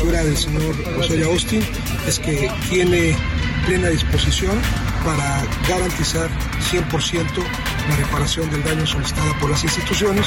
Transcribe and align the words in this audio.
Postura 0.00 0.24
del 0.24 0.36
señor 0.36 0.74
José 0.96 1.24
Austin 1.24 1.62
es 2.06 2.18
que 2.18 2.50
tiene 2.70 3.14
plena 3.66 3.88
disposición 3.88 4.58
para 5.04 5.44
garantizar 5.68 6.30
100% 6.72 7.26
la 7.88 7.96
reparación 7.96 8.50
del 8.50 8.64
daño 8.64 8.86
solicitada 8.86 9.38
por 9.38 9.50
las 9.50 9.62
instituciones. 9.62 10.26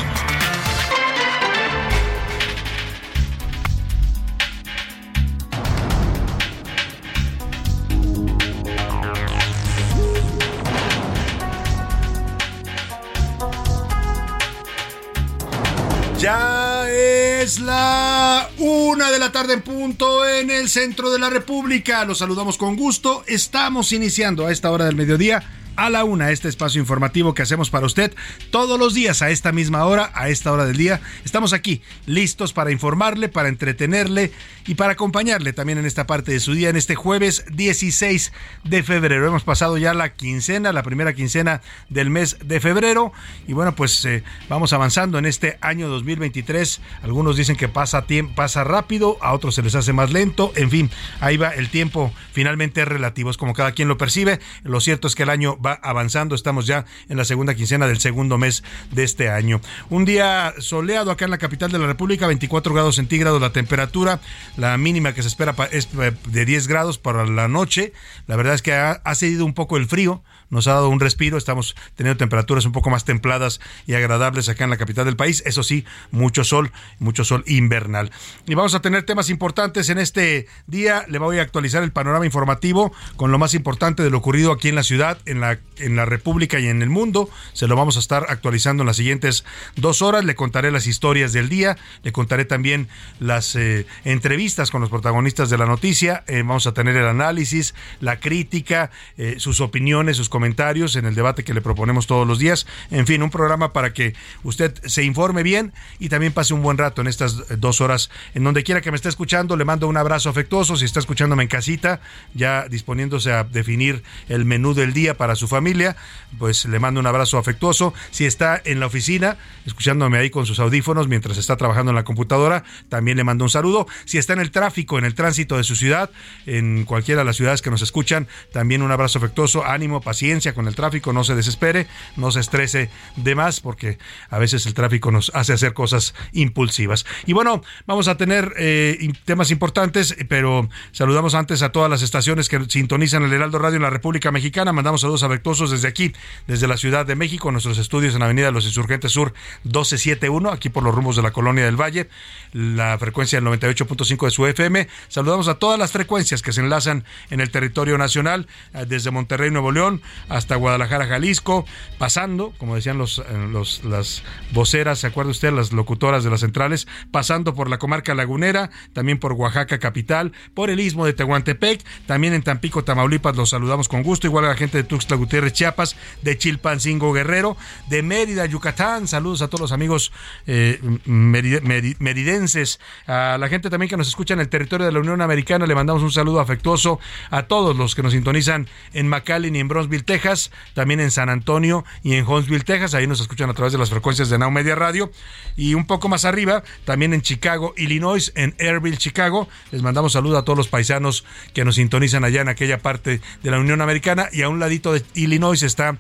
Una 18.58 19.11
de 19.11 19.19
la 19.19 19.31
tarde 19.31 19.53
en 19.53 19.61
punto 19.61 20.27
en 20.27 20.49
el 20.52 20.69
centro 20.69 21.11
de 21.11 21.19
la 21.19 21.30
República. 21.30 22.05
Los 22.05 22.19
saludamos 22.19 22.58
con 22.58 22.75
gusto. 22.75 23.23
Estamos 23.27 23.91
iniciando 23.91 24.45
a 24.45 24.52
esta 24.52 24.72
hora 24.72 24.85
del 24.85 24.95
mediodía 24.95 25.44
a 25.75 25.89
la 25.89 26.03
una 26.03 26.31
este 26.31 26.50
espacio 26.50 26.79
informativo 26.79 27.34
que 27.34 27.41
hacemos 27.41 27.69
para 27.69 27.85
usted 27.85 28.13
todos 28.51 28.79
los 28.79 28.94
días 28.94 29.22
a 29.22 29.29
esta 29.29 29.51
misma 29.51 29.85
hora, 29.85 30.11
a 30.13 30.29
esta 30.29 30.51
hora 30.51 30.66
del 30.66 30.78
día. 30.78 31.01
Estamos 31.25 31.53
aquí 31.53 31.81
listos 32.06 32.53
para 32.53 32.72
informarle, 32.72 33.29
para 33.29 33.50
entretenerle 33.50 34.31
y 34.66 34.75
para 34.75 34.94
acompañarle 34.94 35.53
también 35.53 35.78
en 35.78 35.85
esta 35.85 36.07
parte 36.07 36.31
de 36.31 36.39
su 36.39 36.53
día, 36.53 36.69
en 36.69 36.75
este 36.75 36.95
jueves 36.95 37.45
16 37.51 38.31
de 38.63 38.83
febrero. 38.83 39.28
Hemos 39.28 39.44
pasado 39.44 39.78
ya 39.78 39.94
la 39.94 40.13
quincena, 40.13 40.73
la 40.73 40.83
primera 40.83 41.13
quincena 41.13 41.62
del 41.89 42.09
mes 42.09 42.38
de 42.44 42.59
febrero 42.59 43.12
y 43.47 43.53
bueno, 43.53 43.75
pues 43.75 44.03
eh, 44.06 44.23
vamos 44.50 44.73
avanzando 44.73 45.17
en 45.17 45.25
este 45.25 45.57
año 45.62 45.89
2023. 45.89 46.81
Algunos 47.01 47.38
dicen 47.38 47.56
que 47.56 47.67
pasa, 47.67 48.06
pasa 48.35 48.63
rápido, 48.63 49.17
a 49.22 49.33
otros 49.33 49.56
se 49.56 49.62
les 49.62 49.75
hace 49.75 49.94
más 49.94 50.12
lento. 50.12 50.51
En 50.56 50.69
fin, 50.69 50.89
ahí 51.19 51.38
va 51.38 51.50
el 51.50 51.69
tiempo, 51.69 52.13
finalmente 52.31 52.81
es 52.81 52.88
relativo, 52.88 53.29
es 53.29 53.38
como 53.38 53.53
cada 53.53 53.72
quien 53.72 53.88
lo 53.88 53.97
percibe. 53.97 54.39
Lo 54.63 54.79
cierto 54.79 55.07
es 55.07 55.16
que 55.16 55.23
el 55.23 55.29
año 55.29 55.57
va 55.66 55.79
avanzando. 55.81 56.35
Estamos 56.35 56.68
ya 56.68 56.85
en 57.09 57.18
la 57.18 57.25
segunda 57.25 57.56
quincena 57.56 57.88
del 57.88 58.00
segundo 58.00 58.38
mes 58.38 58.63
de 58.91 59.03
este 59.03 59.29
año. 59.29 59.62
Un 59.90 60.06
día 60.06 60.53
soleado 60.59 61.12
acá 61.12 61.25
en 61.25 61.31
la 61.31 61.38
capital 61.38 61.72
de 61.72 61.79
la 61.79 61.88
República, 61.88 62.28
24 62.28 62.74
grados 62.74 62.96
centígrados 62.96 63.41
la 63.41 63.51
temperatura. 63.51 64.19
La 64.57 64.78
mínima 64.78 65.13
que 65.13 65.22
se 65.22 65.28
espera 65.28 65.56
es 65.72 65.90
de 65.94 66.46
10 66.46 66.68
grados 66.68 66.97
para 66.97 67.25
la 67.25 67.47
noche. 67.47 67.94
La 68.28 68.35
verdad 68.35 68.56
es 68.56 68.62
que 68.62 68.74
ha, 68.74 68.91
ha 68.91 69.16
cedido 69.16 69.46
un 69.46 69.53
poco 69.53 69.78
el 69.78 69.88
frío 69.88 70.24
nos 70.53 70.68
ha 70.68 70.74
dado 70.74 70.90
un 70.90 71.00
respiro, 71.00 71.38
estamos 71.38 71.75
teniendo 71.96 72.18
temperaturas 72.18 72.66
un 72.66 72.72
poco 72.72 72.90
más 72.90 73.06
templadas 73.06 73.59
y 73.88 73.96
agradables 73.96 74.47
acá 74.50 74.64
en 74.64 74.69
la 74.69 74.78
capital 74.78 75.06
del 75.06 75.16
país, 75.16 75.44
eso 75.46 75.64
sí, 75.64 75.86
mucho 76.12 76.44
sol, 76.44 76.72
mucho 77.00 77.25
sol 77.25 77.44
invernal. 77.47 78.12
Y 78.46 78.56
vamos 78.56 78.75
a 78.75 78.81
tener 78.81 79.03
temas 79.03 79.30
importantes 79.30 79.90
en 79.90 79.97
este 79.97 80.47
día, 80.68 81.06
le 81.09 81.18
voy 81.18 81.40
a 81.40 81.42
actualizar 81.42 81.84
el 81.84 81.92
panorama 81.92 82.25
informativo 82.25 82.94
con 83.16 83.31
lo 83.31 83.40
más 83.40 83.53
importante 83.53 84.03
de 84.03 84.09
lo 84.09 84.19
ocurrido 84.19 84.52
aquí 84.52 84.69
en 84.69 84.75
la 84.75 84.84
ciudad, 84.84 85.18
en 85.25 85.42
la, 85.42 85.59
en 85.78 85.96
la 85.96 86.06
República 86.06 86.59
y 86.59 86.68
en 86.68 86.81
el 86.81 86.90
mundo, 86.90 87.30
se 87.53 87.68
lo 87.68 87.75
vamos 87.75 87.97
a 87.97 88.00
estar 88.00 88.28
actualizando 88.30 88.84
en 88.84 88.88
las 88.88 88.97
siguientes 88.97 89.44
dos 89.75 90.02
horas, 90.02 90.24
le 90.24 90.36
contaré 90.36 90.72
las 90.72 90.86
historias 90.86 91.34
del 91.34 91.50
día, 91.50 91.78
le 92.03 92.12
contaré 92.12 92.46
también 92.46 92.88
las 93.19 93.56
eh, 93.56 93.88
entrevistas 94.03 94.69
con 94.69 94.81
los 94.81 94.90
protagonistas 94.90 95.50
de 95.50 95.58
la 95.58 95.66
noticia, 95.66 96.24
eh, 96.28 96.44
vamos 96.46 96.68
a 96.68 96.74
tener 96.74 96.96
el 96.96 97.08
análisis, 97.08 97.74
la 98.00 98.19
crítica, 98.19 98.92
eh, 99.18 99.36
sus 99.40 99.62
opiniones, 99.62 100.18
sus 100.18 100.30
comentarios, 100.30 100.43
comentarios 100.44 100.98
en 100.98 101.06
el 101.06 101.16
debate 101.16 101.46
que 101.46 101.54
le 101.54 101.62
proponemos 101.62 102.06
todos 102.06 102.28
los 102.28 102.38
días. 102.38 102.68
En 102.92 103.08
fin, 103.08 103.24
un 103.24 103.30
programa 103.30 103.72
para 103.72 103.94
que 103.94 104.14
usted 104.44 104.74
se 104.84 105.02
informe 105.02 105.42
bien 105.42 105.72
y 106.00 106.09
también 106.09 106.34
pase 106.34 106.54
un 106.54 106.62
buen 106.62 106.78
rato 106.78 107.00
en 107.00 107.08
estas 107.08 107.62
dos 107.62 107.80
horas. 107.80 108.09
En 108.34 108.44
donde 108.44 108.62
quiera 108.66 108.81
que 108.81 108.92
me 108.92 108.98
esté 108.98 109.08
escuchando, 109.08 109.56
le 109.56 109.64
mando 109.64 109.88
un 109.88 109.96
abrazo 109.96 110.30
afectuoso. 110.30 110.76
Si 110.76 110.84
está 110.84 111.00
escuchándome 111.00 111.44
en 111.44 111.48
casita, 111.48 112.02
ya 112.34 112.68
disponiéndose 112.68 113.31
a 113.31 113.46
definir 113.46 114.04
el 114.28 114.44
menú 114.44 114.74
del 114.74 114.92
día 114.92 115.16
para 115.16 115.38
su 115.38 115.48
familia, 115.48 115.96
pues 116.38 116.66
le 116.66 116.78
mando 116.78 117.00
un 117.00 117.08
abrazo 117.08 117.38
afectuoso. 117.38 117.94
Si 118.12 118.25
está 118.25 118.62
en 118.66 118.81
la 118.81 118.88
oficina, 118.88 119.38
escuchándome 119.66 120.18
ahí 120.18 120.30
con 120.30 120.46
sus 120.46 120.60
audífonos 120.60 121.08
mientras 121.08 121.38
está 121.38 121.56
trabajando 121.56 121.92
en 121.92 121.96
la 121.96 122.04
computadora, 122.04 122.66
también 122.90 123.16
le 123.16 123.24
mando 123.24 123.46
un 123.46 123.50
saludo. 123.50 123.88
Si 124.04 124.18
está 124.18 124.34
en 124.34 124.42
el 124.42 124.52
tráfico, 124.52 124.98
en 124.98 125.06
el 125.06 125.16
tránsito 125.16 125.56
de 125.56 125.64
su 125.64 125.78
ciudad, 125.78 126.10
en 126.46 126.84
cualquiera 126.84 127.22
de 127.22 127.25
las 127.25 127.38
ciudades 127.38 127.62
que 127.62 127.70
nos 127.70 127.81
escuchan, 127.81 128.28
también 128.52 128.81
un 128.81 128.92
abrazo 128.92 129.20
afectuoso, 129.20 129.64
ánimo, 129.64 130.02
paciencia 130.02 130.22
con 130.56 130.67
el 130.67 130.75
tráfico, 130.75 131.11
no 131.11 131.25
se 131.25 131.35
desespere, 131.35 131.85
no 132.16 132.31
se 132.31 132.39
estrese 132.39 132.89
de 133.17 133.35
más, 133.35 133.59
porque 133.59 133.97
a 134.29 134.39
veces 134.39 134.66
el 134.66 134.73
tráfico 134.73 135.11
nos 135.11 135.31
hace 135.35 135.51
hacer 135.51 135.73
cosas 135.73 136.16
impulsivas. 136.31 137.06
Y 137.25 137.34
bueno, 137.34 137.61
vamos 137.88 138.07
a 138.07 138.16
tener 138.16 138.53
eh, 138.57 139.12
temas 139.25 139.51
importantes, 139.51 140.16
pero 140.29 140.69
saludamos 140.94 141.35
antes 141.35 141.62
a 141.62 141.73
todas 141.73 141.89
las 141.89 142.01
estaciones 142.01 142.47
que 142.47 142.63
sintonizan 142.69 143.23
el 143.23 143.33
Heraldo 143.33 143.59
Radio 143.59 143.75
en 143.75 143.81
la 143.81 143.89
República 143.89 144.31
Mexicana. 144.31 144.72
Mandamos 144.72 145.01
saludos 145.01 145.23
afectuosos 145.23 145.72
desde 145.72 145.89
aquí, 145.89 146.13
desde 146.47 146.67
la 146.67 146.78
Ciudad 146.78 147.06
de 147.06 147.16
México, 147.16 147.51
nuestros 147.51 147.78
estudios 147.78 148.16
en 148.16 148.23
Avenida 148.23 148.45
de 148.45 148.53
los 148.53 148.66
Insurgentes 148.66 149.12
Sur 149.12 149.33
1271, 149.63 150.51
aquí 150.51 150.69
por 150.69 150.83
los 150.83 150.95
rumbos 150.95 151.17
de 151.17 151.22
la 151.22 151.31
Colonia 151.31 151.66
del 151.66 151.75
Valle, 151.75 152.07
la 152.53 152.98
frecuencia 152.98 153.42
del 153.42 153.50
98.5 153.50 154.25
de 154.25 154.31
su 154.31 154.48
FM. 154.48 154.88
Saludamos 155.09 155.50
a 155.50 155.56
todas 155.56 155.77
las 155.77 155.92
frecuencias 155.92 156.42
que 156.42 156.53
se 156.53 156.62
enlazan 156.62 157.03
en 157.30 157.42
el 157.42 157.51
territorio 157.51 157.98
nacional, 157.98 158.48
eh, 158.74 158.86
desde 158.88 159.12
Monterrey, 159.12 159.51
Nuevo 159.51 159.74
León, 159.74 160.01
hasta 160.30 160.56
Guadalajara, 160.56 161.07
Jalisco, 161.07 161.65
pasando, 161.98 162.54
como 162.57 162.75
decían 162.75 162.98
los, 162.98 163.19
eh, 163.19 163.24
los, 163.51 163.83
las 163.83 164.24
voceras, 164.51 165.00
¿se 165.00 165.07
acuerda 165.07 165.31
usted? 165.31 165.51
Las 165.51 165.71
locutoras 165.71 166.24
de 166.24 166.30
las 166.30 166.42
centrales, 166.42 166.88
pasando 167.12 167.54
por 167.54 167.69
la 167.69 167.77
comarca 167.77 168.15
lagunera, 168.15 168.69
también 168.94 169.19
por 169.19 169.33
Oaxaca 169.33 169.80
capital, 169.80 170.31
por 170.54 170.69
el 170.69 170.80
istmo 170.80 171.06
de 171.06 171.13
Tehuantepec, 171.13 171.83
también 172.06 172.33
en 172.33 172.44
Tampico, 172.44 172.83
Tamaulipas, 172.83 173.36
los 173.36 173.50
saludamos 173.50 173.88
con 173.88 174.04
gusto, 174.04 174.27
igual 174.27 174.45
a 174.45 174.50
la 174.50 174.56
gente 174.56 174.77
de 174.77 174.83
Tuxtla 174.83 175.18
Gutiérrez, 175.18 175.54
Chiapas, 175.54 175.95
de 176.21 176.38
Chilpancingo, 176.38 177.13
Guerrero, 177.13 177.57
de 177.89 178.04
Mérida, 178.04 178.45
Yucatán. 178.45 179.07
Saludos 179.07 179.42
a 179.42 179.48
todos 179.48 179.62
los 179.62 179.71
amigos 179.71 180.12
eh, 180.48 180.80
meridenses, 181.06 182.80
a 183.07 183.38
la 183.39 183.48
gente 183.48 183.69
también 183.69 183.89
que 183.89 183.98
nos 183.98 184.07
escucha 184.07 184.33
en 184.33 184.39
el 184.39 184.50
territorio 184.50 184.86
de 184.86 184.92
la 184.92 185.00
Unión 185.00 185.21
Americana. 185.21 185.65
Le 185.65 185.75
mandamos 185.75 186.04
un 186.04 186.12
saludo 186.12 186.39
afectuoso 186.39 187.00
a 187.30 187.44
todos 187.44 187.75
los 187.75 187.95
que 187.95 188.04
nos 188.04 188.13
sintonizan 188.13 188.68
en 188.94 189.07
McAllen 189.07 189.56
y 189.56 189.60
en 189.60 189.68
Bronzeville, 189.68 190.02
Texas, 190.03 190.51
también 190.73 191.00
en 191.00 191.11
San 191.11 191.29
Antonio 191.29 191.83
y 192.03 192.13
en 192.15 192.27
Huntsville, 192.27 192.63
Texas. 192.63 192.94
Ahí 192.94 193.07
nos 193.07 193.21
escuchan 193.21 193.50
a 193.50 193.53
través 193.53 193.73
de 193.73 193.79
las 193.79 193.89
frecuencias 193.89 194.29
de 194.29 194.38
Now 194.38 194.51
Media 194.51 194.75
Radio. 194.75 195.11
Y 195.55 195.73
un 195.73 195.85
poco 195.85 196.09
más 196.09 196.25
arriba, 196.25 196.63
también 196.85 197.13
en 197.13 197.21
Chicago, 197.21 197.73
Illinois, 197.77 198.31
en 198.35 198.55
Airville, 198.59 198.97
Chicago. 198.97 199.47
Les 199.71 199.81
mandamos 199.81 200.13
saludos 200.13 200.39
a 200.39 200.45
todos 200.45 200.57
los 200.57 200.67
paisanos 200.67 201.25
que 201.53 201.65
nos 201.65 201.75
sintonizan 201.75 202.23
allá 202.23 202.41
en 202.41 202.50
aquella 202.50 202.79
parte 202.79 203.21
de 203.41 203.51
la 203.51 203.59
Unión 203.59 203.81
Americana. 203.81 204.29
Y 204.31 204.41
a 204.41 204.50
un 204.50 204.59
ladito 204.59 204.94
de 204.94 205.03
Illinois 205.13 205.61
está 205.63 205.97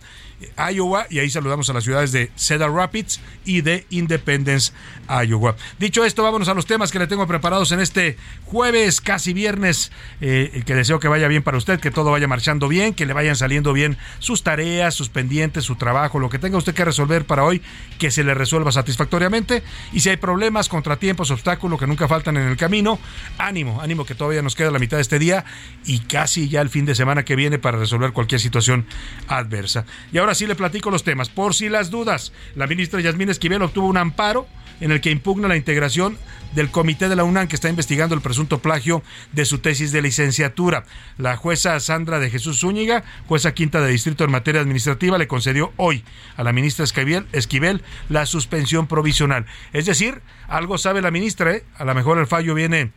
Iowa 0.71 1.07
y 1.09 1.19
ahí 1.19 1.29
saludamos 1.29 1.69
a 1.69 1.73
las 1.73 1.83
ciudades 1.83 2.11
de 2.11 2.31
Cedar 2.35 2.71
Rapids 2.71 3.19
y 3.45 3.61
de 3.61 3.85
Independence, 3.89 4.73
Iowa. 5.07 5.55
Dicho 5.79 6.05
esto, 6.05 6.23
vámonos 6.23 6.47
a 6.47 6.53
los 6.53 6.65
temas 6.65 6.91
que 6.91 6.99
le 6.99 7.07
tengo 7.07 7.27
preparados 7.27 7.71
en 7.71 7.79
este 7.79 8.17
jueves, 8.45 9.01
casi 9.01 9.33
viernes, 9.33 9.91
eh, 10.21 10.63
que 10.65 10.75
deseo 10.75 10.99
que 10.99 11.07
vaya 11.07 11.27
bien 11.27 11.43
para 11.43 11.57
usted, 11.57 11.79
que 11.79 11.91
todo 11.91 12.11
vaya 12.11 12.27
marchando 12.27 12.67
bien, 12.67 12.93
que 12.93 13.05
le 13.05 13.13
vayan 13.13 13.35
saliendo 13.35 13.73
bien 13.73 13.97
sus 14.19 14.43
tareas, 14.43 14.93
sus 14.93 15.09
pendientes, 15.09 15.63
su 15.63 15.75
trabajo, 15.75 16.19
lo 16.19 16.29
que 16.29 16.39
tenga 16.39 16.57
usted 16.57 16.73
que 16.73 16.85
resolver 16.85 17.25
para 17.25 17.43
hoy, 17.43 17.61
que 17.99 18.11
se 18.11 18.23
le 18.23 18.33
resuelva 18.33 18.71
satisfactoriamente. 18.71 19.63
Y 19.91 19.99
si 19.99 20.09
hay 20.09 20.17
problemas, 20.17 20.69
contratiempos, 20.69 21.31
obstáculos 21.31 21.79
que 21.79 21.87
nunca 21.87 22.07
faltan 22.07 22.37
en 22.37 22.47
el 22.47 22.57
camino, 22.57 22.99
ánimo, 23.37 23.81
ánimo 23.81 24.05
que 24.05 24.15
todavía 24.15 24.41
nos 24.41 24.55
queda 24.55 24.71
la 24.71 24.79
mitad 24.79 24.97
de 24.97 25.01
este 25.01 25.19
día 25.19 25.45
y 25.85 25.99
casi 25.99 26.49
ya 26.49 26.61
el 26.61 26.69
fin 26.69 26.85
de 26.85 26.95
semana 26.95 27.23
que 27.23 27.35
viene 27.35 27.59
para 27.59 27.77
resolver 27.77 28.11
cualquier 28.13 28.41
situación 28.41 28.85
adversa. 29.27 29.85
Y 30.11 30.17
ahora 30.17 30.32
sí 30.35 30.47
le 30.47 30.55
platico 30.55 30.91
los 30.91 31.03
temas. 31.03 31.29
Por 31.29 31.55
si 31.55 31.69
las 31.69 31.89
dudas, 31.89 32.33
la 32.55 32.67
ministra 32.67 33.01
Yasmín 33.01 33.29
Esquivel 33.29 33.61
obtuvo 33.61 33.87
un 33.87 33.97
amparo 33.97 34.47
en 34.79 34.91
el 34.91 35.01
que 35.01 35.11
impugna 35.11 35.47
la 35.47 35.55
integración 35.55 36.17
del 36.55 36.69
comité 36.69 37.09
de 37.09 37.15
la 37.15 37.23
UNAM 37.23 37.47
que 37.47 37.55
está 37.55 37.69
investigando 37.69 38.15
el 38.15 38.21
presunto 38.21 38.59
plagio 38.59 39.01
de 39.31 39.45
su 39.45 39.59
tesis 39.59 39.91
de 39.91 40.01
licenciatura. 40.01 40.85
La 41.17 41.35
jueza 41.35 41.79
Sandra 41.79 42.19
de 42.19 42.29
Jesús 42.29 42.59
Zúñiga, 42.59 43.03
jueza 43.27 43.53
quinta 43.53 43.81
de 43.81 43.91
distrito 43.91 44.23
en 44.23 44.31
materia 44.31 44.61
administrativa, 44.61 45.17
le 45.17 45.27
concedió 45.27 45.73
hoy 45.77 46.03
a 46.37 46.43
la 46.43 46.53
ministra 46.53 46.85
Esquivel, 46.85 47.27
Esquivel 47.31 47.81
la 48.09 48.25
suspensión 48.25 48.87
provisional. 48.87 49.45
Es 49.71 49.85
decir, 49.85 50.21
algo 50.47 50.77
sabe 50.77 51.01
la 51.01 51.11
ministra, 51.11 51.53
¿eh? 51.53 51.63
a 51.77 51.85
lo 51.85 51.95
mejor 51.95 52.17
el 52.19 52.27
fallo 52.27 52.53
viene 52.53 52.91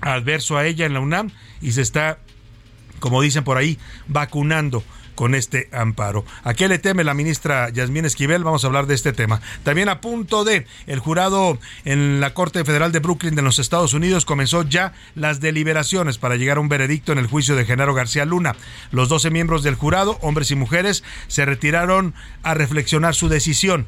adverso 0.00 0.56
a 0.56 0.66
ella 0.66 0.86
en 0.86 0.94
la 0.94 1.00
UNAM 1.00 1.30
y 1.60 1.72
se 1.72 1.82
está, 1.82 2.18
como 2.98 3.22
dicen 3.22 3.44
por 3.44 3.56
ahí, 3.56 3.78
vacunando 4.08 4.82
con 5.20 5.34
este 5.34 5.68
amparo. 5.70 6.24
¿A 6.44 6.54
qué 6.54 6.66
le 6.66 6.78
teme 6.78 7.04
la 7.04 7.12
ministra 7.12 7.68
Yasmín 7.68 8.06
Esquivel? 8.06 8.42
Vamos 8.42 8.64
a 8.64 8.68
hablar 8.68 8.86
de 8.86 8.94
este 8.94 9.12
tema. 9.12 9.42
También 9.64 9.90
a 9.90 10.00
punto 10.00 10.44
de 10.44 10.64
el 10.86 10.98
jurado 10.98 11.58
en 11.84 12.20
la 12.20 12.32
Corte 12.32 12.64
Federal 12.64 12.90
de 12.90 13.00
Brooklyn 13.00 13.34
de 13.34 13.42
los 13.42 13.58
Estados 13.58 13.92
Unidos 13.92 14.24
comenzó 14.24 14.62
ya 14.62 14.94
las 15.14 15.40
deliberaciones 15.40 16.16
para 16.16 16.36
llegar 16.36 16.56
a 16.56 16.60
un 16.60 16.70
veredicto 16.70 17.12
en 17.12 17.18
el 17.18 17.26
juicio 17.26 17.54
de 17.54 17.66
Genaro 17.66 17.92
García 17.92 18.24
Luna. 18.24 18.56
Los 18.92 19.10
12 19.10 19.28
miembros 19.28 19.62
del 19.62 19.74
jurado, 19.74 20.16
hombres 20.22 20.52
y 20.52 20.54
mujeres, 20.54 21.04
se 21.28 21.44
retiraron 21.44 22.14
a 22.42 22.54
reflexionar 22.54 23.14
su 23.14 23.28
decisión. 23.28 23.86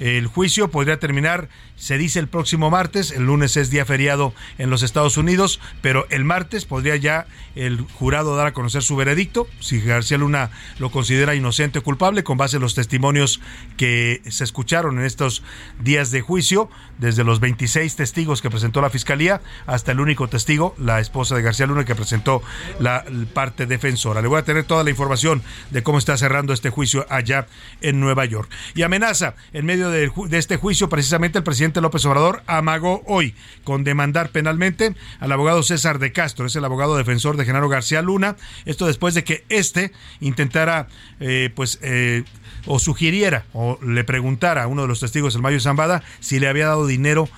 El 0.00 0.26
juicio 0.26 0.70
podría 0.70 0.98
terminar 0.98 1.48
se 1.80 1.96
dice 1.96 2.18
el 2.18 2.28
próximo 2.28 2.68
martes, 2.68 3.10
el 3.10 3.24
lunes 3.24 3.56
es 3.56 3.70
día 3.70 3.86
feriado 3.86 4.34
en 4.58 4.68
los 4.68 4.82
Estados 4.82 5.16
Unidos, 5.16 5.60
pero 5.80 6.06
el 6.10 6.26
martes 6.26 6.66
podría 6.66 6.94
ya 6.96 7.26
el 7.54 7.80
jurado 7.80 8.36
dar 8.36 8.48
a 8.48 8.52
conocer 8.52 8.82
su 8.82 8.96
veredicto, 8.96 9.48
si 9.60 9.80
García 9.80 10.18
Luna 10.18 10.50
lo 10.78 10.90
considera 10.90 11.34
inocente 11.34 11.78
o 11.78 11.82
culpable, 11.82 12.22
con 12.22 12.36
base 12.36 12.56
en 12.56 12.62
los 12.62 12.74
testimonios 12.74 13.40
que 13.78 14.20
se 14.28 14.44
escucharon 14.44 14.98
en 14.98 15.06
estos 15.06 15.42
días 15.82 16.10
de 16.10 16.20
juicio, 16.20 16.68
desde 16.98 17.24
los 17.24 17.40
26 17.40 17.96
testigos 17.96 18.42
que 18.42 18.50
presentó 18.50 18.82
la 18.82 18.90
Fiscalía 18.90 19.40
hasta 19.64 19.92
el 19.92 20.00
único 20.00 20.28
testigo, 20.28 20.74
la 20.76 21.00
esposa 21.00 21.34
de 21.34 21.40
García 21.40 21.66
Luna, 21.66 21.86
que 21.86 21.94
presentó 21.94 22.42
la 22.78 23.06
parte 23.32 23.64
defensora. 23.64 24.20
Le 24.20 24.28
voy 24.28 24.38
a 24.38 24.44
tener 24.44 24.64
toda 24.64 24.84
la 24.84 24.90
información 24.90 25.42
de 25.70 25.82
cómo 25.82 25.96
está 25.96 26.18
cerrando 26.18 26.52
este 26.52 26.68
juicio 26.68 27.06
allá 27.08 27.46
en 27.80 28.00
Nueva 28.00 28.26
York. 28.26 28.50
Y 28.74 28.82
amenaza, 28.82 29.34
en 29.54 29.64
medio 29.64 29.88
de, 29.88 29.89
de 29.90 30.38
este 30.38 30.56
juicio, 30.56 30.88
precisamente 30.88 31.38
el 31.38 31.44
presidente 31.44 31.80
López 31.80 32.04
Obrador 32.04 32.42
amagó 32.46 33.02
hoy 33.06 33.34
con 33.64 33.84
demandar 33.84 34.30
penalmente 34.30 34.94
al 35.18 35.32
abogado 35.32 35.62
César 35.62 35.98
de 35.98 36.12
Castro, 36.12 36.46
es 36.46 36.56
el 36.56 36.64
abogado 36.64 36.96
defensor 36.96 37.36
de 37.36 37.44
Genaro 37.44 37.68
García 37.68 38.02
Luna. 38.02 38.36
Esto 38.64 38.86
después 38.86 39.14
de 39.14 39.24
que 39.24 39.44
éste 39.48 39.92
intentara, 40.20 40.88
eh, 41.20 41.50
pues, 41.54 41.78
eh, 41.82 42.24
o 42.66 42.78
sugiriera 42.78 43.44
o 43.52 43.78
le 43.82 44.04
preguntara 44.04 44.64
a 44.64 44.66
uno 44.66 44.82
de 44.82 44.88
los 44.88 45.00
testigos, 45.00 45.34
el 45.34 45.42
Mayo 45.42 45.60
Zambada, 45.60 46.02
si 46.20 46.38
le 46.40 46.48
había 46.48 46.66
dado 46.66 46.86
dinero 46.86 47.28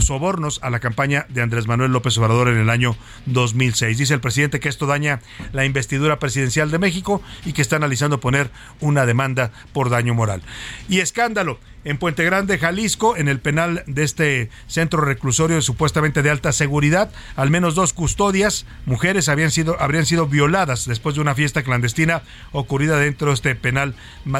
sobornos 0.00 0.60
a 0.62 0.70
la 0.70 0.80
campaña 0.80 1.26
de 1.28 1.42
Andrés 1.42 1.66
Manuel 1.66 1.92
López 1.92 2.16
Obrador 2.18 2.48
en 2.48 2.58
el 2.58 2.70
año 2.70 2.96
2006. 3.26 3.98
Dice 3.98 4.14
el 4.14 4.20
presidente 4.20 4.60
que 4.60 4.68
esto 4.68 4.86
daña 4.86 5.20
la 5.52 5.64
investidura 5.64 6.18
presidencial 6.18 6.70
de 6.70 6.78
México 6.78 7.22
y 7.44 7.52
que 7.52 7.62
está 7.62 7.76
analizando 7.76 8.20
poner 8.20 8.50
una 8.80 9.06
demanda 9.06 9.52
por 9.72 9.90
daño 9.90 10.14
moral. 10.14 10.42
Y 10.88 11.00
escándalo 11.00 11.58
en 11.86 11.98
Puente 11.98 12.24
Grande, 12.24 12.58
Jalisco, 12.58 13.16
en 13.16 13.28
el 13.28 13.38
penal 13.38 13.84
de 13.86 14.02
este 14.02 14.50
centro 14.66 15.00
reclusorio 15.02 15.62
supuestamente 15.62 16.20
de 16.20 16.30
alta 16.30 16.50
seguridad. 16.50 17.12
Al 17.36 17.48
menos 17.48 17.76
dos 17.76 17.92
custodias, 17.92 18.66
mujeres, 18.86 19.28
habían 19.28 19.52
sido, 19.52 19.80
habrían 19.80 20.04
sido 20.04 20.26
violadas 20.26 20.86
después 20.86 21.14
de 21.14 21.20
una 21.20 21.36
fiesta 21.36 21.62
clandestina 21.62 22.22
ocurrida 22.50 22.98
dentro 22.98 23.28
de 23.28 23.34
este 23.34 23.54
penal 23.54 23.94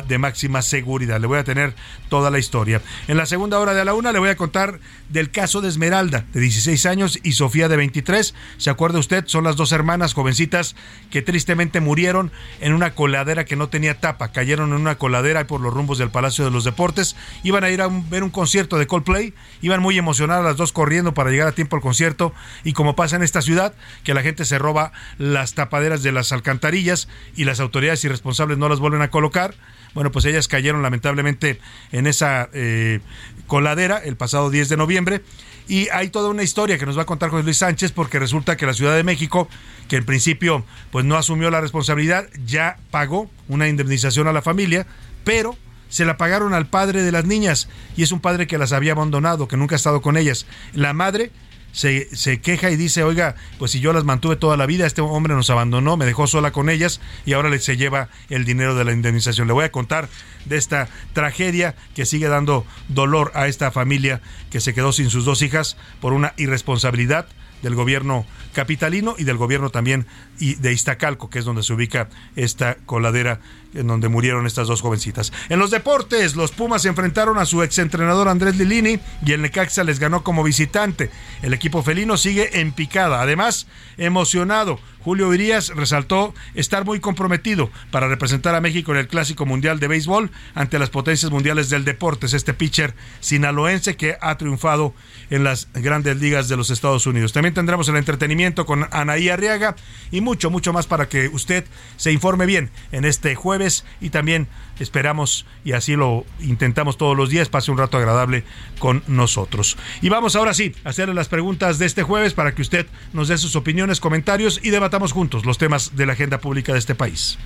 de 0.09 0.19
máxima 0.19 0.61
seguridad. 0.61 1.21
Le 1.21 1.29
voy 1.29 1.39
a 1.39 1.45
tener 1.45 1.75
toda 2.09 2.33
la 2.33 2.41
historia. 2.41 2.83
En 3.07 3.17
la 3.17 3.27
segunda 3.27 3.61
hora 3.61 3.75
de 3.75 3.85
la 3.85 3.95
una 3.95 4.11
le 4.11 4.19
voy 4.19 4.31
a 4.31 4.37
contar 4.37 4.81
del 5.09 5.31
caso 5.31 5.61
de 5.61 5.69
Esmeralda, 5.69 6.25
de 6.33 6.41
16 6.41 6.85
años, 6.87 7.21
y 7.23 7.33
Sofía, 7.33 7.69
de 7.69 7.77
23. 7.77 8.35
¿Se 8.57 8.71
acuerda 8.71 8.99
usted? 8.99 9.25
Son 9.29 9.45
las 9.45 9.55
dos 9.55 9.71
hermanas 9.71 10.15
jovencitas 10.15 10.75
que 11.13 11.23
tristemente 11.23 11.79
murieron 11.79 12.33
en 12.61 12.73
una 12.73 12.97
coladera 12.97 13.45
que 13.45 13.55
no 13.55 13.69
tenía 13.69 14.01
tapa. 14.01 14.33
Cayeron 14.33 14.71
en 14.71 14.81
una 14.81 14.99
coladera 14.99 15.47
por 15.47 15.61
los 15.61 15.73
rumbos 15.73 15.99
del 15.99 16.11
Palacio 16.11 16.45
de 16.45 16.51
los 16.51 16.65
Deportes 16.65 17.15
iban 17.43 17.65
a 17.65 17.71
ir 17.71 17.83
a 17.83 17.89
ver 17.89 18.23
un 18.23 18.31
concierto 18.31 18.79
de 18.79 18.87
Coldplay, 18.87 19.35
iban 19.63 19.81
muy 19.83 19.99
emocionadas 19.99 20.45
las 20.45 20.57
dos 20.57 20.73
corriendo 20.73 21.15
para 21.15 21.31
llegar 21.31 21.49
a 21.49 21.53
tiempo 21.53 21.77
al 21.77 21.83
concierto 21.83 22.33
y 22.65 22.73
como 22.73 22.97
pasa 22.97 23.17
en 23.17 23.23
esta 23.23 23.43
ciudad, 23.43 23.75
que 24.05 24.15
la 24.15 24.23
gente 24.23 24.45
se 24.45 24.59
roba 24.59 24.93
las 25.19 25.55
tapaderas 25.55 26.03
de 26.03 26.13
las 26.13 26.33
alcantarillas 26.33 27.09
y 27.37 27.45
las 27.45 27.61
autoridades 27.61 28.05
irresponsables 28.05 28.59
no 28.59 28.69
las 28.69 28.81
vuelven 28.81 29.03
a 29.03 29.11
colocar, 29.11 29.55
bueno, 29.97 30.13
pues 30.13 30.27
ellas 30.27 30.47
cayeron 30.47 30.83
lamentablemente 30.83 31.59
en 31.91 32.07
esa 32.07 32.51
eh, 32.53 33.01
coladera 33.47 33.97
el 33.97 34.15
pasado 34.15 34.51
10 34.51 34.69
de 34.69 34.77
noviembre. 34.77 35.23
Y 35.69 35.89
hay 35.89 36.11
toda 36.11 36.29
una 36.29 36.43
historia 36.43 36.77
que 36.77 36.85
nos 36.85 36.99
va 36.99 37.03
a 37.03 37.07
contar 37.07 37.31
José 37.31 37.45
Luis 37.45 37.57
Sánchez 37.57 37.93
porque 37.93 38.19
resulta 38.19 38.59
que 38.59 38.67
la 38.67 38.75
Ciudad 38.75 38.95
de 38.95 39.03
México, 39.05 39.49
que 39.89 39.97
en 39.97 40.05
principio 40.05 40.67
pues 40.91 41.07
no 41.07 41.17
asumió 41.17 41.51
la 41.51 41.63
responsabilidad, 41.63 42.29
ya 42.45 42.77
pagó 42.91 43.31
una 43.49 43.69
indemnización 43.69 44.29
a 44.29 44.35
la 44.35 44.43
familia, 44.43 44.87
pero 45.25 45.57
se 45.97 46.05
la 46.05 46.19
pagaron 46.19 46.53
al 46.53 46.67
padre 46.67 47.03
de 47.03 47.11
las 47.11 47.25
niñas 47.25 47.71
y 47.97 48.03
es 48.03 48.13
un 48.13 48.21
padre 48.21 48.47
que 48.47 48.59
las 48.59 48.73
había 48.73 48.93
abandonado, 48.93 49.49
que 49.49 49.57
nunca 49.57 49.77
ha 49.77 49.79
estado 49.79 50.03
con 50.03 50.19
ellas. 50.19 50.45
La 50.75 50.93
madre 50.93 51.31
se, 51.73 52.15
se, 52.15 52.39
queja 52.43 52.71
y 52.71 52.77
dice, 52.77 53.03
oiga, 53.03 53.35
pues 53.59 53.71
si 53.71 53.81
yo 53.81 53.95
las 53.95 54.05
mantuve 54.05 54.37
toda 54.37 54.59
la 54.59 54.67
vida, 54.67 54.87
este 54.87 55.01
hombre 55.01 55.33
nos 55.33 55.49
abandonó, 55.49 55.97
me 55.97 56.05
dejó 56.05 56.27
sola 56.27 56.53
con 56.53 56.69
ellas 56.69 57.01
y 57.25 57.33
ahora 57.33 57.59
se 57.59 57.79
lleva 57.79 58.11
el 58.29 58.45
dinero 58.45 58.75
de 58.75 58.85
la 58.85 58.93
indemnización. 58.93 59.47
Le 59.47 59.55
voy 59.55 59.65
a 59.65 59.73
contar 59.73 60.11
de 60.45 60.59
esta 60.59 60.91
tragedia 61.15 61.77
que 61.95 62.05
sigue 62.05 62.29
dando 62.29 62.67
dolor 62.89 63.33
a 63.35 63.47
esta 63.47 63.71
familia 63.71 64.21
que 64.51 64.61
se 64.61 64.75
quedó 64.75 64.93
sin 64.93 65.09
sus 65.09 65.25
dos 65.25 65.41
hijas 65.41 65.79
por 66.03 66.13
una 66.13 66.35
irresponsabilidad 66.37 67.27
del 67.63 67.75
gobierno 67.75 68.27
capitalino 68.53 69.15
y 69.17 69.25
del 69.25 69.39
gobierno 69.39 69.71
también 69.71 70.07
de 70.39 70.73
Iztacalco, 70.75 71.31
que 71.31 71.39
es 71.39 71.47
donde 71.47 71.63
se 71.63 71.73
ubica 71.73 72.11
esta 72.37 72.77
coladera 72.85 73.41
en 73.77 73.87
donde 73.87 74.09
murieron 74.09 74.47
estas 74.47 74.69
dos 74.69 74.81
jovencitas. 74.81 75.33
En 75.49 75.59
los 75.59 75.71
deportes, 75.71 76.37
los 76.37 76.53
Pumas 76.53 76.83
se 76.83 76.89
enfrentaron 76.89 77.39
a 77.39 77.47
su 77.47 77.63
exentrenador 77.63 78.29
Andrés 78.29 78.57
Lilini 78.57 78.99
y 79.25 79.33
el 79.33 79.43
Necaxa 79.43 79.85
les 79.85 79.99
ganó 79.99 80.23
como 80.23 80.43
visitante. 80.43 81.11
El 81.43 81.55
equipo 81.55 81.83
felino 81.83 82.17
sigue 82.17 82.61
en 82.61 82.73
picada, 82.73 83.21
además 83.21 83.67
emocionado. 83.99 84.79
Julio 85.07 85.33
Irías 85.33 85.69
resaltó 85.69 86.35
estar 86.57 86.85
muy 86.85 86.99
comprometido 86.99 87.71
para 87.93 88.09
representar 88.09 88.57
a 88.57 88.61
México 88.61 88.91
en 88.91 88.99
el 88.99 89.07
Clásico 89.07 89.47
Mundial 89.47 89.79
de 89.79 89.87
Béisbol 89.87 90.33
ante 90.53 90.81
las 90.81 90.91
potencias 90.91 91.31
mundiales 91.31 91.71
del 91.71 91.85
deporte. 91.85 92.27
Es 92.27 92.33
este 92.33 92.55
pitcher 92.55 92.93
sinaloense 93.21 93.95
que 93.95 94.17
ha 94.21 94.37
triunfado 94.37 94.95
en 95.31 95.45
las 95.45 95.69
grandes 95.75 96.21
ligas 96.21 96.49
de 96.49 96.57
los 96.57 96.71
Estados 96.71 97.07
Unidos. 97.07 97.33
También 97.33 97.55
tendremos 97.55 97.89
el 97.89 97.95
entretenimiento 97.95 98.67
con 98.67 98.89
Anaí 98.91 99.29
Arriaga 99.29 99.77
y 100.11 100.21
mucho, 100.21 100.51
mucho 100.51 100.73
más 100.73 100.89
para 100.89 101.09
que 101.09 101.29
usted 101.29 101.65
se 101.97 102.11
informe 102.11 102.45
bien 102.45 102.71
en 102.91 103.05
este 103.05 103.37
jueves 103.37 103.66
y 104.01 104.11
también 104.11 104.49
esperamos 104.79 105.47
y 105.65 105.73
así 105.73 105.97
lo 105.97 106.25
intentamos 106.41 106.97
todos 106.97 107.17
los 107.17 107.31
días, 107.31 107.49
pase 107.49 107.71
un 107.71 107.79
rato 107.79 107.97
agradable 107.97 108.45
con 108.79 109.03
nosotros. 109.07 109.77
Y 110.03 110.09
vamos 110.09 110.37
ahora 110.37 110.55
sí 110.55 110.75
a 110.85 110.91
hacerle 110.91 111.15
las 111.15 111.29
preguntas 111.29 111.79
de 111.79 111.87
este 111.87 112.03
jueves 112.03 112.35
para 112.35 112.55
que 112.55 112.63
usted 112.63 112.87
nos 113.13 113.29
dé 113.29 113.39
sus 113.39 113.57
opiniones, 113.57 114.01
comentarios 114.01 114.61
y 114.63 114.71
debatamos 114.71 115.13
juntos 115.13 115.45
los 115.45 115.59
temas 115.59 115.97
de 115.97 116.07
la 116.07 116.13
agenda 116.13 116.39
pública 116.39 116.73
de 116.73 116.79
este 116.79 116.95
país. 116.95 117.39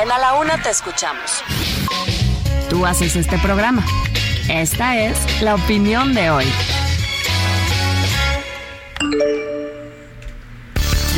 En 0.00 0.10
A 0.10 0.18
la 0.18 0.34
Una 0.34 0.62
te 0.62 0.70
escuchamos. 0.70 1.42
Tú 2.70 2.86
haces 2.86 3.16
este 3.16 3.38
programa. 3.38 3.84
Esta 4.48 4.98
es 4.98 5.42
la 5.42 5.54
opinión 5.54 6.14
de 6.14 6.30
hoy. 6.30 6.46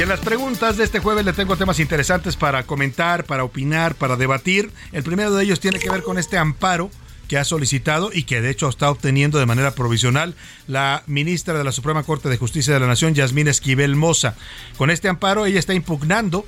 Y 0.01 0.03
en 0.03 0.09
las 0.09 0.21
preguntas 0.21 0.79
de 0.79 0.85
este 0.85 0.99
jueves 0.99 1.27
le 1.27 1.35
tengo 1.35 1.59
temas 1.59 1.79
interesantes 1.79 2.35
para 2.35 2.63
comentar, 2.63 3.25
para 3.25 3.45
opinar, 3.45 3.95
para 3.95 4.17
debatir. 4.17 4.73
El 4.93 5.03
primero 5.03 5.31
de 5.31 5.45
ellos 5.45 5.61
tiene 5.61 5.79
que 5.79 5.91
ver 5.91 6.03
con 6.03 6.17
este 6.17 6.39
amparo 6.39 6.91
que 7.29 7.37
ha 7.37 7.45
solicitado 7.45 8.09
y 8.11 8.23
que 8.23 8.41
de 8.41 8.49
hecho 8.49 8.71
está 8.71 8.91
obteniendo 8.91 9.39
de 9.39 9.45
manera 9.45 9.73
provisional 9.73 10.35
la 10.67 11.03
ministra 11.07 11.59
de 11.59 11.65
la 11.65 11.73
Suprema 11.73 12.03
Corte 12.03 12.31
de 12.31 12.39
Justicia 12.39 12.73
de 12.73 12.81
la 12.81 12.87
Nación, 12.87 13.15
Yasmín 13.15 13.47
Esquivel 13.47 13.95
Moza. 13.95 14.37
Con 14.79 14.89
este 14.89 15.11
amparo 15.11 15.45
ella 15.45 15.59
está 15.59 15.75
impugnando 15.75 16.47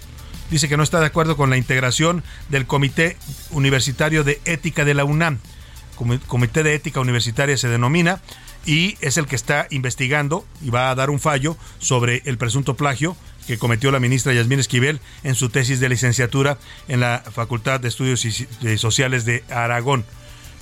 dice 0.51 0.67
que 0.67 0.79
no 0.79 0.83
está 0.83 1.01
de 1.01 1.07
acuerdo 1.09 1.37
con 1.37 1.51
la 1.51 1.59
integración 1.59 2.25
del 2.49 2.67
Comité 2.67 3.19
Universitario 3.51 4.25
de 4.25 4.41
Ética 4.47 4.87
de 4.87 4.95
la 4.95 5.05
UNAM. 5.05 5.41
Comité 6.27 6.63
de 6.63 6.75
Ética 6.75 7.01
Universitaria 7.01 7.59
se 7.59 7.69
denomina 7.69 8.23
y 8.65 8.97
es 9.03 9.19
el 9.19 9.27
que 9.27 9.37
está 9.37 9.67
investigando 9.71 10.47
y 10.63 10.71
va 10.71 10.91
a 10.91 10.95
dar 10.95 11.11
un 11.11 11.21
fallo 11.21 11.57
sobre 11.81 12.23
el 12.25 12.39
presunto 12.39 12.77
plagio 12.77 13.15
que 13.47 13.59
cometió 13.59 13.91
la 13.91 14.01
ministra 14.01 14.33
Yasmín 14.33 14.61
Esquivel 14.61 15.01
en 15.23 15.35
su 15.35 15.49
tesis 15.49 15.81
de 15.81 15.89
licenciatura 15.89 16.59
en 16.89 17.01
la 17.01 17.23
Facultad 17.33 17.81
de 17.81 17.89
Estudios 17.89 18.27
Sociales 18.77 19.25
de 19.25 19.45
Aragón, 19.51 20.05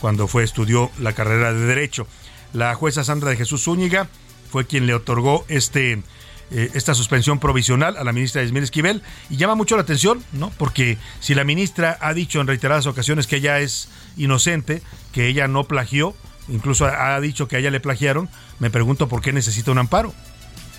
cuando 0.00 0.26
fue 0.26 0.44
estudió 0.44 0.90
la 0.98 1.12
carrera 1.12 1.52
de 1.52 1.66
Derecho. 1.66 2.06
La 2.52 2.74
jueza 2.74 3.04
Sandra 3.04 3.30
de 3.30 3.36
Jesús 3.36 3.64
Zúñiga 3.64 4.08
fue 4.50 4.66
quien 4.66 4.86
le 4.86 4.94
otorgó 4.94 5.44
este 5.48 6.02
eh, 6.52 6.68
esta 6.74 6.94
suspensión 6.94 7.38
provisional 7.38 7.96
a 7.96 8.02
la 8.02 8.12
ministra 8.12 8.42
Yasmín 8.42 8.64
Esquivel 8.64 9.02
y 9.28 9.36
llama 9.36 9.54
mucho 9.54 9.76
la 9.76 9.82
atención, 9.82 10.24
¿no? 10.32 10.50
Porque 10.58 10.98
si 11.20 11.36
la 11.36 11.44
ministra 11.44 11.96
ha 12.00 12.12
dicho 12.12 12.40
en 12.40 12.48
reiteradas 12.48 12.86
ocasiones 12.86 13.28
que 13.28 13.36
ella 13.36 13.60
es 13.60 13.88
inocente, 14.16 14.82
que 15.12 15.28
ella 15.28 15.46
no 15.46 15.64
plagió, 15.64 16.12
incluso 16.48 16.86
ha 16.86 17.20
dicho 17.20 17.46
que 17.46 17.54
a 17.54 17.58
ella 17.60 17.70
le 17.70 17.78
plagiaron, 17.78 18.28
me 18.58 18.68
pregunto 18.68 19.08
por 19.08 19.22
qué 19.22 19.32
necesita 19.32 19.70
un 19.70 19.78
amparo, 19.78 20.12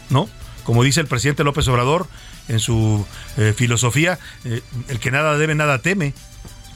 ¿no? 0.10 0.27
Como 0.63 0.84
dice 0.84 1.01
el 1.01 1.08
presidente 1.08 1.44
López 1.44 1.68
Obrador 1.68 2.08
en 2.48 2.60
su 2.60 3.06
eh, 3.38 3.53
filosofía, 3.56 4.20
eh, 4.46 4.62
el 4.88 5.00
que 5.00 5.12
nada 5.12 5.38
debe, 5.38 5.56
nada 5.56 5.80
teme 5.80 6.13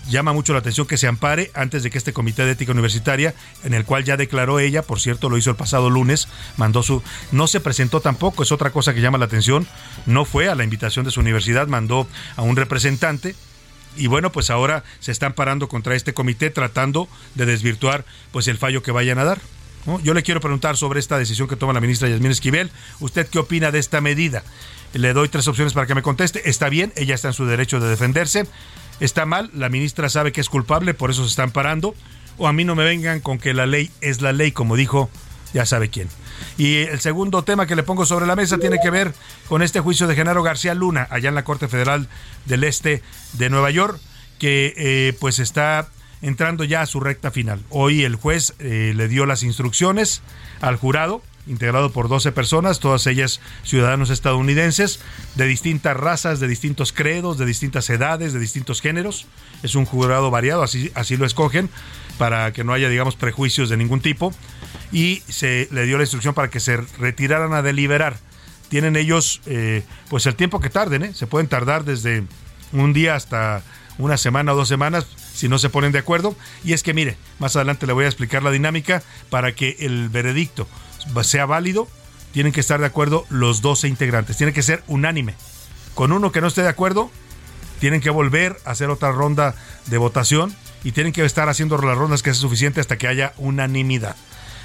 llama 0.10 0.34
mucho 0.34 0.54
la 0.54 0.60
atención 0.60 0.88
que 0.88 0.98
se 0.98 1.08
ampare 1.08 1.52
antes 1.54 1.84
de 1.84 1.90
que 1.90 1.98
este 1.98 2.14
comité 2.14 2.46
de 2.46 2.52
ética 2.52 2.72
universitaria, 2.72 3.34
en 3.64 3.74
el 3.74 3.86
cual 3.86 4.04
ya 4.04 4.18
declaró 4.18 4.60
ella, 4.60 4.82
por 4.82 5.00
cierto, 5.00 5.30
lo 5.30 5.38
hizo 5.38 5.50
el 5.50 5.56
pasado 5.56 5.90
lunes, 5.90 6.28
mandó 6.58 6.84
su... 6.84 7.02
No 7.32 7.48
se 7.48 7.60
presentó 7.60 8.02
tampoco, 8.02 8.44
es 8.44 8.52
otra 8.52 8.72
cosa 8.72 8.94
que 8.94 9.02
llama 9.02 9.18
la 9.18 9.26
atención, 9.26 9.68
no 10.06 10.26
fue 10.26 10.50
a 10.50 10.56
la 10.56 10.64
invitación 10.64 11.06
de 11.06 11.12
su 11.12 11.20
universidad, 11.20 11.68
mandó 11.68 12.08
a 12.36 12.42
un 12.42 12.56
representante. 12.56 13.36
Y 13.98 14.08
bueno, 14.08 14.32
pues 14.32 14.50
ahora 14.50 14.84
se 15.00 15.12
están 15.12 15.34
parando 15.34 15.70
contra 15.70 15.96
este 15.96 16.14
comité 16.14 16.50
tratando 16.50 17.08
de 17.36 17.46
desvirtuar 17.46 18.04
pues 18.32 18.48
el 18.48 18.58
fallo 18.58 18.84
que 18.84 18.92
vayan 18.92 19.20
a 19.20 19.24
dar. 19.24 19.40
Yo 20.04 20.14
le 20.14 20.24
quiero 20.24 20.42
preguntar 20.42 20.78
sobre 20.78 21.00
esta 21.00 21.18
decisión 21.18 21.48
que 21.48 21.56
toma 21.56 21.74
la 21.74 21.82
ministra 21.82 22.10
Yasmín 22.10 22.32
Esquivel. 22.32 22.72
¿Usted 23.00 23.28
qué 23.28 23.40
opina 23.40 23.72
de 23.72 23.80
esta 23.80 24.02
medida? 24.02 24.44
Le 24.94 25.14
doy 25.14 25.30
tres 25.30 25.48
opciones 25.48 25.74
para 25.74 25.86
que 25.86 25.96
me 25.96 26.02
conteste. 26.02 26.50
Está 26.50 26.70
bien, 26.70 26.92
ella 26.96 27.16
está 27.16 27.28
en 27.28 27.34
su 27.34 27.46
derecho 27.46 27.80
de 27.80 27.90
defenderse 27.90 28.48
está 29.00 29.26
mal, 29.26 29.50
la 29.54 29.70
ministra 29.70 30.10
sabe 30.10 30.32
que 30.32 30.42
es 30.42 30.50
culpable, 30.50 30.94
por 30.94 31.10
eso 31.10 31.24
se 31.24 31.30
están 31.30 31.52
parando, 31.52 31.96
o 32.38 32.48
a 32.48 32.54
mí 32.54 32.64
no 32.64 32.76
me 32.76 32.84
vengan 32.84 33.20
con 33.20 33.38
que 33.38 33.54
la 33.54 33.66
ley 33.66 33.92
es 34.02 34.22
la 34.22 34.32
ley, 34.32 34.52
como 34.52 34.76
dijo 34.76 35.10
ya 35.54 35.66
sabe 35.66 35.90
quién. 35.90 36.10
Y 36.58 36.80
el 36.80 37.00
segundo 37.00 37.44
tema 37.44 37.66
que 37.66 37.78
le 37.78 37.84
pongo 37.84 38.06
sobre 38.06 38.26
la 38.26 38.36
mesa 38.36 38.58
tiene 38.58 38.78
que 38.84 38.90
ver 38.90 39.14
con 39.48 39.62
este 39.62 39.80
juicio 39.80 40.06
de 40.06 40.16
Genaro 40.16 40.44
García 40.44 40.74
Luna, 40.74 41.08
allá 41.10 41.30
en 41.30 41.36
la 41.36 41.46
Corte 41.46 41.70
Federal 41.70 42.10
del 42.46 42.66
Este 42.66 43.02
de 43.34 43.50
Nueva 43.50 43.72
York, 43.72 43.98
que 44.38 44.74
eh, 44.76 45.14
pues 45.18 45.40
está 45.40 45.88
entrando 46.26 46.64
ya 46.64 46.82
a 46.82 46.86
su 46.88 47.00
recta 47.00 47.30
final. 47.30 47.62
Hoy 47.70 48.04
el 48.04 48.16
juez 48.16 48.56
eh, 48.58 48.94
le 48.96 49.08
dio 49.08 49.28
las 49.28 49.44
instrucciones 49.44 50.24
al 50.60 50.76
jurado 50.76 51.22
integrado 51.48 51.92
por 51.92 52.10
12 52.10 52.32
personas, 52.32 52.80
todas 52.80 53.06
ellas 53.06 53.40
ciudadanos 53.62 54.10
estadounidenses, 54.10 55.00
de 55.36 55.46
distintas 55.46 55.96
razas, 55.96 56.40
de 56.40 56.48
distintos 56.48 56.92
credos, 56.92 57.38
de 57.38 57.46
distintas 57.46 57.88
edades, 57.92 58.34
de 58.34 58.40
distintos 58.40 58.82
géneros. 58.82 59.28
Es 59.62 59.76
un 59.76 59.86
jurado 59.86 60.32
variado, 60.32 60.64
así, 60.64 60.92
así 60.96 61.16
lo 61.18 61.28
escogen, 61.28 61.70
para 62.18 62.52
que 62.54 62.64
no 62.64 62.74
haya, 62.74 62.90
digamos, 62.90 63.16
prejuicios 63.16 63.70
de 63.70 63.78
ningún 63.78 64.02
tipo. 64.02 64.34
Y 64.92 65.22
se 65.30 65.68
le 65.70 65.86
dio 65.86 65.98
la 65.98 66.04
instrucción 66.04 66.34
para 66.34 66.50
que 66.50 66.60
se 66.60 66.78
retiraran 66.98 67.54
a 67.54 67.62
deliberar. 67.62 68.18
Tienen 68.70 68.96
ellos, 68.96 69.42
eh, 69.46 69.84
pues 70.10 70.26
el 70.26 70.34
tiempo 70.34 70.60
que 70.60 70.72
tarden, 70.72 71.04
¿eh? 71.04 71.14
se 71.14 71.28
pueden 71.28 71.48
tardar 71.48 71.86
desde 71.86 72.24
un 72.72 72.94
día 72.94 73.14
hasta 73.14 73.62
una 74.00 74.18
semana 74.18 74.54
o 74.54 74.56
dos 74.56 74.68
semanas 74.68 75.06
si 75.36 75.50
no 75.50 75.60
se 75.60 75.70
ponen 75.70 75.92
de 75.92 76.00
acuerdo. 76.00 76.36
Y 76.64 76.74
es 76.74 76.82
que 76.82 76.94
mire, 76.94 77.18
más 77.38 77.56
adelante 77.56 77.86
le 77.86 77.94
voy 77.94 78.06
a 78.06 78.08
explicar 78.08 78.42
la 78.42 78.52
dinámica 78.52 79.04
para 79.30 79.54
que 79.54 79.76
el 79.80 80.10
veredicto 80.10 80.68
sea 81.24 81.46
válido, 81.46 81.88
tienen 82.32 82.52
que 82.52 82.60
estar 82.60 82.80
de 82.80 82.86
acuerdo 82.86 83.26
los 83.30 83.62
12 83.62 83.88
integrantes. 83.88 84.38
Tiene 84.38 84.54
que 84.54 84.64
ser 84.64 84.84
unánime. 84.88 85.36
Con 85.94 86.12
uno 86.12 86.32
que 86.32 86.42
no 86.42 86.48
esté 86.48 86.64
de 86.64 86.70
acuerdo, 86.70 87.12
tienen 87.80 88.02
que 88.02 88.10
volver 88.10 88.58
a 88.66 88.72
hacer 88.72 88.90
otra 88.90 89.12
ronda 89.12 89.56
de 89.86 89.98
votación 89.98 90.56
y 90.84 90.92
tienen 90.92 91.14
que 91.14 91.24
estar 91.24 91.50
haciendo 91.50 91.78
las 91.78 91.98
rondas 91.98 92.24
que 92.24 92.34
sea 92.34 92.42
suficiente 92.42 92.82
hasta 92.82 92.98
que 92.98 93.08
haya 93.08 93.34
unanimidad. 93.38 94.16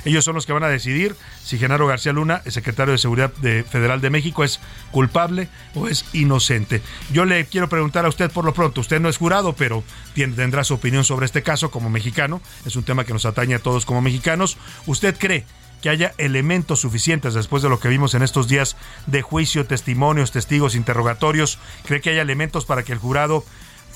Ellos 0.04 0.24
son 0.24 0.34
los 0.34 0.46
que 0.46 0.52
van 0.52 0.64
a 0.64 0.68
decidir 0.68 1.16
si 1.44 1.58
Genaro 1.58 1.86
García 1.86 2.12
Luna, 2.12 2.42
el 2.44 2.52
secretario 2.52 2.92
de 2.92 2.98
Seguridad 2.98 3.32
Federal 3.32 4.00
de 4.00 4.10
México, 4.10 4.44
es 4.44 4.60
culpable 4.90 5.48
o 5.74 5.88
es 5.88 6.04
inocente. 6.12 6.82
Yo 7.12 7.24
le 7.24 7.44
quiero 7.46 7.68
preguntar 7.68 8.04
a 8.06 8.08
usted 8.08 8.30
por 8.30 8.44
lo 8.44 8.54
pronto, 8.54 8.80
usted 8.80 9.00
no 9.00 9.08
es 9.08 9.18
jurado, 9.18 9.54
pero 9.54 9.84
tendrá 10.14 10.64
su 10.64 10.74
opinión 10.74 11.04
sobre 11.04 11.26
este 11.26 11.42
caso 11.42 11.70
como 11.70 11.90
mexicano, 11.90 12.40
es 12.66 12.76
un 12.76 12.84
tema 12.84 13.04
que 13.04 13.12
nos 13.12 13.24
atañe 13.24 13.54
a 13.54 13.58
todos 13.58 13.84
como 13.84 14.00
mexicanos. 14.00 14.56
¿Usted 14.86 15.16
cree 15.18 15.44
que 15.80 15.88
haya 15.88 16.12
elementos 16.18 16.80
suficientes 16.80 17.34
después 17.34 17.62
de 17.62 17.68
lo 17.68 17.80
que 17.80 17.88
vimos 17.88 18.14
en 18.14 18.22
estos 18.22 18.48
días 18.48 18.76
de 19.06 19.22
juicio, 19.22 19.66
testimonios, 19.66 20.30
testigos, 20.30 20.74
interrogatorios. 20.74 21.58
¿Cree 21.86 22.00
que 22.00 22.10
haya 22.10 22.22
elementos 22.22 22.66
para 22.66 22.82
que 22.82 22.92
el 22.92 22.98
jurado 22.98 23.44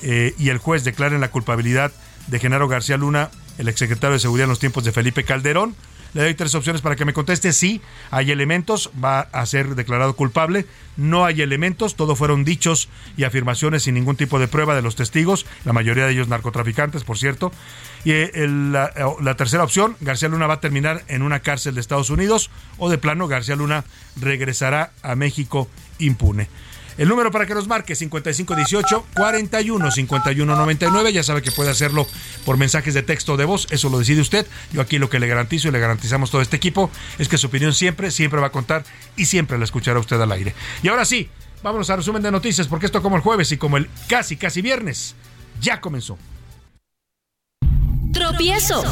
eh, 0.02 0.34
y 0.38 0.48
el 0.48 0.58
juez 0.58 0.84
declaren 0.84 1.20
la 1.20 1.30
culpabilidad 1.30 1.92
de 2.26 2.38
Genaro 2.38 2.68
García 2.68 2.96
Luna, 2.96 3.30
el 3.58 3.68
exsecretario 3.68 4.14
de 4.14 4.20
Seguridad 4.20 4.44
en 4.44 4.50
los 4.50 4.58
tiempos 4.58 4.84
de 4.84 4.92
Felipe 4.92 5.24
Calderón? 5.24 5.76
Le 6.14 6.22
doy 6.22 6.34
tres 6.34 6.54
opciones 6.54 6.80
para 6.80 6.96
que 6.96 7.04
me 7.04 7.12
conteste. 7.12 7.52
Sí, 7.52 7.80
hay 8.10 8.30
elementos, 8.30 8.90
va 9.02 9.20
a 9.20 9.44
ser 9.46 9.74
declarado 9.74 10.14
culpable. 10.14 10.66
No 10.96 11.24
hay 11.24 11.42
elementos, 11.42 11.96
todo 11.96 12.14
fueron 12.14 12.44
dichos 12.44 12.88
y 13.16 13.24
afirmaciones 13.24 13.82
sin 13.82 13.94
ningún 13.94 14.16
tipo 14.16 14.38
de 14.38 14.46
prueba 14.46 14.76
de 14.76 14.82
los 14.82 14.94
testigos, 14.94 15.44
la 15.64 15.72
mayoría 15.72 16.06
de 16.06 16.12
ellos 16.12 16.28
narcotraficantes, 16.28 17.02
por 17.02 17.18
cierto. 17.18 17.50
Y 18.04 18.12
eh, 18.12 18.30
la, 18.46 18.92
la, 19.20 19.34
tercera 19.34 19.64
opción, 19.64 19.96
García 20.00 20.28
Luna 20.28 20.46
va 20.46 20.54
a 20.54 20.60
terminar 20.60 21.02
en 21.08 21.22
una 21.22 21.40
cárcel 21.40 21.74
de 21.74 21.80
Estados 21.80 22.10
Unidos 22.10 22.50
o 22.78 22.88
de 22.88 22.98
plano 22.98 23.26
García 23.26 23.56
Luna 23.56 23.84
regresará 24.20 24.92
a 25.02 25.16
México 25.16 25.68
impune. 25.98 26.48
El 26.96 27.08
número 27.08 27.30
para 27.30 27.46
que 27.46 27.54
nos 27.54 27.66
marque 27.66 27.94
5518 27.94 29.06
41 29.14 29.90
51 29.90 30.56
99. 30.56 31.12
Ya 31.12 31.22
sabe 31.22 31.42
que 31.42 31.50
puede 31.50 31.70
hacerlo 31.70 32.06
por 32.44 32.56
mensajes 32.56 32.94
de 32.94 33.02
texto 33.02 33.34
o 33.34 33.36
de 33.36 33.44
voz. 33.44 33.66
Eso 33.70 33.88
lo 33.88 33.98
decide 33.98 34.20
usted. 34.20 34.46
Yo 34.72 34.80
aquí 34.80 34.98
lo 34.98 35.10
que 35.10 35.18
le 35.18 35.26
garantizo 35.26 35.68
y 35.68 35.70
le 35.72 35.80
garantizamos 35.80 36.30
todo 36.30 36.42
este 36.42 36.56
equipo 36.56 36.90
es 37.18 37.28
que 37.28 37.38
su 37.38 37.48
opinión 37.48 37.74
siempre, 37.74 38.10
siempre 38.10 38.40
va 38.40 38.48
a 38.48 38.52
contar 38.52 38.84
y 39.16 39.26
siempre 39.26 39.58
la 39.58 39.64
escuchará 39.64 39.98
usted 39.98 40.20
al 40.20 40.32
aire. 40.32 40.54
Y 40.82 40.88
ahora 40.88 41.04
sí, 41.04 41.28
vámonos 41.62 41.90
a 41.90 41.96
resumen 41.96 42.22
de 42.22 42.30
noticias 42.30 42.68
porque 42.68 42.86
esto 42.86 43.02
como 43.02 43.16
el 43.16 43.22
jueves 43.22 43.50
y 43.52 43.56
como 43.56 43.76
el 43.76 43.88
casi, 44.08 44.36
casi 44.36 44.62
viernes 44.62 45.14
ya 45.60 45.80
comenzó. 45.80 46.18
Tropiezo. 48.12 48.84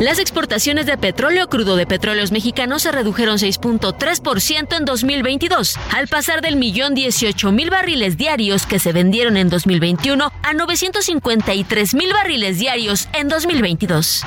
Las 0.00 0.20
exportaciones 0.20 0.86
de 0.86 0.96
petróleo 0.96 1.48
crudo 1.48 1.74
de 1.74 1.84
petróleos 1.84 2.30
mexicanos 2.30 2.82
se 2.82 2.92
redujeron 2.92 3.38
6.3% 3.38 4.76
en 4.76 4.84
2022, 4.84 5.74
al 5.92 6.06
pasar 6.06 6.40
del 6.40 6.54
millón 6.54 6.94
18 6.94 7.50
mil 7.50 7.68
barriles 7.68 8.16
diarios 8.16 8.64
que 8.64 8.78
se 8.78 8.92
vendieron 8.92 9.36
en 9.36 9.48
2021 9.48 10.32
a 10.42 10.52
953 10.52 11.94
mil 11.94 12.12
barriles 12.12 12.60
diarios 12.60 13.08
en 13.12 13.26
2022. 13.26 14.22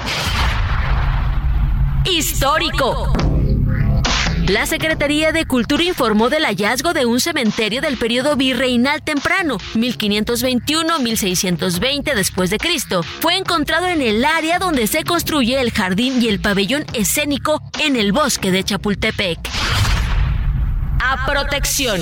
Histórico. 2.03 3.40
La 4.47 4.65
Secretaría 4.65 5.31
de 5.31 5.45
Cultura 5.45 5.83
informó 5.83 6.29
del 6.29 6.45
hallazgo 6.45 6.93
de 6.93 7.05
un 7.05 7.19
cementerio 7.19 7.79
del 7.81 7.97
periodo 7.97 8.35
virreinal 8.35 9.03
temprano, 9.03 9.59
1521-1620 9.75 12.15
después 12.15 12.49
de 12.49 12.57
Cristo. 12.57 13.03
Fue 13.03 13.37
encontrado 13.37 13.85
en 13.87 14.01
el 14.01 14.25
área 14.25 14.57
donde 14.59 14.87
se 14.87 15.03
construye 15.03 15.61
el 15.61 15.71
jardín 15.71 16.21
y 16.21 16.27
el 16.27 16.41
pabellón 16.41 16.85
escénico 16.93 17.61
en 17.79 17.95
el 17.95 18.11
bosque 18.11 18.51
de 18.51 18.63
Chapultepec. 18.63 19.39
A 20.99 21.25
protección. 21.25 22.01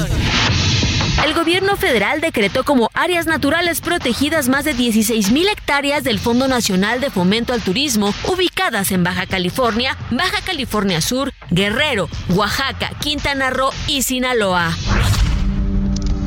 El 1.26 1.34
gobierno 1.34 1.76
federal 1.76 2.22
decretó 2.22 2.64
como 2.64 2.90
áreas 2.94 3.26
naturales 3.26 3.82
protegidas 3.82 4.48
más 4.48 4.64
de 4.64 4.74
16.000 4.74 5.52
hectáreas 5.52 6.04
del 6.04 6.18
Fondo 6.18 6.48
Nacional 6.48 7.02
de 7.02 7.10
Fomento 7.10 7.54
al 7.54 7.62
Turismo, 7.62 8.14
ubicadas 8.28 8.92
en 8.92 9.04
Baja 9.04 9.26
California, 9.28 9.98
Baja 10.12 10.42
California 10.46 11.02
Sur, 11.02 11.34
Guerrero, 11.52 12.10
Oaxaca, 12.30 12.92
Quintana 13.02 13.50
Roo 13.50 13.72
y 13.88 14.04
Sinaloa. 14.04 14.76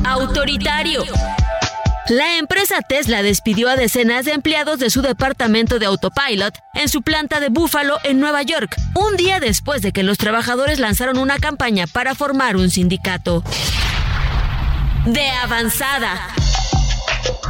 Autoritario. 0.05 1.03
La 2.09 2.37
empresa 2.37 2.81
Tesla 2.81 3.23
despidió 3.23 3.69
a 3.69 3.77
decenas 3.77 4.25
de 4.25 4.33
empleados 4.33 4.77
de 4.77 4.89
su 4.89 5.01
departamento 5.01 5.79
de 5.79 5.85
autopilot 5.85 6.53
en 6.73 6.89
su 6.89 7.01
planta 7.01 7.39
de 7.39 7.47
Buffalo 7.49 7.97
en 8.03 8.19
Nueva 8.19 8.43
York, 8.43 8.75
un 8.93 9.15
día 9.15 9.39
después 9.39 9.81
de 9.81 9.93
que 9.93 10.03
los 10.03 10.17
trabajadores 10.17 10.79
lanzaron 10.79 11.17
una 11.17 11.39
campaña 11.39 11.87
para 11.87 12.13
formar 12.13 12.57
un 12.57 12.69
sindicato. 12.69 13.41
De 15.05 15.29
avanzada. 15.29 16.29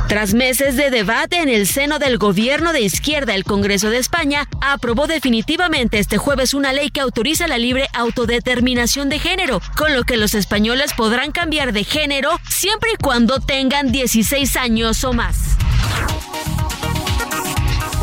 Tras 0.07 0.33
meses 0.33 0.75
de 0.75 0.89
debate 0.89 1.37
en 1.37 1.49
el 1.49 1.67
seno 1.67 1.99
del 1.99 2.17
gobierno 2.17 2.73
de 2.73 2.81
izquierda, 2.81 3.35
el 3.35 3.43
Congreso 3.43 3.91
de 3.91 3.97
España 3.97 4.47
aprobó 4.59 5.05
definitivamente 5.05 5.99
este 5.99 6.17
jueves 6.17 6.55
una 6.55 6.73
ley 6.73 6.89
que 6.89 6.99
autoriza 6.99 7.47
la 7.47 7.59
libre 7.59 7.87
autodeterminación 7.93 9.09
de 9.09 9.19
género, 9.19 9.61
con 9.77 9.95
lo 9.95 10.03
que 10.03 10.17
los 10.17 10.33
españoles 10.33 10.93
podrán 10.93 11.31
cambiar 11.31 11.73
de 11.73 11.83
género 11.83 12.39
siempre 12.49 12.91
y 12.93 12.97
cuando 12.97 13.39
tengan 13.39 13.91
16 13.91 14.55
años 14.57 15.03
o 15.03 15.13
más. 15.13 15.57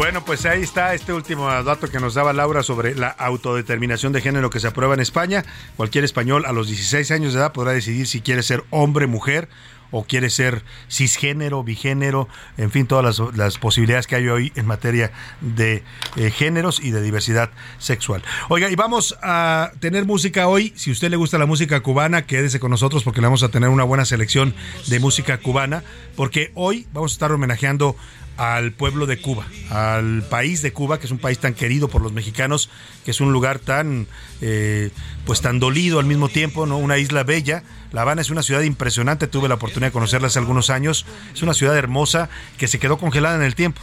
Bueno, 0.00 0.24
pues 0.24 0.46
ahí 0.46 0.62
está 0.62 0.94
este 0.94 1.12
último 1.12 1.46
dato 1.62 1.90
que 1.90 2.00
nos 2.00 2.14
daba 2.14 2.32
Laura 2.32 2.62
sobre 2.62 2.94
la 2.94 3.08
autodeterminación 3.08 4.14
de 4.14 4.22
género 4.22 4.48
que 4.48 4.58
se 4.58 4.66
aprueba 4.66 4.94
en 4.94 5.00
España. 5.00 5.44
Cualquier 5.76 6.04
español 6.04 6.46
a 6.46 6.52
los 6.52 6.68
16 6.68 7.10
años 7.10 7.34
de 7.34 7.40
edad 7.40 7.52
podrá 7.52 7.72
decidir 7.72 8.06
si 8.06 8.22
quiere 8.22 8.42
ser 8.42 8.64
hombre, 8.70 9.06
mujer 9.06 9.50
o 9.90 10.04
quiere 10.04 10.30
ser 10.30 10.62
cisgénero, 10.88 11.62
bigénero, 11.64 12.28
en 12.56 12.70
fin, 12.70 12.86
todas 12.86 13.20
las, 13.36 13.58
posibilidades 13.58 14.06
que 14.06 14.16
hay 14.16 14.28
hoy 14.28 14.52
en 14.54 14.64
materia 14.64 15.12
de 15.42 15.82
eh, 16.16 16.30
géneros 16.30 16.80
y 16.80 16.92
de 16.92 17.02
diversidad 17.02 17.50
sexual. 17.78 18.22
Oiga, 18.48 18.70
y 18.70 18.76
vamos 18.76 19.18
a 19.22 19.72
tener 19.80 20.06
música 20.06 20.48
hoy. 20.48 20.72
Si 20.76 20.90
a 20.90 20.92
usted 20.94 21.10
le 21.10 21.16
gusta 21.16 21.36
la 21.36 21.44
música 21.46 21.80
cubana, 21.80 22.24
quédese 22.24 22.58
con 22.58 22.70
nosotros 22.70 23.04
porque 23.04 23.20
le 23.20 23.26
vamos 23.26 23.42
a 23.42 23.50
tener 23.50 23.68
una 23.68 23.84
buena 23.84 24.06
selección 24.06 24.54
de 24.86 24.98
música 24.98 25.38
cubana, 25.38 25.82
porque 26.16 26.52
hoy 26.54 26.86
vamos 26.94 27.12
a 27.12 27.14
estar 27.14 27.32
homenajeando 27.32 27.96
al 28.40 28.72
pueblo 28.72 29.04
de 29.04 29.20
Cuba, 29.20 29.46
al 29.68 30.22
país 30.22 30.62
de 30.62 30.72
Cuba, 30.72 30.98
que 30.98 31.04
es 31.04 31.12
un 31.12 31.18
país 31.18 31.38
tan 31.38 31.52
querido 31.52 31.88
por 31.88 32.00
los 32.00 32.14
mexicanos, 32.14 32.70
que 33.04 33.10
es 33.10 33.20
un 33.20 33.34
lugar 33.34 33.58
tan, 33.58 34.06
eh, 34.40 34.88
pues 35.26 35.42
tan 35.42 35.60
dolido 35.60 35.98
al 35.98 36.06
mismo 36.06 36.30
tiempo, 36.30 36.64
¿no? 36.64 36.78
Una 36.78 36.96
isla 36.96 37.22
bella. 37.22 37.64
La 37.92 38.00
Habana 38.00 38.22
es 38.22 38.30
una 38.30 38.42
ciudad 38.42 38.62
impresionante, 38.62 39.26
tuve 39.26 39.46
la 39.46 39.56
oportunidad 39.56 39.88
de 39.88 39.92
conocerla 39.92 40.28
hace 40.28 40.38
algunos 40.38 40.70
años. 40.70 41.04
Es 41.34 41.42
una 41.42 41.52
ciudad 41.52 41.76
hermosa 41.76 42.30
que 42.56 42.66
se 42.66 42.78
quedó 42.78 42.96
congelada 42.96 43.36
en 43.36 43.42
el 43.42 43.54
tiempo. 43.54 43.82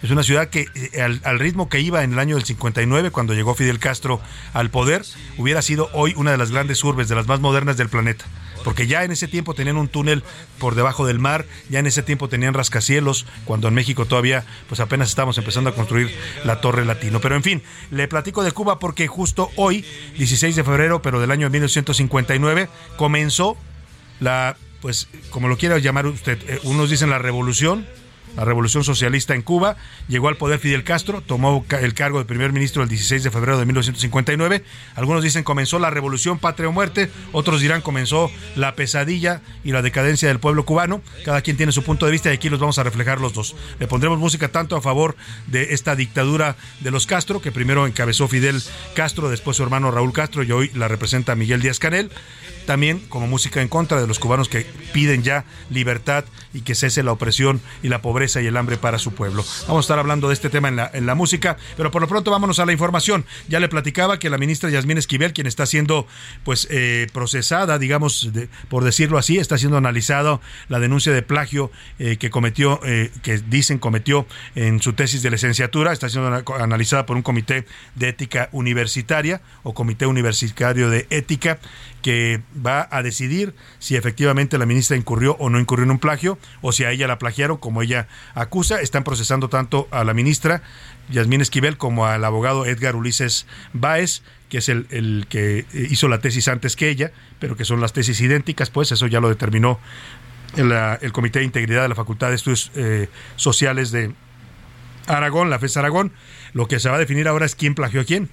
Es 0.00 0.12
una 0.12 0.22
ciudad 0.22 0.48
que 0.48 0.66
eh, 0.76 1.02
al, 1.02 1.20
al, 1.24 1.40
ritmo 1.40 1.68
que 1.68 1.80
iba 1.80 2.04
en 2.04 2.12
el 2.12 2.20
año 2.20 2.36
del 2.36 2.44
59, 2.44 3.10
cuando 3.10 3.34
llegó 3.34 3.56
Fidel 3.56 3.80
Castro 3.80 4.20
al 4.52 4.70
poder, 4.70 5.02
hubiera 5.38 5.60
sido 5.60 5.90
hoy 5.92 6.14
una 6.16 6.30
de 6.30 6.38
las 6.38 6.52
grandes 6.52 6.84
urbes, 6.84 7.08
de 7.08 7.16
las 7.16 7.26
más 7.26 7.40
modernas 7.40 7.76
del 7.76 7.88
planeta 7.88 8.26
porque 8.64 8.86
ya 8.86 9.04
en 9.04 9.12
ese 9.12 9.28
tiempo 9.28 9.54
tenían 9.54 9.76
un 9.76 9.88
túnel 9.88 10.22
por 10.58 10.74
debajo 10.74 11.06
del 11.06 11.18
mar, 11.18 11.46
ya 11.68 11.78
en 11.78 11.86
ese 11.86 12.02
tiempo 12.02 12.28
tenían 12.28 12.54
rascacielos, 12.54 13.26
cuando 13.44 13.68
en 13.68 13.74
México 13.74 14.06
todavía 14.06 14.44
pues 14.68 14.80
apenas 14.80 15.08
estábamos 15.08 15.38
empezando 15.38 15.70
a 15.70 15.74
construir 15.74 16.10
la 16.44 16.60
Torre 16.60 16.84
Latino. 16.84 17.20
Pero 17.20 17.36
en 17.36 17.42
fin, 17.42 17.62
le 17.90 18.08
platico 18.08 18.42
de 18.42 18.52
Cuba 18.52 18.78
porque 18.78 19.06
justo 19.06 19.50
hoy, 19.56 19.84
16 20.16 20.56
de 20.56 20.64
febrero, 20.64 21.02
pero 21.02 21.20
del 21.20 21.30
año 21.30 21.50
1959, 21.50 22.68
comenzó 22.96 23.56
la 24.20 24.56
pues 24.80 25.08
como 25.30 25.48
lo 25.48 25.56
quiera 25.56 25.78
llamar 25.78 26.06
usted, 26.06 26.38
eh, 26.48 26.60
unos 26.62 26.90
dicen 26.90 27.10
la 27.10 27.18
revolución, 27.18 27.86
la 28.38 28.44
revolución 28.44 28.84
socialista 28.84 29.34
en 29.34 29.42
Cuba. 29.42 29.76
Llegó 30.06 30.28
al 30.28 30.36
poder 30.36 30.60
Fidel 30.60 30.84
Castro, 30.84 31.20
tomó 31.20 31.64
el 31.68 31.94
cargo 31.94 32.20
de 32.20 32.24
primer 32.24 32.52
ministro 32.52 32.84
el 32.84 32.88
16 32.88 33.24
de 33.24 33.30
febrero 33.32 33.58
de 33.58 33.66
1959. 33.66 34.64
Algunos 34.94 35.24
dicen 35.24 35.42
comenzó 35.42 35.80
la 35.80 35.90
revolución 35.90 36.38
patria 36.38 36.68
o 36.68 36.72
muerte, 36.72 37.10
otros 37.32 37.60
dirán 37.60 37.82
comenzó 37.82 38.30
la 38.54 38.76
pesadilla 38.76 39.42
y 39.64 39.72
la 39.72 39.82
decadencia 39.82 40.28
del 40.28 40.38
pueblo 40.38 40.64
cubano. 40.64 41.02
Cada 41.24 41.42
quien 41.42 41.56
tiene 41.56 41.72
su 41.72 41.82
punto 41.82 42.06
de 42.06 42.12
vista 42.12 42.30
y 42.30 42.34
aquí 42.34 42.48
los 42.48 42.60
vamos 42.60 42.78
a 42.78 42.84
reflejar 42.84 43.20
los 43.20 43.32
dos. 43.32 43.56
Le 43.80 43.88
pondremos 43.88 44.20
música 44.20 44.48
tanto 44.48 44.76
a 44.76 44.80
favor 44.80 45.16
de 45.48 45.74
esta 45.74 45.96
dictadura 45.96 46.56
de 46.78 46.92
los 46.92 47.06
Castro, 47.06 47.42
que 47.42 47.50
primero 47.50 47.88
encabezó 47.88 48.28
Fidel 48.28 48.62
Castro, 48.94 49.30
después 49.30 49.56
su 49.56 49.64
hermano 49.64 49.90
Raúl 49.90 50.12
Castro 50.12 50.44
y 50.44 50.52
hoy 50.52 50.70
la 50.74 50.86
representa 50.86 51.34
Miguel 51.34 51.60
Díaz 51.60 51.80
Canel 51.80 52.12
también 52.68 52.98
como 53.08 53.26
música 53.26 53.62
en 53.62 53.68
contra 53.68 53.98
de 53.98 54.06
los 54.06 54.18
cubanos 54.18 54.50
que 54.50 54.66
piden 54.92 55.22
ya 55.22 55.46
libertad 55.70 56.26
y 56.52 56.60
que 56.60 56.74
cese 56.74 57.02
la 57.02 57.12
opresión 57.12 57.62
y 57.82 57.88
la 57.88 58.02
pobreza 58.02 58.42
y 58.42 58.46
el 58.46 58.58
hambre 58.58 58.76
para 58.76 58.98
su 58.98 59.14
pueblo. 59.14 59.42
Vamos 59.66 59.78
a 59.78 59.86
estar 59.86 59.98
hablando 59.98 60.28
de 60.28 60.34
este 60.34 60.50
tema 60.50 60.68
en 60.68 60.76
la, 60.76 60.90
en 60.92 61.06
la 61.06 61.14
música, 61.14 61.56
pero 61.78 61.90
por 61.90 62.02
lo 62.02 62.08
pronto 62.08 62.30
vámonos 62.30 62.58
a 62.58 62.66
la 62.66 62.72
información. 62.72 63.24
Ya 63.48 63.58
le 63.58 63.70
platicaba 63.70 64.18
que 64.18 64.28
la 64.28 64.36
ministra 64.36 64.68
Yasmín 64.68 64.98
Esquivel, 64.98 65.32
quien 65.32 65.46
está 65.46 65.64
siendo 65.64 66.06
pues 66.44 66.68
eh, 66.70 67.06
procesada, 67.14 67.78
digamos, 67.78 68.30
por 68.68 68.84
decirlo 68.84 69.16
así, 69.16 69.38
está 69.38 69.56
siendo 69.56 69.78
analizado 69.78 70.42
la 70.68 70.78
denuncia 70.78 71.10
de 71.10 71.22
plagio 71.22 71.70
eh, 71.98 72.18
que 72.18 72.28
cometió, 72.28 72.80
eh, 72.84 73.10
que 73.22 73.38
dicen 73.38 73.78
cometió 73.78 74.26
en 74.56 74.82
su 74.82 74.92
tesis 74.92 75.22
de 75.22 75.30
licenciatura, 75.30 75.94
está 75.94 76.10
siendo 76.10 76.44
analizada 76.60 77.06
por 77.06 77.16
un 77.16 77.22
comité 77.22 77.64
de 77.94 78.10
ética 78.10 78.50
universitaria 78.52 79.40
o 79.62 79.72
comité 79.72 80.04
universitario 80.04 80.90
de 80.90 81.06
ética 81.08 81.60
que 82.02 82.42
va 82.64 82.88
a 82.90 83.02
decidir 83.02 83.54
si 83.78 83.96
efectivamente 83.96 84.58
la 84.58 84.66
ministra 84.66 84.96
incurrió 84.96 85.36
o 85.38 85.50
no 85.50 85.58
incurrió 85.58 85.84
en 85.84 85.90
un 85.90 85.98
plagio, 85.98 86.38
o 86.60 86.72
si 86.72 86.84
a 86.84 86.90
ella 86.90 87.06
la 87.06 87.18
plagiaron 87.18 87.56
como 87.56 87.82
ella 87.82 88.08
acusa. 88.34 88.80
Están 88.80 89.04
procesando 89.04 89.48
tanto 89.48 89.88
a 89.90 90.04
la 90.04 90.14
ministra 90.14 90.62
Yasmín 91.10 91.40
Esquivel 91.40 91.76
como 91.76 92.06
al 92.06 92.24
abogado 92.24 92.66
Edgar 92.66 92.96
Ulises 92.96 93.46
Báez, 93.72 94.22
que 94.48 94.58
es 94.58 94.68
el, 94.68 95.26
que 95.28 95.66
hizo 95.72 96.08
la 96.08 96.20
tesis 96.20 96.48
antes 96.48 96.76
que 96.76 96.88
ella, 96.88 97.12
pero 97.38 97.56
que 97.56 97.64
son 97.64 97.80
las 97.80 97.92
tesis 97.92 98.20
idénticas, 98.20 98.70
pues 98.70 98.92
eso 98.92 99.06
ya 99.06 99.20
lo 99.20 99.28
determinó 99.28 99.78
el, 100.56 101.12
Comité 101.12 101.40
de 101.40 101.44
Integridad 101.44 101.82
de 101.82 101.88
la 101.88 101.94
Facultad 101.94 102.30
de 102.30 102.36
Estudios 102.36 102.70
eh, 102.74 103.08
Sociales 103.36 103.90
de 103.90 104.12
Aragón, 105.06 105.50
la 105.50 105.58
FES 105.58 105.76
Aragón. 105.76 106.12
Lo 106.52 106.68
que 106.68 106.80
se 106.80 106.88
va 106.88 106.96
a 106.96 106.98
definir 106.98 107.28
ahora 107.28 107.46
es 107.46 107.54
quién 107.54 107.74
plagió 107.74 108.00
a 108.00 108.04
quién. 108.04 108.30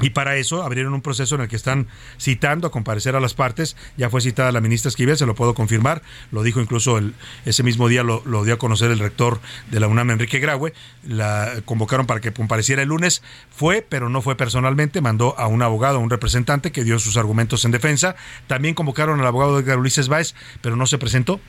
Y 0.00 0.10
para 0.10 0.36
eso 0.36 0.62
abrieron 0.62 0.92
un 0.94 1.02
proceso 1.02 1.34
en 1.36 1.42
el 1.42 1.48
que 1.48 1.56
están 1.56 1.86
citando 2.20 2.66
a 2.66 2.70
comparecer 2.70 3.16
a 3.16 3.20
las 3.20 3.34
partes. 3.34 3.76
Ya 3.96 4.10
fue 4.10 4.20
citada 4.20 4.52
la 4.52 4.60
ministra 4.60 4.88
Esquivel, 4.88 5.16
se 5.16 5.26
lo 5.26 5.34
puedo 5.34 5.54
confirmar. 5.54 6.02
Lo 6.32 6.42
dijo 6.42 6.60
incluso 6.60 6.98
el, 6.98 7.14
ese 7.44 7.62
mismo 7.62 7.88
día, 7.88 8.02
lo, 8.02 8.22
dio 8.44 8.54
a 8.54 8.58
conocer 8.58 8.90
el 8.90 8.98
rector 8.98 9.40
de 9.70 9.80
la 9.80 9.88
UNAM, 9.88 10.10
Enrique 10.10 10.38
Graue. 10.38 10.74
La 11.06 11.62
convocaron 11.64 12.06
para 12.06 12.20
que 12.20 12.32
compareciera 12.32 12.82
el 12.82 12.88
lunes. 12.88 13.22
Fue, 13.50 13.84
pero 13.86 14.08
no 14.08 14.22
fue 14.22 14.36
personalmente. 14.36 15.00
Mandó 15.00 15.38
a 15.38 15.46
un 15.46 15.62
abogado, 15.62 15.96
a 15.96 16.00
un 16.00 16.10
representante 16.10 16.72
que 16.72 16.84
dio 16.84 16.98
sus 16.98 17.16
argumentos 17.16 17.64
en 17.64 17.70
defensa. 17.70 18.16
También 18.46 18.74
convocaron 18.74 19.20
al 19.20 19.26
abogado 19.26 19.58
Edgar 19.58 19.78
Ulises 19.78 20.08
Báez, 20.08 20.34
pero 20.60 20.76
no 20.76 20.86
se 20.86 20.98
presentó 20.98 21.40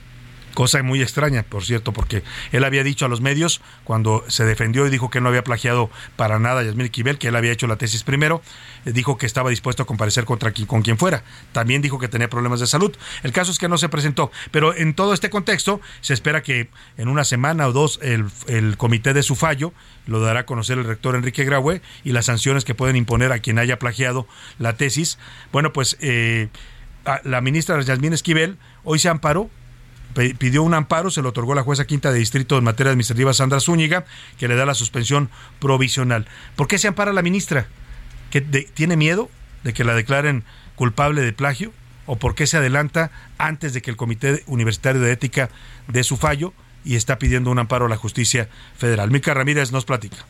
cosa 0.57 0.81
muy 0.81 1.03
extraña, 1.03 1.43
por 1.43 1.63
cierto, 1.63 1.93
porque 1.93 2.23
él 2.51 2.63
había 2.63 2.83
dicho 2.83 3.05
a 3.05 3.07
los 3.07 3.21
medios 3.21 3.61
cuando 3.83 4.23
se 4.27 4.43
defendió 4.43 4.87
y 4.87 4.89
dijo 4.89 5.11
que 5.11 5.21
no 5.21 5.29
había 5.29 5.43
plagiado 5.43 5.91
para 6.15 6.39
nada 6.39 6.61
a 6.61 6.63
Yasmín 6.63 6.89
Kibel, 6.89 7.19
que 7.19 7.27
él 7.27 7.35
había 7.35 7.51
hecho 7.51 7.67
la 7.67 7.75
tesis 7.75 8.01
primero, 8.01 8.41
eh, 8.83 8.91
dijo 8.91 9.19
que 9.19 9.27
estaba 9.27 9.51
dispuesto 9.51 9.83
a 9.83 9.85
comparecer 9.85 10.25
contra 10.25 10.51
con 10.65 10.81
quien 10.81 10.97
fuera. 10.97 11.23
También 11.51 11.83
dijo 11.83 11.99
que 11.99 12.07
tenía 12.07 12.27
problemas 12.27 12.59
de 12.59 12.65
salud. 12.65 12.91
El 13.21 13.33
caso 13.33 13.51
es 13.51 13.59
que 13.59 13.69
no 13.69 13.77
se 13.77 13.87
presentó, 13.87 14.31
pero 14.49 14.75
en 14.75 14.95
todo 14.95 15.13
este 15.13 15.29
contexto 15.29 15.79
se 16.01 16.15
espera 16.15 16.41
que 16.41 16.69
en 16.97 17.07
una 17.07 17.23
semana 17.23 17.67
o 17.67 17.71
dos 17.71 17.99
el, 18.01 18.25
el 18.47 18.77
comité 18.77 19.13
de 19.13 19.21
su 19.21 19.35
fallo 19.35 19.73
lo 20.07 20.21
dará 20.21 20.39
a 20.39 20.45
conocer 20.47 20.79
el 20.79 20.85
rector 20.85 21.13
Enrique 21.13 21.43
Graue 21.43 21.83
y 22.03 22.13
las 22.13 22.25
sanciones 22.25 22.65
que 22.65 22.73
pueden 22.73 22.95
imponer 22.95 23.31
a 23.31 23.37
quien 23.37 23.59
haya 23.59 23.77
plagiado 23.77 24.27
la 24.57 24.75
tesis. 24.75 25.19
Bueno, 25.51 25.71
pues 25.71 25.97
eh, 25.99 26.47
la 27.23 27.41
ministra 27.41 27.79
Yasmín 27.79 28.13
Esquivel 28.13 28.57
hoy 28.83 28.97
se 28.97 29.09
amparó 29.09 29.51
pidió 30.37 30.63
un 30.63 30.73
amparo, 30.73 31.11
se 31.11 31.21
lo 31.21 31.29
otorgó 31.29 31.53
la 31.55 31.63
jueza 31.63 31.85
quinta 31.85 32.11
de 32.11 32.19
distrito 32.19 32.57
en 32.57 32.63
materia 32.63 32.91
administrativa 32.91 33.33
Sandra 33.33 33.59
Zúñiga, 33.59 34.05
que 34.37 34.47
le 34.47 34.55
da 34.55 34.65
la 34.65 34.73
suspensión 34.73 35.29
provisional. 35.59 36.27
¿Por 36.55 36.67
qué 36.67 36.77
se 36.77 36.87
ampara 36.87 37.13
la 37.13 37.21
ministra? 37.21 37.67
¿Que 38.31 38.41
¿Tiene 38.41 38.97
miedo 38.97 39.29
de 39.63 39.73
que 39.73 39.83
la 39.83 39.93
declaren 39.93 40.43
culpable 40.75 41.21
de 41.21 41.33
plagio? 41.33 41.71
¿O 42.05 42.17
por 42.17 42.35
qué 42.35 42.47
se 42.47 42.57
adelanta 42.57 43.11
antes 43.37 43.73
de 43.73 43.81
que 43.81 43.91
el 43.91 43.97
Comité 43.97 44.43
Universitario 44.47 45.01
de 45.01 45.11
Ética 45.11 45.49
dé 45.87 46.03
su 46.03 46.17
fallo 46.17 46.53
y 46.85 46.95
está 46.95 47.19
pidiendo 47.19 47.51
un 47.51 47.59
amparo 47.59 47.85
a 47.85 47.89
la 47.89 47.97
justicia 47.97 48.49
federal? 48.77 49.11
Mica 49.11 49.33
Ramírez 49.33 49.71
nos 49.71 49.85
platica. 49.85 50.25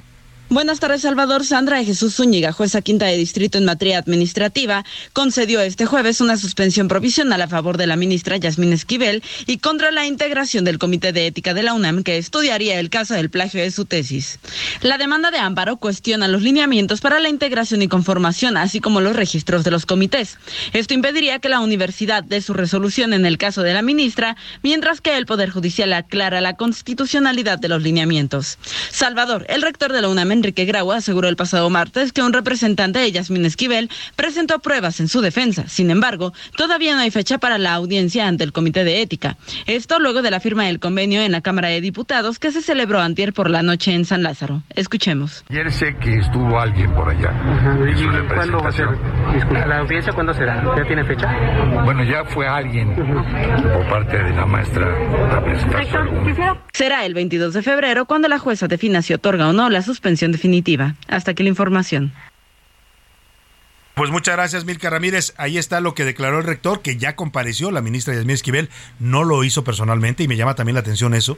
Buenas 0.50 0.80
tardes, 0.80 1.02
Salvador. 1.02 1.46
Sandra 1.46 1.78
de 1.78 1.84
Jesús 1.84 2.16
Zúñiga, 2.16 2.54
jueza 2.54 2.82
quinta 2.82 3.06
de 3.06 3.18
distrito 3.18 3.58
en 3.58 3.66
materia 3.66 3.98
administrativa, 3.98 4.86
concedió 5.12 5.60
este 5.60 5.86
jueves 5.86 6.22
una 6.22 6.38
suspensión 6.38 6.88
provisional 6.88 7.42
a 7.42 7.50
favor 7.50 7.76
de 7.76 7.86
la 7.86 7.98
ministra 7.98 8.38
Yasmín 8.38 8.72
Esquivel 8.72 9.24
y 9.46 9.58
contra 9.58 9.92
la 9.92 10.08
integración 10.08 10.64
del 10.64 10.80
Comité 10.80 11.12
de 11.12 11.28
Ética 11.28 11.54
de 11.54 11.64
la 11.64 11.74
UNAM 11.74 12.02
que 12.02 12.18
estudiaría 12.18 12.80
el 12.80 12.90
caso 12.90 13.14
del 13.14 13.30
plagio 13.30 13.62
de 13.62 13.72
su 13.72 13.84
tesis. 13.84 14.40
La 14.82 14.98
demanda 14.98 15.32
de 15.32 15.38
Ámbaro 15.38 15.76
cuestiona 15.76 16.30
los 16.30 16.42
lineamientos 16.42 17.02
para 17.02 17.20
la 17.20 17.28
integración 17.28 17.82
y 17.82 17.90
conformación, 17.90 18.56
así 18.56 18.80
como 18.80 19.02
los 19.02 19.18
registros 19.18 19.66
de 19.66 19.72
los 19.72 19.86
comités. 19.86 20.38
Esto 20.72 20.94
impediría 20.94 21.40
que 21.40 21.50
la 21.50 21.60
universidad 21.60 22.24
dé 22.24 22.40
su 22.40 22.54
resolución 22.54 23.12
en 23.12 23.26
el 23.26 23.38
caso 23.38 23.64
de 23.64 23.74
la 23.74 23.82
ministra, 23.82 24.38
mientras 24.64 25.02
que 25.02 25.18
el 25.18 25.26
Poder 25.26 25.50
Judicial 25.50 25.92
aclara 25.92 26.40
la 26.40 26.56
constitucionalidad 26.56 27.60
de 27.60 27.68
los 27.68 27.84
lineamientos. 27.84 28.58
Salvador, 28.92 29.46
el 29.50 29.62
rector 29.62 29.92
de 29.92 30.02
la 30.02 30.08
UNAM 30.08 30.37
Enrique 30.38 30.66
Grau, 30.66 30.92
aseguró 30.92 31.28
el 31.28 31.36
pasado 31.36 31.70
martes 31.70 32.14
que 32.14 32.22
un 32.22 32.34
representante 32.34 33.00
de 33.00 33.12
Yasmín 33.12 33.46
Esquivel 33.46 33.90
presentó 34.16 34.60
pruebas 34.60 35.00
en 35.00 35.08
su 35.08 35.22
defensa. 35.22 35.68
Sin 35.68 35.92
embargo, 35.92 36.34
todavía 36.56 36.96
no 36.96 37.02
hay 37.02 37.12
fecha 37.12 37.38
para 37.38 37.58
la 37.58 37.74
audiencia 37.74 38.28
ante 38.28 38.44
el 38.44 38.54
Comité 38.54 38.84
de 38.84 39.02
Ética. 39.02 39.38
Esto 39.66 40.00
luego 40.00 40.22
de 40.22 40.32
la 40.32 40.40
firma 40.40 40.66
del 40.66 40.80
convenio 40.80 41.22
en 41.22 41.32
la 41.32 41.42
Cámara 41.42 41.70
de 41.70 41.82
Diputados 41.82 42.40
que 42.40 42.52
se 42.52 42.62
celebró 42.62 43.00
antier 43.00 43.34
por 43.34 43.50
la 43.50 43.64
noche 43.64 43.94
en 43.94 44.06
San 44.06 44.24
Lázaro. 44.24 44.64
Escuchemos. 44.76 45.44
Ayer 45.50 45.72
sé 45.72 45.96
que 46.00 46.16
estuvo 46.20 46.60
alguien 46.60 46.94
por 46.94 47.10
allá. 47.10 47.32
¿Y 47.96 48.34
cuándo 48.34 48.60
va 48.60 48.70
a 48.70 48.72
ser? 48.72 48.88
¿La 49.68 49.80
audiencia 49.80 50.14
cuándo 50.14 50.34
será? 50.34 50.64
¿Ya 50.78 50.84
tiene 50.86 51.04
fecha? 51.04 51.28
Bueno, 51.84 52.04
ya 52.04 52.24
fue 52.26 52.48
alguien 52.48 52.96
por 52.96 53.90
parte 53.90 54.18
de 54.18 54.30
la 54.34 54.46
maestra 54.46 54.88
Será 56.74 57.06
el 57.06 57.14
22 57.14 57.54
de 57.54 57.62
febrero 57.62 58.06
cuando 58.06 58.28
la 58.28 58.40
jueza 58.40 58.68
defina 58.68 59.02
si 59.02 59.14
otorga 59.14 59.50
o 59.50 59.54
no 59.54 59.70
la 59.70 59.82
suspensión 59.82 60.27
definitiva. 60.32 60.96
Hasta 61.08 61.32
aquí 61.32 61.44
la 61.44 61.50
información. 61.50 62.14
Pues 63.98 64.12
muchas 64.12 64.36
gracias, 64.36 64.64
Milka 64.64 64.92
Ramírez. 64.92 65.34
Ahí 65.38 65.58
está 65.58 65.82
lo 65.82 65.96
que 65.96 66.06
declaró 66.06 66.38
el 66.38 66.44
rector, 66.44 66.84
que 66.84 66.98
ya 66.98 67.16
compareció 67.16 67.72
la 67.72 67.82
ministra 67.82 68.14
Yasmín 68.14 68.36
Esquivel. 68.36 68.70
No 69.00 69.24
lo 69.24 69.44
hizo 69.44 69.64
personalmente 69.64 70.22
y 70.22 70.28
me 70.28 70.38
llama 70.38 70.54
también 70.54 70.76
la 70.76 70.82
atención 70.82 71.16
eso. 71.16 71.36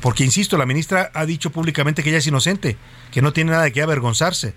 Porque, 0.00 0.24
insisto, 0.24 0.56
la 0.56 0.64
ministra 0.64 1.10
ha 1.12 1.26
dicho 1.26 1.50
públicamente 1.50 2.02
que 2.02 2.08
ella 2.08 2.18
es 2.18 2.26
inocente, 2.26 2.78
que 3.12 3.20
no 3.20 3.34
tiene 3.34 3.50
nada 3.50 3.64
de 3.64 3.72
qué 3.72 3.82
avergonzarse. 3.82 4.54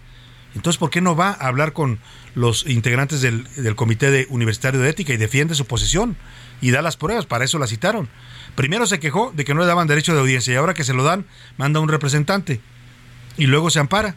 Entonces, 0.55 0.79
¿por 0.79 0.91
qué 0.91 1.01
no 1.01 1.17
va 1.17 1.31
a 1.31 1.47
hablar 1.47 1.73
con 1.73 1.99
los 2.35 2.65
integrantes 2.65 3.19
del, 3.19 3.43
del 3.55 3.75
Comité 3.75 4.11
de 4.11 4.25
Universitario 4.29 4.79
de 4.79 4.89
Ética 4.89 5.11
y 5.11 5.17
defiende 5.17 5.55
su 5.55 5.65
posición? 5.65 6.15
Y 6.61 6.71
da 6.71 6.81
las 6.81 6.95
pruebas, 6.95 7.25
para 7.25 7.43
eso 7.43 7.59
la 7.59 7.67
citaron. 7.67 8.07
Primero 8.55 8.87
se 8.87 9.01
quejó 9.01 9.33
de 9.35 9.43
que 9.43 9.53
no 9.53 9.59
le 9.59 9.67
daban 9.67 9.87
derecho 9.87 10.13
de 10.13 10.21
audiencia 10.21 10.53
y 10.53 10.57
ahora 10.57 10.73
que 10.73 10.85
se 10.85 10.93
lo 10.93 11.03
dan, 11.03 11.25
manda 11.57 11.81
un 11.81 11.89
representante. 11.89 12.61
Y 13.39 13.47
luego 13.47 13.69
se 13.69 13.79
ampara. 13.79 14.15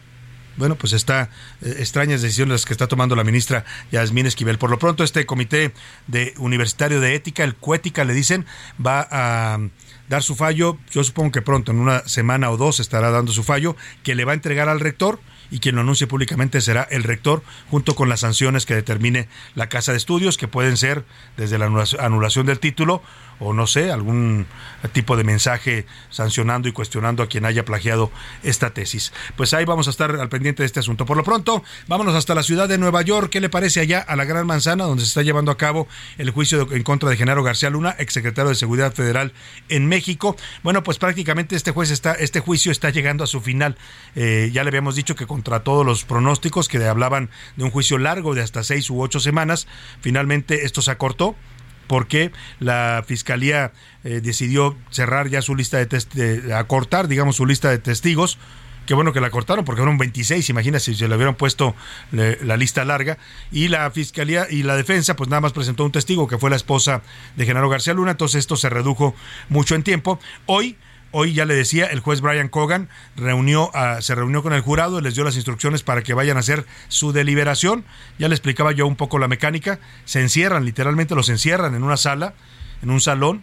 Bueno, 0.56 0.74
pues 0.74 0.92
está 0.92 1.30
eh, 1.62 1.76
extrañas 1.78 2.20
decisiones 2.20 2.52
las 2.52 2.66
que 2.66 2.74
está 2.74 2.86
tomando 2.86 3.16
la 3.16 3.24
ministra 3.24 3.64
Yasmín 3.90 4.26
Esquivel. 4.26 4.58
Por 4.58 4.68
lo 4.68 4.78
pronto, 4.78 5.02
este 5.02 5.24
comité 5.24 5.72
de 6.08 6.34
universitario 6.36 7.00
de 7.00 7.14
ética, 7.14 7.44
el 7.44 7.54
CUETICA, 7.54 8.04
le 8.04 8.12
dicen, 8.12 8.44
va 8.84 9.06
a 9.10 9.58
dar 10.10 10.22
su 10.22 10.34
fallo. 10.34 10.76
Yo 10.90 11.04
supongo 11.04 11.32
que 11.32 11.40
pronto, 11.40 11.72
en 11.72 11.78
una 11.78 12.06
semana 12.06 12.50
o 12.50 12.58
dos, 12.58 12.80
estará 12.80 13.10
dando 13.10 13.32
su 13.32 13.44
fallo, 13.44 13.76
que 14.02 14.14
le 14.14 14.26
va 14.26 14.32
a 14.32 14.34
entregar 14.34 14.68
al 14.68 14.80
rector 14.80 15.20
y 15.50 15.60
quien 15.60 15.74
lo 15.74 15.82
anuncie 15.82 16.06
públicamente 16.06 16.60
será 16.60 16.82
el 16.90 17.02
rector, 17.02 17.42
junto 17.70 17.94
con 17.94 18.08
las 18.08 18.20
sanciones 18.20 18.66
que 18.66 18.74
determine 18.74 19.28
la 19.54 19.68
Casa 19.68 19.92
de 19.92 19.98
Estudios, 19.98 20.38
que 20.38 20.48
pueden 20.48 20.76
ser 20.76 21.04
desde 21.36 21.58
la 21.58 21.66
anulación 22.00 22.46
del 22.46 22.58
título 22.58 23.02
o 23.42 23.52
no 23.52 23.66
sé, 23.66 23.90
algún 23.90 24.46
tipo 24.92 25.16
de 25.16 25.24
mensaje 25.24 25.86
sancionando 26.10 26.68
y 26.68 26.72
cuestionando 26.72 27.22
a 27.22 27.26
quien 27.26 27.44
haya 27.44 27.64
plagiado 27.64 28.10
esta 28.42 28.70
tesis. 28.70 29.12
Pues 29.36 29.52
ahí 29.54 29.64
vamos 29.64 29.86
a 29.88 29.90
estar 29.90 30.10
al 30.14 30.28
pendiente 30.28 30.62
de 30.62 30.66
este 30.66 30.80
asunto. 30.80 31.06
Por 31.06 31.16
lo 31.16 31.24
pronto, 31.24 31.62
vámonos 31.88 32.14
hasta 32.14 32.34
la 32.34 32.42
ciudad 32.42 32.68
de 32.68 32.78
Nueva 32.78 33.02
York. 33.02 33.30
¿Qué 33.30 33.40
le 33.40 33.48
parece 33.48 33.80
allá 33.80 34.00
a 34.00 34.16
la 34.16 34.24
Gran 34.24 34.46
Manzana, 34.46 34.84
donde 34.84 35.02
se 35.02 35.08
está 35.08 35.22
llevando 35.22 35.50
a 35.50 35.56
cabo 35.56 35.88
el 36.18 36.30
juicio 36.30 36.70
en 36.72 36.82
contra 36.82 37.10
de 37.10 37.16
Genaro 37.16 37.42
García 37.42 37.70
Luna, 37.70 37.96
exsecretario 37.98 38.50
de 38.50 38.54
Seguridad 38.54 38.92
Federal 38.92 39.32
en 39.68 39.86
México? 39.86 40.36
Bueno, 40.62 40.82
pues 40.82 40.98
prácticamente 40.98 41.56
este 41.56 41.72
juez 41.72 41.90
está, 41.90 42.12
este 42.12 42.40
juicio 42.40 42.70
está 42.70 42.90
llegando 42.90 43.24
a 43.24 43.26
su 43.26 43.40
final. 43.40 43.76
Eh, 44.14 44.50
ya 44.52 44.62
le 44.62 44.68
habíamos 44.68 44.94
dicho 44.94 45.16
que 45.16 45.26
contra 45.26 45.60
todos 45.64 45.84
los 45.84 46.04
pronósticos 46.04 46.68
que 46.68 46.82
hablaban 46.84 47.30
de 47.56 47.64
un 47.64 47.70
juicio 47.70 47.98
largo 47.98 48.34
de 48.34 48.42
hasta 48.42 48.62
seis 48.62 48.88
u 48.90 49.00
ocho 49.00 49.20
semanas, 49.20 49.66
finalmente 50.00 50.64
esto 50.64 50.82
se 50.82 50.90
acortó 50.90 51.34
porque 51.86 52.32
la 52.60 53.04
fiscalía 53.06 53.72
eh, 54.04 54.20
decidió 54.22 54.76
cerrar 54.90 55.28
ya 55.28 55.42
su 55.42 55.54
lista 55.54 55.84
de, 55.84 56.54
acortar, 56.54 57.08
digamos, 57.08 57.36
su 57.36 57.46
lista 57.46 57.70
de 57.70 57.78
testigos. 57.78 58.38
Qué 58.86 58.94
bueno 58.94 59.12
que 59.12 59.20
la 59.20 59.30
cortaron 59.30 59.64
porque 59.64 59.80
fueron 59.80 59.96
26, 59.96 60.50
imagínate 60.50 60.84
si 60.84 60.94
se 60.96 61.06
le 61.06 61.14
hubieran 61.14 61.36
puesto 61.36 61.76
la 62.10 62.56
lista 62.56 62.84
larga. 62.84 63.16
Y 63.52 63.68
la 63.68 63.88
fiscalía 63.92 64.48
y 64.50 64.64
la 64.64 64.76
defensa, 64.76 65.14
pues 65.14 65.30
nada 65.30 65.40
más 65.40 65.52
presentó 65.52 65.84
un 65.84 65.92
testigo 65.92 66.26
que 66.26 66.36
fue 66.36 66.50
la 66.50 66.56
esposa 66.56 67.02
de 67.36 67.46
Genaro 67.46 67.68
García 67.68 67.94
Luna, 67.94 68.10
entonces 68.10 68.40
esto 68.40 68.56
se 68.56 68.68
redujo 68.70 69.14
mucho 69.48 69.76
en 69.76 69.84
tiempo. 69.84 70.18
Hoy 70.46 70.76
Hoy 71.14 71.34
ya 71.34 71.44
le 71.44 71.54
decía, 71.54 71.86
el 71.86 72.00
juez 72.00 72.22
Brian 72.22 72.48
Cogan 72.48 72.88
reunió 73.16 73.70
se 74.00 74.14
reunió 74.14 74.42
con 74.42 74.54
el 74.54 74.62
jurado 74.62 74.98
y 74.98 75.02
les 75.02 75.14
dio 75.14 75.24
las 75.24 75.36
instrucciones 75.36 75.82
para 75.82 76.02
que 76.02 76.14
vayan 76.14 76.38
a 76.38 76.40
hacer 76.40 76.66
su 76.88 77.12
deliberación. 77.12 77.84
Ya 78.18 78.28
le 78.28 78.34
explicaba 78.34 78.72
yo 78.72 78.86
un 78.86 78.96
poco 78.96 79.18
la 79.18 79.28
mecánica. 79.28 79.78
Se 80.06 80.20
encierran, 80.20 80.64
literalmente 80.64 81.14
los 81.14 81.28
encierran 81.28 81.74
en 81.74 81.82
una 81.82 81.98
sala, 81.98 82.32
en 82.82 82.90
un 82.90 83.00
salón. 83.02 83.42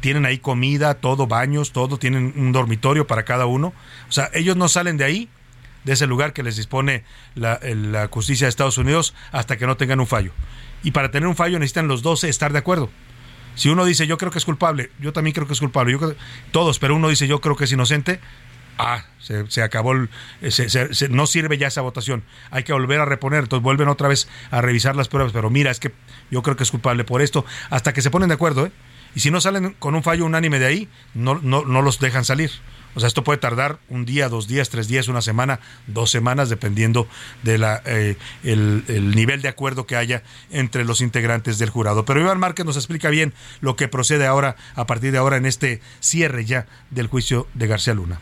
Tienen 0.00 0.26
ahí 0.26 0.38
comida, 0.38 0.94
todo, 0.94 1.26
baños, 1.26 1.72
todo. 1.72 1.98
Tienen 1.98 2.34
un 2.36 2.52
dormitorio 2.52 3.06
para 3.06 3.24
cada 3.24 3.46
uno. 3.46 3.72
O 4.08 4.12
sea, 4.12 4.30
ellos 4.34 4.56
no 4.56 4.68
salen 4.68 4.98
de 4.98 5.04
ahí, 5.04 5.28
de 5.84 5.94
ese 5.94 6.06
lugar 6.06 6.34
que 6.34 6.42
les 6.42 6.56
dispone 6.56 7.04
la, 7.34 7.58
la 7.62 8.08
justicia 8.08 8.46
de 8.46 8.50
Estados 8.50 8.76
Unidos, 8.76 9.14
hasta 9.32 9.56
que 9.56 9.66
no 9.66 9.78
tengan 9.78 10.00
un 10.00 10.06
fallo. 10.06 10.32
Y 10.82 10.90
para 10.90 11.10
tener 11.10 11.26
un 11.26 11.36
fallo 11.36 11.58
necesitan 11.58 11.88
los 11.88 12.02
12 12.02 12.28
estar 12.28 12.52
de 12.52 12.58
acuerdo. 12.58 12.90
Si 13.58 13.68
uno 13.68 13.84
dice 13.84 14.06
yo 14.06 14.18
creo 14.18 14.30
que 14.30 14.38
es 14.38 14.44
culpable, 14.44 14.90
yo 15.00 15.12
también 15.12 15.34
creo 15.34 15.48
que 15.48 15.52
es 15.52 15.58
culpable, 15.58 15.92
yo 15.92 16.14
todos, 16.52 16.78
pero 16.78 16.94
uno 16.94 17.08
dice 17.08 17.26
yo 17.26 17.40
creo 17.40 17.56
que 17.56 17.64
es 17.64 17.72
inocente, 17.72 18.20
ah, 18.78 19.04
se, 19.18 19.62
acabó, 19.64 19.92
el, 19.92 20.08
se, 20.52 21.08
no 21.08 21.26
sirve 21.26 21.58
ya 21.58 21.66
esa 21.66 21.80
votación, 21.80 22.22
hay 22.52 22.62
que 22.62 22.72
volver 22.72 23.00
a 23.00 23.04
reponer, 23.04 23.40
entonces 23.40 23.64
vuelven 23.64 23.88
otra 23.88 24.06
vez 24.06 24.28
a 24.52 24.60
revisar 24.60 24.94
las 24.94 25.08
pruebas, 25.08 25.32
pero 25.32 25.50
mira, 25.50 25.72
es 25.72 25.80
que 25.80 25.92
yo 26.30 26.40
creo 26.42 26.54
que 26.54 26.62
es 26.62 26.70
culpable 26.70 27.02
por 27.02 27.20
esto, 27.20 27.44
hasta 27.68 27.92
que 27.92 28.00
se 28.00 28.12
ponen 28.12 28.28
de 28.28 28.36
acuerdo, 28.36 28.66
¿eh? 28.66 28.72
Y 29.16 29.20
si 29.20 29.32
no 29.32 29.40
salen 29.40 29.74
con 29.80 29.96
un 29.96 30.04
fallo 30.04 30.24
unánime 30.24 30.60
de 30.60 30.66
ahí, 30.66 30.88
no, 31.14 31.40
no, 31.42 31.64
no 31.64 31.82
los 31.82 31.98
dejan 31.98 32.24
salir. 32.24 32.52
O 32.98 33.00
sea, 33.00 33.06
esto 33.06 33.22
puede 33.22 33.38
tardar 33.38 33.78
un 33.88 34.04
día, 34.04 34.28
dos 34.28 34.48
días, 34.48 34.70
tres 34.70 34.88
días, 34.88 35.06
una 35.06 35.22
semana, 35.22 35.60
dos 35.86 36.10
semanas, 36.10 36.48
dependiendo 36.48 37.06
del 37.44 37.60
de 37.60 37.78
eh, 37.84 38.16
el, 38.42 39.14
nivel 39.14 39.40
de 39.40 39.46
acuerdo 39.46 39.86
que 39.86 39.94
haya 39.94 40.24
entre 40.50 40.84
los 40.84 41.00
integrantes 41.00 41.58
del 41.58 41.70
jurado. 41.70 42.04
Pero 42.04 42.20
Iván 42.20 42.40
Márquez 42.40 42.66
nos 42.66 42.74
explica 42.74 43.08
bien 43.08 43.34
lo 43.60 43.76
que 43.76 43.86
procede 43.86 44.26
ahora, 44.26 44.56
a 44.74 44.88
partir 44.88 45.12
de 45.12 45.18
ahora, 45.18 45.36
en 45.36 45.46
este 45.46 45.80
cierre 46.00 46.44
ya 46.44 46.66
del 46.90 47.06
juicio 47.06 47.46
de 47.54 47.68
García 47.68 47.94
Luna. 47.94 48.18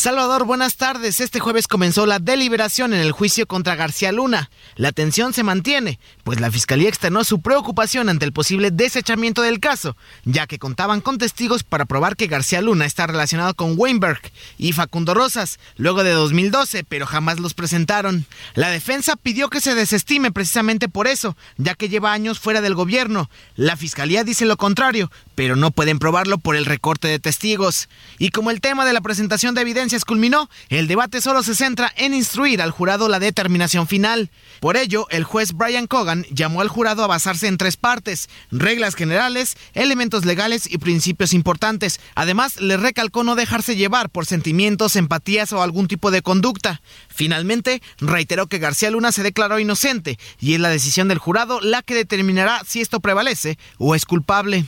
Salvador, 0.00 0.46
buenas 0.46 0.76
tardes. 0.76 1.20
Este 1.20 1.40
jueves 1.40 1.68
comenzó 1.68 2.06
la 2.06 2.20
deliberación 2.20 2.94
en 2.94 3.00
el 3.00 3.12
juicio 3.12 3.46
contra 3.46 3.74
García 3.76 4.12
Luna. 4.12 4.50
La 4.76 4.92
tensión 4.92 5.34
se 5.34 5.42
mantiene, 5.42 6.00
pues 6.24 6.40
la 6.40 6.50
Fiscalía 6.50 6.88
externó 6.88 7.22
su 7.22 7.42
preocupación 7.42 8.08
ante 8.08 8.24
el 8.24 8.32
posible 8.32 8.70
desechamiento 8.70 9.42
del 9.42 9.60
caso, 9.60 9.98
ya 10.24 10.46
que 10.46 10.58
contaban 10.58 11.02
con 11.02 11.18
testigos 11.18 11.64
para 11.64 11.84
probar 11.84 12.16
que 12.16 12.28
García 12.28 12.62
Luna 12.62 12.86
está 12.86 13.06
relacionado 13.08 13.52
con 13.52 13.74
Weinberg 13.76 14.22
y 14.56 14.72
Facundo 14.72 15.12
Rosas, 15.12 15.58
luego 15.76 16.02
de 16.02 16.12
2012, 16.12 16.82
pero 16.84 17.04
jamás 17.04 17.38
los 17.38 17.52
presentaron. 17.52 18.24
La 18.54 18.70
defensa 18.70 19.16
pidió 19.16 19.50
que 19.50 19.60
se 19.60 19.74
desestime 19.74 20.32
precisamente 20.32 20.88
por 20.88 21.08
eso, 21.08 21.36
ya 21.58 21.74
que 21.74 21.90
lleva 21.90 22.14
años 22.14 22.38
fuera 22.38 22.62
del 22.62 22.74
gobierno. 22.74 23.28
La 23.54 23.76
Fiscalía 23.76 24.24
dice 24.24 24.46
lo 24.46 24.56
contrario, 24.56 25.10
pero 25.40 25.56
no 25.56 25.70
pueden 25.70 25.98
probarlo 25.98 26.36
por 26.36 26.54
el 26.54 26.66
recorte 26.66 27.08
de 27.08 27.18
testigos. 27.18 27.88
Y 28.18 28.28
como 28.28 28.50
el 28.50 28.60
tema 28.60 28.84
de 28.84 28.92
la 28.92 29.00
presentación 29.00 29.54
de 29.54 29.62
evidencia 29.62 29.98
culminó, 30.06 30.50
el 30.68 30.86
debate 30.86 31.22
solo 31.22 31.42
se 31.42 31.54
centra 31.54 31.90
en 31.96 32.12
instruir 32.12 32.60
al 32.60 32.72
jurado 32.72 33.08
la 33.08 33.18
determinación 33.18 33.86
final. 33.86 34.30
Por 34.60 34.76
ello, 34.76 35.06
el 35.08 35.24
juez 35.24 35.54
Brian 35.54 35.86
Cogan 35.86 36.26
llamó 36.30 36.60
al 36.60 36.68
jurado 36.68 37.02
a 37.04 37.06
basarse 37.06 37.46
en 37.46 37.56
tres 37.56 37.78
partes, 37.78 38.28
reglas 38.50 38.94
generales, 38.94 39.56
elementos 39.72 40.26
legales 40.26 40.70
y 40.70 40.76
principios 40.76 41.32
importantes. 41.32 42.00
Además, 42.14 42.60
le 42.60 42.76
recalcó 42.76 43.24
no 43.24 43.34
dejarse 43.34 43.76
llevar 43.76 44.10
por 44.10 44.26
sentimientos, 44.26 44.94
empatías 44.94 45.54
o 45.54 45.62
algún 45.62 45.88
tipo 45.88 46.10
de 46.10 46.20
conducta. 46.20 46.82
Finalmente, 47.08 47.80
reiteró 47.96 48.46
que 48.46 48.58
García 48.58 48.90
Luna 48.90 49.10
se 49.10 49.22
declaró 49.22 49.58
inocente 49.58 50.18
y 50.38 50.52
es 50.52 50.60
la 50.60 50.68
decisión 50.68 51.08
del 51.08 51.16
jurado 51.16 51.62
la 51.62 51.80
que 51.80 51.94
determinará 51.94 52.60
si 52.66 52.82
esto 52.82 53.00
prevalece 53.00 53.56
o 53.78 53.94
es 53.94 54.04
culpable. 54.04 54.66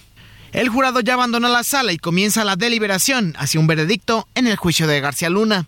El 0.53 0.69
jurado 0.69 1.01
ya 1.01 1.15
abandonó 1.15 1.49
la 1.49 1.65
sala 1.65 1.93
y 1.93 1.99
comienza 1.99 2.45
la 2.45 2.57
deliberación 2.57 3.35
hacia 3.39 3.59
un 3.59 3.67
veredicto 3.67 4.29
en 4.35 4.47
el 4.47 4.57
juicio 4.57 4.87
de 4.87 5.01
García 5.01 5.31
Luna. 5.31 5.67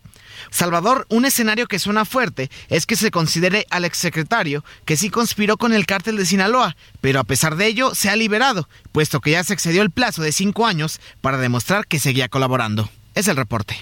Salvador, 0.50 1.06
un 1.08 1.24
escenario 1.24 1.66
que 1.66 1.78
suena 1.78 2.04
fuerte 2.04 2.50
es 2.68 2.84
que 2.84 2.96
se 2.96 3.10
considere 3.10 3.66
al 3.70 3.86
exsecretario 3.86 4.62
que 4.84 4.98
sí 4.98 5.08
conspiró 5.08 5.56
con 5.56 5.72
el 5.72 5.86
cártel 5.86 6.18
de 6.18 6.26
Sinaloa, 6.26 6.76
pero 7.00 7.18
a 7.18 7.24
pesar 7.24 7.56
de 7.56 7.66
ello 7.66 7.94
se 7.94 8.10
ha 8.10 8.16
liberado, 8.16 8.68
puesto 8.92 9.20
que 9.20 9.30
ya 9.30 9.42
se 9.42 9.54
excedió 9.54 9.80
el 9.80 9.90
plazo 9.90 10.22
de 10.22 10.32
cinco 10.32 10.66
años 10.66 11.00
para 11.22 11.38
demostrar 11.38 11.86
que 11.86 11.98
seguía 11.98 12.28
colaborando. 12.28 12.90
Es 13.14 13.26
el 13.28 13.36
reporte. 13.36 13.76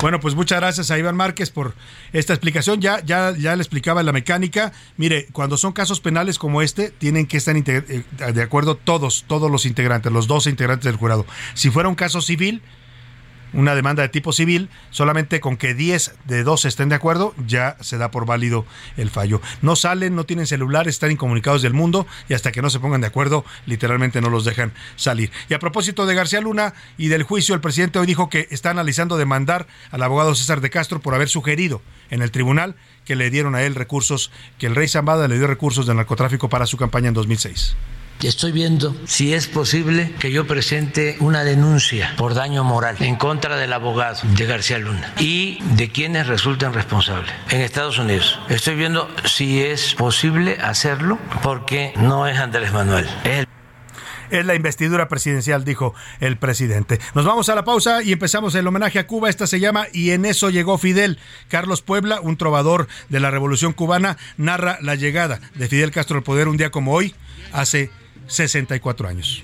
Bueno, 0.00 0.20
pues 0.20 0.36
muchas 0.36 0.60
gracias 0.60 0.90
a 0.92 0.98
Iván 0.98 1.16
Márquez 1.16 1.50
por 1.50 1.74
esta 2.12 2.32
explicación. 2.32 2.80
Ya, 2.80 3.02
ya, 3.04 3.34
ya 3.36 3.56
le 3.56 3.62
explicaba 3.62 4.02
la 4.04 4.12
mecánica. 4.12 4.72
Mire, 4.96 5.26
cuando 5.32 5.56
son 5.56 5.72
casos 5.72 6.00
penales 6.00 6.38
como 6.38 6.62
este, 6.62 6.90
tienen 6.90 7.26
que 7.26 7.36
estar 7.36 7.56
eh, 7.56 8.04
de 8.32 8.42
acuerdo 8.42 8.76
todos, 8.76 9.24
todos 9.26 9.50
los 9.50 9.66
integrantes, 9.66 10.12
los 10.12 10.28
12 10.28 10.50
integrantes 10.50 10.84
del 10.84 10.96
jurado. 10.96 11.26
Si 11.54 11.70
fuera 11.70 11.88
un 11.88 11.96
caso 11.96 12.20
civil, 12.20 12.62
una 13.52 13.74
demanda 13.74 14.02
de 14.02 14.08
tipo 14.08 14.32
civil, 14.32 14.68
solamente 14.90 15.40
con 15.40 15.56
que 15.56 15.74
10 15.74 16.14
de 16.26 16.42
12 16.42 16.68
estén 16.68 16.88
de 16.88 16.94
acuerdo, 16.94 17.34
ya 17.46 17.76
se 17.80 17.98
da 17.98 18.10
por 18.10 18.26
válido 18.26 18.66
el 18.96 19.10
fallo. 19.10 19.40
No 19.62 19.76
salen, 19.76 20.14
no 20.14 20.24
tienen 20.24 20.46
celular, 20.46 20.88
están 20.88 21.10
incomunicados 21.10 21.62
del 21.62 21.74
mundo 21.74 22.06
y 22.28 22.34
hasta 22.34 22.52
que 22.52 22.62
no 22.62 22.70
se 22.70 22.80
pongan 22.80 23.00
de 23.00 23.06
acuerdo, 23.06 23.44
literalmente 23.66 24.20
no 24.20 24.30
los 24.30 24.44
dejan 24.44 24.72
salir. 24.96 25.30
Y 25.48 25.54
a 25.54 25.58
propósito 25.58 26.06
de 26.06 26.14
García 26.14 26.40
Luna 26.40 26.74
y 26.96 27.08
del 27.08 27.22
juicio, 27.22 27.54
el 27.54 27.60
presidente 27.60 27.98
hoy 27.98 28.06
dijo 28.06 28.28
que 28.28 28.48
está 28.50 28.70
analizando 28.70 29.16
demandar 29.16 29.66
al 29.90 30.02
abogado 30.02 30.34
César 30.34 30.60
de 30.60 30.70
Castro 30.70 31.00
por 31.00 31.14
haber 31.14 31.28
sugerido 31.28 31.82
en 32.10 32.22
el 32.22 32.30
tribunal 32.30 32.76
que 33.04 33.16
le 33.16 33.30
dieron 33.30 33.54
a 33.54 33.62
él 33.62 33.74
recursos, 33.74 34.30
que 34.58 34.66
el 34.66 34.74
rey 34.74 34.88
Zambada 34.88 35.28
le 35.28 35.38
dio 35.38 35.46
recursos 35.46 35.86
de 35.86 35.94
narcotráfico 35.94 36.48
para 36.48 36.66
su 36.66 36.76
campaña 36.76 37.08
en 37.08 37.14
2006. 37.14 37.76
Estoy 38.22 38.50
viendo 38.50 38.96
si 39.06 39.32
es 39.32 39.46
posible 39.46 40.12
que 40.18 40.32
yo 40.32 40.44
presente 40.46 41.16
una 41.20 41.44
denuncia 41.44 42.14
por 42.16 42.34
daño 42.34 42.64
moral 42.64 42.96
en 42.98 43.14
contra 43.14 43.56
del 43.56 43.72
abogado 43.72 44.20
de 44.36 44.44
García 44.44 44.78
Luna 44.78 45.14
y 45.18 45.58
de 45.76 45.90
quienes 45.90 46.26
resulten 46.26 46.72
responsables 46.72 47.32
en 47.50 47.60
Estados 47.60 47.98
Unidos. 47.98 48.40
Estoy 48.48 48.74
viendo 48.74 49.08
si 49.24 49.62
es 49.62 49.94
posible 49.94 50.58
hacerlo 50.60 51.18
porque 51.42 51.92
no 51.96 52.26
es 52.26 52.38
Andrés 52.38 52.72
Manuel. 52.72 53.06
Es 53.22 53.46
es 54.30 54.44
la 54.44 54.54
investidura 54.54 55.08
presidencial, 55.08 55.64
dijo 55.64 55.94
el 56.20 56.36
presidente. 56.36 57.00
Nos 57.14 57.24
vamos 57.24 57.48
a 57.48 57.54
la 57.54 57.64
pausa 57.64 58.02
y 58.02 58.12
empezamos 58.12 58.54
el 58.54 58.66
homenaje 58.66 58.98
a 58.98 59.06
Cuba. 59.06 59.30
Esta 59.30 59.46
se 59.46 59.58
llama 59.58 59.86
Y 59.92 60.10
en 60.10 60.26
eso 60.26 60.50
llegó 60.50 60.76
Fidel. 60.76 61.18
Carlos 61.48 61.80
Puebla, 61.80 62.20
un 62.20 62.36
trovador 62.36 62.88
de 63.08 63.20
la 63.20 63.30
Revolución 63.30 63.72
Cubana, 63.72 64.18
narra 64.36 64.76
la 64.82 64.96
llegada 64.96 65.40
de 65.54 65.68
Fidel 65.68 65.92
Castro 65.92 66.18
al 66.18 66.24
poder 66.24 66.48
un 66.48 66.58
día 66.58 66.70
como 66.70 66.92
hoy, 66.92 67.14
hace 67.52 67.90
64 68.28 69.08
años. 69.08 69.42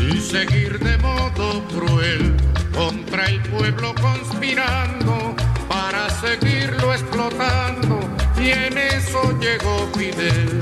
Y 0.00 0.18
seguir 0.20 0.78
de 0.78 0.96
modo 0.98 1.62
cruel 1.68 2.36
contra 2.72 3.26
el 3.26 3.40
pueblo 3.42 3.94
conspirando 4.00 5.36
para 5.68 6.08
seguirlo 6.10 6.92
explotando. 6.92 8.00
Y 8.40 8.50
en 8.50 8.78
eso 8.78 9.38
llegó 9.38 9.90
Fidel. 9.94 10.60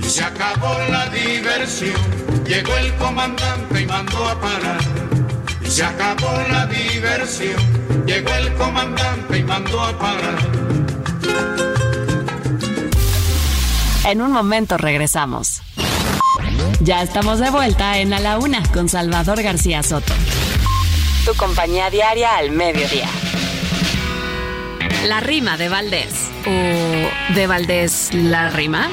Y 0.00 0.04
se 0.04 0.22
acabó 0.22 0.78
la 0.90 1.08
diversión. 1.08 2.00
Llegó 2.46 2.76
el 2.76 2.94
comandante 2.96 3.80
y 3.82 3.86
mandó 3.86 4.28
a 4.28 4.40
parar. 4.40 4.80
Y 5.64 5.70
se 5.70 5.84
acabó 5.84 6.30
la 6.48 6.66
diversión. 6.66 7.60
Llegó 8.06 8.32
el 8.34 8.54
comandante 8.54 9.38
y 9.38 9.44
mandó 9.44 9.80
a 9.80 9.98
parar. 9.98 10.38
En 14.04 14.22
un 14.22 14.32
momento 14.32 14.76
regresamos. 14.76 15.62
Ya 16.82 17.02
estamos 17.02 17.38
de 17.40 17.50
vuelta 17.50 17.98
en 17.98 18.14
A 18.14 18.20
la 18.20 18.38
Una 18.38 18.62
con 18.72 18.88
Salvador 18.88 19.42
García 19.42 19.82
Soto. 19.82 20.14
Tu 21.26 21.34
compañía 21.34 21.90
diaria 21.90 22.38
al 22.38 22.52
mediodía. 22.52 23.06
La 25.06 25.20
rima 25.20 25.58
de 25.58 25.68
Valdés. 25.68 26.30
¿O 26.46 27.34
de 27.34 27.46
Valdés 27.46 28.14
la 28.14 28.48
rima? 28.48 28.88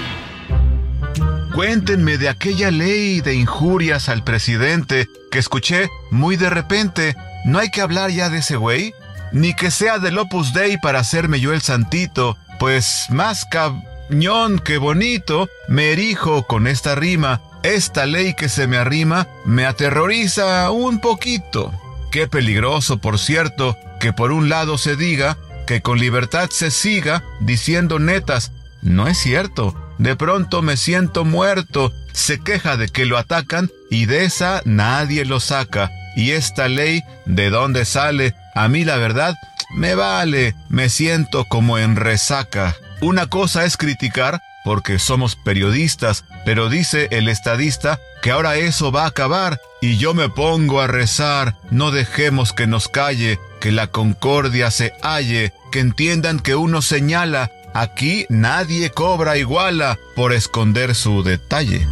Cuéntenme 1.55 2.17
de 2.17 2.27
aquella 2.27 2.71
ley 2.71 3.21
de 3.21 3.35
injurias 3.35 4.09
al 4.09 4.21
presidente 4.21 5.07
que 5.31 5.39
escuché 5.39 5.87
muy 6.11 6.35
de 6.35 6.49
repente. 6.49 7.15
¿No 7.45 7.57
hay 7.57 7.69
que 7.69 7.79
hablar 7.79 8.09
ya 8.09 8.29
de 8.29 8.39
ese 8.39 8.57
güey? 8.57 8.93
Ni 9.31 9.53
que 9.53 9.71
sea 9.71 9.97
del 9.99 10.17
Opus 10.17 10.51
Dei 10.51 10.77
para 10.77 10.99
hacerme 10.99 11.39
yo 11.39 11.53
el 11.53 11.61
santito, 11.61 12.37
pues 12.59 13.05
más 13.09 13.45
cañón 13.45 14.59
que 14.59 14.77
bonito 14.77 15.47
me 15.69 15.93
erijo 15.93 16.43
con 16.43 16.67
esta 16.67 16.93
rima 16.95 17.41
esta 17.75 18.05
ley 18.05 18.33
que 18.33 18.49
se 18.49 18.67
me 18.67 18.77
arrima 18.77 19.27
me 19.45 19.65
aterroriza 19.65 20.69
un 20.71 20.99
poquito. 20.99 21.73
Qué 22.11 22.27
peligroso, 22.27 22.99
por 22.99 23.19
cierto, 23.19 23.77
que 23.99 24.13
por 24.13 24.31
un 24.31 24.49
lado 24.49 24.77
se 24.77 24.95
diga 24.95 25.37
que 25.65 25.81
con 25.81 25.99
libertad 25.99 26.49
se 26.49 26.71
siga 26.71 27.23
diciendo 27.39 27.99
netas. 27.99 28.51
No 28.81 29.07
es 29.07 29.17
cierto. 29.17 29.75
De 29.97 30.15
pronto 30.15 30.61
me 30.61 30.77
siento 30.77 31.25
muerto. 31.25 31.93
Se 32.13 32.39
queja 32.39 32.77
de 32.77 32.87
que 32.87 33.05
lo 33.05 33.17
atacan 33.17 33.69
y 33.89 34.05
de 34.05 34.25
esa 34.25 34.61
nadie 34.65 35.25
lo 35.25 35.39
saca. 35.39 35.91
Y 36.15 36.31
esta 36.31 36.67
ley, 36.67 37.03
¿de 37.25 37.49
dónde 37.49 37.85
sale? 37.85 38.33
A 38.55 38.67
mí 38.67 38.85
la 38.85 38.97
verdad, 38.97 39.35
me 39.75 39.95
vale. 39.95 40.55
Me 40.69 40.89
siento 40.89 41.45
como 41.45 41.77
en 41.77 41.95
resaca. 41.95 42.75
Una 43.01 43.27
cosa 43.27 43.65
es 43.65 43.77
criticar 43.77 44.41
porque 44.67 44.99
somos 44.99 45.37
periodistas, 45.37 46.25
pero 46.43 46.67
dice 46.67 47.07
el 47.11 47.29
estadista 47.29 48.01
que 48.21 48.31
ahora 48.31 48.57
eso 48.57 48.91
va 48.91 49.05
a 49.05 49.07
acabar 49.07 49.61
y 49.81 49.95
yo 49.95 50.13
me 50.13 50.27
pongo 50.27 50.81
a 50.81 50.87
rezar, 50.87 51.55
no 51.71 51.91
dejemos 51.91 52.51
que 52.51 52.67
nos 52.67 52.89
calle, 52.89 53.39
que 53.61 53.71
la 53.71 53.87
concordia 53.87 54.69
se 54.69 54.91
halle, 55.01 55.53
que 55.71 55.79
entiendan 55.79 56.41
que 56.41 56.55
uno 56.55 56.81
señala, 56.81 57.49
aquí 57.73 58.25
nadie 58.27 58.89
cobra 58.89 59.37
iguala 59.37 59.97
por 60.17 60.33
esconder 60.33 60.95
su 60.95 61.23
detalle. 61.23 61.87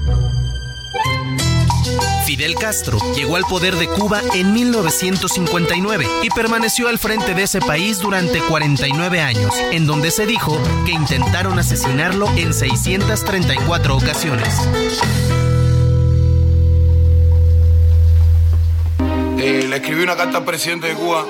Fidel 2.26 2.56
Castro 2.56 2.98
llegó 3.14 3.36
al 3.36 3.44
poder 3.44 3.76
de 3.76 3.88
Cuba 3.88 4.20
en 4.34 4.52
1959 4.52 6.08
y 6.24 6.30
permaneció 6.32 6.88
al 6.88 6.98
frente 6.98 7.36
de 7.36 7.44
ese 7.44 7.62
país 7.62 8.00
durante 8.00 8.40
49 8.40 9.22
años, 9.22 9.54
en 9.72 9.86
donde 9.86 10.10
se 10.10 10.26
dijo 10.26 10.60
que 10.88 10.92
intentaron 10.92 11.60
asesinarlo 11.60 12.28
en 12.36 12.52
634 12.52 13.96
ocasiones. 13.96 14.48
Eh, 19.38 19.68
le 19.70 19.76
escribí 19.76 20.02
una 20.02 20.16
carta 20.16 20.40
al 20.40 20.46
presidente 20.46 20.88
de 20.88 20.96
Cuba. 20.96 21.26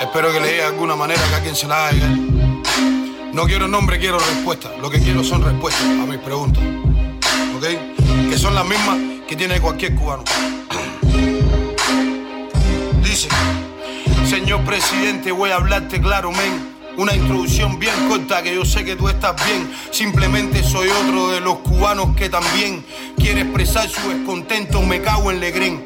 Espero 0.00 0.32
que 0.32 0.40
le 0.40 0.54
de 0.54 0.62
alguna 0.64 0.96
manera 0.96 1.22
que 1.28 1.34
a 1.36 1.40
quien 1.42 1.54
se 1.54 1.66
la 1.68 1.86
haga 1.86 2.08
No 3.32 3.46
quiero 3.46 3.68
nombre, 3.68 4.00
quiero 4.00 4.18
respuesta. 4.18 4.70
Lo 4.82 4.90
que 4.90 4.98
quiero 4.98 5.22
son 5.22 5.44
respuestas 5.44 5.84
a 5.84 6.04
mis 6.04 6.18
preguntas. 6.18 6.64
¿Ok? 7.56 8.28
Que 8.28 8.36
son 8.36 8.54
las 8.56 8.66
mismas 8.66 9.15
que 9.26 9.36
tiene 9.36 9.60
cualquier 9.60 9.94
cubano. 9.94 10.22
Dice, 13.02 13.28
señor 14.28 14.64
presidente, 14.64 15.32
voy 15.32 15.50
a 15.50 15.56
hablarte 15.56 16.00
claro, 16.00 16.30
men. 16.30 16.76
Una 16.96 17.14
introducción 17.14 17.78
bien 17.78 17.94
corta 18.08 18.42
que 18.42 18.54
yo 18.54 18.64
sé 18.64 18.82
que 18.84 18.96
tú 18.96 19.08
estás 19.08 19.34
bien. 19.46 19.70
Simplemente 19.90 20.62
soy 20.62 20.88
otro 20.88 21.28
de 21.28 21.40
los 21.40 21.58
cubanos 21.58 22.16
que 22.16 22.30
también 22.30 22.86
quiere 23.18 23.42
expresar 23.42 23.86
su 23.88 24.08
descontento. 24.08 24.80
Me 24.80 25.02
cago 25.02 25.30
en 25.30 25.40
Legren. 25.40 25.84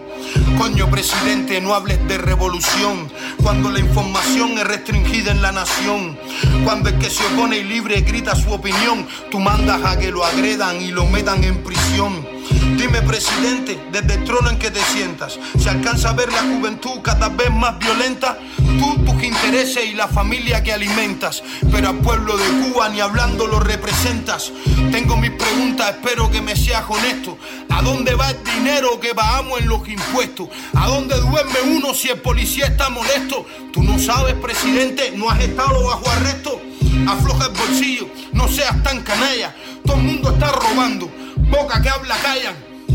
Coño, 0.57 0.89
presidente, 0.89 1.61
no 1.61 1.75
hables 1.75 2.07
de 2.07 2.17
revolución. 2.17 3.11
Cuando 3.43 3.71
la 3.71 3.81
información 3.81 4.57
es 4.59 4.65
restringida 4.65 5.33
en 5.33 5.43
la 5.43 5.51
nación. 5.51 6.17
Cuando 6.63 6.91
el 6.91 6.99
que 6.99 7.11
se 7.11 7.27
opone 7.27 7.59
y 7.59 7.65
libre 7.65 8.03
grita 8.03 8.37
su 8.37 8.53
opinión, 8.53 9.05
tú 9.33 9.41
mandas 9.41 9.83
a 9.85 9.99
que 9.99 10.13
lo 10.13 10.25
agredan 10.25 10.81
y 10.81 10.93
lo 10.93 11.07
metan 11.07 11.43
en 11.43 11.57
prisión. 11.65 12.40
Dime, 12.51 13.03
presidente, 13.03 13.79
desde 13.93 14.15
el 14.15 14.25
trono 14.25 14.51
en 14.51 14.59
que 14.59 14.71
te 14.71 14.81
sientas, 14.81 15.39
¿se 15.59 15.69
alcanza 15.69 16.11
a 16.11 16.13
ver 16.15 16.33
la 16.33 16.41
juventud 16.41 17.01
cada 17.03 17.29
vez 17.29 17.51
más 17.51 17.79
violenta? 17.79 18.39
Tú, 18.57 19.05
tus 19.05 19.23
intereses 19.23 19.85
y 19.87 19.95
la 19.95 20.09
familia 20.09 20.63
que 20.63 20.73
alimentas, 20.73 21.43
pero 21.71 21.91
al 21.91 21.99
pueblo 21.99 22.37
de 22.39 22.45
Cuba 22.45 22.89
ni 22.89 23.01
hablando 23.01 23.47
lo 23.47 23.61
representas. 23.61 24.53
Tengo 24.91 25.17
mis 25.17 25.33
preguntas, 25.33 25.91
espero 25.91 26.31
que 26.31 26.41
me 26.41 26.57
seas 26.57 26.85
honesto. 26.89 27.39
¿A 27.69 27.83
dónde 27.83 28.15
va 28.15 28.31
el 28.31 28.43
dinero 28.43 28.99
que 28.99 29.15
pagamos 29.15 29.61
en 29.61 29.69
los 29.69 29.87
impuestos? 29.87 30.49
¿A 30.75 30.87
dónde 30.89 31.17
duerme 31.21 31.61
uno 31.77 31.93
si 31.93 32.09
el 32.09 32.21
policía 32.21 32.67
está 32.67 32.89
molesto? 32.89 33.47
Tú 33.73 33.83
no 33.83 33.99
sabes, 33.99 34.35
presidente, 34.35 35.13
no 35.15 35.29
has 35.29 35.41
estado 35.41 35.87
bajo 35.87 36.11
arresto. 36.11 36.61
Afloja 37.07 37.47
el 37.47 37.53
bolsillo, 37.53 38.09
no 38.33 38.49
seas 38.49 38.83
tan 38.83 39.03
canalla. 39.03 39.55
Todo 39.85 39.97
el 39.97 40.03
mundo 40.03 40.31
está 40.31 40.53
robando 40.53 41.20
boca 41.51 41.83
que 41.83 41.89
habla 41.89 42.17
callan. 42.23 42.55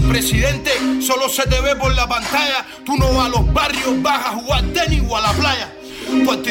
Presidente, 0.09 0.71
solo 1.01 1.29
se 1.29 1.43
te 1.43 1.59
ve 1.61 1.75
por 1.75 1.93
la 1.93 2.07
pantalla. 2.07 2.65
Tú 2.85 2.95
no 2.97 3.13
vas 3.13 3.25
a 3.25 3.29
los 3.29 3.53
barrios, 3.53 4.01
vas 4.01 4.25
a 4.25 4.29
jugar 4.31 4.63
tenis 4.73 5.03
o 5.07 5.17
a 5.17 5.21
la 5.21 5.33
playa. 5.33 5.73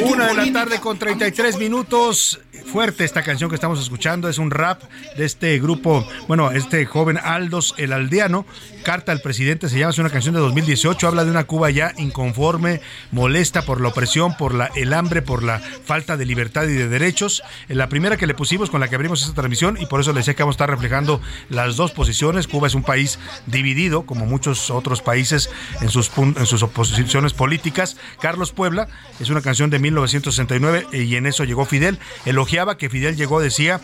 Una 0.05 0.27
de 0.27 0.35
la 0.35 0.53
tarde 0.53 0.81
con 0.81 0.99
33 0.99 1.57
minutos 1.59 2.41
fuerte 2.67 3.05
esta 3.05 3.23
canción 3.23 3.51
que 3.51 3.55
estamos 3.55 3.81
escuchando. 3.81 4.29
Es 4.29 4.39
un 4.39 4.51
rap 4.51 4.83
de 5.17 5.25
este 5.25 5.59
grupo, 5.59 6.07
bueno, 6.29 6.51
este 6.51 6.85
joven 6.87 7.19
Aldos, 7.19 7.75
el 7.79 7.93
aldeano. 7.93 8.47
Carta 8.83 9.13
al 9.13 9.21
presidente 9.21 9.69
se 9.69 9.79
llama, 9.79 9.91
es 9.91 9.99
una 9.99 10.11
canción 10.11 10.35
de 10.35 10.41
2018. 10.41 11.09
Habla 11.09 11.25
de 11.25 11.31
una 11.31 11.45
Cuba 11.45 11.71
ya 11.71 11.93
inconforme, 11.97 12.81
molesta 13.13 13.63
por 13.63 13.81
la 13.81 13.89
opresión, 13.89 14.37
por 14.37 14.55
la, 14.55 14.67
el 14.75 14.93
hambre, 14.93 15.23
por 15.23 15.43
la 15.43 15.59
falta 15.59 16.17
de 16.17 16.27
libertad 16.27 16.65
y 16.65 16.75
de 16.75 16.89
derechos. 16.89 17.43
La 17.69 17.89
primera 17.89 18.17
que 18.17 18.27
le 18.27 18.35
pusimos, 18.35 18.71
con 18.71 18.81
la 18.81 18.89
que 18.89 18.95
abrimos 18.95 19.23
esta 19.23 19.35
transmisión, 19.35 19.79
y 19.81 19.87
por 19.87 20.01
eso 20.01 20.13
le 20.13 20.19
decía 20.19 20.35
que 20.35 20.43
vamos 20.43 20.55
a 20.55 20.59
estar 20.59 20.71
reflejando 20.71 21.21
las 21.49 21.77
dos 21.77 21.93
posiciones. 21.93 22.47
Cuba 22.47 22.67
es 22.67 22.75
un 22.75 22.83
país 22.83 23.19
dividido, 23.47 24.05
como 24.05 24.27
muchos 24.27 24.71
otros 24.71 25.01
países 25.01 25.51
en 25.81 25.89
sus, 25.89 26.11
en 26.17 26.47
sus 26.47 26.63
oposiciones 26.63 27.33
políticas. 27.33 27.97
Carlos 28.21 28.53
Puebla 28.53 28.89
es 29.21 29.31
una 29.31 29.41
canción 29.41 29.71
de 29.71 29.79
1969 29.79 30.87
y 30.93 31.17
en 31.17 31.27
eso 31.27 31.45
llegó 31.45 31.65
Fidel. 31.65 31.99
Elogia 32.27 32.44
elogiaba 32.45 32.77
que 32.77 32.91
Fidel 32.91 33.17
llegó, 33.17 33.41
decía, 33.41 33.81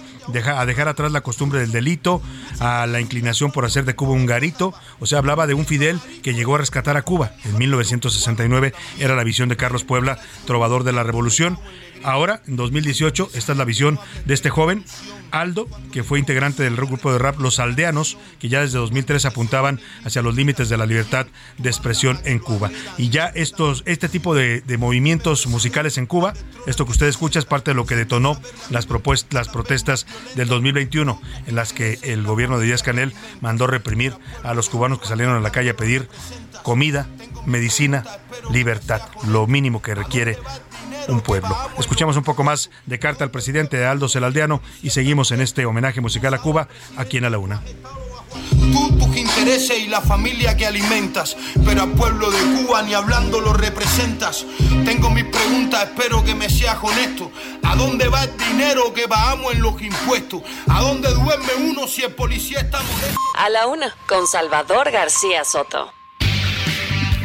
a 0.54 0.66
dejar 0.66 0.88
atrás 0.88 1.10
la 1.12 1.22
costumbre 1.22 1.60
del 1.60 1.72
delito, 1.72 2.20
a 2.58 2.86
la 2.86 3.00
inclinación 3.00 3.52
por 3.52 3.64
hacer 3.64 3.86
de 3.86 3.96
Cuba 3.96 4.12
un 4.12 4.26
garito. 4.26 4.74
O 4.98 5.06
sea, 5.06 5.18
hablaba 5.18 5.46
de 5.46 5.54
un 5.54 5.64
Fidel 5.64 5.98
que 6.22 6.34
llegó 6.34 6.56
a 6.56 6.58
rescatar 6.58 6.98
a 6.98 7.02
Cuba. 7.02 7.32
En 7.46 7.56
1969 7.56 8.74
era 8.98 9.16
la 9.16 9.24
visión 9.24 9.48
de 9.48 9.56
Carlos 9.56 9.84
Puebla, 9.84 10.18
trovador 10.44 10.84
de 10.84 10.92
la 10.92 11.04
revolución. 11.04 11.58
Ahora, 12.02 12.42
en 12.46 12.56
2018, 12.56 13.30
esta 13.34 13.52
es 13.52 13.58
la 13.58 13.64
visión 13.64 13.98
de 14.24 14.34
este 14.34 14.50
joven, 14.50 14.84
Aldo, 15.30 15.68
que 15.92 16.02
fue 16.02 16.18
integrante 16.18 16.62
del 16.62 16.76
grupo 16.76 17.12
de 17.12 17.18
rap 17.18 17.38
Los 17.38 17.58
Aldeanos, 17.58 18.16
que 18.38 18.48
ya 18.48 18.60
desde 18.60 18.78
2003 18.78 19.26
apuntaban 19.26 19.80
hacia 20.04 20.22
los 20.22 20.34
límites 20.34 20.68
de 20.68 20.76
la 20.76 20.86
libertad 20.86 21.26
de 21.58 21.68
expresión 21.68 22.18
en 22.24 22.38
Cuba. 22.38 22.70
Y 22.96 23.10
ya 23.10 23.26
estos, 23.26 23.82
este 23.86 24.08
tipo 24.08 24.34
de, 24.34 24.62
movimientos 24.78 25.46
musicales 25.46 25.98
en 25.98 26.06
Cuba, 26.06 26.32
esto 26.66 26.86
que 26.86 26.92
usted 26.92 27.06
escucha 27.06 27.38
es 27.38 27.44
parte 27.44 27.72
de 27.72 27.74
lo 27.74 27.84
que 27.84 27.96
detonó 27.96 28.40
las, 28.70 28.86
propuestas, 28.86 29.34
las 29.34 29.48
protestas 29.48 30.06
del 30.36 30.48
2021, 30.48 31.20
en 31.46 31.54
las 31.54 31.72
que 31.72 31.98
el 32.02 32.22
gobierno 32.22 32.58
de 32.58 32.66
Díaz 32.66 32.82
Canel 32.82 33.12
mandó 33.40 33.66
reprimir 33.66 34.14
a 34.42 34.54
los 34.54 34.70
cubanos 34.70 35.00
que 35.00 35.06
salieron 35.06 35.36
a 35.36 35.40
la 35.40 35.52
calle 35.52 35.70
a 35.70 35.76
pedir 35.76 36.08
comida, 36.62 37.08
medicina, 37.46 38.04
libertad, 38.50 39.02
lo 39.26 39.46
mínimo 39.46 39.82
que 39.82 39.94
requiere 39.94 40.38
un 41.08 41.20
pueblo. 41.20 41.56
Escuchamos 41.78 42.16
un 42.16 42.24
poco 42.24 42.44
más 42.44 42.70
de 42.86 42.98
carta 42.98 43.24
al 43.24 43.30
presidente 43.30 43.76
de 43.76 43.86
Aldo 43.86 44.08
Celaldeano 44.08 44.62
y 44.82 44.90
seguimos 44.90 45.30
en 45.32 45.40
este 45.40 45.66
homenaje 45.66 46.00
musical 46.00 46.34
a 46.34 46.38
Cuba 46.38 46.68
aquí 46.96 47.18
en 47.18 47.24
A 47.24 47.30
la 47.30 47.38
Una. 47.38 47.62
Tú, 48.72 48.96
tus 48.96 49.16
intereses 49.16 49.78
y 49.80 49.88
la 49.88 50.00
familia 50.00 50.56
que 50.56 50.66
alimentas, 50.66 51.36
pero 51.64 51.82
al 51.82 51.90
pueblo 51.92 52.30
de 52.30 52.38
Cuba 52.38 52.82
ni 52.82 52.94
hablando 52.94 53.40
lo 53.40 53.52
representas. 53.52 54.46
Tengo 54.84 55.10
mis 55.10 55.24
preguntas, 55.24 55.84
espero 55.84 56.22
que 56.24 56.34
me 56.34 56.48
seas 56.48 56.78
honesto. 56.80 57.30
¿A 57.64 57.74
dónde 57.74 58.08
va 58.08 58.24
el 58.24 58.36
dinero 58.36 58.92
que 58.94 59.08
pagamos 59.08 59.52
en 59.54 59.62
los 59.62 59.80
impuestos? 59.82 60.42
¿A 60.68 60.80
dónde 60.80 61.12
duerme 61.12 61.54
uno 61.70 61.88
si 61.88 62.02
el 62.02 62.14
policía 62.14 62.60
está 62.60 62.80
molesto? 62.80 63.18
A 63.36 63.48
la 63.48 63.66
una, 63.66 63.96
con 64.06 64.26
Salvador 64.26 64.90
García 64.90 65.44
Soto. 65.44 65.92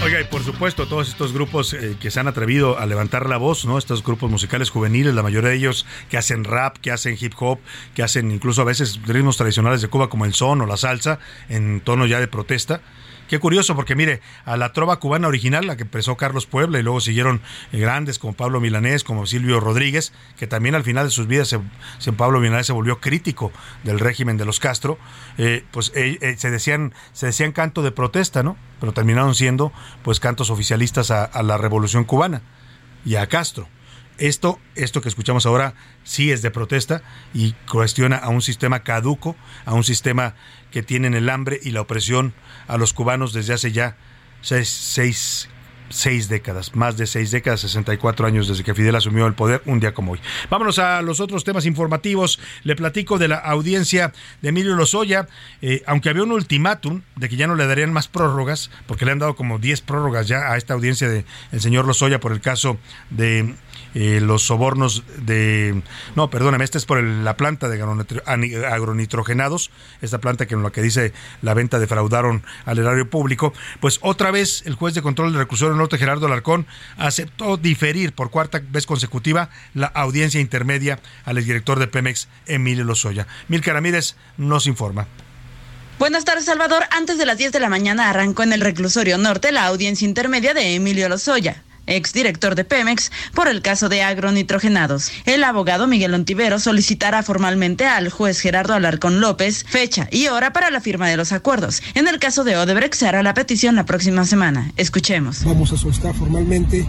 Oiga, 0.05 0.21
y 0.21 0.25
por 0.25 0.43
supuesto, 0.43 0.85
todos 0.85 1.09
estos 1.09 1.33
grupos 1.33 1.73
eh, 1.73 1.97
que 1.99 2.11
se 2.11 2.19
han 2.19 2.27
atrevido 2.27 2.77
a 2.77 2.85
levantar 2.85 3.27
la 3.27 3.37
voz, 3.37 3.65
¿no? 3.65 3.79
Estos 3.79 4.03
grupos 4.03 4.29
musicales 4.29 4.69
juveniles, 4.69 5.15
la 5.15 5.23
mayoría 5.23 5.49
de 5.49 5.55
ellos 5.55 5.87
que 6.11 6.17
hacen 6.19 6.43
rap, 6.43 6.77
que 6.77 6.91
hacen 6.91 7.17
hip 7.19 7.33
hop, 7.39 7.57
que 7.95 8.03
hacen 8.03 8.29
incluso 8.29 8.61
a 8.61 8.65
veces 8.65 8.99
ritmos 9.07 9.35
tradicionales 9.35 9.81
de 9.81 9.87
Cuba 9.87 10.07
como 10.07 10.25
el 10.25 10.35
son 10.35 10.61
o 10.61 10.67
la 10.67 10.77
salsa, 10.77 11.17
en 11.49 11.81
tono 11.81 12.05
ya 12.05 12.19
de 12.19 12.27
protesta. 12.27 12.81
Qué 13.27 13.39
curioso, 13.39 13.75
porque 13.75 13.95
mire, 13.95 14.21
a 14.45 14.55
la 14.55 14.71
trova 14.71 14.99
cubana 14.99 15.27
original, 15.27 15.65
la 15.65 15.75
que 15.75 15.83
empezó 15.83 16.15
Carlos 16.15 16.45
Puebla 16.45 16.79
y 16.79 16.83
luego 16.83 17.01
siguieron 17.01 17.41
eh, 17.71 17.79
grandes 17.79 18.19
como 18.19 18.33
Pablo 18.33 18.61
Milanés, 18.61 19.03
como 19.03 19.25
Silvio 19.25 19.59
Rodríguez, 19.59 20.13
que 20.37 20.45
también 20.45 20.75
al 20.75 20.83
final 20.83 21.05
de 21.05 21.11
sus 21.11 21.25
vidas, 21.25 21.47
se, 21.47 22.13
Pablo 22.13 22.39
Milanés 22.39 22.67
se 22.67 22.73
volvió 22.73 22.99
crítico 22.99 23.51
del 23.83 23.99
régimen 23.99 24.37
de 24.37 24.45
los 24.45 24.59
Castro, 24.59 24.99
eh, 25.37 25.63
pues 25.71 25.91
eh, 25.95 26.35
se, 26.37 26.51
decían, 26.51 26.93
se 27.13 27.27
decían 27.27 27.51
canto 27.51 27.81
de 27.81 27.91
protesta, 27.91 28.43
¿no? 28.43 28.57
Pero 28.79 28.93
terminaron 28.93 29.33
siendo 29.33 29.73
pues 30.03 30.19
cantos 30.19 30.51
oficialistas 30.51 31.09
a 31.09 31.43
la 31.43 31.57
revolución 31.57 32.03
cubana 32.03 32.41
y 33.05 33.15
a 33.15 33.27
Castro. 33.27 33.67
Esto, 34.17 34.59
esto 34.75 35.01
que 35.01 35.09
escuchamos 35.09 35.45
ahora 35.45 35.73
sí 36.05 36.31
es 36.31 36.41
de 36.41 36.49
protesta 36.49 37.01
y 37.33 37.51
cuestiona 37.69 38.15
a 38.15 38.29
un 38.29 38.41
sistema 38.41 38.79
caduco, 38.81 39.35
a 39.65 39.73
un 39.73 39.83
sistema 39.83 40.35
que 40.71 40.83
tiene 40.83 41.07
el 41.17 41.29
hambre 41.29 41.59
y 41.61 41.71
la 41.71 41.81
opresión 41.81 42.33
a 42.67 42.77
los 42.77 42.93
cubanos 42.93 43.33
desde 43.33 43.53
hace 43.53 43.71
ya 43.71 43.95
seis, 44.41 45.49
seis, 45.89 46.29
décadas, 46.29 46.75
más 46.75 46.97
de 46.97 47.07
seis 47.07 47.31
décadas, 47.31 47.61
64 47.61 48.27
años 48.27 48.47
desde 48.47 48.63
que 48.63 48.73
Fidel 48.73 48.95
asumió 48.95 49.25
el 49.27 49.33
poder, 49.33 49.61
un 49.65 49.79
día 49.79 49.93
como 49.93 50.13
hoy. 50.13 50.19
Vámonos 50.49 50.79
a 50.79 51.01
los 51.01 51.19
otros 51.19 51.43
temas 51.43 51.65
informativos. 51.65 52.39
Le 52.63 52.75
platico 52.75 53.17
de 53.17 53.27
la 53.27 53.37
audiencia 53.37 54.13
de 54.41 54.49
Emilio 54.49 54.75
Lozoya, 54.75 55.27
eh, 55.61 55.83
aunque 55.87 56.09
había 56.09 56.23
un 56.23 56.31
ultimátum 56.31 57.01
de 57.15 57.29
que 57.29 57.35
ya 57.35 57.47
no 57.47 57.55
le 57.55 57.67
darían 57.67 57.93
más 57.93 58.07
prórrogas, 58.07 58.71
porque 58.87 59.05
le 59.05 59.11
han 59.11 59.19
dado 59.19 59.35
como 59.35 59.59
10 59.59 59.81
prórrogas 59.81 60.27
ya 60.27 60.51
a 60.51 60.57
esta 60.57 60.73
audiencia 60.73 61.09
del 61.09 61.25
señor 61.57 61.85
Lozoya 61.85 62.19
por 62.19 62.31
el 62.31 62.41
caso 62.41 62.77
de 63.09 63.55
eh, 63.95 64.19
los 64.21 64.43
sobornos 64.43 65.03
de... 65.19 65.81
No, 66.15 66.29
perdóname, 66.29 66.65
esta 66.65 66.77
es 66.77 66.85
por 66.85 67.01
la 67.01 67.37
planta 67.37 67.69
de 67.69 67.81
agronitrogenados, 67.81 69.71
esta 70.01 70.19
planta 70.19 70.45
que 70.45 70.53
en 70.53 70.63
lo 70.63 70.71
que 70.73 70.81
dice 70.81 71.13
la 71.41 71.53
venta 71.53 71.79
defraudaron 71.79 72.43
al 72.65 72.77
erario 72.77 73.09
público, 73.09 73.53
pues 73.79 73.99
otra 74.01 74.31
vez 74.31 74.63
el 74.65 74.75
juez 74.75 74.95
de 74.95 75.01
control 75.01 75.31
del 75.31 75.39
reclusorio 75.39 75.77
norte, 75.77 75.97
Gerardo 75.97 76.25
Alarcón, 76.25 76.67
aceptó 76.97 77.55
diferir 77.55 78.11
por 78.11 78.31
cuarta 78.31 78.61
vez 78.69 78.85
consecutiva 78.85 79.49
la 79.73 79.87
audiencia 79.87 80.41
intermedia 80.41 80.99
al 81.23 81.37
exdirector 81.37 81.79
de 81.79 81.87
Pemex, 81.87 82.27
Emilio 82.47 82.83
Lozoya. 82.83 83.27
Milka 83.47 83.71
Ramírez 83.71 84.17
nos 84.35 84.67
informa. 84.67 85.07
Buenas 85.99 86.25
tardes, 86.25 86.43
Salvador. 86.43 86.83
Antes 86.91 87.17
de 87.17 87.25
las 87.25 87.37
10 87.37 87.53
de 87.53 87.61
la 87.61 87.69
mañana 87.69 88.09
arrancó 88.09 88.43
en 88.43 88.51
el 88.51 88.59
reclusorio 88.59 89.17
norte 89.17 89.53
la 89.53 89.65
audiencia 89.67 90.05
intermedia 90.05 90.53
de 90.53 90.75
Emilio 90.75 91.07
Lozoya 91.07 91.63
exdirector 91.87 92.55
de 92.55 92.65
Pemex, 92.65 93.11
por 93.33 93.47
el 93.47 93.61
caso 93.61 93.89
de 93.89 94.03
agronitrogenados. 94.03 95.11
El 95.25 95.43
abogado 95.43 95.87
Miguel 95.87 96.13
Ontivero 96.13 96.59
solicitará 96.59 97.23
formalmente 97.23 97.85
al 97.85 98.09
juez 98.09 98.39
Gerardo 98.39 98.73
Alarcón 98.73 99.19
López 99.19 99.65
fecha 99.67 100.07
y 100.11 100.27
hora 100.27 100.53
para 100.53 100.71
la 100.71 100.81
firma 100.81 101.07
de 101.09 101.17
los 101.17 101.31
acuerdos. 101.31 101.81
En 101.93 102.07
el 102.07 102.19
caso 102.19 102.43
de 102.43 102.57
Odebrecht 102.57 102.95
se 102.95 103.07
hará 103.07 103.23
la 103.23 103.33
petición 103.33 103.75
la 103.75 103.85
próxima 103.85 104.25
semana. 104.25 104.71
Escuchemos. 104.77 105.43
Vamos 105.43 105.71
a 105.71 105.77
solicitar 105.77 106.13
formalmente 106.15 106.85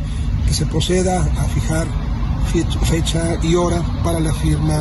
que 0.47 0.55
se 0.55 0.67
proceda 0.67 1.23
a 1.23 1.45
fijar 1.49 1.87
fecha 2.89 3.37
y 3.43 3.55
hora 3.55 3.83
para 4.03 4.21
la 4.21 4.33
firma 4.35 4.79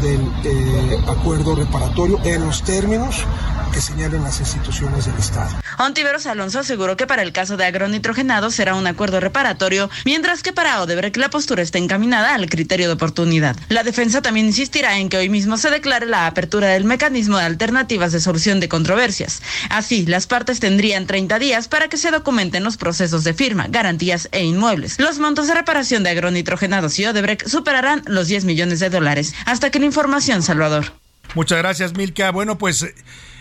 del 0.00 0.20
eh, 0.44 0.98
acuerdo 1.08 1.56
reparatorio 1.56 2.18
en 2.24 2.44
los 2.44 2.62
términos 2.62 3.16
que 3.78 3.82
señalen 3.82 4.24
las 4.24 4.40
instituciones 4.40 5.06
del 5.06 5.16
Estado. 5.18 5.50
Ontiveros 5.78 6.26
Alonso 6.26 6.58
aseguró 6.58 6.96
que 6.96 7.06
para 7.06 7.22
el 7.22 7.30
caso 7.30 7.56
de 7.56 7.64
agronitrogenado 7.64 8.50
será 8.50 8.74
un 8.74 8.88
acuerdo 8.88 9.20
reparatorio, 9.20 9.88
mientras 10.04 10.42
que 10.42 10.52
para 10.52 10.82
Odebrecht 10.82 11.16
la 11.16 11.30
postura 11.30 11.62
está 11.62 11.78
encaminada 11.78 12.34
al 12.34 12.50
criterio 12.50 12.88
de 12.88 12.94
oportunidad. 12.94 13.54
La 13.68 13.84
defensa 13.84 14.20
también 14.20 14.46
insistirá 14.46 14.98
en 14.98 15.08
que 15.08 15.18
hoy 15.18 15.28
mismo 15.28 15.56
se 15.58 15.70
declare 15.70 16.06
la 16.06 16.26
apertura 16.26 16.66
del 16.66 16.86
mecanismo 16.86 17.38
de 17.38 17.44
alternativas 17.44 18.10
de 18.10 18.18
solución 18.18 18.58
de 18.58 18.68
controversias. 18.68 19.42
Así, 19.70 20.06
las 20.06 20.26
partes 20.26 20.58
tendrían 20.58 21.06
30 21.06 21.38
días 21.38 21.68
para 21.68 21.86
que 21.86 21.98
se 21.98 22.10
documenten 22.10 22.64
los 22.64 22.78
procesos 22.78 23.22
de 23.22 23.32
firma, 23.32 23.68
garantías 23.68 24.28
e 24.32 24.42
inmuebles. 24.42 24.98
Los 24.98 25.20
montos 25.20 25.46
de 25.46 25.54
reparación 25.54 26.02
de 26.02 26.10
agronitrogenados 26.10 26.98
y 26.98 27.06
Odebrecht 27.06 27.46
superarán 27.46 28.02
los 28.06 28.26
10 28.26 28.44
millones 28.44 28.80
de 28.80 28.90
dólares. 28.90 29.34
Hasta 29.46 29.70
que 29.70 29.78
la 29.78 29.86
información, 29.86 30.42
Salvador. 30.42 30.86
Muchas 31.36 31.58
gracias, 31.58 31.94
Milka. 31.94 32.32
Bueno, 32.32 32.58
pues 32.58 32.84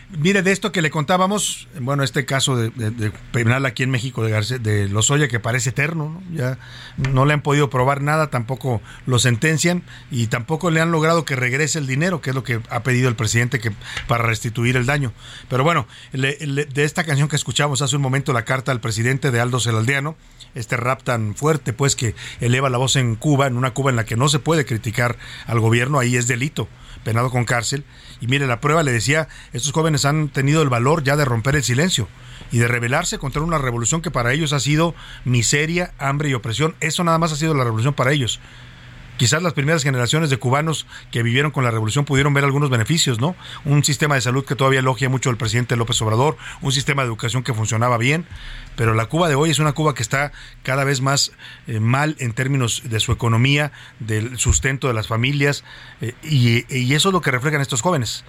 Mire, 0.10 0.41
de 0.41 0.54
esto 0.54 0.72
que 0.72 0.82
le 0.82 0.89
contábamos, 0.89 1.67
bueno, 1.82 2.02
este 2.02 2.26
caso 2.26 2.56
de, 2.56 3.12
penal 3.34 3.65
aquí 3.65 3.84
en 3.84 3.89
México 3.89 4.24
de, 4.24 4.32
García, 4.32 4.58
de 4.58 5.28
que 5.28 5.39
parece 5.41 5.72
eterno, 5.72 6.24
ya 6.34 6.58
no 6.96 7.26
le 7.26 7.34
han 7.34 7.41
podido 7.41 7.70
probar 7.70 8.02
nada, 8.02 8.30
tampoco 8.30 8.82
lo 9.06 9.20
sentencian 9.20 9.84
y 10.10 10.28
tampoco 10.28 10.72
le 10.72 10.80
han 10.80 10.91
logrado 10.91 11.26
que 11.26 11.36
regrese 11.36 11.80
el 11.80 11.88
dinero, 11.88 12.22
que 12.22 12.30
es 12.30 12.36
lo 12.38 12.43
que 12.43 12.62
ha 12.70 12.84
pedido 12.84 13.10
el 13.10 13.17
presidente 13.17 13.60
que 13.60 13.74
para 14.08 14.24
restituir 14.24 14.78
el 14.78 14.86
daño. 14.86 15.12
Pero 15.50 15.65
bueno, 15.65 15.88
de 16.13 16.84
esta 16.84 17.04
canción 17.04 17.28
que 17.28 17.36
escuchamos 17.36 17.82
hace 17.82 17.98
un 17.98 18.02
momento, 18.02 18.32
la 18.32 18.46
carta 18.46 18.72
al 18.72 18.80
presidente 18.80 19.30
de 19.30 19.41
Aldo 19.41 19.60
Celaldeano, 19.60 20.15
este 20.56 20.78
rap 20.78 21.04
tan 21.04 21.36
fuerte, 21.36 21.74
pues 21.74 21.98
que 21.98 22.15
eleva 22.39 22.70
la 22.70 22.78
voz 22.78 22.96
en 22.96 23.17
Cuba, 23.17 23.48
en 23.48 23.58
una 23.58 23.72
Cuba 23.72 23.89
en 23.89 23.98
la 23.98 24.06
que 24.06 24.15
no 24.15 24.30
se 24.30 24.39
puede 24.39 24.65
criticar 24.65 25.17
al 25.48 25.60
gobierno, 25.60 26.00
ahí 26.00 26.15
es 26.15 26.28
delito 26.28 26.70
penado 27.08 27.30
con 27.30 27.46
cárcel. 27.46 27.86
Y 28.20 28.28
mire, 28.28 28.48
la 28.48 28.60
prueba 28.60 28.84
le 28.84 28.91
decía, 28.91 29.30
estos 29.54 29.72
jóvenes 29.72 30.04
han 30.04 30.28
tenido 30.28 30.62
el 30.62 30.67
valor 30.67 31.06
ya 31.06 31.15
de 31.15 31.24
romper 31.24 31.56
el 31.56 31.63
silencio 31.63 32.10
y 32.52 32.58
de 32.58 32.67
rebelarse 32.67 33.17
contra 33.17 33.41
una 33.41 33.58
revolución 33.58 34.02
que 34.02 34.12
para 34.12 34.34
ellos 34.34 34.52
ha 34.52 34.60
sido 34.60 34.93
miseria, 35.24 35.93
hambre 36.00 36.28
y 36.28 36.34
opresión. 36.34 36.76
Eso 36.82 37.06
nada 37.06 37.17
más 37.17 37.32
ha 37.32 37.38
sido 37.38 37.54
la 37.54 37.63
revolución 37.63 37.93
para 37.93 38.12
ellos. 38.12 38.41
Quizás 39.17 39.41
las 39.41 39.53
primeras 39.53 39.84
generaciones 39.84 40.30
de 40.30 40.38
cubanos 40.38 40.86
que 41.12 41.23
vivieron 41.23 41.51
con 41.51 41.63
la 41.63 41.71
revolución 41.71 42.06
pudieron 42.06 42.34
ver 42.34 42.43
algunos 42.43 42.69
beneficios, 42.69 43.19
¿no? 43.19 43.36
Un 43.65 43.84
sistema 43.84 44.15
de 44.15 44.21
salud 44.21 44.45
que 44.45 44.56
todavía 44.56 44.80
elogia 44.80 45.10
mucho 45.10 45.30
el 45.30 45.38
presidente 45.38 45.75
López 45.75 46.01
Obrador, 46.01 46.38
un 46.62 46.71
sistema 46.71 47.01
de 47.01 47.08
educación 47.08 47.43
que 47.43 47.53
funcionaba 47.53 47.97
bien, 47.97 48.25
pero 48.75 48.93
la 48.93 49.08
Cuba 49.08 49.27
de 49.27 49.36
hoy 49.36 49.49
es 49.49 49.60
una 49.60 49.73
Cuba 49.73 49.95
que 49.95 50.03
está 50.03 50.32
cada 50.63 50.84
vez 50.84 51.01
más 51.01 51.32
eh, 51.67 51.80
mal 51.80 52.15
en 52.19 52.34
términos 52.34 52.84
de 52.86 52.99
su 52.99 53.12
economía, 53.12 53.71
del 53.99 54.38
sustento 54.38 54.88
de 54.88 54.93
las 54.93 55.08
familias, 55.08 55.63
eh, 56.01 56.13
y, 56.23 56.93
eso 56.93 57.10
es 57.10 57.13
lo 57.13 57.21
que 57.21 57.32
reflejan 57.32 57.62
estos 57.62 57.82
jóvenes. 57.82 58.23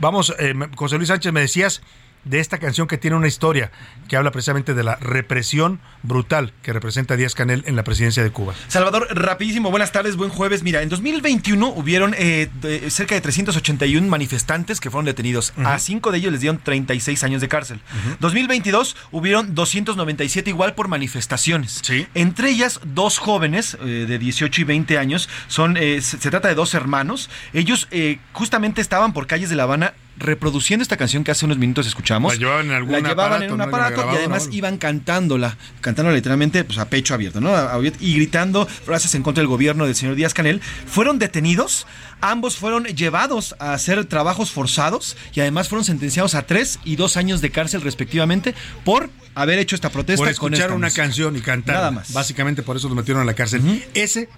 Vamos, 0.00 0.34
eh, 0.38 0.54
José 0.76 0.96
Luis 0.96 1.08
Sánchez, 1.08 1.32
me 1.32 1.40
decías 1.40 1.82
de 2.24 2.38
esta 2.40 2.58
canción 2.58 2.86
que 2.86 2.98
tiene 2.98 3.16
una 3.16 3.26
historia 3.28 3.70
que 4.08 4.16
habla 4.16 4.30
precisamente 4.30 4.74
de 4.74 4.82
la 4.84 4.96
represión 4.96 5.80
brutal 6.02 6.52
que 6.62 6.72
representa 6.72 7.16
Díaz 7.16 7.34
Canel 7.34 7.64
en 7.66 7.74
la 7.76 7.84
presidencia 7.84 8.22
de 8.22 8.30
Cuba. 8.30 8.54
Salvador, 8.68 9.08
rapidísimo, 9.10 9.70
buenas 9.70 9.90
tardes, 9.92 10.16
buen 10.16 10.30
jueves. 10.30 10.62
Mira, 10.62 10.82
en 10.82 10.88
2021 10.88 11.68
hubieron 11.68 12.14
eh, 12.16 12.48
de- 12.60 12.90
cerca 12.90 13.14
de 13.14 13.20
381 13.20 14.06
manifestantes 14.08 14.80
que 14.80 14.90
fueron 14.90 15.04
detenidos. 15.06 15.52
A 15.64 15.78
cinco 15.78 16.12
de 16.12 16.18
ellos 16.18 16.32
les 16.32 16.40
dieron 16.40 16.58
36 16.58 17.24
años 17.24 17.40
de 17.40 17.48
cárcel. 17.48 17.80
2022 18.20 18.96
hubieron 19.10 19.54
297 19.54 20.50
igual 20.50 20.74
por 20.74 20.88
manifestaciones. 20.88 21.82
Entre 22.14 22.50
ellas, 22.50 22.80
dos 22.84 23.18
jóvenes 23.18 23.76
eh, 23.80 24.06
de 24.08 24.18
18 24.18 24.60
y 24.60 24.64
20 24.64 24.98
años. 24.98 25.28
Son, 25.48 25.76
eh, 25.76 26.00
se, 26.00 26.18
se 26.18 26.30
trata 26.30 26.48
de 26.48 26.54
dos 26.54 26.74
hermanos. 26.74 27.30
Ellos 27.52 27.88
justamente 28.32 28.80
estaban 28.80 29.12
por 29.12 29.26
calles 29.26 29.50
de 29.50 29.56
La 29.56 29.64
Habana 29.64 29.94
reproduciendo 30.16 30.82
esta 30.82 30.96
canción 30.96 31.24
que 31.24 31.30
hace 31.30 31.44
unos 31.44 31.58
minutos 31.58 31.86
escuchamos. 31.86 32.34
La 32.34 32.38
llevaban 32.38 32.66
en 32.66 32.72
algún 32.72 32.92
La 32.92 32.98
llevaban 33.00 33.32
aparato, 33.32 33.44
en 33.44 33.52
un 33.52 33.60
aparato 33.60 34.12
y 34.12 34.16
además 34.16 34.48
iban 34.52 34.78
cantándola, 34.78 35.56
cantándola 35.80 36.14
literalmente 36.14 36.64
pues, 36.64 36.78
a 36.78 36.88
pecho 36.88 37.14
abierto, 37.14 37.40
¿no? 37.40 37.52
Y 38.00 38.14
gritando 38.14 38.66
frases 38.66 39.14
en 39.14 39.22
contra 39.22 39.40
del 39.40 39.48
gobierno 39.48 39.86
del 39.86 39.94
señor 39.94 40.14
Díaz 40.14 40.34
Canel. 40.34 40.60
Fueron 40.60 41.18
detenidos, 41.18 41.86
ambos 42.20 42.56
fueron 42.56 42.84
llevados 42.84 43.54
a 43.58 43.72
hacer 43.72 44.04
trabajos 44.04 44.50
forzados 44.50 45.16
y 45.34 45.40
además 45.40 45.68
fueron 45.68 45.84
sentenciados 45.84 46.34
a 46.34 46.46
tres 46.46 46.78
y 46.84 46.96
dos 46.96 47.16
años 47.16 47.40
de 47.40 47.50
cárcel 47.50 47.80
respectivamente 47.80 48.54
por 48.84 49.10
haber 49.34 49.58
hecho 49.58 49.74
esta 49.74 49.90
protesta 49.90 50.24
por 50.24 50.26
con 50.36 50.52
escuchar 50.52 50.66
esta 50.66 50.74
una 50.74 50.86
música. 50.88 51.02
canción 51.02 51.36
y 51.36 51.40
cantar. 51.40 51.76
Nada 51.76 51.90
más. 51.90 52.12
Básicamente 52.12 52.62
por 52.62 52.76
eso 52.76 52.88
lo 52.88 52.94
metieron 52.94 53.22
a 53.22 53.24
la 53.24 53.34
cárcel. 53.34 53.84
Ese 53.94 54.28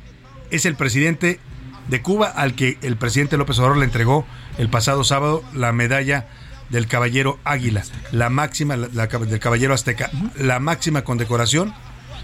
es 0.51 0.67
el 0.67 0.77
presidente 0.77 1.41
de 1.89 2.03
Cuba 2.03 2.27
al 2.29 2.55
que 2.55 2.79
el 2.83 2.97
presidente 2.97 3.37
López 3.37 3.59
Obrador 3.59 3.79
le 3.79 3.85
entregó 3.85 4.27
el 4.59 4.69
pasado 4.69 5.05
sábado 5.05 5.43
la 5.53 5.73
medalla 5.73 6.27
del 6.71 6.87
Caballero 6.87 7.39
Águila, 7.45 7.83
la 8.11 8.31
máxima, 8.31 8.77
la, 8.77 8.89
la- 8.93 9.07
del 9.07 9.39
Caballero 9.39 9.75
Azteca, 9.75 10.11
la 10.37 10.59
máxima 10.61 11.03
condecoración 11.05 11.75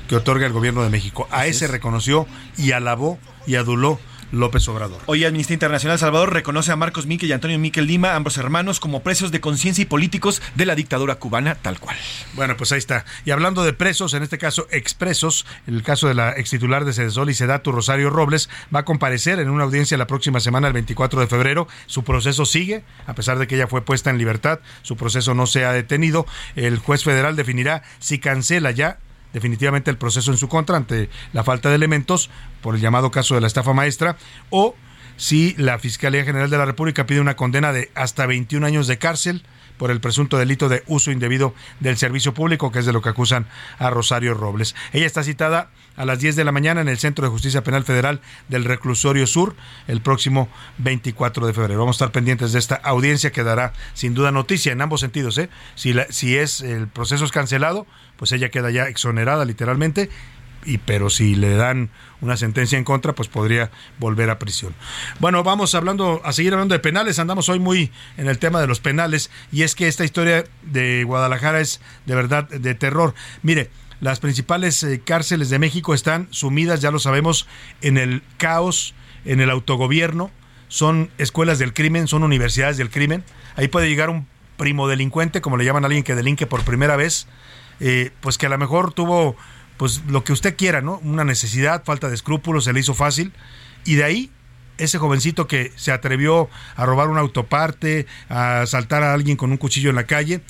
que 0.08 0.16
otorga 0.16 0.46
el 0.46 0.52
gobierno 0.52 0.82
de 0.82 0.90
México. 0.90 1.28
A 1.30 1.46
ese 1.46 1.66
reconoció 1.68 2.26
y 2.56 2.72
alabó 2.72 3.18
y 3.46 3.54
aduló 3.56 4.00
López 4.32 4.68
Obrador. 4.68 5.00
Hoy 5.06 5.24
Amnistía 5.24 5.54
Internacional 5.54 5.98
Salvador 5.98 6.32
reconoce 6.32 6.72
a 6.72 6.76
Marcos 6.76 7.06
Miquel 7.06 7.28
y 7.28 7.32
Antonio 7.32 7.58
Miquel 7.58 7.86
Lima, 7.86 8.14
ambos 8.14 8.36
hermanos, 8.36 8.80
como 8.80 9.02
presos 9.02 9.32
de 9.32 9.40
conciencia 9.40 9.82
y 9.82 9.86
políticos 9.86 10.42
de 10.54 10.66
la 10.66 10.74
dictadura 10.74 11.16
cubana, 11.16 11.54
tal 11.56 11.80
cual. 11.80 11.96
Bueno, 12.34 12.56
pues 12.56 12.72
ahí 12.72 12.78
está. 12.78 13.04
Y 13.24 13.30
hablando 13.30 13.64
de 13.64 13.72
presos, 13.72 14.14
en 14.14 14.22
este 14.22 14.38
caso 14.38 14.66
expresos, 14.70 15.46
en 15.66 15.74
el 15.74 15.82
caso 15.82 16.08
de 16.08 16.14
la 16.14 16.30
extitular 16.32 16.84
de 16.84 16.92
Cedesol 16.92 17.30
y 17.30 17.34
Sedatu, 17.34 17.72
Rosario 17.72 18.10
Robles, 18.10 18.48
va 18.74 18.80
a 18.80 18.84
comparecer 18.84 19.38
en 19.40 19.50
una 19.50 19.64
audiencia 19.64 19.96
la 19.96 20.06
próxima 20.06 20.40
semana, 20.40 20.68
el 20.68 20.74
24 20.74 21.20
de 21.20 21.26
febrero. 21.26 21.68
Su 21.86 22.04
proceso 22.04 22.46
sigue, 22.46 22.84
a 23.06 23.14
pesar 23.14 23.38
de 23.38 23.46
que 23.46 23.56
ella 23.56 23.66
fue 23.66 23.82
puesta 23.82 24.10
en 24.10 24.18
libertad, 24.18 24.60
su 24.82 24.96
proceso 24.96 25.34
no 25.34 25.46
se 25.46 25.64
ha 25.64 25.72
detenido. 25.72 26.26
El 26.56 26.78
juez 26.78 27.04
federal 27.04 27.36
definirá 27.36 27.82
si 27.98 28.18
cancela 28.18 28.70
ya 28.70 28.98
definitivamente 29.32 29.90
el 29.90 29.98
proceso 29.98 30.30
en 30.30 30.38
su 30.38 30.48
contra 30.48 30.76
ante 30.76 31.08
la 31.32 31.44
falta 31.44 31.68
de 31.68 31.74
elementos 31.76 32.30
por 32.60 32.74
el 32.74 32.80
llamado 32.80 33.10
caso 33.10 33.34
de 33.34 33.40
la 33.40 33.46
estafa 33.46 33.72
maestra 33.72 34.16
o 34.50 34.74
si 35.16 35.54
la 35.58 35.78
Fiscalía 35.78 36.24
General 36.24 36.48
de 36.48 36.58
la 36.58 36.64
República 36.64 37.06
pide 37.06 37.20
una 37.20 37.36
condena 37.36 37.72
de 37.72 37.90
hasta 37.94 38.26
21 38.26 38.66
años 38.66 38.86
de 38.86 38.98
cárcel 38.98 39.42
por 39.80 39.90
el 39.90 39.98
presunto 39.98 40.36
delito 40.36 40.68
de 40.68 40.82
uso 40.88 41.10
indebido 41.10 41.54
del 41.80 41.96
servicio 41.96 42.34
público, 42.34 42.70
que 42.70 42.80
es 42.80 42.84
de 42.86 42.92
lo 42.92 43.00
que 43.00 43.08
acusan 43.08 43.46
a 43.78 43.88
Rosario 43.88 44.34
Robles. 44.34 44.74
Ella 44.92 45.06
está 45.06 45.22
citada 45.24 45.70
a 45.96 46.04
las 46.04 46.18
10 46.20 46.36
de 46.36 46.44
la 46.44 46.52
mañana 46.52 46.82
en 46.82 46.88
el 46.90 46.98
Centro 46.98 47.24
de 47.24 47.30
Justicia 47.30 47.64
Penal 47.64 47.84
Federal 47.84 48.20
del 48.48 48.66
Reclusorio 48.66 49.26
Sur 49.26 49.56
el 49.88 50.02
próximo 50.02 50.50
24 50.78 51.46
de 51.46 51.54
febrero. 51.54 51.80
Vamos 51.80 51.94
a 51.94 52.04
estar 52.04 52.12
pendientes 52.12 52.52
de 52.52 52.58
esta 52.58 52.74
audiencia 52.74 53.32
que 53.32 53.42
dará 53.42 53.72
sin 53.94 54.12
duda 54.12 54.30
noticia 54.32 54.70
en 54.72 54.82
ambos 54.82 55.00
sentidos. 55.00 55.38
¿eh? 55.38 55.48
Si, 55.76 55.94
la- 55.94 56.06
si 56.10 56.36
es 56.36 56.60
el 56.60 56.86
proceso 56.86 57.24
es 57.24 57.32
cancelado, 57.32 57.86
pues 58.18 58.32
ella 58.32 58.50
queda 58.50 58.70
ya 58.70 58.84
exonerada 58.84 59.46
literalmente 59.46 60.10
y 60.64 60.78
pero 60.78 61.10
si 61.10 61.34
le 61.34 61.54
dan 61.54 61.90
una 62.20 62.36
sentencia 62.36 62.76
en 62.76 62.84
contra, 62.84 63.14
pues 63.14 63.28
podría 63.28 63.70
volver 63.98 64.30
a 64.30 64.38
prisión. 64.38 64.74
Bueno, 65.18 65.42
vamos 65.42 65.74
hablando 65.74 66.20
a 66.24 66.32
seguir 66.32 66.52
hablando 66.52 66.74
de 66.74 66.80
penales, 66.80 67.18
andamos 67.18 67.48
hoy 67.48 67.58
muy 67.58 67.90
en 68.16 68.28
el 68.28 68.38
tema 68.38 68.60
de 68.60 68.66
los 68.66 68.80
penales 68.80 69.30
y 69.52 69.62
es 69.62 69.74
que 69.74 69.88
esta 69.88 70.04
historia 70.04 70.44
de 70.62 71.04
Guadalajara 71.04 71.60
es 71.60 71.80
de 72.06 72.14
verdad 72.14 72.48
de 72.48 72.74
terror. 72.74 73.14
Mire, 73.42 73.70
las 74.00 74.18
principales 74.18 74.82
eh, 74.82 75.00
cárceles 75.04 75.50
de 75.50 75.58
México 75.58 75.94
están 75.94 76.28
sumidas, 76.30 76.80
ya 76.80 76.90
lo 76.90 76.98
sabemos, 76.98 77.46
en 77.82 77.98
el 77.98 78.22
caos, 78.38 78.94
en 79.24 79.40
el 79.40 79.50
autogobierno, 79.50 80.30
son 80.68 81.10
escuelas 81.18 81.58
del 81.58 81.74
crimen, 81.74 82.08
son 82.08 82.22
universidades 82.22 82.76
del 82.76 82.90
crimen. 82.90 83.24
Ahí 83.56 83.68
puede 83.68 83.88
llegar 83.88 84.08
un 84.08 84.26
primo 84.56 84.88
delincuente, 84.88 85.40
como 85.40 85.56
le 85.56 85.64
llaman 85.64 85.84
a 85.84 85.86
alguien 85.86 86.04
que 86.04 86.14
delinque 86.14 86.46
por 86.46 86.64
primera 86.64 86.96
vez, 86.96 87.26
eh, 87.80 88.10
pues 88.20 88.38
que 88.38 88.46
a 88.46 88.48
lo 88.48 88.56
mejor 88.56 88.92
tuvo 88.92 89.36
pues 89.80 90.02
lo 90.08 90.24
que 90.24 90.34
usted 90.34 90.56
quiera, 90.58 90.82
¿no? 90.82 91.00
Una 91.04 91.24
necesidad, 91.24 91.84
falta 91.86 92.10
de 92.10 92.14
escrúpulos, 92.14 92.64
se 92.64 92.74
le 92.74 92.80
hizo 92.80 92.92
fácil. 92.92 93.32
Y 93.86 93.94
de 93.94 94.04
ahí, 94.04 94.30
ese 94.76 94.98
jovencito 94.98 95.46
que 95.46 95.72
se 95.74 95.90
atrevió 95.90 96.50
a 96.76 96.84
robar 96.84 97.08
una 97.08 97.20
autoparte, 97.20 98.06
a 98.28 98.60
asaltar 98.60 99.02
a 99.02 99.14
alguien 99.14 99.38
con 99.38 99.52
un 99.52 99.56
cuchillo 99.56 99.88
en 99.88 99.96
la 99.96 100.04
calle, 100.04 100.42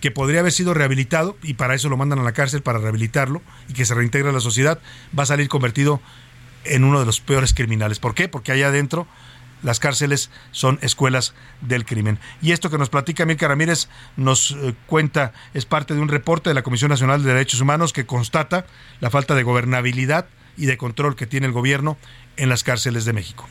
que 0.00 0.10
podría 0.10 0.40
haber 0.40 0.52
sido 0.52 0.72
rehabilitado, 0.72 1.36
y 1.42 1.52
para 1.52 1.74
eso 1.74 1.90
lo 1.90 1.98
mandan 1.98 2.18
a 2.20 2.22
la 2.22 2.32
cárcel, 2.32 2.62
para 2.62 2.78
rehabilitarlo, 2.78 3.42
y 3.68 3.74
que 3.74 3.84
se 3.84 3.94
reintegre 3.94 4.30
a 4.30 4.32
la 4.32 4.40
sociedad, 4.40 4.80
va 5.16 5.24
a 5.24 5.26
salir 5.26 5.50
convertido 5.50 6.00
en 6.64 6.82
uno 6.82 6.98
de 6.98 7.04
los 7.04 7.20
peores 7.20 7.52
criminales. 7.52 7.98
¿Por 7.98 8.14
qué? 8.14 8.26
Porque 8.26 8.52
allá 8.52 8.68
adentro 8.68 9.06
las 9.62 9.80
cárceles 9.80 10.30
son 10.50 10.78
escuelas 10.82 11.34
del 11.60 11.84
crimen. 11.84 12.18
Y 12.40 12.52
esto 12.52 12.70
que 12.70 12.78
nos 12.78 12.90
platica 12.90 13.26
Milka 13.26 13.48
Ramírez 13.48 13.88
nos 14.16 14.52
eh, 14.52 14.74
cuenta, 14.86 15.32
es 15.54 15.64
parte 15.64 15.94
de 15.94 16.00
un 16.00 16.08
reporte 16.08 16.50
de 16.50 16.54
la 16.54 16.62
Comisión 16.62 16.90
Nacional 16.90 17.22
de 17.22 17.32
Derechos 17.32 17.60
Humanos 17.60 17.92
que 17.92 18.06
constata 18.06 18.66
la 19.00 19.10
falta 19.10 19.34
de 19.34 19.42
gobernabilidad 19.42 20.26
y 20.56 20.66
de 20.66 20.76
control 20.76 21.16
que 21.16 21.26
tiene 21.26 21.46
el 21.46 21.52
gobierno 21.52 21.96
en 22.36 22.48
las 22.48 22.64
cárceles 22.64 23.04
de 23.04 23.12
México. 23.12 23.48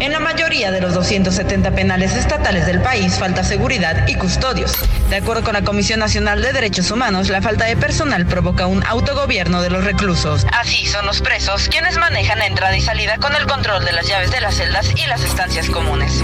En 0.00 0.12
la 0.12 0.20
mayoría 0.20 0.70
de 0.70 0.80
los 0.80 0.94
270 0.94 1.72
penales 1.72 2.14
estatales 2.14 2.66
del 2.66 2.80
país 2.80 3.18
falta 3.18 3.42
seguridad 3.42 4.06
y 4.06 4.14
custodios. 4.14 4.72
De 5.10 5.16
acuerdo 5.16 5.42
con 5.42 5.54
la 5.54 5.62
Comisión 5.62 5.98
Nacional 5.98 6.40
de 6.40 6.52
Derechos 6.52 6.90
Humanos, 6.90 7.28
la 7.30 7.42
falta 7.42 7.64
de 7.64 7.76
personal 7.76 8.24
provoca 8.26 8.66
un 8.66 8.84
autogobierno 8.86 9.60
de 9.60 9.70
los 9.70 9.84
reclusos. 9.84 10.46
Así 10.52 10.86
son 10.86 11.04
los 11.04 11.20
presos 11.20 11.68
quienes 11.68 11.98
manejan 11.98 12.42
entrada 12.42 12.76
y 12.76 12.80
salida 12.80 13.18
con 13.18 13.34
el 13.34 13.46
control 13.46 13.84
de 13.84 13.92
las 13.92 14.06
llaves 14.06 14.30
de 14.30 14.40
las 14.40 14.54
celdas 14.54 14.92
y 14.94 15.06
las 15.08 15.24
estancias 15.24 15.68
comunes. 15.68 16.22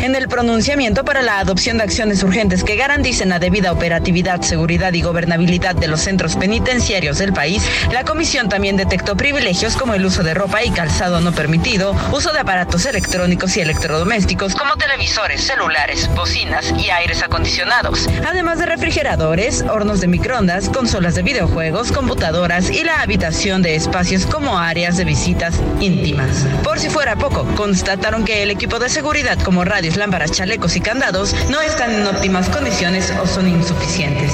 En 0.00 0.14
el 0.14 0.28
pronunciamiento 0.28 1.04
para 1.04 1.22
la 1.22 1.40
adopción 1.40 1.78
de 1.78 1.82
acciones 1.82 2.22
urgentes 2.22 2.62
que 2.62 2.76
garanticen 2.76 3.30
la 3.30 3.40
debida 3.40 3.72
operatividad, 3.72 4.42
seguridad 4.42 4.92
y 4.92 5.02
gobernabilidad 5.02 5.74
de 5.74 5.88
los 5.88 6.00
centros 6.00 6.36
penitenciarios 6.36 7.18
del 7.18 7.32
país, 7.32 7.64
la 7.92 8.04
comisión 8.04 8.48
también 8.48 8.76
detectó 8.76 9.16
privilegios 9.16 9.76
como 9.76 9.94
el 9.94 10.06
uso 10.06 10.22
de 10.22 10.34
ropa 10.34 10.62
y 10.62 10.70
calzado 10.70 11.20
no 11.20 11.32
permitido, 11.32 11.96
uso 12.12 12.32
de 12.32 12.38
aparatos 12.38 12.86
electrónicos 12.86 13.56
y 13.56 13.60
electrodomésticos 13.60 14.54
como 14.54 14.76
televisores, 14.76 15.42
celulares, 15.42 16.08
bocinas 16.14 16.72
y 16.78 16.90
aires 16.90 17.22
acondicionados, 17.22 18.08
además 18.24 18.60
de 18.60 18.66
refrigeradores, 18.66 19.62
hornos 19.62 20.00
de 20.00 20.06
microondas, 20.06 20.68
consolas 20.68 21.16
de 21.16 21.22
videojuegos, 21.22 21.90
computadoras 21.90 22.70
y 22.70 22.84
la 22.84 23.02
habitación 23.02 23.62
de 23.62 23.74
espacios 23.74 24.26
como 24.26 24.58
áreas 24.58 24.96
de 24.96 25.04
visitas 25.04 25.54
íntimas. 25.80 26.46
Por 26.62 26.78
si 26.78 26.88
fuera 26.88 27.16
poco, 27.16 27.44
constataron 27.56 28.24
que 28.24 28.44
el 28.44 28.52
equipo 28.52 28.78
de 28.78 28.88
seguridad 28.88 29.38
como 29.42 29.64
lámparas, 29.96 30.32
chalecos 30.32 30.76
y 30.76 30.80
candados 30.80 31.34
no 31.50 31.60
están 31.60 31.92
en 31.92 32.06
óptimas 32.06 32.48
condiciones 32.48 33.12
o 33.22 33.26
son 33.26 33.48
insuficientes. 33.48 34.32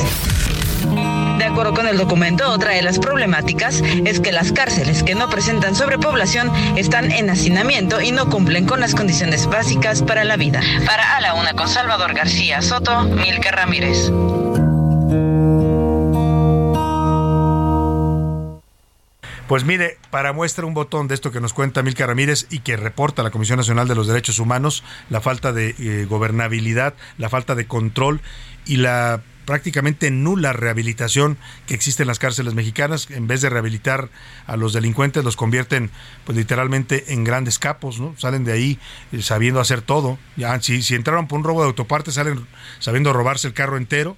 De 1.39 1.45
acuerdo 1.45 1.75
con 1.75 1.87
el 1.87 1.97
documento, 1.97 2.51
otra 2.51 2.73
de 2.73 2.83
las 2.83 2.99
problemáticas 2.99 3.83
es 4.05 4.21
que 4.21 4.33
las 4.33 4.53
cárceles 4.53 5.03
que 5.03 5.15
no 5.15 5.29
presentan 5.29 5.75
sobrepoblación 5.75 6.51
están 6.77 7.11
en 7.11 7.31
hacinamiento 7.31 8.01
y 8.01 8.13
no 8.13 8.29
cumplen 8.29 8.67
con 8.67 8.81
las 8.81 8.95
condiciones 8.95 9.47
básicas 9.47 10.03
para 10.03 10.25
la 10.25 10.37
vida. 10.37 10.61
Para 10.87 11.17
A 11.17 11.21
la 11.21 11.35
Una 11.35 11.55
con 11.55 11.69
Salvador 11.69 12.15
García 12.15 12.63
Soto, 12.63 13.03
Milka 13.05 13.51
Ramírez. 13.51 14.11
Pues 19.55 19.63
mire, 19.65 19.99
para 20.11 20.33
muestra 20.33 20.67
un 20.67 20.75
botón 20.75 21.07
de 21.07 21.15
esto 21.15 21.31
que 21.31 21.41
nos 21.41 21.53
cuenta 21.53 21.85
Milka 21.85 22.05
Ramírez 22.05 22.49
y 22.51 22.59
que 22.59 22.77
reporta 22.77 23.23
la 23.23 23.31
Comisión 23.31 23.57
Nacional 23.57 23.87
de 23.87 23.95
los 23.95 24.09
Derechos 24.09 24.41
Humanos, 24.41 24.83
la 25.11 25.21
falta 25.21 25.53
de 25.53 25.77
eh, 25.79 26.07
gobernabilidad, 26.07 26.95
la 27.19 27.29
falta 27.29 27.55
de 27.55 27.69
control 27.69 28.21
y 28.67 28.79
la 28.79 29.23
prácticamente 29.45 30.11
nula 30.11 30.53
rehabilitación 30.53 31.39
que 31.69 31.75
existe 31.75 32.03
en 32.03 32.09
las 32.09 32.19
cárceles 32.19 32.55
mexicanas. 32.55 33.09
En 33.13 33.29
vez 33.29 33.43
de 33.43 33.49
rehabilitar 33.49 34.11
a 34.49 34.57
los 34.57 34.73
delincuentes, 34.73 35.23
los 35.23 35.37
convierten 35.37 35.93
pues 36.25 36.37
literalmente 36.37 37.13
en 37.13 37.23
grandes 37.23 37.61
capos, 37.61 38.01
¿no? 38.01 38.17
Salen 38.19 38.43
de 38.43 38.51
ahí 38.51 38.81
eh, 39.13 39.23
sabiendo 39.23 39.61
hacer 39.61 39.83
todo. 39.83 40.19
Ya, 40.37 40.61
si, 40.61 40.83
si 40.83 40.97
entraron 40.97 41.29
por 41.29 41.39
un 41.39 41.45
robo 41.45 41.61
de 41.61 41.69
autoparte, 41.69 42.11
salen 42.11 42.45
sabiendo 42.81 43.13
robarse 43.13 43.47
el 43.47 43.55
carro 43.55 43.77
entero 43.77 44.17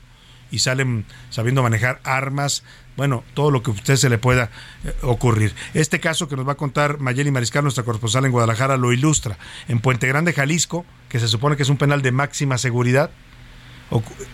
y 0.50 0.60
salen 0.60 1.04
sabiendo 1.28 1.62
manejar 1.62 2.00
armas, 2.04 2.62
bueno, 2.96 3.24
todo 3.34 3.50
lo 3.50 3.62
que 3.62 3.70
a 3.70 3.74
usted 3.74 3.96
se 3.96 4.08
le 4.08 4.18
pueda 4.18 4.50
eh, 4.84 4.94
ocurrir. 5.02 5.54
Este 5.74 6.00
caso 6.00 6.28
que 6.28 6.36
nos 6.36 6.46
va 6.48 6.52
a 6.52 6.56
contar 6.56 6.98
Mayeli 6.98 7.30
Mariscal, 7.30 7.62
nuestra 7.62 7.84
corresponsal 7.84 8.24
en 8.24 8.32
Guadalajara, 8.32 8.76
lo 8.76 8.92
ilustra. 8.92 9.38
En 9.68 9.80
Puente 9.80 10.06
Grande, 10.06 10.32
Jalisco, 10.32 10.86
que 11.08 11.20
se 11.20 11.28
supone 11.28 11.56
que 11.56 11.62
es 11.62 11.68
un 11.68 11.76
penal 11.76 12.02
de 12.02 12.12
máxima 12.12 12.58
seguridad, 12.58 13.10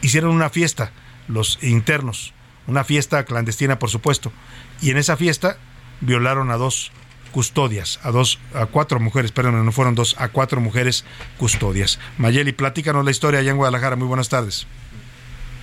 hicieron 0.00 0.30
una 0.30 0.50
fiesta, 0.50 0.92
los 1.28 1.58
internos, 1.62 2.34
una 2.66 2.84
fiesta 2.84 3.24
clandestina, 3.24 3.78
por 3.78 3.90
supuesto, 3.90 4.32
y 4.80 4.90
en 4.90 4.96
esa 4.96 5.16
fiesta 5.16 5.58
violaron 6.00 6.50
a 6.50 6.56
dos 6.56 6.92
custodias, 7.32 7.98
a 8.02 8.10
dos, 8.10 8.38
a 8.54 8.66
cuatro 8.66 9.00
mujeres, 9.00 9.32
perdón, 9.32 9.64
no 9.64 9.72
fueron 9.72 9.94
dos, 9.94 10.14
a 10.18 10.28
cuatro 10.28 10.60
mujeres 10.60 11.04
custodias. 11.38 11.98
Mayeli, 12.18 12.52
platícanos 12.52 13.04
la 13.04 13.10
historia 13.10 13.40
allá 13.40 13.50
en 13.50 13.56
Guadalajara. 13.56 13.96
Muy 13.96 14.06
buenas 14.06 14.28
tardes. 14.28 14.66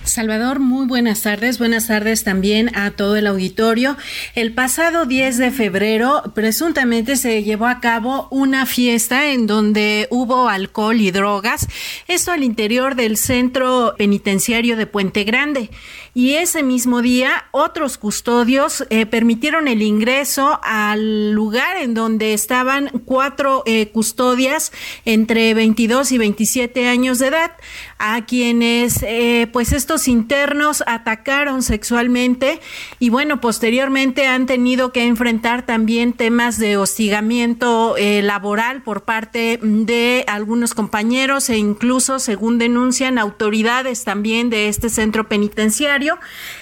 Salvador, 0.04 0.60
muy 0.60 0.86
buenas 0.86 1.22
tardes. 1.22 1.58
Buenas 1.58 1.86
tardes 1.86 2.24
también 2.24 2.74
a 2.76 2.90
todo 2.90 3.16
el 3.16 3.26
auditorio. 3.26 3.96
El 4.34 4.52
pasado 4.52 5.04
10 5.04 5.36
de 5.38 5.50
febrero, 5.50 6.22
presuntamente 6.34 7.16
se 7.16 7.42
llevó 7.42 7.66
a 7.66 7.80
cabo 7.80 8.26
una 8.30 8.66
fiesta 8.66 9.30
en 9.30 9.46
donde 9.46 10.08
hubo 10.10 10.48
alcohol 10.48 11.00
y 11.00 11.10
drogas. 11.10 11.68
Esto 12.08 12.32
al 12.32 12.42
interior 12.42 12.94
del 12.94 13.16
centro 13.16 13.94
penitenciario 13.98 14.76
de 14.76 14.86
Puente 14.86 15.24
Grande 15.24 15.70
y 16.12 16.34
ese 16.34 16.62
mismo 16.62 17.02
día 17.02 17.44
otros 17.52 17.96
custodios 17.96 18.84
eh, 18.90 19.06
permitieron 19.06 19.68
el 19.68 19.82
ingreso 19.82 20.58
al 20.62 21.32
lugar 21.32 21.76
en 21.76 21.94
donde 21.94 22.34
estaban 22.34 22.90
cuatro 23.04 23.62
eh, 23.66 23.90
custodias 23.92 24.72
entre 25.04 25.54
22 25.54 26.10
y 26.12 26.18
27 26.18 26.88
años 26.88 27.20
de 27.20 27.28
edad 27.28 27.52
a 27.98 28.24
quienes 28.24 29.02
eh, 29.02 29.48
pues 29.52 29.72
estos 29.72 30.08
internos 30.08 30.82
atacaron 30.86 31.62
sexualmente 31.62 32.60
y 32.98 33.10
bueno 33.10 33.40
posteriormente 33.40 34.26
han 34.26 34.46
tenido 34.46 34.92
que 34.92 35.04
enfrentar 35.04 35.64
también 35.64 36.12
temas 36.12 36.58
de 36.58 36.76
hostigamiento 36.76 37.94
laboral 38.22 38.82
por 38.82 39.02
parte 39.02 39.58
de 39.62 40.24
algunos 40.26 40.74
compañeros 40.74 41.50
e 41.50 41.56
incluso 41.56 42.18
según 42.18 42.58
denuncian 42.58 43.18
autoridades 43.18 44.04
también 44.04 44.50
de 44.50 44.68
este 44.68 44.88
centro 44.88 45.28
penitenciario 45.28 45.99
contrario 46.00 46.18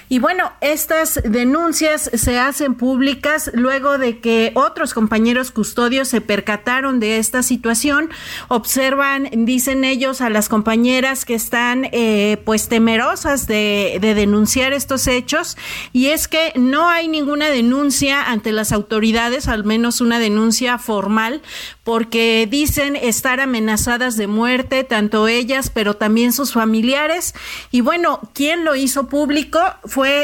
y 0.09 0.19
bueno, 0.19 0.53
estas 0.61 1.21
denuncias 1.25 2.11
se 2.15 2.39
hacen 2.39 2.75
públicas 2.75 3.51
luego 3.55 3.99
de 3.99 4.21
que 4.21 4.53
otros 4.55 4.95
compañeros 4.95 5.51
custodios 5.51 6.09
se 6.09 6.21
percataron 6.21 7.01
de 7.01 7.19
esta 7.19 7.43
situación, 7.43 8.11
observan, 8.49 9.29
dicen 9.33 9.85
ellos, 9.85 10.21
a 10.21 10.31
las 10.31 10.49
compañeras 10.49 11.25
que 11.25 11.35
están 11.35 11.89
eh, 11.93 12.41
pues 12.45 12.69
temerosas 12.69 13.47
de, 13.47 13.99
de 14.01 14.15
denunciar 14.15 14.73
estos 14.73 15.07
hechos 15.07 15.57
y 15.93 16.07
es 16.07 16.29
que 16.29 16.53
no 16.57 16.89
hay 16.89 17.09
ninguna 17.09 17.49
denuncia 17.51 18.23
ante 18.23 18.53
las 18.53 18.73
autoridades, 18.73 19.49
al 19.49 19.65
menos 19.65 20.01
una 20.01 20.19
denuncia 20.19 20.79
formal, 20.79 21.43
porque 21.85 22.47
dicen 22.51 22.97
estar 22.97 23.41
amenazadas 23.41 24.17
de 24.17 24.27
muerte, 24.27 24.85
tanto 24.85 25.27
ellas, 25.27 25.71
pero 25.73 25.95
también 25.95 26.33
sus 26.33 26.53
familiares. 26.53 27.35
Y 27.71 27.81
bueno, 27.81 28.21
¿quién 28.35 28.65
lo 28.65 28.77
hizo 28.77 29.09
público? 29.09 29.59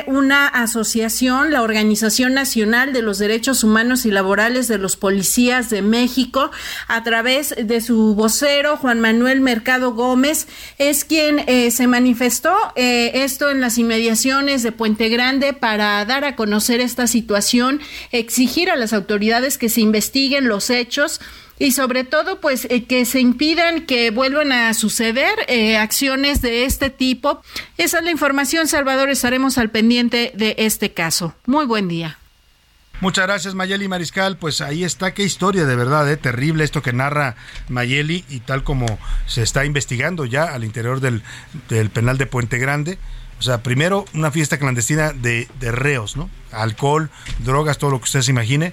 Una 0.07 0.47
asociación, 0.47 1.51
la 1.51 1.62
Organización 1.62 2.33
Nacional 2.33 2.93
de 2.93 3.03
los 3.03 3.18
Derechos 3.18 3.64
Humanos 3.64 4.07
y 4.07 4.11
Laborales 4.11 4.68
de 4.68 4.79
los 4.79 4.97
Policías 4.97 5.68
de 5.68 5.83
México, 5.83 6.51
a 6.87 7.03
través 7.03 7.55
de 7.61 7.81
su 7.81 8.14
vocero, 8.14 8.77
Juan 8.77 9.01
Manuel 9.01 9.41
Mercado 9.41 9.93
Gómez, 9.93 10.47
es 10.79 11.05
quien 11.05 11.41
eh, 11.47 11.70
se 11.70 11.89
manifestó 11.89 12.55
eh, 12.77 13.22
esto 13.25 13.51
en 13.51 13.61
las 13.61 13.77
inmediaciones 13.79 14.62
de 14.62 14.70
Puente 14.70 15.09
Grande 15.09 15.53
para 15.55 16.05
dar 16.05 16.25
a 16.25 16.37
conocer 16.37 16.81
esta 16.81 17.07
situación, 17.07 17.81
exigir 18.12 18.70
a 18.70 18.77
las 18.77 18.93
autoridades 18.93 19.59
que 19.59 19.68
se 19.68 19.81
investiguen 19.81 20.47
los 20.47 20.70
hechos 20.70 21.20
y 21.59 21.72
sobre 21.72 22.05
todo 22.05 22.40
pues 22.40 22.66
eh, 22.70 22.84
que 22.84 23.05
se 23.05 23.20
impidan 23.20 23.86
que 23.86 24.11
vuelvan 24.11 24.52
a 24.52 24.74
suceder 24.74 25.34
eh, 25.48 25.76
acciones 25.76 26.42
de 26.42 26.64
este 26.64 26.90
tipo. 26.90 27.42
Esa 27.78 27.98
es 27.98 28.05
la 28.05 28.11
información, 28.11 28.66
Salvador, 28.66 29.09
estaremos 29.09 29.59
al 29.59 29.70
pendiente 29.70 30.32
de 30.34 30.55
este 30.59 30.92
caso. 30.92 31.34
Muy 31.46 31.66
buen 31.66 31.88
día. 31.88 32.18
Muchas 33.00 33.26
gracias 33.26 33.55
Mayeli 33.55 33.88
Mariscal, 33.88 34.38
pues 34.38 34.61
ahí 34.61 34.84
está, 34.84 35.14
qué 35.14 35.24
historia 35.24 35.64
de 35.64 35.76
verdad, 35.76 36.11
¿eh? 36.11 36.16
terrible 36.16 36.62
esto 36.62 36.80
que 36.80 36.92
narra 36.92 37.34
Mayeli 37.68 38.24
y 38.28 38.40
tal 38.40 38.62
como 38.62 38.86
se 39.26 39.42
está 39.42 39.64
investigando 39.64 40.24
ya 40.24 40.44
al 40.44 40.64
interior 40.64 41.00
del, 41.00 41.22
del 41.68 41.90
penal 41.90 42.18
de 42.18 42.26
Puente 42.26 42.59
Grande. 42.59 42.98
O 43.40 43.42
sea, 43.42 43.62
primero 43.62 44.05
una 44.14 44.30
fiesta 44.30 44.59
clandestina 44.59 45.12
de, 45.12 45.48
de 45.59 45.72
reos, 45.72 46.16
¿no? 46.16 46.30
Alcohol, 46.52 47.11
drogas, 47.40 47.78
todo 47.78 47.90
lo 47.90 47.98
que 47.98 48.05
usted 48.05 48.22
se 48.22 48.30
imagine 48.30 48.72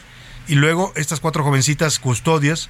y 0.51 0.55
luego 0.55 0.91
estas 0.97 1.21
cuatro 1.21 1.45
jovencitas 1.45 1.97
custodias 1.97 2.69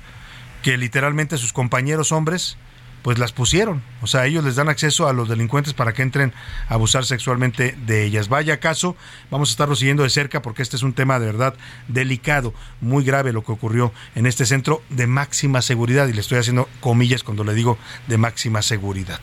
que 0.62 0.78
literalmente 0.78 1.40
sus 1.40 1.52
compañeros 1.52 2.12
hombres 2.12 2.56
pues 3.02 3.18
las 3.18 3.32
pusieron. 3.32 3.82
O 4.04 4.08
sea, 4.08 4.28
ellos 4.28 4.44
les 4.44 4.56
dan 4.56 4.70
acceso 4.70 5.08
a 5.08 5.14
los 5.14 5.28
delincuentes 5.28 5.74
para 5.74 5.92
que 5.92 6.04
entren 6.04 6.32
a 6.70 6.76
abusar 6.76 7.06
sexualmente 7.06 7.76
de 7.88 8.06
ellas. 8.06 8.30
Vaya 8.30 8.60
caso, 8.60 8.96
vamos 9.32 9.50
a 9.50 9.54
estarlo 9.54 9.76
siguiendo 9.76 10.04
de 10.04 10.12
cerca 10.12 10.44
porque 10.44 10.62
este 10.62 10.76
es 10.76 10.84
un 10.84 10.94
tema 10.94 11.20
de 11.20 11.26
verdad 11.26 11.56
delicado, 11.88 12.54
muy 12.80 13.04
grave 13.04 13.34
lo 13.34 13.44
que 13.44 13.52
ocurrió 13.52 13.92
en 14.14 14.28
este 14.28 14.46
centro 14.46 14.84
de 14.90 15.08
máxima 15.08 15.64
seguridad. 15.64 16.08
Y 16.08 16.14
le 16.14 16.22
estoy 16.22 16.38
haciendo 16.38 16.70
comillas 16.82 17.24
cuando 17.24 17.44
le 17.44 17.56
digo 17.56 17.80
de 18.06 18.18
máxima 18.18 18.62
seguridad. 18.62 19.20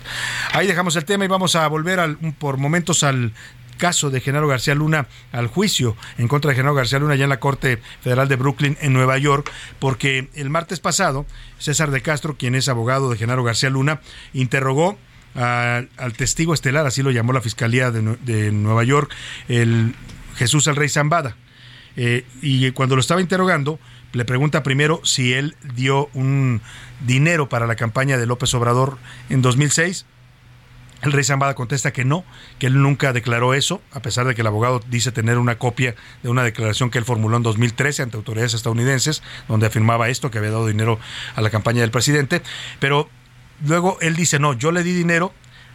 Ahí 0.53 0.67
dejamos 0.67 0.97
el 0.97 1.05
tema 1.05 1.25
y 1.25 1.29
vamos 1.29 1.55
a 1.55 1.67
volver 1.69 2.01
al, 2.01 2.17
por 2.17 2.57
momentos 2.57 3.05
al 3.05 3.33
caso 3.79 4.11
de 4.11 4.21
Genaro 4.21 4.47
García 4.47 4.75
Luna 4.75 5.07
al 5.33 5.47
juicio 5.47 5.97
en 6.19 6.29
contra 6.29 6.51
de 6.51 6.57
Genaro 6.57 6.75
García 6.75 6.99
Luna 6.99 7.17
ya 7.17 7.25
en 7.25 7.31
la 7.31 7.41
Corte 7.41 7.81
Federal 8.03 8.29
de 8.29 8.37
Brooklyn 8.37 8.77
en 8.83 8.93
Nueva 8.93 9.17
York, 9.17 9.51
porque 9.79 10.29
el 10.35 10.51
martes 10.51 10.81
pasado 10.81 11.25
César 11.59 11.91
de 11.91 12.03
Castro, 12.03 12.37
quien 12.37 12.55
es 12.55 12.69
abogado 12.69 13.09
de 13.09 13.17
Genaro 13.17 13.43
García 13.43 13.71
Luna, 13.71 14.01
interrogó 14.35 14.99
al 15.35 16.13
testigo 16.17 16.53
estelar, 16.53 16.87
así 16.87 17.03
lo 17.03 17.11
llamó 17.11 17.33
la 17.33 17.41
Fiscalía 17.41 17.91
de, 17.91 18.53
Nueva 18.53 18.85
York, 18.85 19.15
el 19.49 19.95
Jesús 20.37 20.67
el 20.67 20.77
Rey 20.77 20.89
Zambada. 20.89 21.37
Eh, 21.97 22.25
y 22.43 22.71
cuando 22.73 22.97
lo 22.97 23.01
estaba 23.01 23.21
interrogando, 23.21 23.79
le 24.13 24.25
pregunta 24.25 24.63
primero 24.63 25.01
si 25.05 25.33
él 25.33 25.57
dio 25.75 26.09
un 26.15 26.61
dinero 27.07 27.49
para 27.49 27.67
la 27.67 27.77
campaña 27.77 28.19
de 28.19 28.27
López 28.27 28.53
Obrador 28.55 28.99
en 29.31 29.43
2006 29.43 30.07
el 31.03 31.13
rey 31.13 31.23
Zambada 31.23 31.55
contesta 31.55 31.93
que 31.93 32.05
no, 32.05 32.25
que 32.59 32.67
él 32.67 32.83
nunca 32.83 33.13
declaró 33.13 33.55
eso, 33.55 33.81
a 33.93 34.01
pesar 34.01 34.27
de 34.27 34.35
que 34.35 34.41
el 34.41 34.47
abogado 34.47 34.81
dice 34.89 35.13
tener 35.13 35.39
una 35.39 35.57
copia 35.57 35.95
de 36.23 36.29
una 36.29 36.43
declaración 36.43 36.91
que 36.91 36.99
él 36.99 37.05
formuló 37.05 37.37
en 37.37 37.45
2013 37.45 38.03
ante 38.03 38.17
autoridades 38.17 38.55
estadounidenses, 38.55 39.23
donde 39.47 39.67
afirmaba 39.67 40.09
esto, 40.09 40.31
que 40.31 40.39
había 40.39 40.51
dado 40.51 40.67
dinero 40.67 40.99
a 41.37 41.41
la 41.41 41.51
campaña 41.51 41.83
del 41.83 41.91
presidente. 41.91 42.43
Pero 42.81 43.09
luego 43.65 43.99
él 44.01 44.17
dice, 44.17 44.39
no, 44.39 44.55
yo 44.55 44.73
le 44.73 44.83
di 44.83 44.93
dinero 44.93 45.33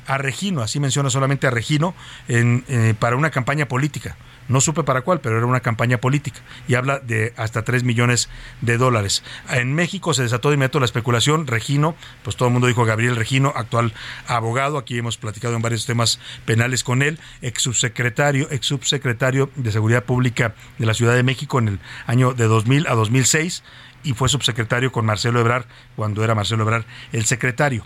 a 0.07 0.17
Regino, 0.17 0.61
así 0.61 0.81
menciona 0.81 1.09
solamente 1.09 1.47
a 1.47 1.51
Regino, 1.51 1.95
en, 2.27 2.65
eh, 2.67 2.93
para 2.99 3.15
una 3.15 3.31
campaña 3.31 3.67
política. 3.67 4.17
No 4.47 4.61
supe 4.61 4.83
para 4.83 5.01
cuál, 5.01 5.21
pero 5.21 5.37
era 5.37 5.45
una 5.45 5.61
campaña 5.61 5.97
política 5.97 6.39
y 6.67 6.75
habla 6.75 6.99
de 6.99 7.33
hasta 7.37 7.63
3 7.63 7.83
millones 7.83 8.29
de 8.61 8.77
dólares. 8.77 9.23
En 9.49 9.73
México 9.73 10.13
se 10.13 10.23
desató 10.23 10.49
de 10.49 10.55
inmediato 10.55 10.79
la 10.79 10.85
especulación. 10.85 11.47
Regino, 11.47 11.95
pues 12.23 12.35
todo 12.35 12.47
el 12.47 12.53
mundo 12.53 12.67
dijo 12.67 12.85
Gabriel 12.85 13.15
Regino, 13.15 13.53
actual 13.55 13.93
abogado. 14.27 14.77
Aquí 14.77 14.97
hemos 14.97 15.17
platicado 15.17 15.55
en 15.55 15.61
varios 15.61 15.85
temas 15.85 16.19
penales 16.45 16.83
con 16.83 17.01
él, 17.01 17.19
ex 17.41 17.61
subsecretario, 17.61 18.47
ex 18.51 18.65
subsecretario 18.67 19.49
de 19.55 19.71
Seguridad 19.71 20.03
Pública 20.03 20.55
de 20.77 20.85
la 20.85 20.93
Ciudad 20.93 21.15
de 21.15 21.23
México 21.23 21.59
en 21.59 21.67
el 21.67 21.79
año 22.05 22.33
de 22.33 22.45
2000 22.45 22.87
a 22.87 22.95
2006 22.95 23.63
y 24.03 24.13
fue 24.13 24.29
subsecretario 24.29 24.91
con 24.91 25.05
Marcelo 25.05 25.39
Ebrar 25.39 25.65
cuando 25.95 26.23
era 26.23 26.35
Marcelo 26.35 26.63
Ebrar 26.63 26.85
el 27.11 27.25
secretario. 27.25 27.85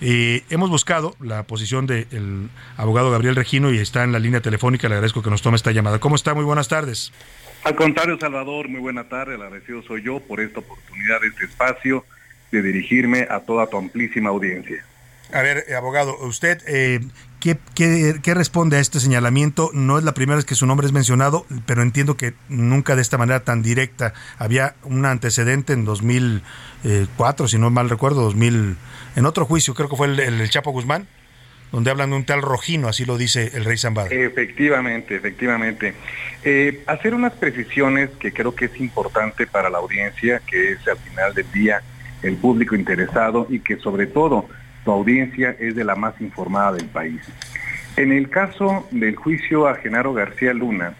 Eh, 0.00 0.44
hemos 0.50 0.70
buscado 0.70 1.16
la 1.20 1.42
posición 1.42 1.86
del 1.86 2.50
abogado 2.76 3.10
Gabriel 3.10 3.36
Regino 3.36 3.72
y 3.72 3.78
está 3.78 4.04
en 4.04 4.12
la 4.12 4.18
línea 4.18 4.40
telefónica. 4.40 4.88
Le 4.88 4.94
agradezco 4.94 5.22
que 5.22 5.30
nos 5.30 5.42
tome 5.42 5.56
esta 5.56 5.72
llamada. 5.72 5.98
¿Cómo 5.98 6.16
está? 6.16 6.34
Muy 6.34 6.44
buenas 6.44 6.68
tardes. 6.68 7.12
Al 7.64 7.74
contrario, 7.74 8.16
Salvador, 8.20 8.68
muy 8.68 8.80
buena 8.80 9.08
tarde. 9.08 9.34
El 9.34 9.42
agradecido 9.42 9.82
soy 9.82 10.02
yo 10.02 10.20
por 10.20 10.40
esta 10.40 10.60
oportunidad, 10.60 11.24
este 11.24 11.46
espacio 11.46 12.04
de 12.52 12.62
dirigirme 12.62 13.26
a 13.28 13.40
toda 13.40 13.66
tu 13.66 13.76
amplísima 13.76 14.30
audiencia. 14.30 14.84
A 15.32 15.42
ver, 15.42 15.64
eh, 15.68 15.74
abogado, 15.74 16.16
usted, 16.20 16.62
eh, 16.66 17.00
¿qué, 17.38 17.58
qué, 17.74 18.34
responde 18.34 18.78
a 18.78 18.80
este 18.80 18.98
señalamiento? 18.98 19.70
No 19.74 19.98
es 19.98 20.04
la 20.04 20.14
primera 20.14 20.36
vez 20.36 20.46
que 20.46 20.54
su 20.54 20.64
nombre 20.64 20.86
es 20.86 20.92
mencionado, 20.92 21.44
pero 21.66 21.82
entiendo 21.82 22.16
que 22.16 22.32
nunca 22.48 22.96
de 22.96 23.02
esta 23.02 23.18
manera 23.18 23.40
tan 23.40 23.62
directa. 23.62 24.14
Había 24.38 24.76
un 24.84 25.04
antecedente 25.04 25.74
en 25.74 25.84
2004, 25.84 27.48
si 27.48 27.58
no 27.58 27.68
mal 27.68 27.90
recuerdo, 27.90 28.22
2000 28.22 28.78
en 29.18 29.26
otro 29.26 29.44
juicio, 29.44 29.74
creo 29.74 29.88
que 29.88 29.96
fue 29.96 30.06
el, 30.06 30.48
Chapo 30.48 30.70
Guzmán, 30.70 31.08
donde 31.72 31.90
hablan 31.90 32.10
de 32.10 32.16
un 32.16 32.24
tal 32.24 32.40
Rojino, 32.40 32.86
así 32.86 33.04
lo 33.04 33.18
dice 33.18 33.50
el 33.54 33.64
rey 33.64 33.76
Zambada. 33.76 34.08
Efectivamente, 34.10 35.16
efectivamente. 35.16 35.94
Eh, 36.44 36.84
hacer 36.86 37.14
unas 37.14 37.32
precisiones 37.32 38.10
que 38.20 38.32
creo 38.32 38.54
que 38.54 38.66
es 38.66 38.80
importante 38.80 39.48
para 39.48 39.70
la 39.70 39.78
audiencia, 39.78 40.40
que 40.46 40.72
es 40.72 40.86
al 40.86 40.98
final 40.98 41.34
del 41.34 41.50
día 41.50 41.82
el 42.22 42.36
público 42.36 42.76
interesado 42.76 43.48
y 43.50 43.58
que 43.58 43.76
sobre 43.78 44.06
todo 44.06 44.48
tu 44.84 44.92
audiencia 44.92 45.56
es 45.58 45.74
de 45.74 45.82
la 45.82 45.96
más 45.96 46.20
informada 46.20 46.74
del 46.74 46.86
país. 46.86 47.20
En 47.96 48.12
el 48.12 48.30
caso 48.30 48.86
del 48.92 49.16
juicio 49.16 49.66
a 49.66 49.74
Genaro 49.74 50.14
García 50.14 50.54
Luna, 50.54 50.94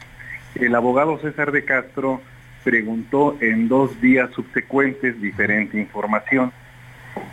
El 0.56 0.74
abogado 0.74 1.20
César 1.20 1.52
de 1.52 1.64
Castro 1.64 2.20
preguntó 2.64 3.38
en 3.40 3.68
dos 3.68 4.00
días 4.00 4.28
subsecuentes 4.34 5.20
diferente 5.20 5.78
información. 5.78 6.52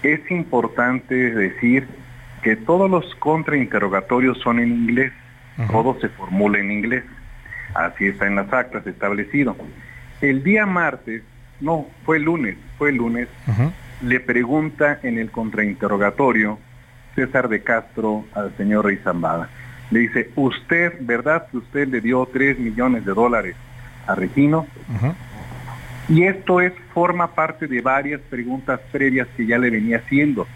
Es 0.04 0.30
importante 0.32 1.16
decir 1.16 1.88
que 2.42 2.56
todos 2.56 2.90
los 2.90 3.16
contrainterrogatorios 3.16 4.38
son 4.40 4.60
en 4.60 4.70
inglés, 4.70 5.12
todo 5.72 5.98
se 6.00 6.10
formula 6.10 6.60
en 6.60 6.72
inglés. 6.72 7.04
Así 7.74 8.06
está 8.08 8.28
en 8.28 8.36
las 8.36 8.52
actas 8.54 8.86
establecido. 8.88 9.56
El 10.22 10.44
día 10.44 10.66
martes, 10.66 11.24
no, 11.60 11.88
fue 12.06 12.18
el 12.18 12.24
lunes, 12.24 12.58
fue 12.78 12.90
el 12.90 12.98
lunes, 12.98 13.28
le 14.02 14.20
pregunta 14.20 15.00
en 15.04 15.18
el 15.18 15.32
contrainterrogatorio 15.32 16.60
César 17.16 17.50
de 17.50 17.62
Castro 17.64 18.26
al 18.34 18.56
señor 18.58 18.86
Rey 18.86 18.98
Zambada. 18.98 19.50
Le 19.92 20.02
dice, 20.02 20.30
usted, 20.36 20.94
¿verdad 21.02 21.48
que 21.50 21.58
usted 21.58 21.88
le 21.88 22.02
dio 22.02 22.28
3 22.32 22.60
millones 22.60 23.06
de 23.06 23.14
dólares 23.14 23.56
a 24.08 24.16
Regino? 24.16 24.68
Y 26.08 26.24
esto 26.24 26.62
es, 26.62 26.74
forma 26.94 27.34
parte 27.34 27.68
de 27.68 27.82
varias 27.82 28.22
preguntas 28.22 28.80
previas 28.92 29.28
que 29.36 29.46
ya 29.46 29.58
le 29.58 29.70
venía 29.70 29.98
haciendo. 29.98 30.48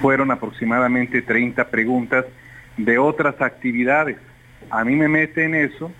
Fueron 0.00 0.30
aproximadamente 0.30 1.22
30 1.22 1.68
preguntas 1.68 2.24
de 2.76 2.98
otras 2.98 3.40
actividades. 3.40 4.16
A 4.70 4.84
mí 4.84 4.96
me 4.96 5.08
mete 5.08 5.44
en 5.44 5.54
eso 5.54 5.92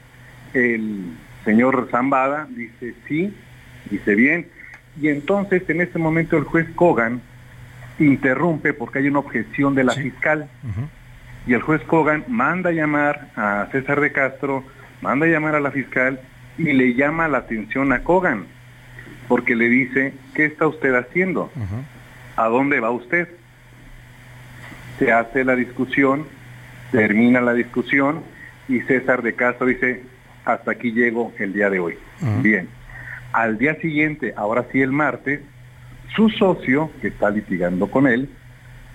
el 0.55 1.05
señor 1.45 1.89
Zambada, 1.91 2.47
dice 2.51 2.95
sí, 3.07 3.35
dice 3.91 4.15
bien. 4.15 4.49
Y 5.01 5.09
entonces 5.09 5.63
en 5.69 5.81
este 5.81 5.99
momento 5.99 6.37
el 6.37 6.45
juez 6.45 6.69
Kogan 6.75 7.21
interrumpe 7.99 8.73
porque 8.73 8.99
hay 8.99 9.09
una 9.09 9.21
objeción 9.21 9.75
de 9.75 9.85
la 9.85 9.93
fiscal. 9.93 10.49
Y 11.47 11.55
el 11.55 11.63
juez 11.63 11.83
Kogan 11.83 12.25
manda 12.29 12.71
a 12.71 12.73
llamar 12.73 13.31
a 13.37 13.69
César 13.71 14.01
de 14.01 14.13
Castro, 14.13 14.65
manda 15.01 15.27
a 15.27 15.29
llamar 15.29 15.55
a 15.55 15.61
la 15.61 15.71
fiscal 15.71 16.21
y 16.59 16.73
le 16.73 16.95
llama 16.95 17.29
la 17.29 17.39
atención 17.39 17.93
a 17.93 18.03
Kogan, 18.03 18.47
porque 19.29 19.55
le 19.55 19.69
dice, 19.69 20.13
¿qué 20.35 20.45
está 20.45 20.67
usted 20.67 20.95
haciendo? 20.95 21.51
¿A 22.37 22.49
dónde 22.49 22.81
va 22.81 22.91
usted? 22.91 23.29
Se 24.99 25.13
hace 25.13 25.45
la 25.45 25.55
discusión, 25.55 26.27
termina 26.91 27.41
la 27.41 27.55
discusión 27.55 28.23
y 28.69 28.81
César 28.81 29.23
de 29.23 29.35
Castro 29.35 29.67
dice, 29.67 30.03
hasta 30.45 30.73
aquí 30.73 30.93
llego 30.93 31.33
el 31.39 31.53
día 31.53 31.71
de 31.71 31.79
hoy. 31.79 31.97
Bien. 32.43 32.69
Al 33.33 33.59
día 33.59 33.77
siguiente, 33.77 34.35
ahora 34.37 34.67
sí 34.73 34.81
el 34.81 34.91
martes, 34.91 35.41
su 36.17 36.31
socio, 36.31 36.91
que 37.01 37.09
está 37.09 37.31
litigando 37.31 37.89
con 37.89 38.07
él, 38.07 38.29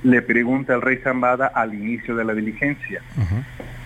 le 0.03 0.21
pregunta 0.21 0.73
al 0.73 0.81
rey 0.81 0.97
Zambada 0.97 1.47
al 1.47 1.73
inicio 1.73 2.15
de 2.15 2.25
la 2.25 2.33
diligencia, 2.33 3.01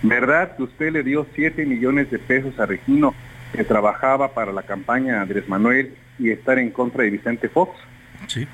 ¿verdad 0.02 0.56
que 0.56 0.64
usted 0.64 0.90
le 0.92 1.04
dio 1.04 1.26
7 1.34 1.64
millones 1.64 2.10
de 2.10 2.18
pesos 2.18 2.58
a 2.58 2.66
Regino 2.66 3.14
que 3.52 3.64
trabajaba 3.64 4.34
para 4.34 4.52
la 4.52 4.62
campaña 4.62 5.20
Andrés 5.20 5.48
Manuel 5.48 5.94
y 6.18 6.30
estar 6.30 6.58
en 6.58 6.70
contra 6.70 7.04
de 7.04 7.10
Vicente 7.10 7.48
Fox? 7.48 7.76
Sí. 8.26 8.46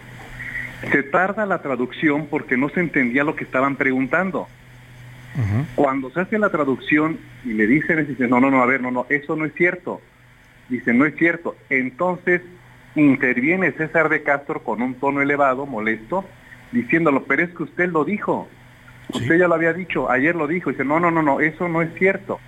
Se 0.90 1.02
tarda 1.02 1.46
la 1.46 1.62
traducción 1.62 2.26
porque 2.26 2.56
no 2.56 2.68
se 2.68 2.80
entendía 2.80 3.24
lo 3.24 3.36
que 3.36 3.44
estaban 3.44 3.76
preguntando. 3.76 4.48
Cuando 5.74 6.10
se 6.10 6.20
hace 6.20 6.38
la 6.38 6.50
traducción 6.50 7.18
y 7.44 7.54
le 7.54 7.66
dicen, 7.66 8.06
dice, 8.06 8.28
no, 8.28 8.38
no, 8.38 8.52
no, 8.52 8.62
a 8.62 8.66
ver, 8.66 8.80
no, 8.80 8.92
no, 8.92 9.06
eso 9.08 9.34
no 9.34 9.44
es 9.44 9.54
cierto. 9.54 10.00
Dice, 10.68 10.94
no 10.94 11.06
es 11.06 11.16
cierto. 11.16 11.56
Entonces 11.70 12.40
interviene 12.94 13.72
César 13.72 14.08
de 14.08 14.22
Castro 14.22 14.62
con 14.62 14.80
un 14.80 14.94
tono 14.94 15.22
elevado, 15.22 15.66
molesto, 15.66 16.24
diciéndolo, 16.70 17.24
pero 17.24 17.42
es 17.42 17.50
que 17.50 17.64
usted 17.64 17.88
lo 17.88 18.04
dijo. 18.04 18.48
Usted 19.08 19.36
ya 19.36 19.48
lo 19.48 19.54
había 19.54 19.72
dicho, 19.72 20.08
ayer 20.08 20.36
lo 20.36 20.46
dijo. 20.46 20.70
Dice, 20.70 20.84
no, 20.84 21.00
no, 21.00 21.10
no, 21.10 21.22
no, 21.22 21.40
eso 21.40 21.68
no 21.68 21.82
es 21.82 21.92
cierto. 21.94 22.38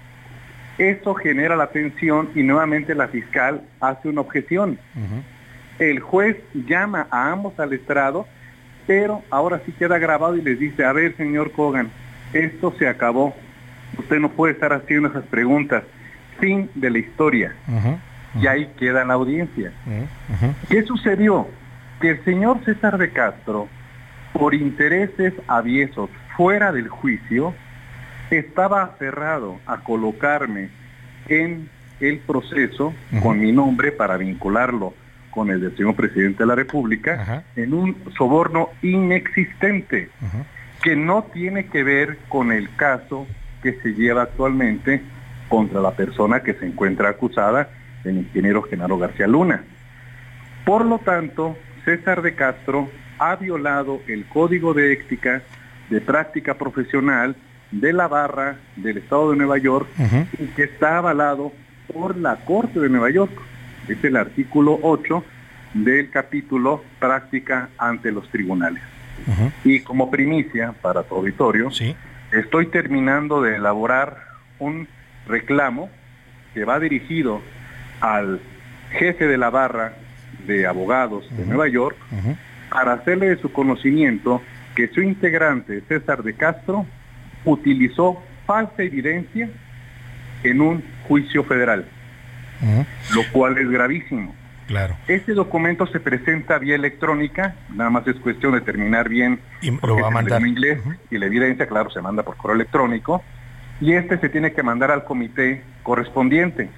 Eso 0.78 1.14
genera 1.14 1.56
la 1.56 1.68
tensión 1.68 2.30
y 2.34 2.42
nuevamente 2.42 2.94
la 2.94 3.08
fiscal 3.08 3.62
hace 3.80 4.08
una 4.08 4.20
objeción. 4.20 4.78
El 5.78 6.00
juez 6.00 6.36
llama 6.54 7.06
a 7.10 7.30
ambos 7.32 7.58
al 7.58 7.72
estrado, 7.72 8.26
pero 8.86 9.22
ahora 9.30 9.60
sí 9.64 9.72
queda 9.72 9.98
grabado 9.98 10.36
y 10.36 10.42
les 10.42 10.58
dice, 10.58 10.84
a 10.84 10.92
ver, 10.92 11.16
señor 11.16 11.52
Kogan, 11.52 11.90
esto 12.32 12.74
se 12.78 12.88
acabó. 12.88 13.34
Usted 13.98 14.18
no 14.18 14.30
puede 14.30 14.52
estar 14.52 14.72
haciendo 14.72 15.08
esas 15.08 15.24
preguntas. 15.24 15.82
Fin 16.40 16.70
de 16.74 16.90
la 16.90 16.98
historia. 16.98 17.54
Y 18.38 18.46
ahí 18.46 18.70
queda 18.78 19.04
la 19.04 19.14
audiencia. 19.14 19.72
¿Qué 20.68 20.82
sucedió? 20.82 21.48
Que 22.00 22.10
el 22.10 22.24
señor 22.24 22.62
César 22.64 22.98
de 22.98 23.10
Castro, 23.10 23.68
por 24.34 24.54
intereses 24.54 25.32
aviesos 25.48 26.10
fuera 26.36 26.72
del 26.72 26.88
juicio, 26.88 27.54
estaba 28.30 28.82
aferrado 28.82 29.60
a 29.66 29.78
colocarme 29.78 30.70
en 31.28 31.68
el 32.00 32.18
proceso 32.18 32.94
con 33.22 33.40
mi 33.40 33.52
nombre 33.52 33.92
para 33.92 34.16
vincularlo 34.16 34.94
con 35.30 35.50
el 35.50 35.60
del 35.60 35.76
señor 35.76 35.94
presidente 35.94 36.42
de 36.42 36.46
la 36.46 36.54
República 36.54 37.44
en 37.56 37.74
un 37.74 37.96
soborno 38.16 38.70
inexistente 38.82 40.08
que 40.82 40.96
no 40.96 41.24
tiene 41.24 41.66
que 41.66 41.82
ver 41.82 42.18
con 42.28 42.52
el 42.52 42.74
caso 42.76 43.26
que 43.62 43.74
se 43.80 43.94
lleva 43.94 44.22
actualmente 44.22 45.02
contra 45.48 45.80
la 45.80 45.92
persona 45.92 46.40
que 46.42 46.54
se 46.54 46.66
encuentra 46.66 47.10
acusada, 47.10 47.70
el 48.04 48.18
ingeniero 48.18 48.62
Genaro 48.62 48.98
García 48.98 49.26
Luna. 49.26 49.64
Por 50.64 50.84
lo 50.84 50.98
tanto, 50.98 51.56
César 51.84 52.22
de 52.22 52.34
Castro 52.34 52.88
ha 53.18 53.36
violado 53.36 54.00
el 54.08 54.26
código 54.26 54.74
de 54.74 54.92
ética 54.92 55.42
de 55.90 56.00
práctica 56.00 56.54
profesional 56.54 57.36
de 57.70 57.92
la 57.92 58.08
barra 58.08 58.56
del 58.76 58.98
Estado 58.98 59.30
de 59.30 59.36
Nueva 59.36 59.58
York 59.58 59.88
y 60.38 60.46
que 60.48 60.64
está 60.64 60.98
avalado 60.98 61.52
por 61.92 62.16
la 62.16 62.36
Corte 62.36 62.80
de 62.80 62.88
Nueva 62.88 63.10
York. 63.10 63.32
Es 63.88 64.02
el 64.04 64.16
artículo 64.16 64.78
8 64.82 65.24
del 65.74 66.10
capítulo 66.10 66.82
Práctica 66.98 67.68
ante 67.78 68.12
los 68.12 68.28
Tribunales. 68.30 68.82
Y 69.64 69.80
como 69.80 70.10
primicia 70.10 70.72
para 70.80 71.02
tu 71.02 71.16
auditorio, 71.16 71.70
estoy 72.32 72.66
terminando 72.66 73.40
de 73.42 73.56
elaborar 73.56 74.18
un 74.58 74.88
reclamo 75.26 75.90
que 76.54 76.64
va 76.64 76.78
dirigido 76.78 77.40
al 78.00 78.40
jefe 78.92 79.26
de 79.26 79.38
la 79.38 79.50
barra 79.50 79.94
de 80.46 80.66
abogados 80.66 81.26
de 81.36 81.44
Nueva 81.44 81.68
York 81.68 81.96
para 82.70 82.94
hacerle 82.94 83.28
de 83.30 83.36
su 83.38 83.52
conocimiento 83.52 84.42
que 84.74 84.88
su 84.88 85.00
integrante, 85.00 85.82
César 85.88 86.22
de 86.22 86.34
Castro, 86.34 86.86
utilizó 87.46 88.22
falsa 88.46 88.82
evidencia 88.82 89.48
en 90.42 90.60
un 90.60 90.84
juicio 91.08 91.42
federal, 91.44 91.86
lo 93.14 93.22
cual 93.32 93.56
es 93.56 93.70
gravísimo. 93.70 94.34
Claro. 94.66 94.96
Este 95.06 95.32
documento 95.32 95.86
se 95.86 96.00
presenta 96.00 96.58
vía 96.58 96.74
electrónica, 96.74 97.54
nada 97.72 97.88
más 97.88 98.06
es 98.08 98.16
cuestión 98.16 98.52
de 98.52 98.60
terminar 98.60 99.08
bien 99.08 99.40
y 99.62 99.70
lo 99.70 99.96
va 99.96 100.08
a 100.08 100.10
mandar 100.10 100.42
en 100.42 100.48
inglés 100.48 100.80
y 101.08 101.18
la 101.18 101.26
evidencia, 101.26 101.68
claro, 101.68 101.88
se 101.90 102.02
manda 102.02 102.24
por 102.24 102.36
correo 102.36 102.56
electrónico 102.56 103.22
y 103.80 103.92
este 103.92 104.18
se 104.18 104.28
tiene 104.28 104.52
que 104.52 104.64
mandar 104.64 104.90
al 104.90 105.04
comité 105.04 105.62
correspondiente. 105.84 106.68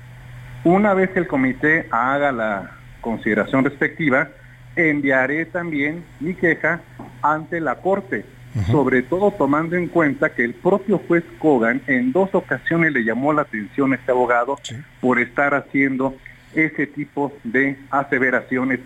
Una 0.65 0.93
vez 0.93 1.11
que 1.11 1.21
el 1.21 1.27
comité 1.27 1.87
haga 1.91 2.31
la 2.31 2.73
consideración 3.01 3.65
respectiva, 3.65 4.29
enviaré 4.77 5.47
también 5.47 6.05
mi 6.21 6.35
queja 6.35 6.81
ante 7.23 7.61
la 7.61 7.77
Corte, 7.77 8.27
sobre 8.71 9.03
todo 9.03 9.31
tomando 9.31 9.77
en 9.77 9.89
cuenta 9.89 10.35
que 10.35 10.45
el 10.45 10.55
propio 10.55 10.99
juez 11.07 11.25
Kogan 11.39 11.83
en 11.87 12.13
dos 12.13 12.31
ocasiones 12.35 12.93
le 12.93 13.05
llamó 13.05 13.33
la 13.33 13.43
atención 13.43 13.93
a 13.93 13.97
este 13.97 14.11
abogado 14.11 14.59
por 15.01 15.21
estar 15.21 15.55
haciendo 15.55 16.17
ese 16.55 16.87
tipo 16.87 17.33
de 17.45 17.79
aseveraciones 17.91 18.81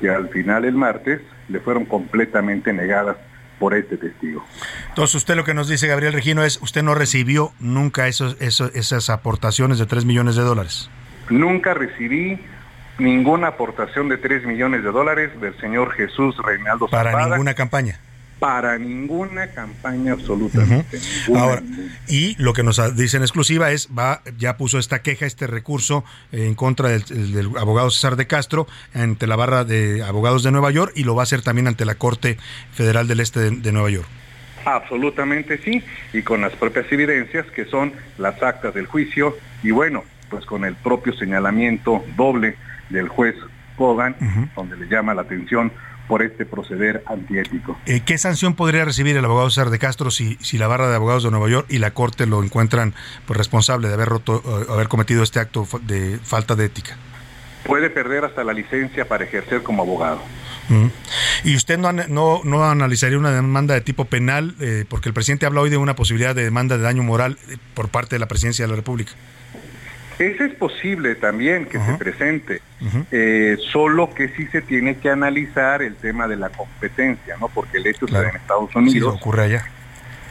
que 0.00 0.10
al 0.10 0.28
final 0.28 0.64
el 0.64 0.74
martes 0.74 1.20
le 1.48 1.60
fueron 1.60 1.84
completamente 1.84 2.72
negadas 2.72 3.16
por 3.58 3.74
este 3.74 3.96
testigo. 3.96 4.44
Entonces 4.88 5.14
usted 5.14 5.34
lo 5.34 5.44
que 5.44 5.54
nos 5.54 5.68
dice, 5.68 5.86
Gabriel 5.86 6.12
Regino, 6.12 6.44
es 6.44 6.60
usted 6.60 6.82
no 6.82 6.94
recibió 6.94 7.52
nunca 7.58 8.06
esos, 8.08 8.36
esas 8.40 9.10
aportaciones 9.10 9.78
de 9.78 9.86
3 9.86 10.04
millones 10.04 10.36
de 10.36 10.42
dólares. 10.42 10.90
Nunca 11.30 11.74
recibí 11.74 12.38
ninguna 12.98 13.48
aportación 13.48 14.08
de 14.08 14.18
3 14.18 14.44
millones 14.44 14.82
de 14.82 14.90
dólares 14.90 15.38
del 15.40 15.58
señor 15.58 15.92
Jesús 15.92 16.36
Reinaldo 16.44 16.88
Para 16.88 17.28
ninguna 17.28 17.54
campaña. 17.54 17.98
Para 18.38 18.78
ninguna 18.78 19.48
campaña 19.48 20.12
absolutamente. 20.12 21.00
Ahora, 21.34 21.62
y 22.06 22.34
lo 22.36 22.52
que 22.52 22.62
nos 22.62 22.94
dice 22.94 23.16
en 23.16 23.22
exclusiva 23.22 23.70
es, 23.72 23.88
va, 23.96 24.20
ya 24.36 24.58
puso 24.58 24.78
esta 24.78 25.00
queja, 25.00 25.24
este 25.24 25.46
recurso 25.46 26.04
en 26.32 26.54
contra 26.54 26.90
del, 26.90 27.50
abogado 27.58 27.90
César 27.90 28.16
de 28.16 28.26
Castro 28.26 28.66
ante 28.92 29.26
la 29.26 29.36
barra 29.36 29.64
de 29.64 30.02
abogados 30.02 30.42
de 30.42 30.50
Nueva 30.52 30.70
York 30.70 30.92
y 30.94 31.04
lo 31.04 31.14
va 31.14 31.22
a 31.22 31.24
hacer 31.24 31.40
también 31.40 31.66
ante 31.66 31.86
la 31.86 31.94
Corte 31.94 32.36
Federal 32.72 33.08
del 33.08 33.20
Este 33.20 33.50
de, 33.50 33.72
Nueva 33.72 33.88
York. 33.88 34.08
Absolutamente 34.66 35.56
sí, 35.58 35.82
y 36.12 36.20
con 36.20 36.42
las 36.42 36.52
propias 36.52 36.90
evidencias 36.92 37.46
que 37.52 37.64
son 37.64 37.92
las 38.18 38.42
actas 38.42 38.74
del 38.74 38.86
juicio 38.86 39.34
y 39.62 39.70
bueno, 39.70 40.04
pues 40.28 40.44
con 40.44 40.64
el 40.64 40.74
propio 40.74 41.14
señalamiento 41.14 42.04
doble 42.16 42.56
del 42.90 43.08
juez 43.08 43.34
Kogan, 43.76 44.14
donde 44.54 44.76
le 44.76 44.88
llama 44.88 45.14
la 45.14 45.22
atención 45.22 45.72
por 46.08 46.22
este 46.22 46.46
proceder 46.46 47.02
antiético. 47.06 47.76
Eh, 47.86 48.00
¿Qué 48.04 48.18
sanción 48.18 48.54
podría 48.54 48.84
recibir 48.84 49.16
el 49.16 49.24
abogado 49.24 49.50
César 49.50 49.70
de 49.70 49.78
Castro 49.78 50.10
si, 50.10 50.36
si 50.40 50.58
la 50.58 50.66
barra 50.66 50.88
de 50.88 50.96
abogados 50.96 51.24
de 51.24 51.30
Nueva 51.30 51.48
York 51.48 51.66
y 51.68 51.78
la 51.78 51.92
corte 51.92 52.26
lo 52.26 52.42
encuentran 52.42 52.94
pues, 53.26 53.36
responsable 53.36 53.88
de 53.88 53.94
haber 53.94 54.08
roto, 54.08 54.42
eh, 54.44 54.72
haber 54.72 54.88
cometido 54.88 55.22
este 55.22 55.40
acto 55.40 55.66
de 55.82 56.18
falta 56.22 56.54
de 56.54 56.66
ética? 56.66 56.96
Puede 57.64 57.90
perder 57.90 58.24
hasta 58.24 58.44
la 58.44 58.52
licencia 58.52 59.08
para 59.08 59.24
ejercer 59.24 59.62
como 59.62 59.82
abogado. 59.82 60.20
¿Y 61.44 61.56
usted 61.56 61.78
no, 61.78 61.92
no, 61.92 62.40
no, 62.44 62.64
analizaría 62.64 63.18
una 63.18 63.30
demanda 63.30 63.74
de 63.74 63.80
tipo 63.80 64.04
penal? 64.04 64.54
Eh, 64.60 64.84
porque 64.88 65.08
el 65.08 65.14
presidente 65.14 65.46
habla 65.46 65.60
hoy 65.60 65.70
de 65.70 65.76
una 65.76 65.96
posibilidad 65.96 66.34
de 66.34 66.44
demanda 66.44 66.76
de 66.76 66.84
daño 66.84 67.02
moral 67.02 67.38
por 67.74 67.88
parte 67.88 68.16
de 68.16 68.20
la 68.20 68.26
presidencia 68.26 68.64
de 68.64 68.70
la 68.70 68.76
República. 68.76 69.12
Ese 70.18 70.46
es 70.46 70.54
posible 70.54 71.14
también 71.14 71.66
que 71.66 71.78
se 71.78 71.92
presente, 71.94 72.62
eh, 73.10 73.58
solo 73.70 74.14
que 74.14 74.28
sí 74.28 74.46
se 74.46 74.62
tiene 74.62 74.96
que 74.96 75.10
analizar 75.10 75.82
el 75.82 75.94
tema 75.96 76.26
de 76.26 76.36
la 76.36 76.48
competencia, 76.48 77.36
¿no? 77.38 77.48
Porque 77.48 77.78
el 77.78 77.86
hecho 77.86 78.06
está 78.06 78.28
en 78.28 78.36
Estados 78.36 78.74
Unidos. 78.74 79.14
Sí, 79.14 79.20
ocurre 79.20 79.42
allá. 79.42 79.66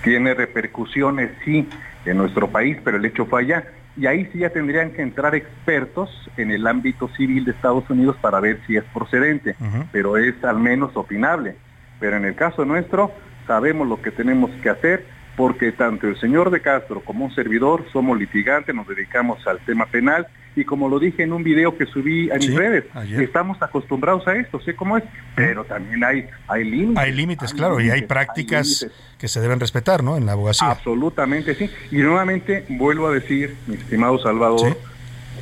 Tiene 0.03 0.33
repercusiones, 0.33 1.31
sí, 1.43 1.69
en 2.05 2.17
nuestro 2.17 2.49
país, 2.49 2.77
pero 2.83 2.97
el 2.97 3.05
hecho 3.05 3.25
fue 3.27 3.43
allá. 3.43 3.63
Y 3.97 4.07
ahí 4.07 4.27
sí 4.33 4.39
ya 4.39 4.49
tendrían 4.49 4.91
que 4.91 5.01
entrar 5.01 5.36
expertos 5.36 6.09
en 6.36 6.51
el 6.51 6.65
ámbito 6.67 7.07
civil 7.15 7.45
de 7.45 7.51
Estados 7.51 7.89
Unidos 7.89 8.17
para 8.19 8.39
ver 8.39 8.59
si 8.65 8.75
es 8.75 8.83
procedente, 8.86 9.55
pero 9.91 10.17
es 10.17 10.43
al 10.43 10.59
menos 10.59 10.97
opinable. 10.97 11.55
Pero 11.99 12.17
en 12.17 12.25
el 12.25 12.36
caso 12.36 12.65
nuestro, 12.65 13.11
sabemos 13.47 13.88
lo 13.88 14.01
que 14.01 14.11
tenemos 14.11 14.49
que 14.61 14.69
hacer 14.69 15.05
porque 15.36 15.71
tanto 15.71 16.07
el 16.07 16.19
señor 16.19 16.49
de 16.49 16.61
Castro 16.61 17.01
como 17.01 17.25
un 17.25 17.36
servidor 17.36 17.86
somos 17.91 18.17
litigantes, 18.17 18.73
nos 18.73 18.88
dedicamos 18.88 19.45
al 19.47 19.59
tema 19.59 19.86
penal 19.86 20.27
y 20.55 20.63
como 20.63 20.88
lo 20.88 20.99
dije 20.99 21.23
en 21.23 21.33
un 21.33 21.43
video 21.43 21.77
que 21.77 21.86
subí 21.86 22.31
a 22.31 22.36
mis 22.36 22.53
redes, 22.53 22.86
estamos 23.19 23.61
acostumbrados 23.61 24.25
a 24.27 24.36
esto, 24.36 24.59
sé 24.61 24.73
cómo 24.73 24.97
es, 24.97 25.03
pero 25.36 25.65
también 25.65 26.03
hay, 26.03 26.27
hay 26.47 26.63
límites. 26.63 27.03
Hay 27.03 27.11
límites, 27.11 27.53
claro, 27.53 27.81
y 27.81 27.89
hay 27.89 28.03
prácticas 28.03 28.88
que 29.17 29.27
se 29.27 29.41
deben 29.41 29.59
respetar, 29.59 30.01
¿no? 30.01 30.15
En 30.15 30.25
la 30.25 30.31
abogacía. 30.31 30.71
Absolutamente, 30.71 31.55
sí. 31.55 31.69
Y 31.91 31.97
nuevamente 31.97 32.65
vuelvo 32.69 33.07
a 33.07 33.11
decir, 33.11 33.57
mi 33.67 33.75
estimado 33.75 34.17
Salvador, 34.19 34.77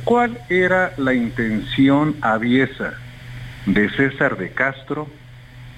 ¿cuál 0.02 0.36
era 0.48 0.92
la 0.96 1.14
intención 1.14 2.16
aviesa 2.20 2.94
de 3.66 3.88
César 3.90 4.36
de 4.36 4.50
Castro 4.50 5.08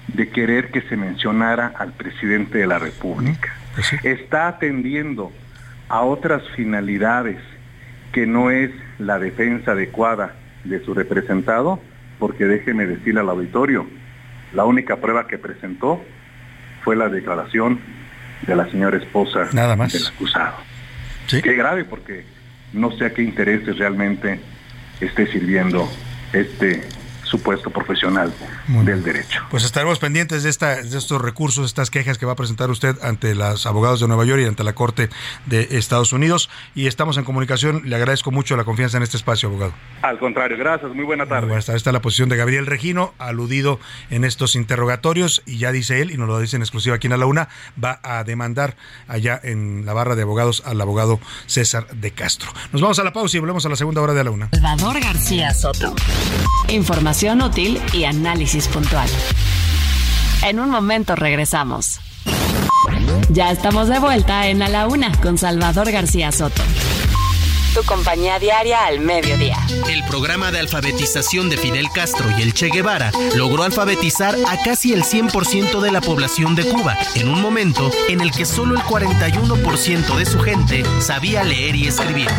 de 0.07 0.29
querer 0.29 0.71
que 0.71 0.81
se 0.81 0.95
mencionara 0.95 1.73
al 1.77 1.93
presidente 1.93 2.59
de 2.59 2.67
la 2.67 2.79
República? 2.79 3.53
Pues 3.75 3.93
está 4.03 4.47
atendiendo 4.47 5.31
a 5.89 6.01
otras 6.01 6.43
finalidades 6.55 7.37
que 8.11 8.25
no 8.25 8.49
es 8.51 8.71
la 8.99 9.19
defensa 9.19 9.71
adecuada 9.71 10.35
de 10.63 10.83
su 10.83 10.93
representado, 10.93 11.79
porque 12.19 12.45
déjeme 12.45 12.85
decirle 12.85 13.19
al 13.19 13.29
auditorio, 13.29 13.85
la 14.53 14.65
única 14.65 14.97
prueba 14.97 15.27
que 15.27 15.37
presentó 15.37 16.01
fue 16.83 16.95
la 16.95 17.09
declaración 17.09 17.79
de 18.45 18.55
la 18.55 18.69
señora 18.71 18.97
esposa 18.97 19.45
del 19.45 20.07
acusado. 20.07 20.55
Qué 21.27 21.53
grave 21.53 21.83
porque 21.83 22.25
no 22.73 22.91
sé 22.91 23.05
a 23.05 23.13
qué 23.13 23.23
intereses 23.23 23.77
realmente 23.77 24.39
esté 25.01 25.27
sirviendo 25.27 25.87
este 26.33 26.81
supuesto 27.27 27.69
profesional 27.69 28.33
del 28.67 29.03
derecho. 29.03 29.41
Pues 29.49 29.63
estaremos 29.63 29.99
pendientes 29.99 30.43
de, 30.43 30.49
esta, 30.49 30.81
de 30.81 30.97
estos 30.97 31.21
recursos, 31.21 31.65
estas 31.65 31.91
quejas 31.91 32.17
que 32.17 32.25
va 32.25 32.33
a 32.33 32.35
presentar 32.35 32.69
usted 32.69 32.95
ante 33.01 33.35
los 33.35 33.65
abogados 33.65 33.99
de 33.99 34.07
Nueva 34.07 34.25
York 34.25 34.41
y 34.41 34.45
ante 34.45 34.63
la 34.63 34.73
Corte 34.73 35.09
de 35.45 35.67
Estados 35.71 36.13
Unidos. 36.13 36.49
Y 36.75 36.87
estamos 36.87 37.17
en 37.17 37.23
comunicación. 37.23 37.81
Le 37.85 37.95
agradezco 37.95 38.31
mucho 38.31 38.55
la 38.55 38.63
confianza 38.63 38.97
en 38.97 39.03
este 39.03 39.17
espacio, 39.17 39.49
abogado. 39.49 39.73
Al 40.01 40.17
contrario, 40.19 40.57
gracias. 40.57 40.93
Muy 40.93 41.05
buena 41.05 41.25
tarde. 41.25 41.55
Esta 41.57 41.75
es 41.75 41.85
la 41.85 42.01
posición 42.01 42.29
de 42.29 42.37
Gabriel 42.37 42.65
Regino, 42.65 43.13
aludido 43.17 43.79
en 44.09 44.23
estos 44.23 44.55
interrogatorios. 44.55 45.43
Y 45.45 45.57
ya 45.57 45.71
dice 45.71 46.01
él, 46.01 46.11
y 46.11 46.17
nos 46.17 46.27
lo 46.27 46.39
dice 46.39 46.55
en 46.55 46.61
exclusiva 46.61 46.95
aquí 46.95 47.07
en 47.07 47.13
a 47.13 47.17
la 47.17 47.25
una, 47.25 47.49
va 47.83 47.99
a 48.03 48.23
demandar 48.23 48.75
allá 49.07 49.39
en 49.43 49.85
la 49.85 49.93
barra 49.93 50.15
de 50.15 50.23
abogados 50.23 50.63
al 50.65 50.79
abogado 50.79 51.19
César 51.45 51.87
de 51.87 52.11
Castro. 52.11 52.51
Nos 52.71 52.81
vamos 52.81 52.99
a 52.99 53.03
la 53.03 53.13
pausa 53.13 53.37
y 53.37 53.39
volvemos 53.39 53.65
a 53.65 53.69
la 53.69 53.75
segunda 53.75 54.01
hora 54.01 54.13
de 54.13 54.21
a 54.21 54.23
la 54.23 54.31
una. 54.31 54.49
Salvador 54.51 54.99
García 54.99 55.53
Soto. 55.53 55.95
Información 56.69 57.16
útil 57.23 57.81
y 57.93 58.03
análisis 58.03 58.67
puntual. 58.67 59.09
En 60.43 60.59
un 60.59 60.69
momento 60.69 61.15
regresamos. 61.15 61.99
Ya 63.29 63.51
estamos 63.51 63.87
de 63.87 63.97
vuelta 63.97 64.47
en 64.47 64.61
A 64.61 64.69
la 64.69 64.87
Una 64.87 65.11
con 65.19 65.37
Salvador 65.37 65.91
García 65.91 66.31
Soto. 66.31 66.61
Tu 67.73 67.83
compañía 67.83 68.37
diaria 68.37 68.85
al 68.85 68.99
mediodía. 68.99 69.57
El 69.89 70.03
programa 70.03 70.51
de 70.51 70.59
alfabetización 70.59 71.49
de 71.49 71.57
Fidel 71.57 71.87
Castro 71.91 72.29
y 72.37 72.43
el 72.43 72.53
Che 72.53 72.67
Guevara 72.67 73.11
logró 73.35 73.63
alfabetizar 73.63 74.35
a 74.47 74.57
casi 74.63 74.93
el 74.93 75.03
100% 75.03 75.81
de 75.81 75.91
la 75.91 76.01
población 76.01 76.53
de 76.55 76.65
Cuba, 76.65 76.95
en 77.15 77.29
un 77.29 77.41
momento 77.41 77.89
en 78.09 78.21
el 78.21 78.31
que 78.31 78.45
solo 78.45 78.75
el 78.75 78.81
41% 78.83 80.17
de 80.17 80.25
su 80.25 80.39
gente 80.39 80.83
sabía 81.01 81.43
leer 81.43 81.75
y 81.75 81.87
escribir. 81.87 82.29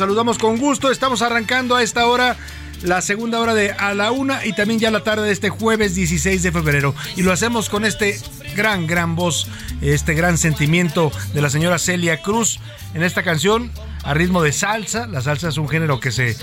Saludamos 0.00 0.38
con 0.38 0.56
gusto. 0.56 0.90
Estamos 0.90 1.20
arrancando 1.20 1.76
a 1.76 1.82
esta 1.82 2.06
hora 2.06 2.34
la 2.82 3.02
segunda 3.02 3.38
hora 3.38 3.52
de 3.54 3.72
a 3.72 3.92
la 3.92 4.12
una 4.12 4.46
y 4.46 4.54
también 4.54 4.80
ya 4.80 4.90
la 4.90 5.04
tarde 5.04 5.26
de 5.26 5.32
este 5.32 5.50
jueves 5.50 5.94
16 5.94 6.42
de 6.42 6.50
febrero. 6.50 6.94
Y 7.16 7.22
lo 7.22 7.32
hacemos 7.32 7.68
con 7.68 7.84
este 7.84 8.18
gran, 8.56 8.86
gran 8.86 9.14
voz, 9.14 9.46
este 9.82 10.14
gran 10.14 10.38
sentimiento 10.38 11.12
de 11.34 11.42
la 11.42 11.50
señora 11.50 11.78
Celia 11.78 12.22
Cruz 12.22 12.60
en 12.94 13.02
esta 13.02 13.22
canción 13.22 13.70
a 14.02 14.14
ritmo 14.14 14.42
de 14.42 14.52
salsa. 14.52 15.06
La 15.06 15.20
salsa 15.20 15.50
es 15.50 15.58
un 15.58 15.68
género 15.68 16.00
que 16.00 16.12
se 16.12 16.34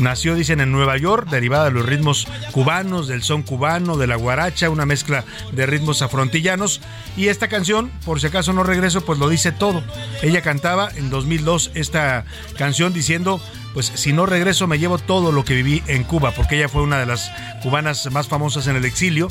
nació, 0.00 0.34
dicen, 0.34 0.60
en 0.60 0.72
Nueva 0.72 0.98
York, 0.98 1.28
derivada 1.30 1.66
de 1.66 1.70
los 1.70 1.86
ritmos 1.86 2.26
cubanos, 2.54 3.08
del 3.08 3.24
son 3.24 3.42
cubano, 3.42 3.96
de 3.96 4.06
la 4.06 4.14
guaracha, 4.14 4.70
una 4.70 4.86
mezcla 4.86 5.24
de 5.50 5.66
ritmos 5.66 6.02
afrontillanos. 6.02 6.80
Y 7.16 7.26
esta 7.26 7.48
canción, 7.48 7.90
por 8.04 8.20
si 8.20 8.28
acaso 8.28 8.52
no 8.52 8.62
regreso, 8.62 9.04
pues 9.04 9.18
lo 9.18 9.28
dice 9.28 9.50
todo. 9.50 9.82
Ella 10.22 10.40
cantaba 10.40 10.88
en 10.94 11.10
2002 11.10 11.72
esta 11.74 12.24
canción 12.56 12.92
diciendo 12.94 13.40
pues 13.72 13.90
si 13.92 14.12
no 14.12 14.24
regreso 14.24 14.68
me 14.68 14.78
llevo 14.78 14.98
todo 14.98 15.32
lo 15.32 15.44
que 15.44 15.54
viví 15.54 15.82
en 15.88 16.04
Cuba, 16.04 16.30
porque 16.30 16.54
ella 16.54 16.68
fue 16.68 16.82
una 16.82 17.00
de 17.00 17.06
las 17.06 17.32
cubanas 17.60 18.08
más 18.12 18.28
famosas 18.28 18.68
en 18.68 18.76
el 18.76 18.84
exilio, 18.84 19.26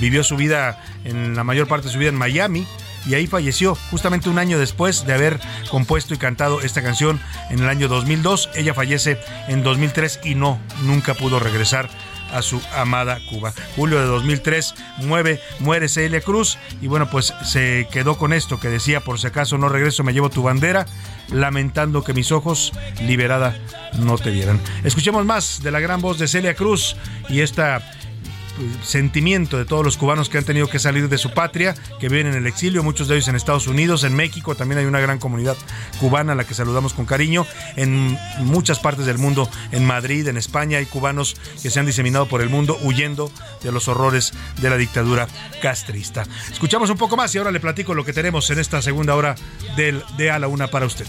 vivió 0.00 0.24
su 0.24 0.34
vida, 0.34 0.82
en 1.04 1.36
la 1.36 1.44
mayor 1.44 1.68
parte 1.68 1.86
de 1.86 1.92
su 1.92 2.00
vida 2.00 2.08
en 2.08 2.16
Miami, 2.16 2.66
y 3.06 3.14
ahí 3.14 3.28
falleció 3.28 3.76
justamente 3.92 4.28
un 4.28 4.40
año 4.40 4.58
después 4.58 5.06
de 5.06 5.14
haber 5.14 5.38
compuesto 5.70 6.14
y 6.14 6.18
cantado 6.18 6.60
esta 6.62 6.82
canción 6.82 7.20
en 7.50 7.60
el 7.60 7.68
año 7.68 7.86
2002. 7.86 8.50
Ella 8.56 8.74
fallece 8.74 9.20
en 9.46 9.62
2003 9.62 10.20
y 10.24 10.34
no, 10.34 10.58
nunca 10.82 11.14
pudo 11.14 11.38
regresar 11.38 11.88
a 12.36 12.42
su 12.42 12.60
amada 12.74 13.18
Cuba. 13.30 13.52
Julio 13.76 13.98
de 13.98 14.06
2003 14.06 14.74
mueve, 14.98 15.40
muere 15.58 15.88
Celia 15.88 16.20
Cruz 16.20 16.58
y 16.82 16.86
bueno, 16.86 17.08
pues 17.10 17.32
se 17.44 17.88
quedó 17.90 18.18
con 18.18 18.32
esto 18.32 18.60
que 18.60 18.68
decía, 18.68 19.00
por 19.00 19.18
si 19.18 19.26
acaso 19.26 19.56
no 19.58 19.68
regreso, 19.68 20.04
me 20.04 20.12
llevo 20.12 20.28
tu 20.28 20.42
bandera, 20.42 20.86
lamentando 21.30 22.04
que 22.04 22.12
mis 22.12 22.32
ojos, 22.32 22.72
liberada, 23.00 23.56
no 23.98 24.18
te 24.18 24.30
vieran. 24.30 24.60
Escuchemos 24.84 25.24
más 25.24 25.62
de 25.62 25.70
la 25.70 25.80
gran 25.80 26.00
voz 26.00 26.18
de 26.18 26.28
Celia 26.28 26.54
Cruz 26.54 26.96
y 27.28 27.40
esta 27.40 27.82
sentimiento 28.82 29.58
de 29.58 29.64
todos 29.64 29.84
los 29.84 29.96
cubanos 29.96 30.28
que 30.28 30.38
han 30.38 30.44
tenido 30.44 30.68
que 30.68 30.78
salir 30.78 31.08
de 31.08 31.18
su 31.18 31.32
patria, 31.32 31.74
que 32.00 32.08
viven 32.08 32.28
en 32.28 32.34
el 32.34 32.46
exilio, 32.46 32.82
muchos 32.82 33.08
de 33.08 33.14
ellos 33.16 33.28
en 33.28 33.36
Estados 33.36 33.66
Unidos, 33.66 34.04
en 34.04 34.14
México 34.14 34.54
también 34.54 34.78
hay 34.78 34.84
una 34.86 35.00
gran 35.00 35.18
comunidad 35.18 35.56
cubana 36.00 36.32
a 36.32 36.34
la 36.34 36.44
que 36.44 36.54
saludamos 36.54 36.94
con 36.94 37.06
cariño, 37.06 37.46
en 37.76 38.18
muchas 38.40 38.78
partes 38.78 39.06
del 39.06 39.18
mundo, 39.18 39.48
en 39.72 39.84
Madrid, 39.84 40.28
en 40.28 40.36
España 40.36 40.78
hay 40.78 40.86
cubanos 40.86 41.36
que 41.62 41.70
se 41.70 41.80
han 41.80 41.86
diseminado 41.86 42.26
por 42.26 42.40
el 42.40 42.48
mundo 42.48 42.78
huyendo 42.82 43.30
de 43.62 43.72
los 43.72 43.88
horrores 43.88 44.32
de 44.60 44.70
la 44.70 44.76
dictadura 44.76 45.28
castrista. 45.62 46.24
Escuchamos 46.50 46.90
un 46.90 46.96
poco 46.96 47.16
más 47.16 47.34
y 47.34 47.38
ahora 47.38 47.50
le 47.50 47.60
platico 47.60 47.94
lo 47.94 48.04
que 48.04 48.12
tenemos 48.12 48.50
en 48.50 48.58
esta 48.58 48.82
segunda 48.82 49.14
hora 49.14 49.34
del 49.76 50.02
de 50.16 50.30
a 50.30 50.38
la 50.38 50.48
una 50.48 50.68
para 50.68 50.86
usted. 50.86 51.06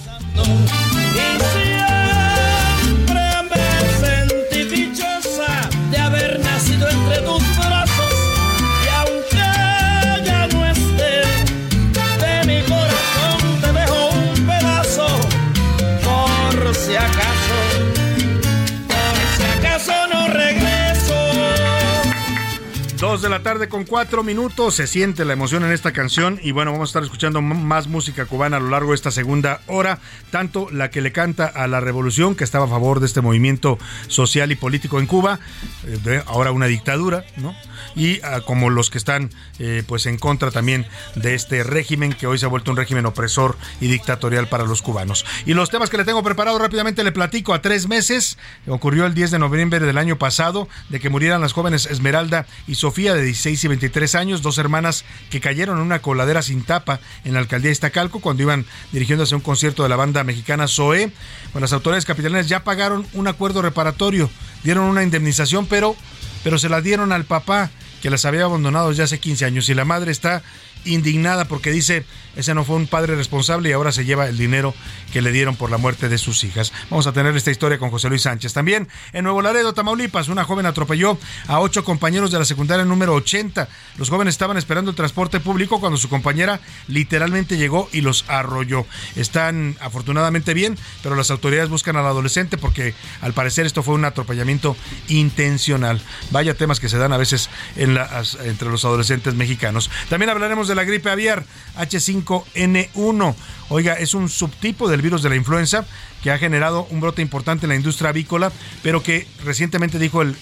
De 23.21 23.29
la 23.29 23.41
tarde 23.41 23.67
con 23.67 23.83
cuatro 23.83 24.23
minutos. 24.23 24.75
Se 24.75 24.85
siente 24.85 25.25
la 25.25 25.33
emoción 25.33 25.63
en 25.63 25.71
esta 25.71 25.91
canción. 25.91 26.39
Y 26.43 26.51
bueno, 26.51 26.71
vamos 26.71 26.89
a 26.89 26.91
estar 26.91 27.03
escuchando 27.03 27.41
más 27.41 27.87
música 27.87 28.25
cubana 28.25 28.57
a 28.57 28.59
lo 28.59 28.69
largo 28.69 28.91
de 28.91 28.95
esta 28.95 29.09
segunda 29.09 29.61
hora. 29.65 29.99
Tanto 30.29 30.67
la 30.71 30.91
que 30.91 31.01
le 31.01 31.11
canta 31.11 31.47
a 31.47 31.65
la 31.67 31.79
revolución, 31.79 32.35
que 32.35 32.43
estaba 32.43 32.65
a 32.65 32.67
favor 32.67 32.99
de 32.99 33.07
este 33.07 33.21
movimiento 33.21 33.79
social 34.07 34.51
y 34.51 34.55
político 34.55 34.99
en 34.99 35.07
Cuba, 35.07 35.39
eh, 35.87 36.21
ahora 36.27 36.51
una 36.51 36.67
dictadura, 36.67 37.25
¿no? 37.37 37.55
Y 37.95 38.21
ah, 38.21 38.41
como 38.45 38.69
los 38.69 38.91
que 38.91 38.99
están 38.99 39.31
eh, 39.57 39.83
pues 39.87 40.05
en 40.05 40.19
contra 40.19 40.51
también 40.51 40.85
de 41.15 41.33
este 41.33 41.63
régimen, 41.63 42.13
que 42.13 42.27
hoy 42.27 42.37
se 42.37 42.45
ha 42.45 42.49
vuelto 42.49 42.69
un 42.69 42.77
régimen 42.77 43.07
opresor 43.07 43.57
y 43.81 43.87
dictatorial 43.87 44.47
para 44.47 44.65
los 44.65 44.83
cubanos. 44.83 45.25
Y 45.47 45.55
los 45.55 45.71
temas 45.71 45.89
que 45.89 45.97
le 45.97 46.05
tengo 46.05 46.21
preparado 46.21 46.59
rápidamente 46.59 47.03
le 47.03 47.11
platico. 47.11 47.55
A 47.55 47.63
tres 47.63 47.87
meses 47.87 48.37
ocurrió 48.67 49.07
el 49.07 49.15
10 49.15 49.31
de 49.31 49.39
noviembre 49.39 49.79
del 49.79 49.97
año 49.97 50.17
pasado 50.17 50.69
de 50.89 50.99
que 50.99 51.09
murieran 51.09 51.41
las 51.41 51.53
jóvenes 51.53 51.87
Esmeralda 51.87 52.45
y 52.67 52.75
Sofía 52.75 53.06
de 53.13 53.23
16 53.23 53.63
y 53.63 53.67
23 53.67 54.15
años, 54.15 54.41
dos 54.41 54.57
hermanas 54.57 55.05
que 55.29 55.41
cayeron 55.41 55.77
en 55.77 55.83
una 55.83 56.01
coladera 56.01 56.41
sin 56.41 56.63
tapa 56.63 56.99
en 57.25 57.33
la 57.33 57.39
alcaldía 57.39 57.69
de 57.69 57.73
Iztacalco 57.73 58.19
cuando 58.19 58.43
iban 58.43 58.65
dirigiéndose 58.91 59.35
a 59.35 59.37
un 59.37 59.43
concierto 59.43 59.83
de 59.83 59.89
la 59.89 59.95
banda 59.95 60.23
mexicana 60.23 60.67
Zoe. 60.67 61.11
Bueno, 61.53 61.65
las 61.65 61.73
autoridades 61.73 62.05
capitalinas 62.05 62.47
ya 62.47 62.63
pagaron 62.63 63.05
un 63.13 63.27
acuerdo 63.27 63.61
reparatorio, 63.61 64.29
dieron 64.63 64.85
una 64.85 65.03
indemnización, 65.03 65.65
pero, 65.65 65.95
pero 66.43 66.57
se 66.57 66.69
la 66.69 66.81
dieron 66.81 67.11
al 67.11 67.25
papá 67.25 67.71
que 68.01 68.09
las 68.09 68.25
había 68.25 68.45
abandonado 68.45 68.91
ya 68.91 69.05
hace 69.05 69.19
15 69.19 69.45
años 69.45 69.69
y 69.69 69.73
la 69.73 69.85
madre 69.85 70.11
está 70.11 70.43
indignada 70.87 71.45
porque 71.45 71.71
dice, 71.71 72.05
ese 72.35 72.53
no 72.53 72.63
fue 72.63 72.75
un 72.75 72.87
padre 72.87 73.15
responsable 73.15 73.69
y 73.69 73.71
ahora 73.71 73.91
se 73.91 74.05
lleva 74.05 74.27
el 74.27 74.37
dinero 74.37 74.73
que 75.11 75.21
le 75.21 75.31
dieron 75.31 75.55
por 75.55 75.71
la 75.71 75.77
muerte 75.77 76.09
de 76.09 76.17
sus 76.17 76.43
hijas. 76.43 76.71
Vamos 76.89 77.07
a 77.07 77.13
tener 77.13 77.35
esta 77.35 77.51
historia 77.51 77.77
con 77.77 77.89
José 77.89 78.09
Luis 78.09 78.21
Sánchez. 78.21 78.53
También 78.53 78.87
en 79.13 79.23
Nuevo 79.23 79.41
Laredo, 79.41 79.73
Tamaulipas, 79.73 80.29
una 80.29 80.43
joven 80.43 80.65
atropelló 80.65 81.17
a 81.47 81.59
ocho 81.59 81.83
compañeros 81.83 82.31
de 82.31 82.39
la 82.39 82.45
secundaria 82.45 82.85
número 82.85 83.13
80. 83.15 83.67
Los 83.97 84.09
jóvenes 84.09 84.35
estaban 84.35 84.57
esperando 84.57 84.91
el 84.91 84.97
transporte 84.97 85.39
público 85.39 85.79
cuando 85.79 85.97
su 85.97 86.09
compañera 86.09 86.59
literalmente 86.87 87.57
llegó 87.57 87.89
y 87.91 88.01
los 88.01 88.25
arrolló. 88.27 88.85
Están 89.15 89.75
afortunadamente 89.81 90.53
bien, 90.53 90.77
pero 91.03 91.15
las 91.15 91.31
autoridades 91.31 91.69
buscan 91.69 91.97
al 91.97 92.05
adolescente 92.05 92.57
porque 92.57 92.93
al 93.21 93.33
parecer 93.33 93.65
esto 93.65 93.83
fue 93.83 93.95
un 93.95 94.05
atropellamiento 94.05 94.77
intencional. 95.09 96.01
Vaya 96.31 96.53
temas 96.53 96.79
que 96.79 96.89
se 96.89 96.97
dan 96.97 97.13
a 97.13 97.17
veces 97.17 97.49
en 97.75 97.97
entre 98.43 98.69
los 98.69 98.85
adolescentes 98.85 99.33
mexicanos. 99.33 99.89
También 100.09 100.29
hablaremos 100.29 100.67
de 100.67 100.75
la 100.77 100.85
gripe 100.85 101.09
aviar 101.09 101.43
H5N1. 101.77 103.35
Oiga, 103.69 103.93
es 103.95 104.13
un 104.13 104.29
subtipo 104.29 104.87
del 104.87 105.01
virus 105.01 105.21
de 105.21 105.29
la 105.29 105.35
influenza 105.35 105.85
que 106.23 106.31
ha 106.31 106.37
generado 106.37 106.87
un 106.89 107.01
brote 107.01 107.21
importante 107.21 107.65
en 107.65 107.69
la 107.69 107.75
industria 107.75 108.11
avícola, 108.11 108.51
pero 108.81 109.03
que 109.03 109.27
recientemente 109.43 109.99
dijo 109.99 110.21
el, 110.21 110.35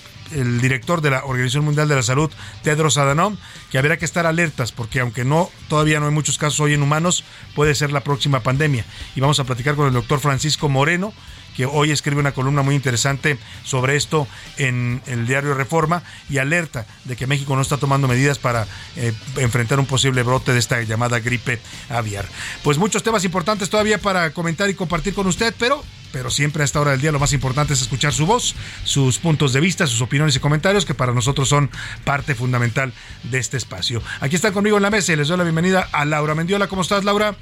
director 0.59 1.01
de 1.01 1.11
la 1.11 1.23
Organización 1.23 1.65
Mundial 1.65 1.88
de 1.88 1.95
la 1.95 2.01
Salud, 2.01 2.31
Tedros 2.63 2.97
Adhanom, 2.97 3.38
que 3.69 3.77
habrá 3.77 3.97
que 3.97 4.05
estar 4.05 4.25
alertas 4.25 4.71
porque 4.71 4.99
aunque 4.99 5.23
no 5.23 5.51
todavía 5.69 5.99
no 5.99 6.07
hay 6.07 6.11
muchos 6.11 6.39
casos 6.39 6.59
hoy 6.59 6.73
en 6.73 6.81
humanos, 6.81 7.23
puede 7.53 7.75
ser 7.75 7.91
la 7.91 8.01
próxima 8.01 8.39
pandemia. 8.39 8.86
Y 9.15 9.21
vamos 9.21 9.39
a 9.39 9.43
platicar 9.43 9.75
con 9.75 9.88
el 9.88 9.93
doctor 9.93 10.19
Francisco 10.19 10.67
Moreno, 10.67 11.13
que 11.56 11.66
hoy 11.66 11.91
escribe 11.91 12.20
una 12.20 12.34
columna 12.34 12.62
muy 12.62 12.76
interesante 12.76 13.38
sobre 13.64 13.95
esto 13.95 14.28
en 14.58 15.01
el 15.08 15.26
diario 15.28 15.53
Reforma 15.53 16.03
y 16.30 16.38
alerta 16.38 16.86
de 17.06 17.16
que 17.16 17.28
México 17.28 17.56
no 17.56 17.62
está 17.62 17.78
tomando 17.78 18.08
medidas 18.08 18.38
para 18.38 18.68
eh, 18.95 19.14
enfrentar 19.38 19.80
un 19.80 19.86
posible 19.86 20.24
brote 20.24 20.53
de 20.53 20.60
esta 20.60 20.82
llamada 20.82 21.20
gripe 21.20 21.60
aviar. 21.89 22.26
Pues 22.64 22.78
muchos 22.78 23.03
temas 23.03 23.24
importantes 23.26 23.70
todavía 23.70 23.97
para 23.97 24.32
comentar 24.32 24.70
y 24.70 24.74
compartir 24.76 25.14
con 25.14 25.28
usted, 25.28 25.53
pero 25.58 25.84
pero 26.16 26.30
siempre 26.30 26.62
a 26.62 26.66
esta 26.66 26.80
hora 26.80 26.91
del 26.91 27.01
día 27.01 27.12
lo 27.12 27.20
más 27.20 27.34
importante 27.34 27.74
es 27.74 27.82
escuchar 27.82 28.14
su 28.14 28.26
voz, 28.26 28.56
sus 28.86 29.20
puntos 29.20 29.51
de 29.51 29.60
vista, 29.60 29.86
sus 29.86 29.99
opiniones 29.99 30.34
y 30.38 30.39
comentarios 30.39 30.86
que 30.86 30.93
para 30.93 31.12
nosotros 31.12 31.49
son 31.49 31.70
parte 32.06 32.36
fundamental 32.36 32.93
de 33.24 33.38
este 33.38 33.58
espacio. 33.58 34.01
Aquí 34.22 34.38
están 34.38 34.53
conmigo 34.53 34.78
en 34.78 34.84
la 34.84 34.89
mesa 34.89 35.12
y 35.12 35.18
les 35.18 35.28
doy 35.28 35.38
la 35.38 35.43
bienvenida 35.43 35.89
a 35.91 36.06
Laura 36.06 36.34
Mendiola. 36.34 36.70
¿Cómo 36.70 36.84
estás, 36.84 37.03
Laura? 37.03 37.36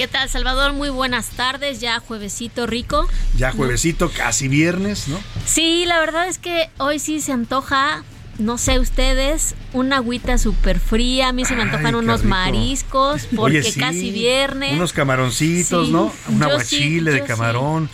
¿Qué 0.00 0.08
tal, 0.08 0.30
Salvador? 0.30 0.72
Muy 0.72 0.88
buenas 0.88 1.28
tardes. 1.28 1.78
Ya 1.78 2.00
juevesito 2.00 2.66
rico. 2.66 3.06
Ya 3.36 3.52
juevesito, 3.52 4.10
casi 4.10 4.48
viernes, 4.48 5.08
¿no? 5.08 5.20
Sí, 5.44 5.84
la 5.84 6.00
verdad 6.00 6.26
es 6.26 6.38
que 6.38 6.70
hoy 6.78 6.98
sí 6.98 7.20
se 7.20 7.32
antoja 7.32 8.02
no 8.38 8.56
sé 8.56 8.78
ustedes, 8.78 9.54
una 9.74 9.96
agüita 9.96 10.38
súper 10.38 10.80
fría. 10.80 11.28
A 11.28 11.32
mí 11.34 11.44
se 11.44 11.54
me 11.54 11.64
antojan 11.64 11.94
unos 11.96 12.24
mariscos 12.24 13.28
porque 13.36 13.74
casi 13.78 14.10
viernes. 14.10 14.72
Unos 14.72 14.94
camaroncitos, 14.94 15.90
¿no? 15.90 16.10
Un 16.28 16.42
aguachile 16.42 17.10
de 17.10 17.22
camarón. 17.22 17.90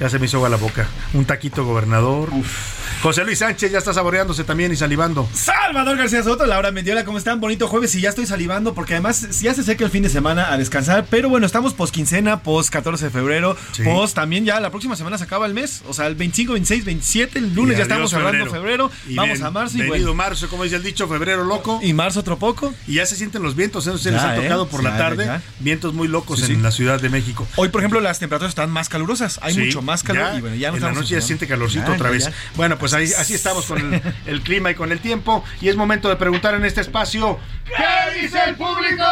Ya 0.00 0.08
se 0.08 0.18
me 0.18 0.24
hizo 0.24 0.38
agua 0.38 0.48
la 0.48 0.56
boca. 0.56 0.88
Un 1.12 1.26
taquito 1.26 1.66
gobernador. 1.66 2.30
José 3.02 3.24
Luis 3.24 3.38
Sánchez 3.38 3.72
ya 3.72 3.78
está 3.78 3.94
saboreándose 3.94 4.44
también 4.44 4.72
y 4.72 4.76
salivando. 4.76 5.26
Salvador 5.32 5.96
García 5.96 6.22
Soto, 6.22 6.44
Laura 6.44 6.70
Mendiola, 6.70 7.06
¿cómo 7.06 7.16
están? 7.16 7.40
Bonito 7.40 7.66
jueves 7.66 7.94
y 7.94 8.02
ya 8.02 8.10
estoy 8.10 8.26
salivando 8.26 8.74
porque 8.74 8.92
además 8.92 9.40
ya 9.40 9.54
se 9.54 9.64
seca 9.64 9.86
el 9.86 9.90
fin 9.90 10.02
de 10.02 10.10
semana 10.10 10.52
a 10.52 10.58
descansar. 10.58 11.06
Pero 11.08 11.30
bueno, 11.30 11.46
estamos 11.46 11.72
post 11.72 11.94
quincena, 11.94 12.42
post 12.42 12.68
14 12.68 13.06
de 13.06 13.10
febrero, 13.10 13.56
post 13.84 14.14
también 14.14 14.44
ya 14.44 14.60
la 14.60 14.68
próxima 14.68 14.96
semana 14.96 15.16
se 15.16 15.24
acaba 15.24 15.46
el 15.46 15.54
mes. 15.54 15.82
O 15.88 15.94
sea, 15.94 16.08
el 16.08 16.14
25, 16.14 16.52
26, 16.52 16.84
27, 16.84 17.38
el 17.38 17.54
lunes 17.54 17.78
ya 17.78 17.84
estamos 17.84 18.10
cerrando 18.10 18.50
febrero. 18.50 18.90
vamos 19.14 19.40
a 19.40 19.50
marzo 19.50 19.78
y 19.78 19.88
Venido 19.88 20.14
marzo, 20.14 20.48
como 20.50 20.64
dice 20.64 20.76
el 20.76 20.82
dicho, 20.82 21.08
febrero 21.08 21.44
loco. 21.44 21.80
Y 21.82 21.94
marzo 21.94 22.20
otro 22.20 22.38
poco. 22.38 22.74
Y 22.86 22.96
ya 22.96 23.06
se 23.06 23.16
sienten 23.16 23.42
los 23.42 23.56
vientos, 23.56 23.86
¿eh? 23.86 23.96
se 23.96 24.10
les 24.10 24.20
ha 24.20 24.34
tocado 24.34 24.64
¿eh? 24.64 24.68
por 24.70 24.84
la 24.84 24.98
tarde. 24.98 25.40
Vientos 25.60 25.94
muy 25.94 26.06
locos 26.06 26.46
en 26.46 26.62
la 26.62 26.70
Ciudad 26.70 27.00
de 27.00 27.08
México. 27.08 27.48
Hoy, 27.56 27.70
por 27.70 27.80
ejemplo, 27.80 28.00
las 28.00 28.18
temperaturas 28.18 28.50
están 28.50 28.70
más 28.70 28.90
calurosas. 28.90 29.40
Hay 29.42 29.56
mucho 29.56 29.80
más 29.80 30.02
calor. 30.02 30.36
y 30.36 30.42
bueno, 30.42 30.56
ya 30.56 30.68
en 30.68 30.80
la 30.80 30.92
noche 30.92 31.14
ya 31.14 31.22
siente 31.22 31.46
calorcito 31.46 31.92
otra 31.92 32.10
vez. 32.10 32.30
Bueno, 32.56 32.78
pues 32.78 32.89
ahí, 32.94 33.10
así 33.18 33.34
estamos 33.34 33.66
con 33.66 34.02
el, 34.26 34.42
clima 34.42 34.70
y 34.70 34.74
con 34.74 34.92
el 34.92 35.00
tiempo. 35.00 35.44
Y 35.60 35.68
es 35.68 35.76
momento 35.76 36.08
de 36.08 36.16
preguntar 36.16 36.54
en 36.54 36.64
este 36.64 36.80
espacio: 36.80 37.38
¿Qué 37.64 38.20
dice 38.20 38.38
el 38.46 38.56
público? 38.56 39.04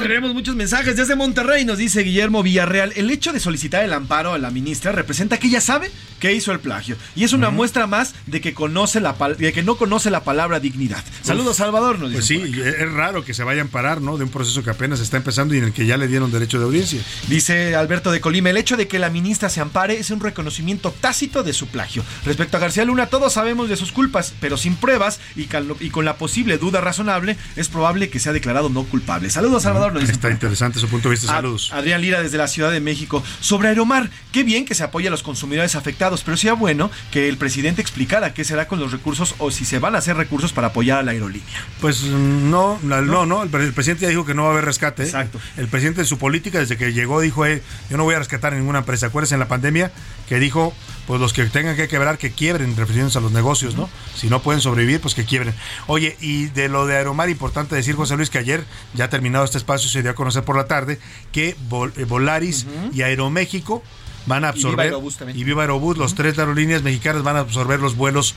Tenemos 0.00 0.34
muchos 0.34 0.54
mensajes 0.54 0.96
desde 0.96 1.16
Monterrey. 1.16 1.64
Nos 1.64 1.78
dice 1.78 2.02
Guillermo 2.02 2.42
Villarreal: 2.42 2.92
el 2.96 3.10
hecho 3.10 3.32
de 3.32 3.40
solicitar 3.40 3.84
el 3.84 3.92
amparo 3.92 4.32
a 4.32 4.38
la 4.38 4.50
ministra 4.50 4.92
representa 4.92 5.38
que 5.38 5.48
ella 5.48 5.60
sabe 5.60 5.90
que 6.20 6.32
hizo 6.32 6.52
el 6.52 6.60
plagio. 6.60 6.96
Y 7.14 7.24
es 7.24 7.32
una 7.32 7.50
muestra 7.50 7.86
más 7.86 8.14
de 8.26 8.40
que 8.40 8.54
conoce 8.54 9.00
la 9.00 9.14
de 9.38 9.52
que 9.52 9.62
no 9.62 9.76
conoce 9.76 10.10
la 10.10 10.24
palabra 10.24 10.60
dignidad. 10.60 11.04
Saludos, 11.22 11.56
Salvador. 11.56 11.98
Nos 11.98 12.12
pues 12.12 12.26
sí, 12.26 12.42
es 12.64 12.92
raro 12.92 13.24
que 13.24 13.34
se 13.34 13.44
vayan 13.44 13.66
a 13.66 13.70
parar, 13.70 14.00
¿no? 14.00 14.16
De 14.16 14.24
un 14.24 14.30
proceso 14.30 14.62
que 14.62 14.70
apenas 14.70 15.00
está 15.00 15.16
empezando 15.16 15.54
y 15.54 15.58
en 15.58 15.64
el 15.64 15.72
que 15.72 15.86
ya 15.86 15.96
le 15.96 16.08
dieron 16.08 16.30
derecho 16.32 16.58
de 16.58 16.64
audiencia. 16.64 17.02
Dice 17.28 17.74
Alberto 17.76 18.10
de 18.10 18.20
Colima, 18.20 18.50
el 18.50 18.56
hecho 18.56 18.76
de 18.76 18.88
que 18.88 18.98
la 18.98 19.10
ministra 19.10 19.48
se 19.48 19.60
ampare 19.60 19.98
es 19.98 20.10
un 20.10 20.20
reconocimiento 20.20 20.94
tácito 21.00 21.42
de 21.42 21.52
su 21.52 21.66
plagio. 21.66 22.02
Respecto 22.24 22.56
a 22.56 22.60
García 22.60 22.84
Luna, 22.84 22.93
todos 23.08 23.32
sabemos 23.32 23.68
de 23.68 23.76
sus 23.76 23.92
culpas, 23.92 24.34
pero 24.40 24.56
sin 24.56 24.76
pruebas 24.76 25.20
y, 25.36 25.46
con 25.46 26.04
la 26.04 26.16
posible 26.16 26.58
duda 26.58 26.80
razonable, 26.80 27.36
es 27.56 27.68
probable 27.68 28.08
que 28.08 28.18
sea 28.18 28.32
declarado 28.32 28.68
no 28.68 28.84
culpable. 28.84 29.30
Saludos, 29.30 29.64
Salvador. 29.64 29.92
Nos 29.92 30.08
está 30.08 30.30
interesante 30.30 30.78
su 30.78 30.88
punto 30.88 31.08
de 31.08 31.14
vista. 31.14 31.28
Saludos. 31.28 31.70
Adrián 31.72 32.00
Lira 32.00 32.22
desde 32.22 32.38
la 32.38 32.48
Ciudad 32.48 32.70
de 32.70 32.80
México. 32.80 33.22
Sobre 33.40 33.68
Aeromar, 33.68 34.10
qué 34.32 34.44
bien 34.44 34.64
que 34.64 34.74
se 34.74 34.82
apoya 34.84 35.08
a 35.08 35.10
los 35.10 35.22
consumidores 35.22 35.74
afectados, 35.74 36.22
pero 36.22 36.36
sería 36.36 36.54
bueno 36.54 36.90
que 37.10 37.28
el 37.28 37.36
presidente 37.36 37.80
explicara 37.80 38.34
qué 38.34 38.44
será 38.44 38.68
con 38.68 38.80
los 38.80 38.92
recursos 38.92 39.34
o 39.38 39.50
si 39.50 39.64
se 39.64 39.78
van 39.78 39.94
a 39.94 39.98
hacer 39.98 40.16
recursos 40.16 40.52
para 40.52 40.68
apoyar 40.68 40.98
a 40.98 41.02
la 41.02 41.12
aerolínea. 41.12 41.44
Pues 41.80 42.02
no, 42.04 42.78
no, 42.82 43.26
no, 43.26 43.42
el, 43.42 43.50
presidente 43.50 44.02
ya 44.02 44.08
dijo 44.08 44.24
que 44.24 44.34
no 44.34 44.42
va 44.42 44.48
a 44.48 44.52
haber 44.52 44.64
rescate. 44.64 45.02
Exacto. 45.02 45.40
El 45.56 45.68
presidente 45.68 46.00
en 46.00 46.06
su 46.06 46.18
política, 46.18 46.58
desde 46.58 46.76
que 46.76 46.92
llegó, 46.92 47.20
dijo, 47.20 47.44
eh, 47.46 47.62
yo 47.90 47.96
no 47.96 48.04
voy 48.04 48.14
a 48.14 48.18
rescatar 48.18 48.52
ninguna 48.52 48.80
empresa. 48.80 49.06
Acuérdense 49.06 49.34
en 49.34 49.40
la 49.40 49.48
pandemia 49.48 49.92
que 50.28 50.38
dijo, 50.38 50.74
pues 51.06 51.20
los 51.20 51.32
que 51.32 51.44
tengan 51.46 51.76
que 51.76 51.88
quebrar, 51.88 52.18
que 52.18 52.30
quiebren, 52.30 52.74
refiriéndose 52.84 53.18
a 53.18 53.20
los 53.20 53.32
negocios, 53.32 53.74
¿no? 53.74 53.88
Si 54.14 54.28
no 54.28 54.42
pueden 54.42 54.60
sobrevivir, 54.60 55.00
pues 55.00 55.14
que 55.14 55.24
quiebren. 55.24 55.54
Oye, 55.86 56.16
y 56.20 56.46
de 56.46 56.68
lo 56.68 56.86
de 56.86 56.96
Aeromar, 56.96 57.28
importante 57.28 57.74
decir, 57.74 57.96
José 57.96 58.16
Luis, 58.16 58.30
que 58.30 58.38
ayer, 58.38 58.64
ya 58.94 59.08
terminado 59.08 59.44
este 59.44 59.58
espacio, 59.58 59.88
se 59.88 60.02
dio 60.02 60.10
a 60.10 60.14
conocer 60.14 60.44
por 60.44 60.56
la 60.56 60.66
tarde 60.66 60.98
que 61.32 61.48
eh, 61.50 62.04
Volaris 62.04 62.66
y 62.92 63.02
Aeroméxico 63.02 63.82
van 64.26 64.44
a 64.44 64.48
absorber 64.48 64.94
y 65.34 65.44
Viva 65.44 65.62
Aerobús, 65.62 65.98
los 65.98 66.14
tres 66.14 66.38
aerolíneas 66.38 66.82
mexicanas 66.82 67.22
van 67.22 67.36
a 67.36 67.40
absorber 67.40 67.80
los 67.80 67.96
vuelos 67.96 68.34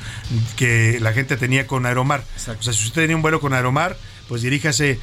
que 0.55 0.99
la 0.99 1.13
gente 1.13 1.37
tenía 1.37 1.67
con 1.67 1.85
Aeromar. 1.85 2.23
O 2.35 2.39
sea, 2.39 2.73
si 2.73 2.85
usted 2.85 3.03
tenía 3.03 3.15
un 3.15 3.21
vuelo 3.21 3.39
con 3.39 3.53
Aeromar, 3.53 3.97
pues 4.27 4.41
diríjase 4.41 4.99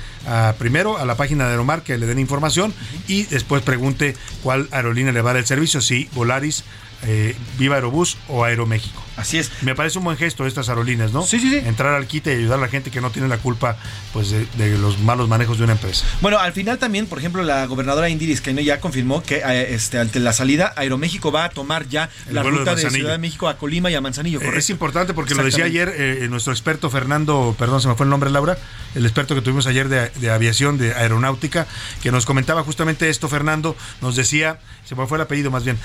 primero 0.58 0.98
a 0.98 1.04
la 1.04 1.16
página 1.16 1.44
de 1.44 1.50
Aeromar 1.50 1.82
que 1.82 1.96
le 1.96 2.06
den 2.06 2.18
información 2.18 2.74
y 3.08 3.24
después 3.24 3.62
pregunte 3.62 4.16
cuál 4.42 4.68
aerolínea 4.70 5.12
le 5.12 5.22
va 5.22 5.30
a 5.30 5.34
dar 5.34 5.40
el 5.40 5.46
servicio, 5.46 5.80
si 5.80 6.08
Volaris, 6.12 6.64
eh, 7.06 7.36
Viva 7.58 7.76
Aerobús 7.76 8.16
o 8.28 8.44
Aeroméxico. 8.44 9.03
Así 9.16 9.38
es. 9.38 9.50
Me 9.62 9.74
parece 9.74 9.98
un 9.98 10.04
buen 10.04 10.16
gesto 10.16 10.42
de 10.42 10.48
estas 10.48 10.68
aerolíneas, 10.68 11.12
¿no? 11.12 11.22
Sí, 11.22 11.38
sí, 11.38 11.48
sí. 11.50 11.56
Entrar 11.56 11.94
al 11.94 12.06
quite 12.06 12.32
y 12.34 12.38
ayudar 12.38 12.58
a 12.58 12.62
la 12.62 12.68
gente 12.68 12.90
que 12.90 13.00
no 13.00 13.10
tiene 13.10 13.28
la 13.28 13.38
culpa 13.38 13.76
pues 14.12 14.30
de, 14.30 14.78
los 14.78 14.98
malos 15.00 15.28
manejos 15.28 15.58
de 15.58 15.64
una 15.64 15.74
empresa. 15.74 16.04
Bueno, 16.20 16.38
al 16.38 16.52
final 16.52 16.78
también, 16.78 17.06
por 17.06 17.18
ejemplo, 17.18 17.42
la 17.42 17.66
gobernadora 17.66 18.08
Indiris 18.08 18.40
que 18.40 18.64
ya 18.64 18.80
confirmó 18.80 19.22
que 19.22 19.36
eh, 19.36 19.74
este, 19.74 19.98
ante 19.98 20.20
la 20.20 20.32
salida 20.32 20.72
Aeroméxico 20.76 21.30
va 21.30 21.44
a 21.44 21.48
tomar 21.50 21.88
ya 21.88 22.10
la 22.30 22.42
ruta 22.42 22.74
de, 22.74 22.90
Ciudad 22.90 23.12
de 23.12 23.18
México 23.18 23.48
a 23.48 23.56
Colima 23.56 23.90
y 23.90 23.94
a 23.94 24.00
Manzanillo. 24.00 24.40
Eh, 24.40 24.50
es 24.56 24.70
importante 24.70 25.14
porque 25.14 25.34
lo 25.34 25.44
decía 25.44 25.64
ayer 25.64 25.92
eh, 25.96 26.26
nuestro 26.30 26.52
experto 26.52 26.90
Fernando, 26.90 27.54
perdón, 27.58 27.80
se 27.80 27.88
me 27.88 27.94
fue 27.94 28.04
el 28.04 28.10
nombre, 28.10 28.30
Laura, 28.30 28.58
el 28.94 29.04
experto 29.04 29.34
que 29.34 29.40
tuvimos 29.40 29.66
ayer 29.66 29.88
de, 29.88 30.10
de 30.10 30.30
aviación, 30.30 30.78
de 30.78 30.94
aeronáutica, 30.94 31.66
que 32.02 32.12
nos 32.12 32.26
comentaba 32.26 32.62
justamente 32.62 33.08
esto, 33.08 33.28
Fernando, 33.28 33.76
nos 34.00 34.16
decía, 34.16 34.58
se 34.84 34.94
me 34.94 35.06
fue 35.06 35.18
el 35.18 35.22
apellido 35.22 35.50
más 35.50 35.64
bien, 35.64 35.78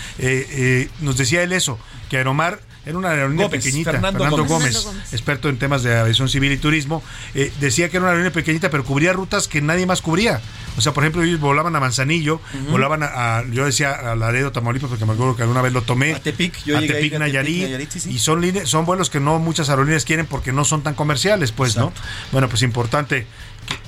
nos 1.02 1.18
decía 1.18 1.44
él 1.44 1.54
eso, 1.54 1.80
que 2.10 2.18
Aeromar 2.18 2.60
era 2.90 2.98
una 2.98 3.10
aerolínea 3.12 3.50
pequeñita, 3.50 3.92
Fernando, 3.92 4.46
Gómez, 4.46 4.88
experto 5.12 5.50
en 5.50 5.58
temas 5.58 5.84
de 5.84 5.98
aviación 5.98 6.28
civil 6.28 6.52
y 6.52 6.58
turismo, 6.58 7.04
eh, 7.36 7.52
decía 7.60 7.90
que 7.90 7.98
era 7.98 8.06
una 8.06 8.12
aerolínea 8.12 8.34
pequeñita, 8.34 8.70
pero 8.70 8.84
cubría 8.84 9.14
rutas 9.14 9.48
que 9.48 9.62
nadie 9.62 9.86
más 9.86 10.02
cubría. 10.02 10.42
O 10.78 10.82
sea, 10.82 10.94
por 10.94 11.04
ejemplo, 11.04 11.24
ellos 11.24 11.40
volaban 11.40 11.76
a 11.76 11.80
Manzanillo, 11.80 12.42
volaban 12.70 13.04
a, 13.04 13.44
yo 13.52 13.66
decía 13.66 13.92
a 13.92 14.16
Laredo, 14.16 14.52
Tamaulipas, 14.52 14.90
porque 14.90 15.06
me 15.06 15.14
acuerdo 15.14 15.36
que 15.36 15.44
alguna 15.44 15.62
vez 15.62 15.74
lo 15.74 15.82
tomé. 15.82 16.14
A 16.14 16.20
Tepic, 16.20 16.64
yo 16.64 16.78
a 16.78 16.82
Tepic, 16.82 17.18
Nayarit, 17.18 17.96
Y 18.08 18.20
son, 18.20 18.44
son 18.66 18.86
vuelos 18.86 19.10
que 19.10 19.20
no 19.20 19.40
muchas 19.40 19.70
aerolíneas 19.70 20.06
quieren 20.06 20.26
porque 20.26 20.52
no 20.52 20.66
son 20.66 20.82
tan 20.82 20.96
comerciales, 20.96 21.52
pues, 21.52 21.76
¿no? 21.76 21.92
Bueno, 22.32 22.50
pues 22.50 22.62
importante 22.62 23.28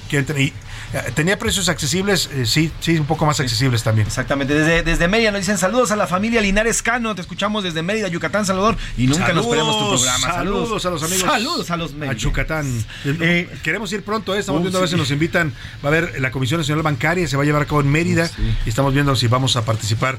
que, 0.10 0.26
que 0.26 0.42
y, 0.42 0.54
tenía 1.16 1.40
precios 1.40 1.70
accesibles, 1.70 2.30
eh, 2.34 2.46
sí, 2.46 2.72
sí, 2.80 2.98
un 2.98 3.06
poco 3.06 3.26
más 3.26 3.40
accesibles 3.40 3.84
también. 3.84 4.08
Exactamente. 4.08 4.54
Desde, 4.54 4.84
desde 4.84 5.08
Mérida 5.08 5.32
nos 5.32 5.42
dicen 5.42 5.58
saludos 5.58 5.92
a 5.92 5.96
la 5.96 6.08
familia 6.08 6.42
Linares 6.42 6.82
Cano. 6.82 7.16
Te 7.16 7.22
escuchamos 7.22 7.64
desde 7.64 7.82
Mérida, 7.82 8.08
Yucatán, 8.08 8.46
Salvador. 8.46 8.78
Y 8.98 9.08
nunca 9.08 9.34
nos 9.34 9.48
perdemos 9.48 9.78
tu 9.78 9.90
programa. 9.90 10.34
Saludos, 10.34 10.86
a 10.86 10.90
los 10.90 11.04
amigos. 11.04 11.22
Saludos 11.24 11.72
a 11.72 11.78
los 11.78 11.94
A 11.94 12.14
Yucatán. 12.14 12.86
Eh, 13.06 13.50
queremos 13.64 13.92
ir 13.94 14.04
pronto, 14.04 14.36
estamos 14.36 14.62
viendo 14.62 14.78
a 14.78 14.82
ver 14.82 14.90
si 14.90 14.96
nos 14.96 15.12
invitan. 15.12 15.54
Va 15.84 15.90
a 15.90 15.92
haber 15.92 16.20
la 16.20 16.32
Comisión 16.32 16.60
Nacional 16.60 16.84
Bancaria, 16.84 17.28
se 17.28 17.38
va 17.38 17.44
a 17.44 17.46
llevar 17.46 17.62
a 17.62 17.66
cabo 17.66 17.82
en 17.82 17.90
Mérida. 17.90 18.30
Y 18.66 18.70
estamos 18.70 18.94
viendo 18.94 19.16
si 19.16 19.28
vamos 19.28 19.56
a 19.56 19.66
participar 19.66 20.18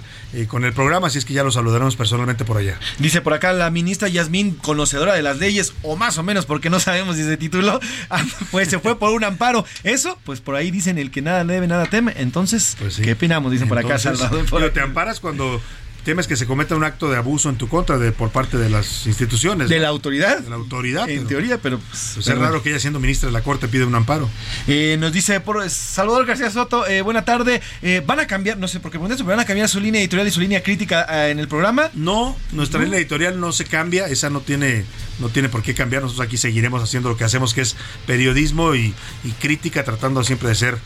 con 0.48 0.64
el 0.64 0.72
programa. 0.72 1.08
Así 1.08 1.18
es 1.18 1.24
que 1.24 1.34
ya 1.34 1.44
lo 1.44 1.50
saludaremos 1.50 1.96
personalmente 1.96 2.44
por 2.44 2.56
allá. 2.56 2.78
Dice 2.98 3.20
por 3.20 3.34
acá 3.34 3.52
la 3.52 3.70
ministra 3.70 4.08
Yasmín, 4.08 4.54
conocedora 4.54 5.14
de 5.14 5.22
las 5.22 5.38
leyes, 5.38 5.74
o 5.82 5.96
más 5.96 6.18
o 6.18 6.22
menos, 6.22 6.46
porque 6.46 6.70
no 6.70 6.80
sabemos 6.80 7.16
si 7.16 7.24
se 7.24 7.36
tituló, 7.36 7.80
ah, 8.10 8.24
pues 8.50 8.68
se 8.68 8.78
fue 8.78 8.98
por 8.98 9.12
un 9.12 9.24
amparo. 9.24 9.64
Eso, 9.84 10.18
pues 10.24 10.40
por 10.40 10.54
ahí 10.54 10.61
dicen 10.70 10.98
el 10.98 11.10
que 11.10 11.22
nada 11.22 11.44
nada 11.44 11.44
debe, 11.44 11.66
nada 11.66 11.86
teme. 11.86 12.12
Entonces, 12.16 12.76
pues 12.78 12.96
¿qué 12.96 13.12
opinamos? 13.12 13.52
Dicen 13.52 13.68
por 13.68 13.78
acá, 13.78 13.98
Salvador. 13.98 14.44
Pero 14.50 14.72
te 14.72 14.80
amparas 14.80 15.20
cuando 15.20 15.60
temes 16.05 16.26
que 16.26 16.36
se 16.36 16.46
cometa 16.46 16.74
un 16.74 16.84
acto 16.84 17.11
de 17.11 17.16
abuso 17.16 17.48
en 17.48 17.57
tu 17.57 17.68
contra 17.68 17.98
de 17.98 18.12
por 18.12 18.30
parte 18.30 18.59
de 18.59 18.68
las 18.68 19.07
instituciones. 19.07 19.68
De 19.68 19.78
la 19.78 19.88
autoridad. 19.88 20.38
De 20.40 20.50
la 20.50 20.57
autoridad. 20.57 21.09
En 21.09 21.26
teoría, 21.26 21.59
pero... 21.59 21.78
Pues, 21.78 22.12
pues 22.14 22.26
es 22.26 22.38
raro 22.38 22.62
que 22.62 22.70
ella 22.70 22.80
siendo 22.80 23.00
ministra 23.00 23.28
de 23.28 23.32
la 23.32 23.42
Corte 23.42 23.68
pide 23.68 23.84
un 23.84 23.94
amparo. 23.94 24.28
Eh, 24.66 24.96
nos 24.98 25.12
dice 25.12 25.40
por 25.40 25.68
Salvador 25.70 26.26
García 26.26 26.50
Soto, 26.50 26.86
eh, 26.86 27.03
buena 27.03 27.24
tarde. 27.24 27.61
Eh, 27.82 28.03
¿Van 28.05 28.20
a 28.20 28.26
cambiar, 28.26 28.59
no 28.59 28.68
sé 28.68 28.80
por 28.80 28.90
qué 28.90 28.98
eso, 29.12 29.24
van 29.24 29.40
a 29.40 29.44
cambiar 29.44 29.68
su 29.68 29.80
línea 29.80 30.00
editorial 30.00 30.28
y 30.28 30.30
su 30.30 30.40
línea 30.40 30.62
crítica 30.62 31.28
en 31.30 31.38
el 31.38 31.48
programa? 31.48 31.90
No, 31.94 32.36
nuestra 32.53 32.82
línea 32.82 32.98
editorial 32.98 33.38
no 33.38 33.53
se 33.53 33.64
cambia, 33.64 34.07
esa 34.07 34.30
no 34.30 34.40
tiene, 34.40 34.84
no 35.18 35.28
tiene 35.28 35.48
por 35.48 35.62
qué 35.62 35.74
cambiar. 35.74 36.03
Nosotros 36.03 36.26
aquí 36.26 36.36
seguiremos 36.36 36.82
haciendo 36.82 37.09
lo 37.09 37.16
que 37.16 37.24
hacemos, 37.24 37.55
que 37.55 37.61
es 37.61 37.76
periodismo 38.07 38.74
y, 38.74 38.94
y 39.24 39.30
crítica, 39.40 39.84
tratando 39.84 40.24
siempre 40.24 40.48
de 40.48 40.55
ser 40.55 40.78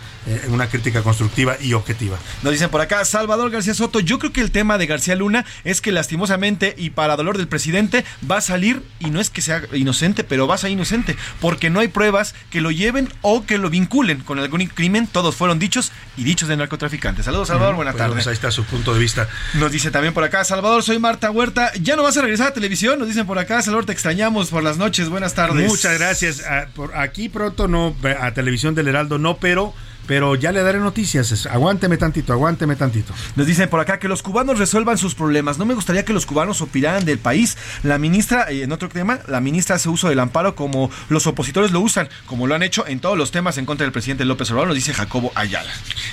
una 0.48 0.68
crítica 0.68 1.02
constructiva 1.02 1.56
y 1.60 1.72
objetiva. 1.72 2.18
Nos 2.42 2.52
dicen 2.52 2.68
por 2.68 2.80
acá, 2.80 3.04
Salvador 3.04 3.50
García 3.50 3.74
Soto, 3.74 4.00
yo 4.00 4.18
creo 4.18 4.32
que 4.32 4.40
el 4.40 4.50
tema 4.50 4.76
de 4.76 4.86
García 4.86 5.05
Luna 5.14 5.44
es 5.64 5.80
que 5.80 5.92
lastimosamente 5.92 6.74
y 6.76 6.90
para 6.90 7.16
dolor 7.16 7.38
del 7.38 7.48
presidente 7.48 8.04
va 8.28 8.38
a 8.38 8.40
salir, 8.40 8.82
y 8.98 9.10
no 9.10 9.20
es 9.20 9.30
que 9.30 9.42
sea 9.42 9.62
inocente, 9.72 10.24
pero 10.24 10.46
va 10.46 10.56
a 10.56 10.58
ser 10.58 10.70
inocente, 10.70 11.16
porque 11.40 11.70
no 11.70 11.80
hay 11.80 11.88
pruebas 11.88 12.34
que 12.50 12.60
lo 12.60 12.70
lleven 12.70 13.08
o 13.22 13.44
que 13.46 13.58
lo 13.58 13.70
vinculen 13.70 14.20
con 14.20 14.38
algún 14.38 14.66
crimen. 14.66 15.06
Todos 15.06 15.36
fueron 15.36 15.58
dichos 15.58 15.92
y 16.16 16.24
dichos 16.24 16.48
de 16.48 16.56
narcotraficantes. 16.56 17.24
Saludos, 17.24 17.48
Salvador, 17.48 17.76
buenas 17.76 17.94
pues, 17.94 18.08
tardes. 18.08 18.26
ahí 18.26 18.32
está 18.32 18.50
su 18.50 18.64
punto 18.64 18.94
de 18.94 19.00
vista. 19.00 19.28
Nos 19.54 19.70
dice 19.70 19.90
también 19.90 20.14
por 20.14 20.24
acá, 20.24 20.44
Salvador, 20.44 20.82
soy 20.82 20.98
Marta 20.98 21.30
Huerta. 21.30 21.72
Ya 21.80 21.96
no 21.96 22.02
vas 22.02 22.16
a 22.16 22.22
regresar 22.22 22.48
a 22.48 22.54
televisión, 22.54 22.98
nos 22.98 23.08
dicen 23.08 23.26
por 23.26 23.38
acá, 23.38 23.62
Salvador, 23.62 23.86
te 23.86 23.92
extrañamos 23.92 24.50
por 24.50 24.62
las 24.62 24.78
noches. 24.78 25.08
Buenas 25.08 25.34
tardes. 25.34 25.68
Muchas 25.68 25.98
gracias. 25.98 26.42
Ah, 26.48 26.66
por 26.74 26.96
aquí 26.96 27.28
pronto 27.28 27.68
no, 27.68 27.94
a 28.20 28.32
televisión 28.32 28.74
del 28.74 28.88
Heraldo 28.88 29.18
no, 29.18 29.36
pero 29.38 29.74
pero 30.06 30.34
ya 30.34 30.52
le 30.52 30.62
daré 30.62 30.78
noticias. 30.78 31.46
Aguánteme 31.46 31.96
tantito, 31.96 32.32
aguánteme 32.32 32.76
tantito. 32.76 33.12
Nos 33.34 33.46
dicen 33.46 33.68
por 33.68 33.80
acá 33.80 33.98
que 33.98 34.08
los 34.08 34.22
cubanos 34.22 34.58
resuelvan 34.58 34.98
sus 34.98 35.14
problemas. 35.14 35.58
No 35.58 35.64
me 35.64 35.74
gustaría 35.74 36.04
que 36.04 36.12
los 36.12 36.26
cubanos 36.26 36.60
opinaran 36.60 37.04
del 37.04 37.18
país. 37.18 37.56
La 37.82 37.98
ministra, 37.98 38.50
eh, 38.50 38.62
en 38.62 38.72
otro 38.72 38.88
tema, 38.88 39.20
la 39.28 39.40
ministra 39.40 39.76
hace 39.76 39.88
uso 39.88 40.08
del 40.08 40.20
amparo 40.20 40.54
como 40.54 40.90
los 41.08 41.26
opositores 41.26 41.72
lo 41.72 41.80
usan, 41.80 42.08
como 42.26 42.46
lo 42.46 42.54
han 42.54 42.62
hecho 42.62 42.86
en 42.86 43.00
todos 43.00 43.18
los 43.18 43.30
temas 43.30 43.58
en 43.58 43.66
contra 43.66 43.84
del 43.84 43.92
presidente 43.92 44.24
López 44.24 44.50
Obrador, 44.50 44.68
nos 44.68 44.76
dice 44.76 44.94
Jacobo 44.94 45.32
Ayala. 45.34 45.72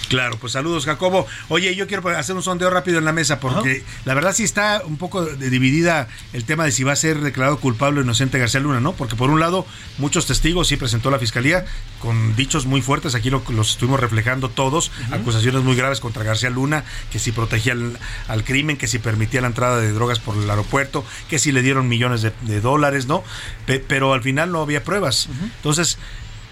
Claro, 0.09 0.37
pues 0.39 0.53
saludos, 0.53 0.85
Jacobo. 0.85 1.27
Oye, 1.49 1.75
yo 1.75 1.87
quiero 1.87 2.07
hacer 2.09 2.35
un 2.35 2.43
sondeo 2.43 2.69
rápido 2.69 2.99
en 2.99 3.05
la 3.05 3.11
mesa, 3.11 3.39
porque 3.39 3.83
la 4.05 4.13
verdad 4.13 4.33
sí 4.33 4.43
está 4.43 4.81
un 4.85 4.97
poco 4.97 5.25
dividida 5.25 6.07
el 6.33 6.45
tema 6.45 6.65
de 6.65 6.71
si 6.71 6.83
va 6.83 6.93
a 6.93 6.95
ser 6.95 7.21
declarado 7.21 7.59
culpable 7.59 7.99
o 7.99 8.03
inocente 8.03 8.39
García 8.39 8.59
Luna, 8.59 8.79
¿no? 8.79 8.93
Porque 8.93 9.15
por 9.15 9.29
un 9.29 9.39
lado, 9.39 9.65
muchos 9.97 10.25
testigos 10.25 10.67
sí 10.67 10.77
presentó 10.77 11.11
la 11.11 11.19
fiscalía 11.19 11.65
con 11.99 12.35
dichos 12.35 12.65
muy 12.65 12.81
fuertes, 12.81 13.15
aquí 13.15 13.29
los 13.29 13.77
estuvimos 13.83 13.99
reflejando 13.99 14.47
todos, 14.47 14.93
acusaciones 15.11 15.61
muy 15.61 15.75
graves 15.75 15.99
contra 15.99 16.23
García 16.23 16.49
Luna, 16.49 16.85
que 17.11 17.19
si 17.19 17.33
protegía 17.33 17.75
al, 18.29 18.43
crimen, 18.45 18.77
que 18.77 18.87
si 18.87 18.97
permitía 18.97 19.41
la 19.41 19.47
entrada 19.47 19.77
de 19.81 19.91
drogas 19.91 20.19
por 20.19 20.37
el 20.37 20.49
aeropuerto, 20.49 21.03
que 21.27 21.37
si 21.37 21.51
le 21.51 21.61
dieron 21.61 21.89
millones 21.89 22.21
de, 22.21 22.61
dólares, 22.61 23.07
¿no? 23.07 23.25
pero 23.89 24.13
al 24.13 24.21
final 24.21 24.53
no 24.53 24.61
había 24.61 24.85
pruebas. 24.85 25.27
Entonces, 25.57 25.97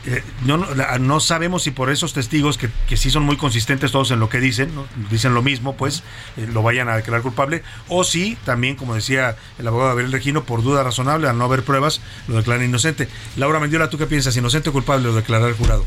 eh, 0.06 0.22
no, 0.44 0.58
no, 0.58 1.20
sabemos 1.22 1.64
si 1.64 1.72
por 1.72 1.90
esos 1.90 2.12
testigos 2.12 2.58
que, 2.58 2.70
que, 2.90 2.98
sí 2.98 3.10
son 3.10 3.24
muy 3.24 3.38
consistentes 3.38 3.94
todos 3.94 4.12
en 4.12 4.20
lo 4.20 4.28
que 4.28 4.42
dicen, 4.42 4.72
dicen 5.10 5.34
lo 5.34 5.42
mismo, 5.42 5.78
pues 5.78 6.04
eh, 6.36 6.50
lo 6.52 6.64
vayan 6.64 6.90
a 6.90 6.98
declarar 6.98 7.22
culpable, 7.22 7.64
o 7.88 8.04
si 8.04 8.36
también, 8.44 8.76
como 8.76 8.94
decía 8.94 9.38
el 9.58 9.68
abogado 9.68 9.92
Gabriel 9.92 10.12
Regino, 10.12 10.44
por 10.44 10.64
duda 10.64 10.84
razonable, 10.84 11.30
al 11.30 11.38
no 11.38 11.46
haber 11.46 11.64
pruebas, 11.64 12.02
lo 12.28 12.36
declaran 12.36 12.66
inocente. 12.66 13.08
Laura 13.38 13.62
Mendiola, 13.62 13.90
¿tú 13.90 13.98
qué 13.98 14.06
piensas? 14.06 14.36
¿Inocente 14.36 14.72
o 14.72 14.74
culpable 14.74 15.04
lo 15.04 15.16
declarar 15.16 15.48
el 15.48 15.56
jurado? 15.56 15.86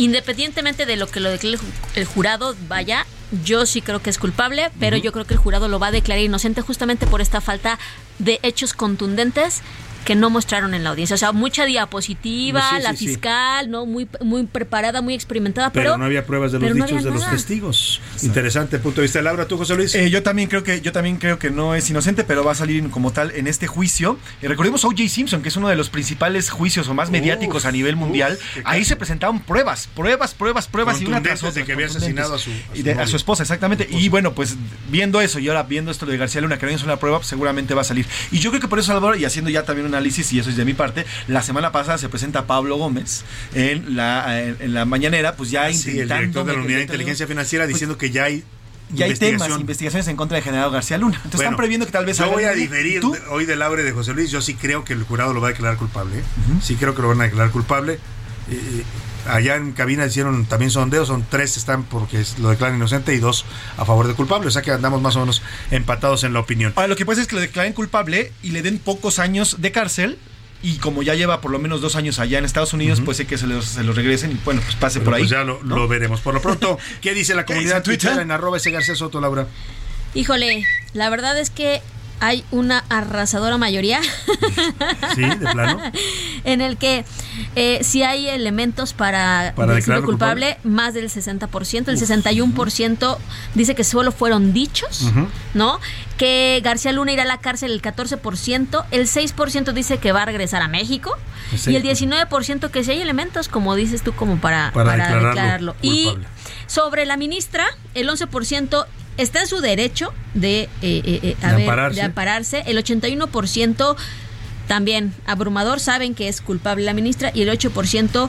Independientemente 0.00 0.86
de 0.86 0.96
lo 0.96 1.08
que 1.08 1.20
lo 1.20 1.28
declare 1.28 1.58
el 1.94 2.04
jurado, 2.06 2.56
vaya, 2.68 3.04
yo 3.44 3.66
sí 3.66 3.82
creo 3.82 4.00
que 4.00 4.08
es 4.08 4.16
culpable, 4.16 4.70
pero 4.80 4.96
yo 4.96 5.12
creo 5.12 5.26
que 5.26 5.34
el 5.34 5.40
jurado 5.40 5.68
lo 5.68 5.78
va 5.78 5.88
a 5.88 5.90
declarar 5.90 6.24
inocente 6.24 6.62
justamente 6.62 7.06
por 7.06 7.20
esta 7.20 7.42
falta 7.42 7.78
de 8.18 8.40
hechos 8.42 8.72
contundentes 8.72 9.60
que 10.04 10.14
no 10.14 10.30
mostraron 10.30 10.74
en 10.74 10.84
la 10.84 10.90
audiencia. 10.90 11.14
O 11.14 11.18
sea, 11.18 11.32
mucha 11.32 11.64
diapositiva, 11.64 12.78
la 12.80 12.94
fiscal, 12.94 13.70
¿no? 13.70 13.86
Muy, 13.86 14.08
muy 14.22 14.44
preparada, 14.44 15.02
muy 15.02 15.14
experimentada, 15.14 15.70
pero, 15.72 15.84
pero 15.84 15.98
no 15.98 16.04
había 16.04 16.26
pruebas 16.26 16.52
de 16.52 16.58
los 16.58 16.74
dichos 16.74 17.04
de 17.04 17.10
los 17.10 17.30
testigos. 17.30 18.00
Interesante 18.22 18.78
punto 18.78 19.00
de 19.00 19.06
vista. 19.06 19.22
Laura, 19.22 19.46
¿tú, 19.46 19.56
José 19.56 19.74
Luis? 19.76 19.94
Eh, 19.94 20.10
yo 20.10 20.22
también 20.22 20.48
creo 20.48 20.62
que 20.62 20.80
yo 20.80 20.92
también 20.92 21.16
creo 21.16 21.38
que 21.38 21.50
no 21.50 21.74
es 21.74 21.88
inocente, 21.90 22.24
pero 22.24 22.44
va 22.44 22.52
a 22.52 22.54
salir 22.54 22.88
como 22.90 23.12
tal 23.12 23.30
en 23.32 23.46
este 23.46 23.66
juicio. 23.66 24.18
Y 24.42 24.46
recordemos 24.46 24.84
a 24.84 24.88
O.J. 24.88 25.08
Simpson, 25.08 25.42
que 25.42 25.48
es 25.48 25.56
uno 25.56 25.68
de 25.68 25.76
los 25.76 25.90
principales 25.90 26.50
juicios 26.50 26.88
o 26.88 26.94
más 26.94 27.10
mediáticos 27.10 27.64
a 27.64 27.72
nivel 27.72 27.96
mundial. 27.96 28.38
Ahí 28.64 28.84
se 28.84 28.96
presentaban 28.96 29.40
pruebas, 29.40 29.88
pruebas, 29.94 30.34
pruebas, 30.34 30.66
pruebas 30.66 31.00
y 31.00 31.06
una 31.06 31.22
tras 31.22 31.54
de 31.54 31.64
que 31.64 31.72
había 31.72 31.86
asesinado 31.86 32.34
a 32.34 32.38
su, 32.38 32.50
a 32.98 33.06
su, 33.06 33.16
esposa, 33.16 33.42
exactamente. 33.42 33.86
Y 33.90 34.08
bueno, 34.08 34.34
pues 34.34 34.56
viendo 34.90 35.20
eso 35.20 35.38
y 35.38 35.48
ahora 35.48 35.62
viendo 35.62 35.90
esto 35.90 36.06
de 36.06 36.16
García 36.16 36.40
Luna, 36.40 36.58
que 36.58 36.66
no 36.66 36.72
es 36.72 36.82
una 36.82 36.96
prueba, 36.96 37.18
pues, 37.18 37.28
seguramente 37.28 37.74
va 37.74 37.82
a 37.82 37.84
salir. 37.84 38.06
Y 38.30 38.38
yo 38.38 38.50
creo 38.50 38.60
que 38.60 38.68
por 38.68 38.78
eso, 38.78 38.88
Salvador, 38.88 39.18
y 39.18 39.24
haciendo 39.24 39.50
ya 39.50 39.64
también 39.64 39.86
un 39.86 39.89
análisis, 39.94 40.32
y 40.32 40.38
eso 40.38 40.50
es 40.50 40.56
de 40.56 40.64
mi 40.64 40.74
parte, 40.74 41.04
la 41.28 41.42
semana 41.42 41.72
pasada 41.72 41.98
se 41.98 42.08
presenta 42.08 42.46
Pablo 42.46 42.76
Gómez 42.76 43.24
en 43.54 43.96
la, 43.96 44.40
en 44.40 44.74
la 44.74 44.84
mañanera, 44.84 45.36
pues 45.36 45.50
ya 45.50 45.70
intentando. 45.70 46.00
el 46.02 46.08
director 46.08 46.46
de 46.46 46.52
la 46.52 46.58
Unidad 46.60 46.76
de 46.78 46.84
Inteligencia 46.84 47.26
Financiera 47.26 47.64
pues, 47.64 47.74
diciendo 47.74 47.98
que 47.98 48.10
ya 48.10 48.24
hay 48.24 48.44
ya 48.92 49.06
hay 49.06 49.14
temas, 49.14 49.48
investigaciones 49.50 50.08
en 50.08 50.16
contra 50.16 50.36
de 50.36 50.42
general 50.42 50.70
García 50.70 50.98
Luna. 50.98 51.16
Entonces 51.16 51.42
están 51.42 51.56
previendo 51.56 51.86
que 51.86 51.92
tal 51.92 52.06
vez... 52.06 52.18
Yo 52.18 52.28
voy 52.30 52.44
a 52.44 52.52
diferir 52.52 53.02
hoy 53.30 53.46
de 53.46 53.56
Laura 53.56 53.82
y 53.82 53.84
de 53.84 53.92
José 53.92 54.14
Luis. 54.14 54.30
Yo 54.30 54.40
sí 54.40 54.54
creo 54.54 54.84
que 54.84 54.92
el 54.92 55.04
jurado 55.04 55.32
lo 55.32 55.40
va 55.40 55.48
a 55.48 55.50
declarar 55.52 55.76
culpable. 55.76 56.18
¿eh? 56.18 56.22
Sí 56.60 56.74
creo 56.74 56.94
que 56.94 57.02
lo 57.02 57.08
van 57.08 57.20
a 57.20 57.24
declarar 57.24 57.50
culpable. 57.50 58.00
Eh, 58.50 58.82
allá 59.28 59.56
en 59.56 59.72
cabina 59.72 60.06
hicieron 60.06 60.46
también 60.46 60.70
sondeos, 60.70 61.08
son 61.08 61.24
tres 61.28 61.56
están 61.56 61.84
porque 61.84 62.22
lo 62.38 62.50
declaran 62.50 62.76
inocente 62.76 63.14
y 63.14 63.18
dos 63.18 63.44
a 63.76 63.84
favor 63.84 64.06
de 64.06 64.14
culpable, 64.14 64.48
o 64.48 64.50
sea 64.50 64.62
que 64.62 64.70
andamos 64.70 65.02
más 65.02 65.16
o 65.16 65.20
menos 65.20 65.42
empatados 65.70 66.24
en 66.24 66.32
la 66.32 66.40
opinión. 66.40 66.72
Ahora, 66.76 66.88
lo 66.88 66.96
que 66.96 67.06
pasa 67.06 67.20
es 67.20 67.26
que 67.26 67.36
lo 67.36 67.40
declaren 67.40 67.72
culpable 67.72 68.32
y 68.42 68.50
le 68.50 68.62
den 68.62 68.78
pocos 68.78 69.18
años 69.18 69.56
de 69.60 69.72
cárcel, 69.72 70.18
y 70.62 70.76
como 70.76 71.02
ya 71.02 71.14
lleva 71.14 71.40
por 71.40 71.50
lo 71.50 71.58
menos 71.58 71.80
dos 71.80 71.96
años 71.96 72.18
allá 72.18 72.38
en 72.38 72.44
Estados 72.44 72.72
Unidos, 72.72 73.00
pues 73.02 73.16
sé 73.16 73.26
que 73.26 73.38
se 73.38 73.46
los, 73.46 73.64
se 73.64 73.82
los, 73.82 73.96
regresen 73.96 74.32
y 74.32 74.40
bueno, 74.44 74.60
pues 74.62 74.76
pase 74.76 75.00
por 75.00 75.14
ahí. 75.14 75.22
Pues 75.22 75.30
ya 75.30 75.42
lo, 75.44 75.88
veremos. 75.88 76.20
Por 76.20 76.34
lo 76.34 76.42
pronto, 76.42 76.78
¿qué 77.00 77.14
dice 77.14 77.34
la 77.34 77.46
comunidad 77.46 77.82
Twitter 77.82 78.18
en 78.18 78.30
arroba 78.30 78.58
ese 78.58 78.70
García 78.70 78.94
Soto, 78.94 79.20
Laura? 79.20 79.46
Híjole, 80.12 80.66
la 80.92 81.08
verdad 81.08 81.38
es 81.38 81.50
que 81.50 81.82
hay 82.20 82.44
una 82.50 82.84
arrasadora 82.88 83.58
mayoría. 83.58 84.00
Sí, 85.14 85.22
de 85.22 85.36
plano. 85.36 85.80
en 86.44 86.60
el 86.60 86.76
que 86.76 87.04
eh, 87.56 87.80
si 87.82 88.02
hay 88.02 88.28
elementos 88.28 88.92
para, 88.92 89.52
¿Para 89.56 89.74
decirlo 89.74 90.04
culpable, 90.04 90.58
más 90.62 90.94
del 90.94 91.10
60%, 91.10 91.88
el 91.88 91.98
61% 91.98 93.18
dice 93.54 93.74
que 93.74 93.84
solo 93.84 94.12
fueron 94.12 94.52
dichos, 94.52 95.10
¿no? 95.54 95.80
Que 96.16 96.60
García 96.62 96.92
Luna 96.92 97.12
irá 97.12 97.24
a 97.24 97.26
la 97.26 97.38
cárcel 97.38 97.72
el 97.72 97.82
14%, 97.82 98.84
el 98.90 99.06
6% 99.06 99.72
dice 99.72 99.98
que 99.98 100.12
va 100.12 100.22
a 100.22 100.26
regresar 100.26 100.62
a 100.62 100.68
México 100.68 101.16
y 101.66 101.74
el 101.74 101.82
19% 101.82 102.70
que 102.70 102.84
si 102.84 102.90
hay 102.92 103.00
elementos, 103.02 103.48
como 103.48 103.74
dices 103.74 104.02
tú, 104.02 104.12
como 104.12 104.40
para, 104.40 104.70
para, 104.72 104.92
declararlo. 104.92 105.74
Y 105.82 106.16
sobre 106.66 107.04
la 107.06 107.16
ministra, 107.16 107.66
el 107.94 108.08
11% 108.08 108.86
está 109.22 109.40
en 109.40 109.46
su 109.46 109.60
derecho 109.60 110.12
de, 110.34 110.62
eh, 110.62 110.68
eh, 110.82 111.36
eh 111.42 111.90
de 111.92 112.02
ampararse. 112.02 112.62
El 112.66 112.78
81% 112.78 113.96
también 114.66 115.12
abrumador 115.26 115.80
saben 115.80 116.14
que 116.14 116.28
es 116.28 116.40
culpable 116.40 116.84
la 116.84 116.94
ministra 116.94 117.30
y 117.34 117.42
el 117.42 117.48
8% 117.48 118.28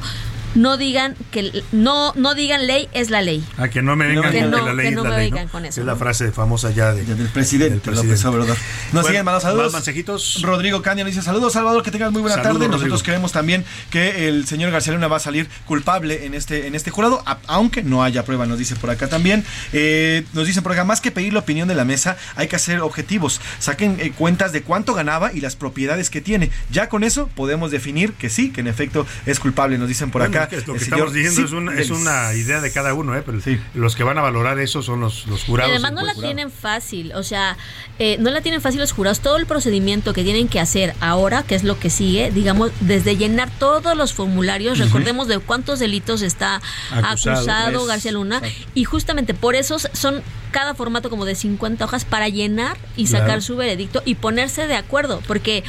no 0.55 0.77
digan 0.77 1.15
que 1.31 1.63
no 1.71 2.13
no 2.15 2.35
digan 2.35 2.67
ley 2.67 2.89
es 2.93 3.09
la 3.09 3.21
ley. 3.21 3.43
A 3.57 3.69
que 3.69 3.81
no 3.81 3.95
me 3.95 4.07
vengan 4.07 4.51
con 4.51 4.65
la 4.65 4.73
ley 4.73 4.87
es 4.87 4.95
la 4.95 5.17
ley. 5.17 5.31
Con 5.51 5.65
eso, 5.65 5.81
es 5.81 5.87
la 5.87 5.95
frase 5.95 6.31
famosa 6.31 6.71
ya 6.71 6.93
de, 6.93 7.03
del 7.03 7.27
presidente, 7.29 7.71
del 7.71 7.81
presidente. 7.81 8.23
López 8.31 8.57
Nos 8.91 9.05
siguen 9.05 9.25
mandando 9.25 9.41
saludos. 9.41 9.73
Más. 9.73 10.41
Rodrigo 10.41 10.81
Caña 10.81 11.03
nos 11.03 11.13
dice 11.13 11.23
saludos 11.23 11.53
Salvador, 11.53 11.83
que 11.83 11.91
tengas 11.91 12.11
muy 12.11 12.21
buena 12.21 12.41
tarde. 12.41 12.67
Nosotros 12.67 13.03
creemos 13.03 13.31
también 13.31 13.65
que 13.89 14.27
el 14.27 14.45
señor 14.45 14.71
García 14.71 14.93
Luna 14.93 15.07
va 15.07 15.17
a 15.17 15.19
salir 15.21 15.49
culpable 15.65 16.25
en 16.25 16.33
este 16.33 16.67
en 16.67 16.75
este 16.75 16.91
jurado, 16.91 17.23
aunque 17.47 17.83
no 17.83 18.03
haya 18.03 18.23
prueba, 18.23 18.45
nos 18.45 18.57
dice 18.57 18.75
por 18.75 18.89
acá 18.89 19.07
también. 19.07 19.45
Eh, 19.73 20.25
nos 20.33 20.47
dicen 20.47 20.63
por 20.63 20.71
acá, 20.73 20.83
más 20.83 21.01
que 21.01 21.11
pedir 21.11 21.33
la 21.33 21.39
opinión 21.39 21.67
de 21.67 21.75
la 21.75 21.85
mesa, 21.85 22.17
hay 22.35 22.47
que 22.47 22.55
hacer 22.55 22.81
objetivos. 22.81 23.41
Saquen 23.59 23.97
eh, 23.99 24.11
cuentas 24.11 24.51
de 24.51 24.63
cuánto 24.63 24.93
ganaba 24.93 25.33
y 25.33 25.41
las 25.41 25.55
propiedades 25.55 26.09
que 26.09 26.21
tiene. 26.21 26.49
Ya 26.71 26.89
con 26.89 27.03
eso 27.03 27.27
podemos 27.35 27.71
definir 27.71 28.13
que 28.13 28.29
sí, 28.29 28.51
que 28.51 28.61
en 28.61 28.67
efecto 28.67 29.05
es 29.25 29.39
culpable, 29.39 29.77
nos 29.77 29.87
dicen 29.87 30.11
por 30.11 30.21
acá. 30.21 30.40
Lo 30.67 30.73
que 30.73 30.79
estamos 30.79 31.13
diciendo 31.13 31.71
es, 31.71 31.89
una 31.89 32.33
idea 32.33 32.61
de 32.61 32.71
cada 32.71 32.93
uno, 32.93 33.15
¿eh? 33.15 33.23
pero 33.25 33.39
los 33.73 33.95
que 33.95 34.03
van 34.03 34.17
a 34.17 34.21
valorar 34.21 34.59
eso 34.59 34.81
son 34.81 35.01
los, 35.01 35.27
los 35.27 35.43
jurados. 35.43 35.71
además 35.71 35.93
no 35.93 36.03
la 36.03 36.13
tienen 36.13 36.51
fácil, 36.51 37.13
o 37.13 37.23
sea, 37.23 37.57
eh, 37.99 38.17
no 38.19 38.29
la 38.29 38.41
tienen 38.41 38.61
fácil 38.61 38.79
los 38.79 38.91
jurados. 38.91 39.19
Todo 39.19 39.37
el 39.37 39.45
procedimiento 39.45 40.13
que 40.13 40.23
tienen 40.23 40.47
que 40.47 40.59
hacer 40.59 40.95
ahora, 40.99 41.43
que 41.43 41.55
es 41.55 41.63
lo 41.63 41.79
que 41.79 41.89
sigue, 41.89 42.31
digamos, 42.31 42.71
desde 42.79 43.17
llenar 43.17 43.49
todos 43.59 43.95
los 43.95 44.13
formularios, 44.13 44.79
recordemos 44.79 45.27
de 45.27 45.39
cuántos 45.39 45.79
delitos 45.79 46.21
está 46.21 46.61
acusado, 46.91 47.85
García 47.85 48.11
Luna, 48.11 48.41
y 48.73 48.83
justamente 48.83 49.33
por 49.33 49.55
eso 49.55 49.77
son 49.79 50.23
cada 50.51 50.75
formato 50.75 51.09
como 51.09 51.25
de 51.25 51.35
50 51.35 51.85
hojas 51.85 52.05
para 52.05 52.29
llenar 52.29 52.77
y 52.95 53.07
sacar 53.07 53.41
su 53.41 53.55
veredicto 53.55 54.01
y 54.05 54.15
ponerse 54.15 54.67
de 54.67 54.75
acuerdo, 54.75 55.21
porque 55.27 55.63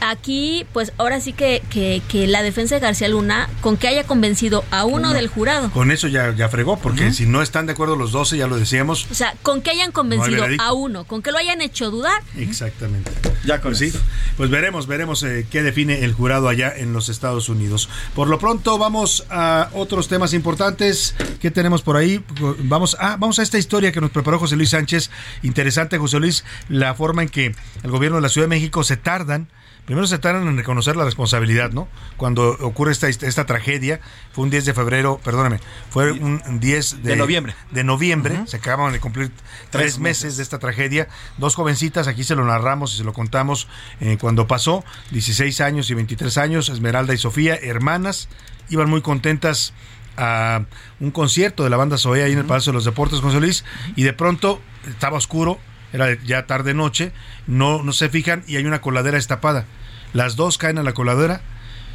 aquí, 0.00 0.66
pues 0.72 0.92
ahora 0.98 1.20
sí 1.20 1.32
que, 1.32 1.62
que, 1.70 2.26
la 2.28 2.42
defensa 2.42 2.74
de 2.74 2.80
García 2.80 3.08
Luna, 3.08 3.48
con 3.60 3.76
que 3.76 3.88
haya 3.88 4.04
convencido 4.04 4.64
a 4.70 4.84
uno 4.84 5.12
del 5.12 5.28
jurado. 5.28 5.70
Con 5.70 5.90
eso 5.90 6.08
ya, 6.08 6.34
ya 6.34 6.48
fregó, 6.48 6.78
porque 6.78 7.12
si 7.12 7.26
no 7.26 7.42
están 7.42 7.66
de 7.66 7.72
acuerdo 7.72 7.96
los 7.96 8.12
12, 8.12 8.36
ya 8.36 8.46
lo 8.46 8.58
decíamos. 8.58 9.06
O 9.10 9.14
sea, 9.14 9.34
con 9.42 9.62
que 9.62 9.70
hayan 9.70 9.92
convencido 9.92 10.44
a 10.58 10.72
uno, 10.72 11.04
con 11.04 11.22
que 11.22 11.32
lo 11.32 11.38
hayan 11.38 11.60
hecho 11.60 11.90
dudar. 11.90 12.22
Exactamente. 12.36 13.10
Ya 13.44 13.60
con 13.60 13.74
sí. 13.74 13.92
Pues 14.36 14.50
veremos, 14.50 14.86
veremos 14.86 15.22
eh, 15.22 15.46
qué 15.50 15.62
define 15.62 16.04
el 16.04 16.12
jurado 16.12 16.48
allá 16.48 16.72
en 16.76 16.92
los 16.92 17.08
Estados 17.08 17.48
Unidos. 17.48 17.88
Por 18.14 18.28
lo 18.28 18.38
pronto, 18.38 18.78
vamos 18.78 19.24
a 19.30 19.70
otros 19.72 20.08
temas 20.08 20.34
importantes. 20.34 21.14
¿Qué 21.40 21.50
tenemos 21.50 21.82
por 21.82 21.96
ahí? 21.96 22.22
Vamos 22.58 22.96
a, 23.00 23.16
vamos 23.16 23.38
a 23.38 23.42
esta 23.42 23.58
historia 23.58 23.92
que 23.92 24.00
nos 24.00 24.10
preparó 24.18 24.38
José 24.38 24.56
Luis 24.56 24.70
Sánchez. 24.70 25.10
Interesante, 25.42 25.98
José 25.98 26.20
Luis, 26.20 26.44
la 26.68 26.94
forma 26.94 27.22
en 27.22 27.28
que 27.28 27.54
el 27.82 27.90
gobierno 27.90 28.16
de 28.16 28.22
la 28.22 28.28
Ciudad 28.28 28.46
de 28.46 28.50
México 28.50 28.84
se 28.84 28.96
tardan 28.96 29.48
primero 29.88 30.06
se 30.06 30.18
tardan 30.18 30.46
en 30.46 30.58
reconocer 30.58 30.96
la 30.96 31.06
responsabilidad, 31.06 31.70
¿no? 31.70 31.88
Cuando 32.18 32.50
ocurre 32.60 32.92
esta, 32.92 33.08
esta 33.08 33.46
tragedia, 33.46 34.00
fue 34.32 34.44
un 34.44 34.50
10 34.50 34.66
de 34.66 34.74
febrero, 34.74 35.18
perdóname, 35.24 35.60
fue 35.88 36.12
un 36.12 36.60
10 36.60 37.02
de, 37.02 37.16
noviembre. 37.16 37.54
De 37.70 37.84
noviembre, 37.84 38.38
se 38.44 38.58
acaban 38.58 38.92
de 38.92 39.00
cumplir 39.00 39.30
tres, 39.70 39.98
meses. 39.98 40.36
de 40.36 40.42
esta 40.42 40.58
tragedia. 40.58 41.08
Dos 41.38 41.54
jovencitas, 41.54 42.06
aquí 42.06 42.22
se 42.22 42.34
lo 42.34 42.44
narramos 42.44 42.92
y 42.92 42.98
se 42.98 43.04
lo 43.04 43.14
contamos 43.14 43.66
eh, 44.00 44.18
cuando 44.20 44.46
pasó, 44.46 44.84
16 45.12 45.62
años 45.62 45.88
y 45.88 45.94
23 45.94 46.36
años, 46.36 46.68
Esmeralda 46.68 47.14
y 47.14 47.16
Sofía, 47.16 47.54
hermanas, 47.54 48.28
iban 48.68 48.90
muy 48.90 49.00
contentas 49.00 49.72
a 50.18 50.64
un 51.00 51.10
concierto 51.10 51.64
de 51.64 51.70
la 51.70 51.76
banda 51.76 51.96
Zoe 51.96 52.22
ahí 52.22 52.32
en 52.32 52.38
el 52.38 52.44
Palacio 52.44 52.72
de 52.72 52.76
los 52.76 52.84
Deportes, 52.84 53.20
José 53.20 53.40
Luis, 53.40 53.64
y 53.96 54.02
de 54.02 54.12
pronto 54.12 54.60
estaba 54.86 55.16
oscuro, 55.16 55.58
era 55.92 56.20
ya 56.24 56.46
tarde 56.46 56.74
noche, 56.74 57.12
no, 57.46 57.82
no 57.82 57.92
se 57.92 58.08
fijan 58.08 58.42
y 58.46 58.56
hay 58.56 58.66
una 58.66 58.80
coladera 58.80 59.16
destapada. 59.16 59.64
Las 60.12 60.36
dos 60.36 60.58
caen 60.58 60.78
a 60.78 60.82
la 60.82 60.92
coladera 60.92 61.40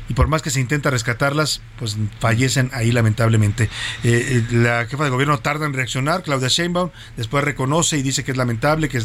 y 0.10 0.14
por 0.14 0.28
más 0.28 0.42
que 0.42 0.50
se 0.50 0.60
intenta 0.60 0.90
rescatarlas, 0.90 1.62
pues 1.80 1.98
fallecen 2.20 2.70
ahí 2.74 2.92
lamentablemente. 2.92 3.70
Eh, 4.04 4.44
eh, 4.44 4.44
la 4.52 4.86
jefa 4.86 5.06
de 5.06 5.10
gobierno 5.10 5.40
tarda 5.40 5.66
en 5.66 5.74
reaccionar, 5.74 6.24
Claudia 6.24 6.50
Sheinbaum, 6.50 6.90
después 7.16 7.44
reconoce 7.44 7.98
y 7.98 8.02
dice 8.02 8.24
que 8.24 8.32
es 8.32 8.38
lamentable, 8.38 8.90
que 8.90 9.02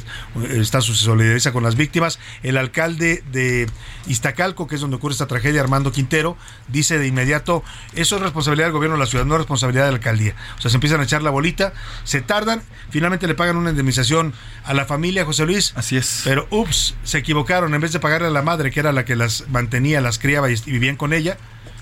está 0.50 0.80
su 0.80 0.94
solidariza 0.94 1.52
con 1.52 1.62
las 1.62 1.76
víctimas. 1.76 2.18
El 2.42 2.56
alcalde 2.56 3.22
de 3.32 3.68
Iztacalco, 4.06 4.66
que 4.66 4.74
es 4.74 4.80
donde 4.80 4.96
ocurre 4.96 5.12
esta 5.12 5.26
tragedia, 5.26 5.60
Armando 5.60 5.92
Quintero, 5.92 6.36
dice 6.68 6.98
de 6.98 7.06
inmediato, 7.06 7.62
eso 7.94 8.16
es 8.16 8.22
responsabilidad 8.22 8.66
del 8.66 8.72
gobierno 8.72 8.96
de 8.96 9.00
la 9.00 9.06
ciudad, 9.06 9.24
no 9.24 9.34
es 9.34 9.38
responsabilidad 9.38 9.84
de 9.84 9.92
la 9.92 9.96
alcaldía. 9.96 10.34
O 10.56 10.60
sea, 10.60 10.70
se 10.70 10.76
empiezan 10.76 11.00
a 11.00 11.04
echar 11.04 11.22
la 11.22 11.30
bolita, 11.30 11.72
se 12.04 12.20
tardan, 12.20 12.62
finalmente 12.90 13.26
le 13.26 13.34
pagan 13.34 13.56
una 13.56 13.70
indemnización 13.70 14.34
a 14.64 14.74
la 14.74 14.84
familia, 14.84 15.24
José 15.24 15.46
Luis. 15.46 15.72
Así 15.76 15.96
es. 15.96 16.22
Pero, 16.24 16.48
ups, 16.50 16.96
se 17.04 17.18
equivocaron, 17.18 17.72
en 17.74 17.80
vez 17.80 17.92
de 17.92 18.00
pagarle 18.00 18.28
a 18.28 18.30
la 18.30 18.42
madre, 18.42 18.70
que 18.70 18.80
era 18.80 18.92
la 18.92 19.04
que 19.04 19.14
las 19.14 19.48
mantenía, 19.48 20.00
las 20.00 20.18
criaba 20.18 20.50
y 20.50 20.56
vivía 20.66 20.87
con 20.96 21.12
ella, 21.12 21.36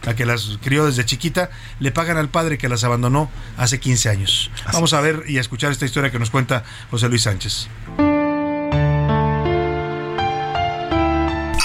la 0.05 0.15
que 0.15 0.25
las 0.25 0.59
crió 0.63 0.87
desde 0.87 1.05
chiquita, 1.05 1.51
le 1.81 1.91
pagan 1.91 2.17
al 2.17 2.29
padre 2.29 2.59
que 2.59 2.69
las 2.69 2.85
abandonó 2.85 3.31
hace 3.57 3.81
15 3.81 4.09
años. 4.09 4.51
Vamos 4.73 4.93
a 4.93 5.01
ver 5.01 5.25
y 5.27 5.39
a 5.39 5.41
escuchar 5.41 5.73
esta 5.73 5.85
historia 5.85 6.11
que 6.11 6.19
nos 6.19 6.31
cuenta 6.31 6.65
José 6.91 7.09
Luis 7.09 7.23
Sánchez. 7.23 7.69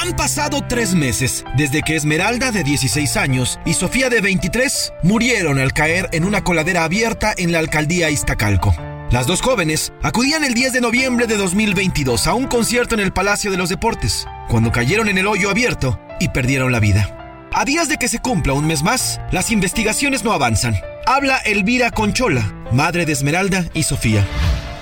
Han 0.01 0.15
pasado 0.17 0.61
tres 0.67 0.95
meses 0.95 1.45
desde 1.55 1.83
que 1.83 1.95
Esmeralda, 1.95 2.51
de 2.51 2.63
16 2.63 3.17
años, 3.17 3.59
y 3.65 3.73
Sofía, 3.73 4.09
de 4.09 4.21
23, 4.21 4.93
murieron 5.03 5.59
al 5.59 5.73
caer 5.73 6.09
en 6.11 6.25
una 6.25 6.43
coladera 6.43 6.83
abierta 6.83 7.33
en 7.37 7.51
la 7.51 7.59
alcaldía 7.59 8.09
Iztacalco. 8.09 8.75
Las 9.11 9.27
dos 9.27 9.41
jóvenes 9.41 9.93
acudían 10.01 10.43
el 10.43 10.53
10 10.53 10.73
de 10.73 10.81
noviembre 10.81 11.27
de 11.27 11.37
2022 11.37 12.27
a 12.27 12.33
un 12.33 12.47
concierto 12.47 12.95
en 12.95 13.01
el 13.01 13.13
Palacio 13.13 13.51
de 13.51 13.57
los 13.57 13.69
Deportes, 13.69 14.25
cuando 14.47 14.71
cayeron 14.71 15.09
en 15.09 15.17
el 15.17 15.27
hoyo 15.27 15.49
abierto 15.49 15.99
y 16.19 16.29
perdieron 16.29 16.71
la 16.71 16.79
vida. 16.79 17.20
A 17.53 17.65
días 17.65 17.89
de 17.89 17.97
que 17.97 18.07
se 18.07 18.21
cumpla 18.21 18.53
un 18.53 18.65
mes 18.65 18.81
más, 18.81 19.19
las 19.29 19.51
investigaciones 19.51 20.23
no 20.23 20.31
avanzan. 20.31 20.73
Habla 21.05 21.37
Elvira 21.45 21.91
Conchola, 21.91 22.41
madre 22.71 23.05
de 23.05 23.11
Esmeralda 23.11 23.65
y 23.73 23.83
Sofía. 23.83 24.25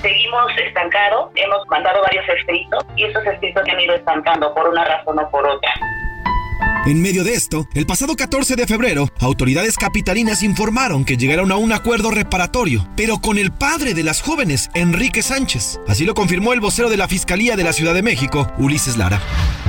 Seguimos 0.04 0.52
estancados, 0.56 1.32
hemos 1.34 1.68
mandado 1.68 2.00
varios 2.04 2.30
escritos 2.30 2.86
y 2.96 3.06
esos 3.06 3.26
escritos 3.26 3.64
se 3.66 3.72
han 3.72 3.80
ido 3.80 3.96
estancando 3.96 4.54
por 4.54 4.70
una 4.70 4.86
razón 4.86 5.18
o 5.18 5.30
por 5.32 5.48
otra. 5.48 5.72
En 6.88 7.02
medio 7.02 7.26
de 7.26 7.34
esto, 7.34 7.68
el 7.74 7.86
pasado 7.86 8.16
14 8.16 8.56
de 8.56 8.66
febrero, 8.66 9.10
autoridades 9.20 9.76
capitalinas 9.76 10.44
informaron 10.44 11.04
que 11.04 11.18
llegaron 11.18 11.52
a 11.52 11.58
un 11.58 11.74
acuerdo 11.74 12.10
reparatorio, 12.10 12.88
pero 12.96 13.20
con 13.20 13.38
el 13.38 13.52
padre 13.52 13.94
de 13.94 14.04
las 14.04 14.22
jóvenes, 14.22 14.70
Enrique 14.74 15.22
Sánchez. 15.22 15.82
Así 15.88 16.06
lo 16.06 16.14
confirmó 16.14 16.54
el 16.54 16.62
vocero 16.62 16.90
de 16.90 16.96
la 16.96 17.10
Fiscalía 17.10 17.58
de 17.58 17.66
la 17.66 17.74
Ciudad 17.74 17.94
de 17.94 18.02
México, 18.02 18.50
Ulises 18.58 18.96
Lara. 18.96 19.22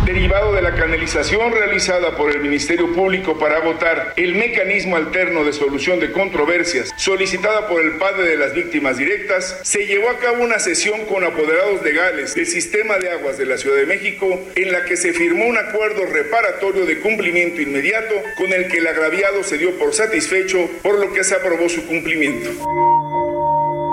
Derivado 0.07 0.55
de 0.55 0.63
la 0.63 0.75
canalización 0.75 1.53
realizada 1.53 2.17
por 2.17 2.31
el 2.31 2.41
Ministerio 2.41 2.93
Público 2.93 3.39
para 3.39 3.61
votar 3.61 4.15
el 4.17 4.37
mecanismo 4.37 4.97
alterno 4.97 5.45
de 5.45 5.53
solución 5.53 6.01
de 6.01 6.13
controversias 6.13 6.91
solicitada 6.97 7.69
por 7.69 7.83
el 7.83 7.99
padre 7.99 8.23
de 8.23 8.37
las 8.37 8.55
víctimas 8.55 8.97
directas, 8.97 9.59
se 9.63 9.87
llevó 9.87 10.09
a 10.11 10.19
cabo 10.19 10.43
una 10.45 10.59
sesión 10.59 11.05
con 11.07 11.25
apoderados 11.25 11.83
legales 11.83 12.35
del 12.35 12.47
sistema 12.47 12.99
de 12.99 13.11
aguas 13.11 13.37
de 13.37 13.47
la 13.47 13.59
Ciudad 13.59 13.77
de 13.77 13.87
México 13.87 14.41
en 14.55 14.73
la 14.73 14.85
que 14.85 14.97
se 14.97 15.13
firmó 15.13 15.47
un 15.47 15.59
acuerdo 15.59 16.07
reparatorio 16.07 16.87
de 16.87 17.00
cumplimiento 17.01 17.61
inmediato 17.61 18.15
con 18.37 18.53
el 18.53 18.69
que 18.69 18.79
el 18.79 18.87
agraviado 18.87 19.43
se 19.43 19.59
dio 19.59 19.79
por 19.79 19.95
satisfecho, 19.95 20.59
por 20.83 20.99
lo 20.99 21.13
que 21.13 21.25
se 21.25 21.35
aprobó 21.35 21.69
su 21.69 21.87
cumplimiento. 21.87 22.51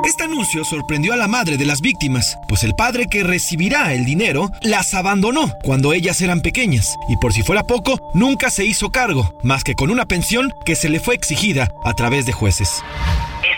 Este 0.08 0.24
anuncio 0.24 0.64
sorprendió 0.64 1.12
a 1.12 1.18
la 1.18 1.28
madre 1.28 1.58
de 1.58 1.66
las 1.66 1.82
víctimas, 1.82 2.38
pues 2.48 2.64
el 2.64 2.76
padre 2.76 3.08
que 3.08 3.24
recibirá 3.24 3.94
el 3.94 4.06
dinero 4.06 4.50
las 4.62 4.94
abandonó 4.94 5.52
cuando 5.64 5.92
ellas 5.92 6.22
eran 6.22 6.42
pequeñas 6.42 6.96
y 7.10 7.18
por 7.18 7.34
si 7.34 7.44
fuera 7.44 7.64
poco, 7.64 8.00
nunca 8.14 8.50
se 8.50 8.64
hizo 8.64 8.90
cargo, 8.90 9.34
más 9.44 9.66
que 9.66 9.76
con 9.76 9.92
una 9.92 10.06
pensión 10.06 10.54
que 10.66 10.78
se 10.78 10.88
le 10.88 11.02
fue 11.02 11.14
exigida 11.14 11.70
a 11.84 11.94
través 11.94 12.26
de 12.26 12.32
jueces. 12.32 12.82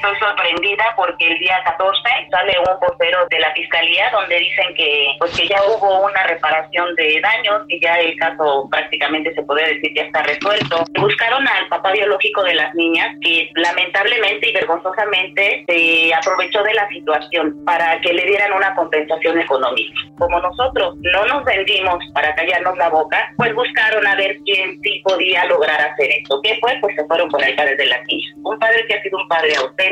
Estoy 0.01 0.17
sorprendida 0.17 0.85
porque 0.95 1.27
el 1.27 1.38
día 1.39 1.61
14 1.65 2.01
sale 2.31 2.55
un 2.59 2.80
vocero 2.80 3.27
de 3.30 3.38
la 3.38 3.51
fiscalía 3.51 4.09
donde 4.11 4.39
dicen 4.39 4.73
que 4.73 5.07
pues 5.19 5.38
que 5.38 5.45
ya 5.45 5.61
hubo 5.61 6.05
una 6.05 6.23
reparación 6.23 6.95
de 6.95 7.19
daños 7.19 7.63
y 7.67 7.81
ya 7.81 7.99
el 7.99 8.15
caso 8.15 8.69
prácticamente 8.71 9.34
se 9.34 9.43
puede 9.43 9.73
decir 9.73 9.91
ya 9.93 10.03
está 10.03 10.23
resuelto. 10.23 10.85
Buscaron 10.97 11.45
al 11.45 11.67
papá 11.67 11.91
biológico 11.91 12.43
de 12.43 12.53
las 12.53 12.73
niñas 12.76 13.13
que 13.21 13.49
lamentablemente 13.55 14.49
y 14.49 14.53
vergonzosamente 14.53 15.65
se 15.67 16.13
aprovechó 16.13 16.63
de 16.63 16.76
la 16.76 16.88
situación 16.88 17.65
para 17.65 17.99
que 17.99 18.13
le 18.13 18.26
dieran 18.26 18.53
una 18.53 18.73
compensación 18.76 19.38
económica. 19.38 19.99
Como 20.17 20.39
nosotros 20.39 20.95
no 20.99 21.26
nos 21.26 21.43
vendimos 21.43 21.97
para 22.13 22.34
callarnos 22.35 22.77
la 22.77 22.88
boca, 22.88 23.34
pues 23.35 23.53
buscaron 23.53 24.07
a 24.07 24.15
ver 24.15 24.38
quién 24.45 24.80
sí 24.81 25.01
podía 25.03 25.43
lograr 25.43 25.81
hacer 25.81 26.09
esto. 26.09 26.39
¿Qué 26.41 26.57
fue? 26.61 26.77
Pues 26.80 26.95
se 26.95 27.03
fueron 27.05 27.30
con 27.30 27.43
el 27.43 27.53
padre 27.57 27.76
de 27.76 27.85
las 27.88 27.99
niñas. 28.07 28.34
Un 28.43 28.57
padre 28.59 28.85
que 28.88 28.93
ha 28.93 29.01
sido 29.01 29.17
un 29.17 29.27
padre 29.27 29.55
ausente 29.57 29.89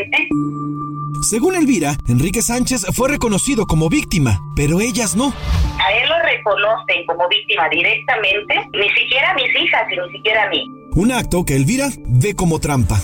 según 1.24 1.56
Elvira, 1.56 1.98
Enrique 2.08 2.42
Sánchez 2.42 2.86
fue 2.94 3.10
reconocido 3.10 3.66
como 3.66 3.90
víctima, 3.90 4.40
pero 4.56 4.80
ellas 4.80 5.16
no. 5.16 5.34
A 5.80 5.92
él 5.94 6.08
lo 6.08 6.20
reconocen 6.24 7.06
como 7.06 7.28
víctima 7.28 7.68
directamente, 7.70 8.56
ni 8.74 8.90
siquiera 8.90 9.34
mis 9.36 9.54
hijas 9.62 9.84
y 9.92 9.98
ni 10.00 10.18
siquiera 10.18 10.44
a 10.44 10.50
mí. 10.50 10.66
Un 10.96 11.12
acto 11.12 11.44
que 11.44 11.56
Elvira 11.56 11.90
ve 12.08 12.36
como 12.36 12.60
trampa. 12.60 13.00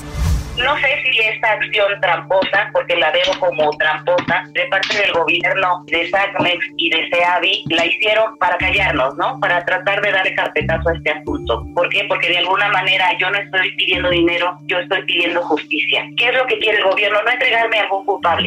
No 0.58 0.78
sé 0.78 0.88
si 1.04 1.20
esta 1.20 1.54
acción 1.54 2.00
tramposa, 2.00 2.70
porque 2.74 2.96
la 2.96 3.12
veo 3.12 3.40
como 3.40 3.72
tramposa, 3.78 4.44
de 4.52 4.66
parte 4.68 4.96
del 4.98 5.12
gobierno 5.12 5.84
de 5.88 6.08
SACMEX 6.12 6.66
y 6.78 6.90
de 6.92 7.10
SEAVI, 7.10 7.64
la 7.70 7.86
hicieron 7.88 8.38
para 8.38 8.56
callarnos, 8.58 9.18
¿no? 9.18 9.40
Para 9.40 9.66
tratar 9.66 10.00
de 10.02 10.12
darle 10.12 10.36
carpetazo 10.36 10.90
a 10.90 10.94
este 10.94 11.10
asunto. 11.10 11.66
¿Por 11.74 11.90
qué? 11.90 12.06
Porque 12.08 12.30
de 12.30 12.38
alguna 12.38 12.70
manera 12.70 13.06
yo 13.20 13.32
no 13.32 13.40
estoy 13.40 13.76
pidiendo 13.76 14.12
dinero, 14.12 14.56
yo 14.66 14.78
estoy 14.78 15.04
pidiendo 15.06 15.42
justicia. 15.42 16.06
¿Qué 16.18 16.30
es 16.30 16.36
lo 16.36 16.46
que 16.46 16.60
quiere 16.60 16.78
el 16.78 16.84
gobierno? 16.84 17.18
No 17.26 17.32
entregarme 17.32 17.80
a 17.80 17.84
algún 17.84 18.06
culpable. 18.06 18.46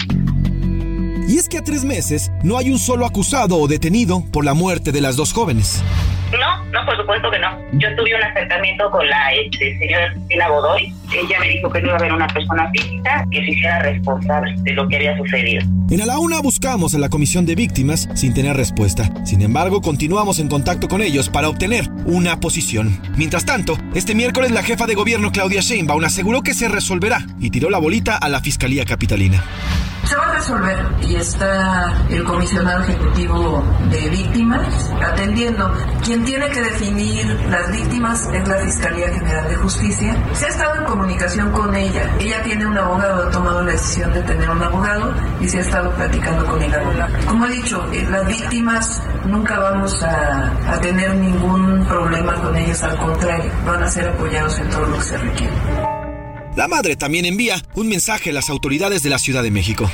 Y 1.28 1.38
es 1.38 1.48
que 1.48 1.58
a 1.58 1.64
tres 1.64 1.82
meses 1.84 2.30
no 2.44 2.56
hay 2.56 2.70
un 2.70 2.78
solo 2.78 3.04
acusado 3.04 3.56
o 3.56 3.66
detenido 3.66 4.22
por 4.32 4.44
la 4.44 4.54
muerte 4.54 4.92
de 4.92 5.00
las 5.00 5.16
dos 5.16 5.32
jóvenes. 5.32 5.82
No, 6.32 6.64
no, 6.72 6.84
por 6.84 6.96
supuesto 6.96 7.30
que 7.30 7.38
no. 7.38 7.48
Yo 7.72 7.94
tuve 7.96 8.14
un 8.14 8.22
acercamiento 8.22 8.90
con 8.90 9.08
la 9.08 9.32
este, 9.32 9.78
señora 9.78 10.12
Cristina 10.12 10.48
Godoy. 10.48 10.92
Ella 11.12 11.38
me 11.40 11.48
dijo 11.48 11.70
que 11.70 11.80
no 11.80 11.88
iba 11.88 11.96
a 11.96 11.98
haber 12.00 12.12
una 12.12 12.26
persona 12.26 12.68
física 12.70 13.24
que 13.30 13.44
se 13.44 13.50
hiciera 13.52 13.82
responsable 13.82 14.54
de 14.58 14.72
lo 14.72 14.88
que 14.88 14.96
había 14.96 15.16
sucedido. 15.16 15.62
En 15.88 16.00
A 16.00 16.06
la 16.06 16.18
Una 16.18 16.40
buscamos 16.40 16.94
a 16.94 16.98
la 16.98 17.08
Comisión 17.08 17.46
de 17.46 17.54
Víctimas 17.54 18.08
sin 18.14 18.34
tener 18.34 18.56
respuesta. 18.56 19.08
Sin 19.24 19.40
embargo, 19.40 19.80
continuamos 19.80 20.40
en 20.40 20.48
contacto 20.48 20.88
con 20.88 21.00
ellos 21.00 21.28
para 21.28 21.48
obtener 21.48 21.88
una 22.06 22.40
posición. 22.40 23.00
Mientras 23.16 23.46
tanto, 23.46 23.78
este 23.94 24.14
miércoles 24.14 24.50
la 24.50 24.64
jefa 24.64 24.86
de 24.86 24.96
gobierno 24.96 25.30
Claudia 25.30 25.60
Sheinbaum 25.60 26.04
aseguró 26.04 26.42
que 26.42 26.54
se 26.54 26.68
resolverá 26.68 27.24
y 27.38 27.50
tiró 27.50 27.70
la 27.70 27.78
bolita 27.78 28.16
a 28.16 28.28
la 28.28 28.40
Fiscalía 28.40 28.84
Capitalina. 28.84 29.44
Se 30.04 30.16
va 30.16 30.26
a 30.26 30.34
resolver 30.34 30.86
y 31.02 31.16
está 31.16 31.92
el 32.08 32.22
comisionado 32.24 32.82
ejecutivo 32.82 33.64
de 33.90 34.08
víctimas 34.08 34.92
atendiendo. 35.04 35.72
Quien 36.04 36.24
tiene 36.24 36.48
que 36.50 36.60
definir 36.60 37.26
las 37.50 37.70
víctimas 37.72 38.28
es 38.32 38.46
la 38.46 38.56
Fiscalía 38.58 39.08
General 39.08 39.48
de 39.48 39.56
Justicia. 39.56 40.16
Se 40.32 40.46
ha 40.46 40.48
estado 40.48 40.76
en 40.76 40.84
comunicación 40.84 41.50
con 41.50 41.74
ella. 41.74 42.10
Ella 42.20 42.42
tiene 42.42 42.66
un 42.66 42.78
abogado, 42.78 43.26
ha 43.26 43.30
tomado 43.30 43.62
la 43.62 43.72
decisión 43.72 44.12
de 44.12 44.22
tener 44.22 44.48
un 44.48 44.62
abogado 44.62 45.12
y 45.40 45.48
se 45.48 45.58
ha 45.58 45.62
estado 45.62 45.90
platicando 45.92 46.46
con 46.46 46.62
el 46.62 46.74
abogado. 46.74 47.14
Como 47.26 47.46
he 47.46 47.50
dicho, 47.50 47.84
eh, 47.92 48.06
las 48.10 48.26
víctimas 48.26 49.02
nunca 49.24 49.58
vamos 49.58 50.02
a, 50.02 50.52
tener 50.80 51.14
ningún 51.16 51.84
problema 51.86 52.34
con 52.34 52.54
ellas, 52.54 52.82
al 52.82 52.96
contrario, 52.98 53.50
van 53.64 53.82
a 53.82 53.88
ser 53.88 54.08
apoyados 54.08 54.58
en 54.58 54.68
todo 54.68 54.86
lo 54.86 54.98
que 54.98 55.04
se 55.04 55.18
requiere. 55.18 55.95
La 56.56 56.68
madre 56.68 56.96
también 56.96 57.26
envía 57.26 57.56
un 57.74 57.86
mensaje 57.86 58.30
a 58.30 58.32
las 58.32 58.48
autoridades 58.48 59.02
de 59.02 59.10
la 59.10 59.18
Ciudad 59.18 59.42
de 59.42 59.50
México. 59.50 59.84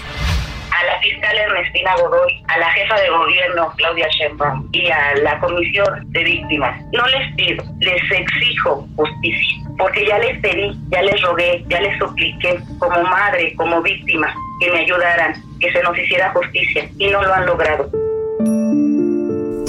A 0.70 0.84
la 0.84 1.01
fiscal 1.01 1.36
Ernestina 1.36 1.93
Godoy, 1.97 2.40
a 2.47 2.56
la 2.56 2.70
jefa 2.70 3.01
de 3.01 3.10
gobierno 3.10 3.72
Claudia 3.76 4.06
Sheinbaum 4.09 4.68
y 4.70 4.89
a 4.89 5.16
la 5.16 5.40
comisión 5.40 6.09
de 6.12 6.22
víctimas, 6.22 6.80
no 6.93 7.05
les 7.09 7.34
pido, 7.34 7.64
les 7.80 8.01
exijo 8.12 8.86
justicia, 8.94 9.59
porque 9.76 10.06
ya 10.06 10.18
les 10.20 10.39
pedí, 10.39 10.70
ya 10.90 11.02
les 11.02 11.20
rogué, 11.22 11.64
ya 11.68 11.80
les 11.80 11.98
supliqué 11.98 12.60
como 12.78 13.02
madre, 13.02 13.52
como 13.56 13.82
víctima, 13.82 14.32
que 14.60 14.70
me 14.70 14.82
ayudaran, 14.82 15.34
que 15.59 15.72
se 15.72 15.82
nos 15.82 15.98
hiciera 15.98 16.30
justicia 16.30 16.89
y 16.97 17.09
no 17.09 17.22
lo 17.22 17.34
han 17.34 17.44
logrado. 17.44 17.90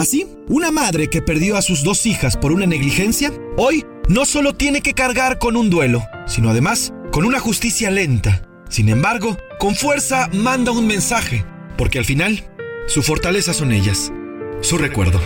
Así, 0.03 0.27
una 0.49 0.69
madre 0.69 1.09
que 1.09 1.21
perdió 1.21 1.55
a 1.55 1.61
sus 1.61 1.81
dos 1.81 2.05
hijas 2.05 2.35
por 2.35 2.51
una 2.51 2.65
negligencia, 2.65 3.31
hoy 3.55 3.85
no 4.09 4.25
solo 4.25 4.51
tiene 4.51 4.81
que 4.81 4.93
cargar 4.93 5.39
con 5.39 5.55
un 5.55 5.69
duelo, 5.69 6.01
sino 6.25 6.49
además 6.49 6.93
con 7.13 7.23
una 7.23 7.39
justicia 7.39 7.89
lenta. 7.89 8.41
Sin 8.67 8.89
embargo, 8.89 9.37
con 9.59 9.75
fuerza 9.75 10.27
manda 10.33 10.73
un 10.73 10.87
mensaje, 10.87 11.45
porque 11.77 11.99
al 11.99 12.03
final, 12.03 12.43
su 12.85 13.01
fortaleza 13.01 13.53
son 13.53 13.71
ellas, 13.71 14.11
su 14.59 14.77
recuerdo. 14.77 15.21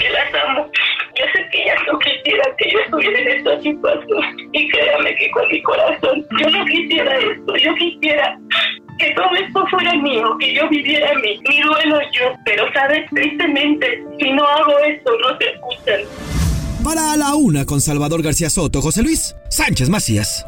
Que 0.00 0.08
las 0.08 0.42
amo. 0.42 0.70
Yo 1.18 1.24
sé 1.34 1.46
que 1.52 1.62
ellas 1.62 1.80
no 1.86 1.98
quisieran 1.98 2.56
que 2.56 2.70
yo 2.72 2.78
estuviera 2.78 3.18
en 3.18 3.28
esta 3.28 3.60
situación. 3.60 4.36
Y 4.54 4.68
créame 4.70 5.16
que 5.16 5.30
con 5.32 5.48
mi 5.48 5.62
corazón, 5.62 6.26
yo 6.40 6.48
no 6.48 6.64
quisiera 6.64 7.14
esto. 7.18 7.56
Yo 7.58 7.74
quisiera 7.74 8.38
que 8.98 9.12
todo 9.14 9.30
esto 9.34 9.66
fuera 9.68 9.94
mío, 9.94 10.36
que 10.38 10.54
yo 10.54 10.68
viviera 10.68 11.14
mi, 11.16 11.38
mi 11.48 11.62
duelo 11.62 12.00
yo. 12.12 12.36
Pero, 12.44 12.64
¿sabes? 12.72 13.08
Tristemente, 13.10 14.02
si 14.18 14.32
no 14.32 14.46
hago 14.46 14.78
esto, 14.86 15.12
no 15.20 15.36
te 15.38 15.50
escuchan. 15.50 16.00
Para 16.82 17.12
a 17.12 17.16
la 17.16 17.34
una 17.34 17.64
con 17.64 17.80
Salvador 17.80 18.22
García 18.22 18.50
Soto, 18.50 18.82
José 18.82 19.02
Luis 19.02 19.34
Sánchez 19.48 19.88
Macías. 19.88 20.46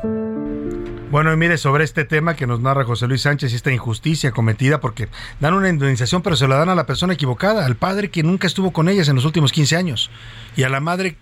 Bueno, 1.11 1.33
y 1.33 1.37
mire, 1.37 1.57
sobre 1.57 1.85
este 1.85 2.05
tema 2.05 2.35
que 2.35 2.49
nos 2.49 2.61
narra 2.61 2.85
José 2.85 3.07
Luis 3.07 3.23
Sánchez 3.23 3.53
y 3.53 3.57
esta 3.57 3.73
injusticia 3.73 4.33
cometida, 4.33 4.81
porque 4.81 5.09
dan 5.41 5.55
una 5.55 5.69
indemnización, 5.69 6.21
pero 6.21 6.37
se 6.37 6.49
la 6.49 6.57
dan 6.57 6.69
a 6.69 6.75
la 6.75 6.85
persona 6.85 7.15
equivocada, 7.15 7.65
al 7.65 7.77
padre 7.77 8.11
que 8.11 8.25
nunca 8.25 8.47
estuvo 8.47 8.73
con 8.73 8.89
ellas 8.89 9.09
en 9.09 9.15
los 9.15 9.25
últimos 9.25 9.53
15 9.53 9.77
años, 9.77 10.11
y 10.57 10.65
a 10.65 10.69
la 10.69 10.81
madre 10.81 11.17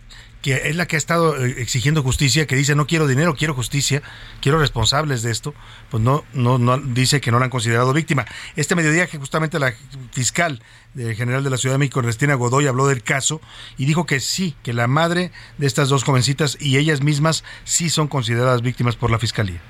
que 0.45 0.69
es 0.69 0.77
la 0.77 0.85
que 0.85 0.97
ha 0.97 0.99
estado 0.99 1.43
eh, 1.43 1.55
exigiendo 1.57 2.03
justicia, 2.03 2.47
que 2.47 2.55
dice 2.55 2.75
no 2.75 2.87
quiero 2.87 3.07
dinero, 3.07 3.35
quiero 3.35 3.55
justicia, 3.55 4.03
quiero 4.43 4.59
responsables 4.59 5.23
de 5.23 5.31
esto, 5.31 5.55
pues 5.91 6.03
no, 6.03 6.23
no, 6.35 6.59
no 6.59 6.77
dice 6.77 7.23
que 7.23 7.31
no 7.31 7.39
la 7.39 7.47
han 7.47 7.51
considerado 7.51 7.95
víctima. 7.95 8.27
Este 8.55 8.75
mediodía 8.75 9.07
que 9.07 9.17
justamente 9.17 9.59
la 9.59 9.73
fiscal 10.13 10.61
general 10.95 11.45
de 11.45 11.49
la 11.49 11.57
Ciudad 11.57 11.77
de 11.77 11.79
México, 11.79 12.03
Cristina 12.03 12.35
Godoy, 12.35 12.67
habló 12.67 12.87
del 12.87 13.03
caso 13.03 13.41
y 13.79 13.87
dijo 13.87 14.05
que 14.05 14.21
sí, 14.21 14.55
que 14.63 14.75
la 14.75 14.87
madre 14.87 15.33
de 15.57 15.67
estas 15.67 15.89
dos 15.89 16.05
jovencitas 16.05 16.59
y 16.61 16.77
ellas 16.77 17.01
mismas 17.01 17.43
sí 17.65 17.89
son 17.89 18.07
consideradas 18.07 18.61
víctimas 18.61 18.97
por 18.97 19.11
la 19.11 19.19
fiscalía 19.19 19.63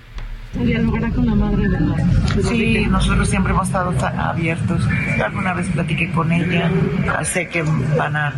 dialogará 0.62 1.10
con 1.10 1.26
la 1.26 1.34
madre 1.34 1.68
de 1.68 1.80
la... 1.80 1.96
Sí, 2.42 2.86
nosotros 2.88 3.28
siempre 3.28 3.52
hemos 3.52 3.66
estado 3.66 3.92
abiertos. 4.06 4.86
Alguna 5.24 5.54
vez 5.54 5.68
platiqué 5.68 6.12
con 6.12 6.32
ella. 6.32 6.70
Sé 7.24 7.48
que 7.48 7.62
van 7.62 8.16
a, 8.16 8.32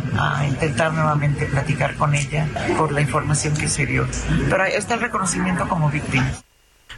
intentar 0.47 0.93
nuevamente 0.93 1.45
platicar 1.45 1.95
con 1.95 2.15
ella 2.15 2.47
por 2.77 2.91
la 2.91 3.01
información 3.01 3.55
que 3.55 3.67
se 3.67 3.85
dio. 3.85 4.07
Pero 4.49 4.63
está 4.65 4.95
el 4.95 5.01
reconocimiento 5.01 5.67
como 5.67 5.89
víctima. 5.89 6.31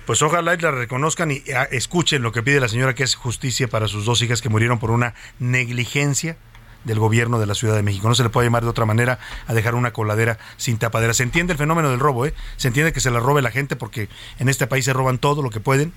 Pues 0.05 0.21
ojalá 0.21 0.55
la 0.55 0.71
reconozcan 0.71 1.29
y 1.29 1.43
ah, 1.55 1.67
escuchen 1.69 2.23
lo 2.23 2.31
que 2.31 2.41
pide 2.41 2.59
la 2.59 2.67
señora, 2.67 2.95
que 2.95 3.03
es 3.03 3.13
justicia 3.13 3.67
para 3.67 3.87
sus 3.87 4.05
dos 4.05 4.21
hijas 4.23 4.41
que 4.41 4.49
murieron 4.49 4.79
por 4.79 4.89
una 4.89 5.13
negligencia 5.37 6.37
del 6.83 6.99
gobierno 6.99 7.39
de 7.39 7.45
la 7.45 7.55
Ciudad 7.55 7.75
de 7.75 7.83
México. 7.83 8.07
No 8.07 8.15
se 8.15 8.23
le 8.23 8.29
puede 8.29 8.47
llamar 8.47 8.63
de 8.63 8.69
otra 8.69 8.85
manera 8.85 9.19
a 9.47 9.53
dejar 9.53 9.75
una 9.75 9.91
coladera 9.91 10.37
sin 10.57 10.77
tapadera. 10.77 11.13
Se 11.13 11.23
entiende 11.23 11.53
el 11.53 11.59
fenómeno 11.59 11.89
del 11.89 11.99
robo, 11.99 12.25
¿eh? 12.25 12.33
Se 12.57 12.67
entiende 12.67 12.93
que 12.93 12.99
se 12.99 13.11
la 13.11 13.19
robe 13.19 13.41
la 13.41 13.51
gente 13.51 13.75
porque 13.75 14.09
en 14.39 14.49
este 14.49 14.67
país 14.67 14.85
se 14.85 14.93
roban 14.93 15.17
todo 15.17 15.41
lo 15.41 15.49
que 15.49 15.59
pueden, 15.59 15.93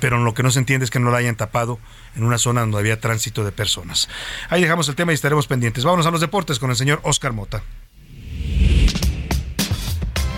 pero 0.00 0.18
lo 0.18 0.34
que 0.34 0.42
no 0.42 0.50
se 0.50 0.58
entiende 0.58 0.84
es 0.84 0.90
que 0.90 1.00
no 1.00 1.10
la 1.10 1.18
hayan 1.18 1.36
tapado 1.36 1.78
en 2.14 2.24
una 2.24 2.38
zona 2.38 2.60
donde 2.60 2.78
había 2.78 3.00
tránsito 3.00 3.44
de 3.44 3.52
personas. 3.52 4.08
Ahí 4.50 4.62
dejamos 4.62 4.88
el 4.88 4.94
tema 4.94 5.12
y 5.12 5.14
estaremos 5.14 5.46
pendientes. 5.46 5.84
Vámonos 5.84 6.06
a 6.06 6.10
los 6.10 6.20
deportes 6.20 6.58
con 6.58 6.70
el 6.70 6.76
señor 6.76 7.00
Oscar 7.02 7.32
Mota. 7.32 7.62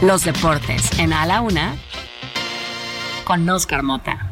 Los 0.01 0.25
deportes 0.25 0.97
en 1.01 1.13
A 1.13 1.27
la 1.27 1.41
Una 1.41 1.77
con 3.25 3.49
Oscar 3.51 3.83
Mota. 3.83 4.28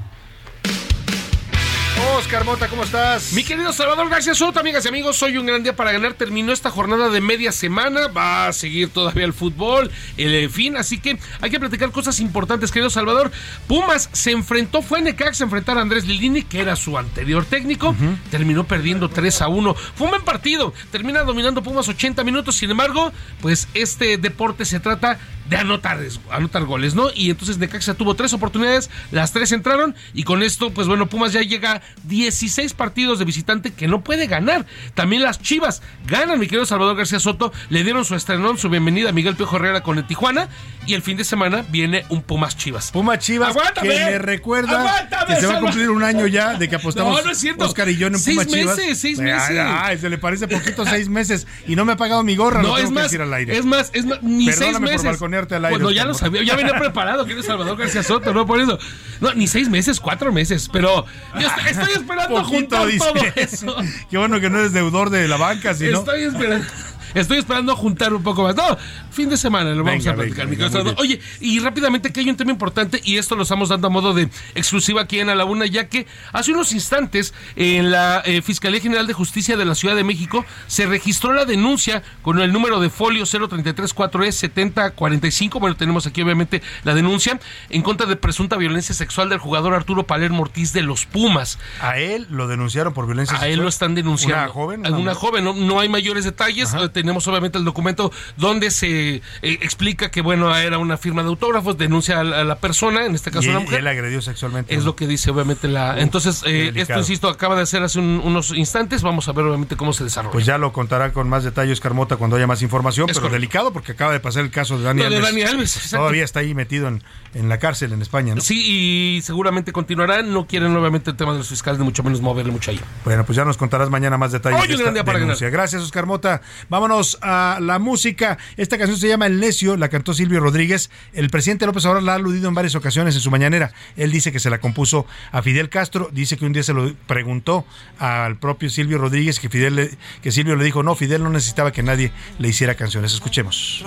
Oscar 2.16 2.44
Mota, 2.44 2.68
¿cómo 2.68 2.84
estás? 2.84 3.32
Mi 3.32 3.42
querido 3.42 3.72
Salvador 3.72 4.08
García 4.08 4.34
Soto, 4.34 4.60
amigas 4.60 4.84
y 4.84 4.88
amigos, 4.88 5.22
hoy 5.22 5.36
un 5.36 5.46
gran 5.46 5.62
día 5.62 5.74
para 5.74 5.92
ganar. 5.92 6.14
Terminó 6.14 6.52
esta 6.52 6.70
jornada 6.70 7.08
de 7.08 7.20
media 7.20 7.52
semana. 7.52 8.08
Va 8.08 8.48
a 8.48 8.52
seguir 8.52 8.90
todavía 8.90 9.24
el 9.24 9.32
fútbol, 9.32 9.90
el 10.16 10.50
fin. 10.50 10.76
Así 10.76 10.98
que 10.98 11.18
hay 11.40 11.50
que 11.50 11.58
platicar 11.60 11.90
cosas 11.92 12.20
importantes, 12.20 12.70
querido 12.70 12.90
Salvador. 12.90 13.30
Pumas 13.66 14.10
se 14.12 14.30
enfrentó, 14.30 14.82
fue 14.82 15.00
Necax 15.00 15.40
a 15.40 15.44
enfrentar 15.44 15.78
a 15.78 15.82
Andrés 15.82 16.06
Lilini, 16.06 16.42
que 16.42 16.60
era 16.60 16.76
su 16.76 16.98
anterior 16.98 17.44
técnico. 17.44 17.94
Terminó 18.30 18.64
perdiendo 18.64 19.08
3 19.08 19.42
a 19.42 19.48
1. 19.48 19.74
Fue 19.74 20.06
un 20.06 20.10
buen 20.10 20.24
partido. 20.24 20.74
Termina 20.90 21.22
dominando 21.22 21.62
Pumas 21.62 21.88
80 21.88 22.24
minutos. 22.24 22.56
Sin 22.56 22.70
embargo, 22.70 23.12
pues 23.40 23.68
este 23.74 24.18
deporte 24.18 24.64
se 24.64 24.80
trata 24.80 25.18
de 25.48 25.56
anotar, 25.56 25.98
anotar 26.30 26.64
goles, 26.64 26.94
¿no? 26.94 27.10
Y 27.14 27.30
entonces 27.30 27.58
Necaxa 27.58 27.94
tuvo 27.94 28.14
tres 28.14 28.32
oportunidades, 28.32 28.90
las 29.12 29.32
tres 29.32 29.52
entraron 29.52 29.94
y 30.12 30.24
con 30.24 30.42
esto, 30.42 30.70
pues 30.70 30.88
bueno, 30.88 31.08
Pumas 31.08 31.32
ya 31.32 31.42
llega 31.42 31.82
16 32.04 32.74
partidos 32.74 33.18
de 33.18 33.24
visitante 33.24 33.72
que 33.72 33.88
no 33.88 34.02
puede 34.02 34.26
ganar. 34.26 34.66
También 34.94 35.22
las 35.22 35.40
Chivas 35.40 35.82
ganan, 36.06 36.38
mi 36.38 36.46
querido 36.46 36.66
Salvador 36.66 36.96
García 36.96 37.20
Soto, 37.20 37.52
le 37.68 37.84
dieron 37.84 38.04
su 38.04 38.14
estrenón, 38.14 38.58
su 38.58 38.68
bienvenida 38.68 39.10
a 39.10 39.12
Miguel 39.12 39.36
Piojo 39.36 39.56
Herrera 39.56 39.82
con 39.82 39.98
el 39.98 40.06
Tijuana 40.06 40.48
y 40.86 40.94
el 40.94 41.02
fin 41.02 41.16
de 41.16 41.24
semana 41.24 41.64
viene 41.68 42.04
un 42.08 42.22
Pumas 42.22 42.56
Chivas. 42.56 42.90
Pumas 42.92 43.18
Chivas 43.18 43.54
que 43.80 43.88
me 43.88 44.18
recuerda 44.18 45.08
que 45.26 45.36
se 45.36 45.46
va 45.46 45.56
a 45.56 45.60
cumplir 45.60 45.90
un 45.90 46.02
año 46.02 46.26
ya 46.26 46.54
de 46.54 46.68
que 46.68 46.76
apostamos 46.76 47.18
no, 47.18 47.24
no 47.24 47.30
es 47.30 47.38
cierto. 47.38 47.64
Oscar 47.64 47.88
y 47.88 47.96
yo 47.96 48.06
en 48.06 48.12
Pumas 48.14 48.46
Chivas. 48.46 48.76
Meses, 48.76 48.98
seis 48.98 49.18
meses, 49.18 49.58
ay, 49.58 49.98
se 49.98 50.08
le 50.08 50.18
parece 50.18 50.48
poquito 50.48 50.84
seis 50.86 51.08
meses 51.08 51.46
y 51.66 51.76
no 51.76 51.84
me 51.84 51.92
ha 51.92 51.96
pagado 51.96 52.22
mi 52.22 52.36
gorra, 52.36 52.62
no, 52.62 52.78
es 52.78 52.90
más, 52.90 53.12
al 53.14 53.32
aire. 53.34 53.56
es 53.56 53.64
más, 53.64 53.90
es 53.92 54.06
más, 54.06 54.22
ni 54.22 54.52
seis 54.52 54.78
meses. 54.80 55.02
Por 55.02 55.12
balconearte 55.12 55.56
al 55.56 55.64
aire. 55.64 55.78
Bueno, 55.78 55.90
ya 55.90 56.04
lo 56.04 56.14
sabía, 56.14 56.42
ya 56.42 56.56
venía 56.56 56.78
preparado 56.78 57.24
que 57.26 57.32
eres 57.32 57.46
Salvador 57.46 57.76
García 57.76 58.02
Soto, 58.02 58.32
no 58.32 58.46
por 58.46 58.60
eso. 58.60 58.78
No, 59.20 59.32
ni 59.34 59.46
seis 59.46 59.68
meses, 59.68 60.00
cuatro 60.00 60.32
meses, 60.32 60.68
pero 60.72 61.06
yo 61.38 61.48
estoy 61.80 61.94
esperando 62.02 62.44
juntar 62.44 62.88
todo 62.98 63.22
eso. 63.36 63.76
Qué 64.10 64.18
bueno 64.18 64.40
que 64.40 64.50
no 64.50 64.58
eres 64.58 64.72
deudor 64.72 65.10
de 65.10 65.28
la 65.28 65.36
banca, 65.36 65.74
sino. 65.74 66.00
Estoy 66.00 66.24
esperando. 66.24 66.66
Estoy 67.14 67.38
esperando 67.38 67.74
juntar 67.76 68.12
un 68.12 68.22
poco 68.22 68.42
más. 68.42 68.54
No, 68.56 68.76
fin 69.10 69.28
de 69.28 69.36
semana 69.36 69.70
lo 69.70 69.84
vamos 69.84 70.06
a 70.06 70.14
platicar, 70.14 70.46
mi 70.46 70.56
Oye, 70.98 71.20
y 71.40 71.60
rápidamente 71.60 72.12
que 72.12 72.20
hay 72.20 72.30
un 72.30 72.36
tema 72.36 72.50
importante 72.50 73.00
y 73.04 73.16
esto 73.16 73.36
lo 73.36 73.42
estamos 73.42 73.68
dando 73.68 73.86
a 73.86 73.90
modo 73.90 74.14
de 74.14 74.28
exclusiva 74.54 75.02
aquí 75.02 75.20
en 75.20 75.28
A 75.28 75.34
la 75.34 75.44
Una, 75.44 75.66
ya 75.66 75.88
que 75.88 76.06
hace 76.32 76.52
unos 76.52 76.72
instantes 76.72 77.34
en 77.56 77.90
la 77.90 78.22
eh, 78.24 78.42
Fiscalía 78.42 78.80
General 78.80 79.06
de 79.06 79.12
Justicia 79.12 79.56
de 79.56 79.64
la 79.64 79.74
Ciudad 79.74 79.96
de 79.96 80.04
México 80.04 80.44
se 80.66 80.86
registró 80.86 81.32
la 81.32 81.44
denuncia 81.44 82.02
con 82.22 82.40
el 82.40 82.52
número 82.52 82.80
de 82.80 82.90
folio 82.90 83.24
0334E 83.24 84.32
7045. 84.32 85.60
Bueno, 85.60 85.76
tenemos 85.76 86.06
aquí 86.06 86.22
obviamente 86.22 86.62
la 86.84 86.94
denuncia 86.94 87.38
en 87.70 87.82
contra 87.82 88.06
de 88.06 88.16
presunta 88.16 88.56
violencia 88.56 88.94
sexual 88.94 89.28
del 89.28 89.38
jugador 89.38 89.74
Arturo 89.74 90.06
Palermo 90.06 90.42
Ortiz 90.42 90.72
de 90.72 90.82
los 90.82 91.06
Pumas. 91.06 91.58
A 91.80 91.98
él 91.98 92.26
lo 92.30 92.48
denunciaron 92.48 92.92
por 92.92 93.06
violencia 93.06 93.32
sexual. 93.32 93.50
A 93.50 93.52
él 93.52 93.60
lo 93.60 93.68
están 93.68 93.94
denunciando. 93.94 94.44
¿Una 94.44 94.52
joven? 94.52 94.94
Una, 94.94 95.14
joven, 95.14 95.44
no, 95.44 95.52
no, 95.52 95.80
hay 95.80 95.88
mayores 95.88 96.24
detalles. 96.24 96.74
Tenemos 96.96 97.28
obviamente 97.28 97.58
el 97.58 97.64
documento 97.66 98.10
donde 98.38 98.70
se 98.70 99.16
eh, 99.16 99.22
explica 99.42 100.10
que, 100.10 100.22
bueno, 100.22 100.56
era 100.56 100.78
una 100.78 100.96
firma 100.96 101.22
de 101.22 101.28
autógrafos, 101.28 101.76
denuncia 101.76 102.20
a 102.20 102.24
la, 102.24 102.58
persona, 102.58 103.04
en 103.04 103.14
este 103.14 103.30
caso 103.30 103.48
y 103.48 103.50
una 103.50 103.58
él, 103.58 103.64
mujer. 103.64 103.80
él 103.80 103.86
agredió 103.86 104.22
sexualmente. 104.22 104.74
Es 104.74 104.84
lo 104.84 104.96
que 104.96 105.06
dice, 105.06 105.30
obviamente, 105.30 105.68
la. 105.68 106.00
Entonces, 106.00 106.42
eh, 106.46 106.72
esto, 106.74 106.98
insisto, 106.98 107.28
acaba 107.28 107.54
de 107.54 107.60
hacer 107.62 107.82
hace 107.82 107.98
unos 108.00 108.52
instantes. 108.52 109.02
Vamos 109.02 109.28
a 109.28 109.32
ver, 109.32 109.44
obviamente, 109.44 109.76
cómo 109.76 109.92
se 109.92 110.04
desarrolla. 110.04 110.32
Pues 110.32 110.46
ya 110.46 110.56
lo 110.56 110.72
contará 110.72 111.12
con 111.12 111.28
más 111.28 111.44
detalles, 111.44 111.80
Carmota, 111.80 112.16
cuando 112.16 112.36
haya 112.36 112.46
más 112.46 112.62
información, 112.62 113.10
pero 113.12 113.28
delicado 113.28 113.74
porque 113.74 113.92
acaba 113.92 114.14
de 114.14 114.20
pasar 114.20 114.42
el 114.42 114.50
caso 114.50 114.78
de 114.78 114.84
Dani 114.84 115.00
no, 115.02 115.06
Alves. 115.08 115.20
De 115.20 115.26
Dani 115.26 115.42
Alves 115.42 115.90
Todavía 115.90 116.24
está 116.24 116.40
ahí 116.40 116.54
metido 116.54 116.88
en, 116.88 117.02
en 117.34 117.50
la 117.50 117.58
cárcel 117.58 117.92
en 117.92 118.00
España, 118.00 118.34
¿no? 118.34 118.40
Sí, 118.40 119.16
y 119.18 119.20
seguramente 119.20 119.70
continuará. 119.72 120.22
No 120.22 120.46
quieren, 120.46 120.74
obviamente, 120.74 121.10
el 121.10 121.16
tema 121.18 121.32
de 121.32 121.38
los 121.38 121.48
fiscales, 121.48 121.78
ni 121.78 121.84
mucho 121.84 122.02
menos 122.02 122.22
moverle 122.22 122.52
mucho 122.52 122.70
ahí. 122.70 122.80
Bueno, 123.04 123.26
pues 123.26 123.36
ya 123.36 123.44
nos 123.44 123.58
contarás 123.58 123.90
mañana 123.90 124.16
más 124.16 124.32
detalles. 124.32 124.62
Hoy 124.62 124.72
un 124.72 124.80
gran 124.80 124.94
día 124.94 125.04
para. 125.04 125.18
Gracias, 125.18 125.82
Oscar 125.82 126.06
Mota. 126.06 126.40
Vámonos 126.86 127.18
a 127.20 127.58
la 127.60 127.80
música. 127.80 128.38
Esta 128.56 128.78
canción 128.78 128.96
se 128.96 129.08
llama 129.08 129.26
El 129.26 129.40
Necio, 129.40 129.76
la 129.76 129.88
cantó 129.88 130.14
Silvio 130.14 130.38
Rodríguez. 130.38 130.88
El 131.14 131.30
presidente 131.30 131.66
López 131.66 131.84
Obrador 131.84 132.04
la 132.04 132.12
ha 132.12 132.14
aludido 132.14 132.46
en 132.46 132.54
varias 132.54 132.76
ocasiones 132.76 133.16
en 133.16 133.20
su 133.20 133.28
mañanera. 133.28 133.72
Él 133.96 134.12
dice 134.12 134.30
que 134.30 134.38
se 134.38 134.50
la 134.50 134.60
compuso 134.60 135.04
a 135.32 135.42
Fidel 135.42 135.68
Castro. 135.68 136.10
Dice 136.12 136.36
que 136.36 136.46
un 136.46 136.52
día 136.52 136.62
se 136.62 136.72
lo 136.74 136.94
preguntó 137.08 137.64
al 137.98 138.36
propio 138.36 138.70
Silvio 138.70 138.98
Rodríguez 138.98 139.40
que 139.40 139.48
Fidel 139.48 139.98
que 140.22 140.30
Silvio 140.30 140.54
le 140.54 140.62
dijo 140.62 140.84
no, 140.84 140.94
Fidel 140.94 141.24
no 141.24 141.30
necesitaba 141.30 141.72
que 141.72 141.82
nadie 141.82 142.12
le 142.38 142.50
hiciera 142.50 142.76
canciones. 142.76 143.12
Escuchemos. 143.12 143.84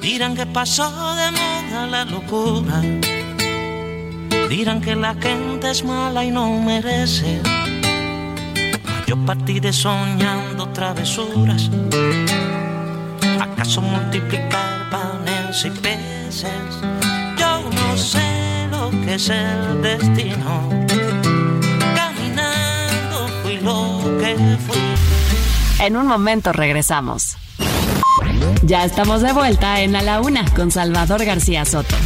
Dirán 0.00 0.36
que 0.36 0.46
pasó 0.46 1.16
de 1.16 1.32
moda 1.32 1.86
la 1.88 2.04
locura. 2.04 2.82
Dirán 4.48 4.80
que 4.80 4.94
la 4.94 5.12
gente 5.16 5.72
es 5.72 5.82
mala 5.82 6.24
y 6.24 6.30
no 6.30 6.62
merece. 6.62 7.40
Yo 9.08 9.16
partiré 9.24 9.72
soñando 9.72 10.68
travesuras. 10.68 11.70
¿Acaso 13.40 13.80
multiplicar 13.80 14.90
panes 14.90 15.64
y 15.64 15.70
peces? 15.70 16.44
Yo 17.38 17.70
no 17.70 17.96
sé 17.96 18.68
lo 18.70 18.90
que 18.90 19.14
es 19.14 19.30
el 19.30 19.80
destino. 19.80 20.68
Caminando 21.96 23.28
fui 23.42 23.56
lo 23.62 23.98
que 24.18 24.58
fui. 24.66 25.86
En 25.86 25.96
un 25.96 26.06
momento 26.06 26.52
regresamos. 26.52 27.38
Ya 28.62 28.84
estamos 28.84 29.22
de 29.22 29.32
vuelta 29.32 29.80
en 29.80 29.96
A 29.96 30.02
la 30.02 30.20
Una 30.20 30.44
con 30.54 30.70
Salvador 30.70 31.24
García 31.24 31.64
Soto. 31.64 31.96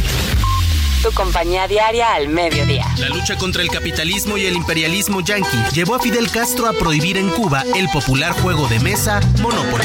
Tu 1.03 1.11
compañía 1.11 1.67
diaria 1.67 2.13
al 2.13 2.29
mediodía. 2.29 2.85
La 2.97 3.09
lucha 3.09 3.35
contra 3.35 3.61
el 3.61 3.67
capitalismo 3.67 4.37
y 4.37 4.45
el 4.45 4.55
imperialismo 4.55 5.19
yanqui 5.19 5.57
llevó 5.73 5.95
a 5.95 5.99
Fidel 5.99 6.31
Castro 6.31 6.65
a 6.65 6.71
prohibir 6.71 7.17
en 7.17 7.29
Cuba 7.29 7.65
el 7.75 7.89
popular 7.89 8.31
juego 8.31 8.69
de 8.69 8.79
mesa 8.79 9.19
Monopoly. 9.41 9.83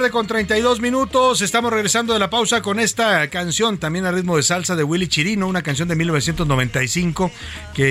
Tarde 0.00 0.12
con 0.12 0.26
32 0.26 0.80
minutos. 0.80 1.42
Estamos 1.42 1.70
regresando 1.70 2.14
de 2.14 2.18
la 2.18 2.30
pausa 2.30 2.62
con 2.62 2.80
esta 2.80 3.28
canción, 3.28 3.76
también 3.76 4.06
a 4.06 4.10
ritmo 4.10 4.38
de 4.38 4.42
salsa 4.42 4.74
de 4.74 4.82
Willy 4.82 5.08
Chirino, 5.08 5.46
una 5.46 5.60
canción 5.60 5.88
de 5.88 5.96
1995 5.96 7.30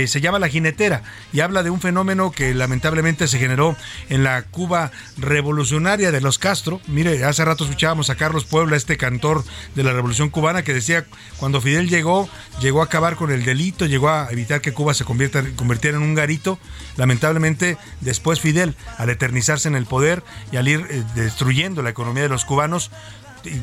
se 0.08 0.22
llama 0.22 0.40
La 0.40 0.50
Jinetera 0.50 1.02
y 1.34 1.40
habla 1.40 1.64
de 1.64 1.70
un 1.70 1.82
fenómeno 1.82 2.32
que 2.32 2.54
lamentablemente 2.54 3.28
se 3.28 3.40
generó 3.40 3.76
en 4.10 4.24
la 4.24 4.44
Cuba 4.44 4.92
revolucionaria 5.18 6.12
de 6.12 6.22
los 6.22 6.38
Castro. 6.38 6.80
Mire, 6.88 7.24
hace 7.26 7.44
rato 7.44 7.64
escuchábamos 7.64 8.10
a 8.10 8.16
Carlos 8.16 8.46
Puebla, 8.46 8.78
este 8.78 8.98
cantor 8.98 9.44
de 9.76 9.84
la 9.84 9.94
Revolución 9.94 10.30
Cubana, 10.30 10.64
que 10.64 10.74
decía 10.74 11.06
cuando 11.38 11.62
Fidel 11.62 11.90
llegó, 11.90 12.30
llegó 12.62 12.82
a 12.82 12.86
acabar 12.86 13.16
con 13.16 13.32
el 13.32 13.46
delito, 13.46 13.86
llegó 13.86 14.10
a 14.10 14.28
evitar 14.32 14.62
que 14.62 14.74
Cuba 14.74 14.94
se 14.94 15.06
convierta, 15.06 15.44
convirtiera 15.56 15.98
en 15.98 16.04
un 16.04 16.14
garito. 16.14 16.60
Lamentablemente, 16.98 17.78
después 18.02 18.40
Fidel, 18.40 18.76
al 18.98 19.10
eternizarse 19.10 19.68
en 19.68 19.76
el 19.76 19.86
poder 19.86 20.24
y 20.52 20.58
al 20.58 20.68
ir 20.68 20.86
eh, 20.90 21.04
destruyendo 21.16 21.82
la 21.82 21.90
economía 21.90 22.24
de 22.24 22.30
los 22.30 22.46
cubanos, 22.46 22.92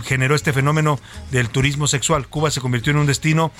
generó 0.04 0.34
este 0.34 0.52
fenómeno 0.52 0.98
del 1.30 1.50
turismo 1.50 1.86
sexual. 1.86 2.28
Cuba 2.28 2.50
se 2.50 2.60
convirtió 2.60 2.92
en 2.92 2.98
un 2.98 3.06
destino 3.06 3.52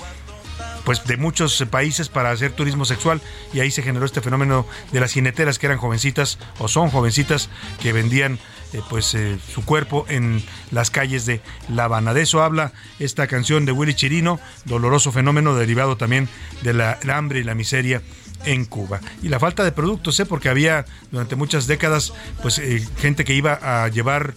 pues 0.87 1.03
de 1.03 1.17
muchos 1.17 1.65
países 1.69 2.07
para 2.07 2.31
hacer 2.31 2.53
turismo 2.53 2.85
sexual 2.85 3.19
y 3.51 3.59
ahí 3.59 3.71
se 3.71 3.83
generó 3.83 4.05
este 4.05 4.21
fenómeno 4.21 4.65
de 4.93 5.01
las 5.01 5.11
jineteras 5.11 5.59
que 5.59 5.65
eran 5.65 5.79
jovencitas 5.79 6.39
o 6.59 6.69
son 6.69 6.91
jovencitas 6.91 7.49
que 7.81 7.91
vendían 7.91 8.39
eh, 8.71 8.81
pues 8.89 9.13
eh, 9.13 9.37
su 9.53 9.65
cuerpo 9.65 10.05
en 10.07 10.41
las 10.71 10.89
calles 10.89 11.25
de 11.25 11.41
La 11.67 11.83
Habana. 11.83 12.13
De 12.13 12.21
eso 12.21 12.41
habla 12.41 12.71
esta 12.99 13.27
canción 13.27 13.65
de 13.65 13.73
Willy 13.73 13.95
Chirino, 13.95 14.39
doloroso 14.63 15.11
fenómeno 15.11 15.55
derivado 15.55 15.97
también 15.97 16.29
de 16.61 16.71
la, 16.71 16.97
hambre 17.13 17.39
y 17.39 17.43
la 17.43 17.53
miseria 17.53 18.01
en 18.45 18.63
Cuba. 18.63 19.01
Y 19.21 19.27
la 19.27 19.41
falta 19.41 19.65
de 19.65 19.73
productos, 19.73 20.17
¿eh? 20.21 20.25
porque 20.25 20.47
había 20.47 20.85
durante 21.11 21.35
muchas 21.35 21.67
décadas 21.67 22.13
pues 22.41 22.59
eh, 22.59 22.81
gente 22.99 23.25
que 23.25 23.33
iba 23.33 23.59
a 23.61 23.89
llevar 23.89 24.35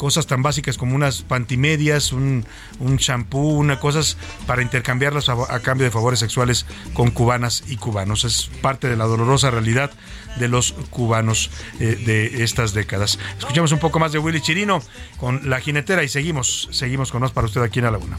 cosas 0.00 0.26
tan 0.26 0.42
básicas 0.42 0.78
como 0.78 0.96
unas 0.96 1.20
pantimedias, 1.20 2.12
un, 2.12 2.46
un 2.78 2.96
shampoo, 2.96 3.58
una 3.58 3.78
cosas 3.78 4.16
para 4.46 4.62
intercambiarlas 4.62 5.28
a, 5.28 5.60
cambio 5.60 5.84
de 5.84 5.90
favores 5.90 6.18
sexuales 6.18 6.64
con 6.94 7.10
cubanas 7.10 7.64
y 7.68 7.76
cubanos. 7.76 8.24
Es 8.24 8.48
parte 8.62 8.88
de 8.88 8.96
la 8.96 9.04
dolorosa 9.04 9.50
realidad 9.50 9.90
de 10.38 10.48
los 10.48 10.72
cubanos 10.88 11.50
eh, 11.80 12.02
de 12.02 12.42
estas 12.42 12.72
décadas. 12.72 13.18
Escuchamos 13.38 13.72
un 13.72 13.78
poco 13.78 13.98
más 13.98 14.12
de 14.12 14.18
Willy 14.18 14.40
Chirino 14.40 14.82
con 15.18 15.50
La 15.50 15.60
Jinetera 15.60 16.02
y 16.02 16.08
seguimos, 16.08 16.70
seguimos 16.72 17.12
con 17.12 17.20
más 17.20 17.32
para 17.32 17.46
usted 17.46 17.60
aquí 17.60 17.80
en 17.80 17.92
la 17.92 17.98
Una. 17.98 18.16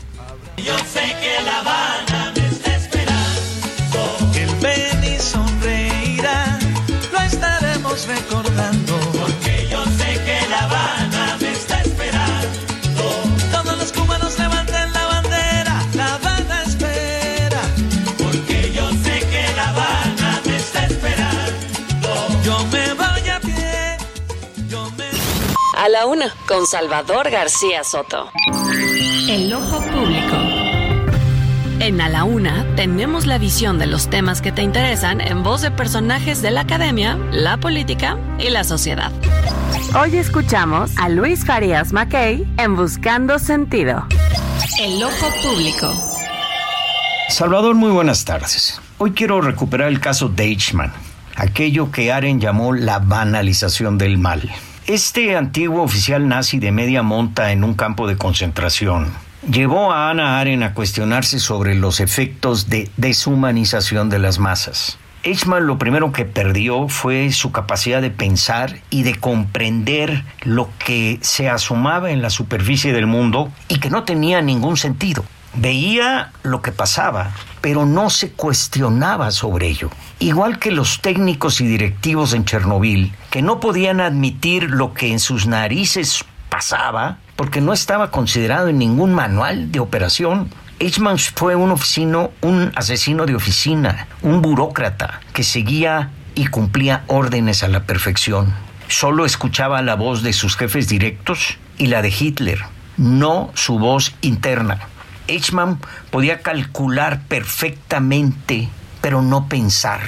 Yo 0.57 0.77
sé 0.85 1.15
que 1.19 1.43
La 1.43 1.61
Habana 1.61 1.80
A 25.81 25.89
la 25.89 26.05
una, 26.05 26.31
con 26.47 26.67
Salvador 26.67 27.31
García 27.31 27.83
Soto. 27.83 28.29
El 29.27 29.51
ojo 29.51 29.81
público. 29.81 30.35
En 31.79 31.99
A 31.99 32.07
la 32.07 32.23
Una 32.23 32.67
tenemos 32.75 33.25
la 33.25 33.39
visión 33.39 33.79
de 33.79 33.87
los 33.87 34.07
temas 34.07 34.43
que 34.43 34.51
te 34.51 34.61
interesan 34.61 35.21
en 35.21 35.41
voz 35.41 35.63
de 35.63 35.71
personajes 35.71 36.43
de 36.43 36.51
la 36.51 36.61
academia, 36.61 37.17
la 37.31 37.57
política 37.57 38.19
y 38.37 38.51
la 38.51 38.63
sociedad. 38.63 39.11
Hoy 39.99 40.17
escuchamos 40.17 40.95
a 40.99 41.09
Luis 41.09 41.45
Farías 41.45 41.93
Mackey 41.93 42.45
en 42.59 42.75
Buscando 42.75 43.39
Sentido. 43.39 44.05
El 44.79 45.01
ojo 45.01 45.29
público. 45.41 45.91
Salvador, 47.29 47.73
muy 47.73 47.89
buenas 47.89 48.23
tardes. 48.23 48.79
Hoy 48.99 49.13
quiero 49.13 49.41
recuperar 49.41 49.87
el 49.87 49.99
caso 49.99 50.29
Deichmann, 50.29 50.93
aquello 51.35 51.91
que 51.91 52.11
Aren 52.11 52.39
llamó 52.39 52.71
la 52.71 52.99
banalización 52.99 53.97
del 53.97 54.19
mal. 54.19 54.47
Este 54.87 55.37
antiguo 55.37 55.83
oficial 55.83 56.27
nazi 56.27 56.57
de 56.57 56.71
media 56.71 57.03
monta 57.03 57.51
en 57.51 57.63
un 57.63 57.75
campo 57.75 58.07
de 58.07 58.17
concentración 58.17 59.13
llevó 59.47 59.91
a 59.91 60.09
Ana 60.09 60.39
Aren 60.39 60.63
a 60.63 60.73
cuestionarse 60.73 61.39
sobre 61.39 61.75
los 61.75 61.99
efectos 61.99 62.67
de 62.67 62.89
deshumanización 62.97 64.09
de 64.09 64.19
las 64.19 64.39
masas. 64.39 64.97
Eichmann 65.23 65.67
lo 65.67 65.77
primero 65.77 66.11
que 66.11 66.25
perdió 66.25 66.87
fue 66.87 67.31
su 67.31 67.51
capacidad 67.51 68.01
de 68.01 68.09
pensar 68.09 68.79
y 68.89 69.03
de 69.03 69.15
comprender 69.15 70.23
lo 70.41 70.67
que 70.83 71.19
se 71.21 71.47
asomaba 71.47 72.09
en 72.09 72.23
la 72.23 72.31
superficie 72.31 72.91
del 72.91 73.05
mundo 73.05 73.51
y 73.67 73.79
que 73.79 73.91
no 73.91 74.03
tenía 74.03 74.41
ningún 74.41 74.77
sentido. 74.77 75.23
Veía 75.53 76.31
lo 76.43 76.61
que 76.61 76.71
pasaba, 76.71 77.31
pero 77.59 77.85
no 77.85 78.09
se 78.09 78.31
cuestionaba 78.31 79.31
sobre 79.31 79.67
ello. 79.67 79.89
Igual 80.19 80.59
que 80.59 80.71
los 80.71 81.01
técnicos 81.01 81.59
y 81.61 81.67
directivos 81.67 82.33
en 82.33 82.45
Chernobyl, 82.45 83.13
que 83.29 83.41
no 83.41 83.59
podían 83.59 83.99
admitir 83.99 84.69
lo 84.69 84.93
que 84.93 85.11
en 85.11 85.19
sus 85.19 85.47
narices 85.47 86.23
pasaba, 86.49 87.17
porque 87.35 87.59
no 87.59 87.73
estaba 87.73 88.11
considerado 88.11 88.67
en 88.67 88.77
ningún 88.77 89.13
manual 89.13 89.71
de 89.71 89.79
operación. 89.79 90.49
Eichmann 90.79 91.17
fue 91.17 91.55
un 91.55 91.71
oficino, 91.71 92.31
un 92.41 92.71
asesino 92.75 93.25
de 93.25 93.35
oficina, 93.35 94.07
un 94.21 94.41
burócrata 94.41 95.21
que 95.33 95.43
seguía 95.43 96.11
y 96.33 96.47
cumplía 96.47 97.03
órdenes 97.07 97.63
a 97.63 97.67
la 97.67 97.83
perfección. 97.83 98.53
Solo 98.87 99.25
escuchaba 99.25 99.81
la 99.81 99.95
voz 99.95 100.23
de 100.23 100.33
sus 100.33 100.55
jefes 100.55 100.87
directos 100.87 101.57
y 101.77 101.87
la 101.87 102.01
de 102.01 102.09
Hitler, 102.09 102.59
no 102.97 103.51
su 103.53 103.79
voz 103.79 104.13
interna. 104.21 104.79
Eichmann 105.27 105.79
podía 106.09 106.41
calcular 106.41 107.21
perfectamente, 107.27 108.69
pero 109.01 109.21
no 109.21 109.47
pensar. 109.47 110.01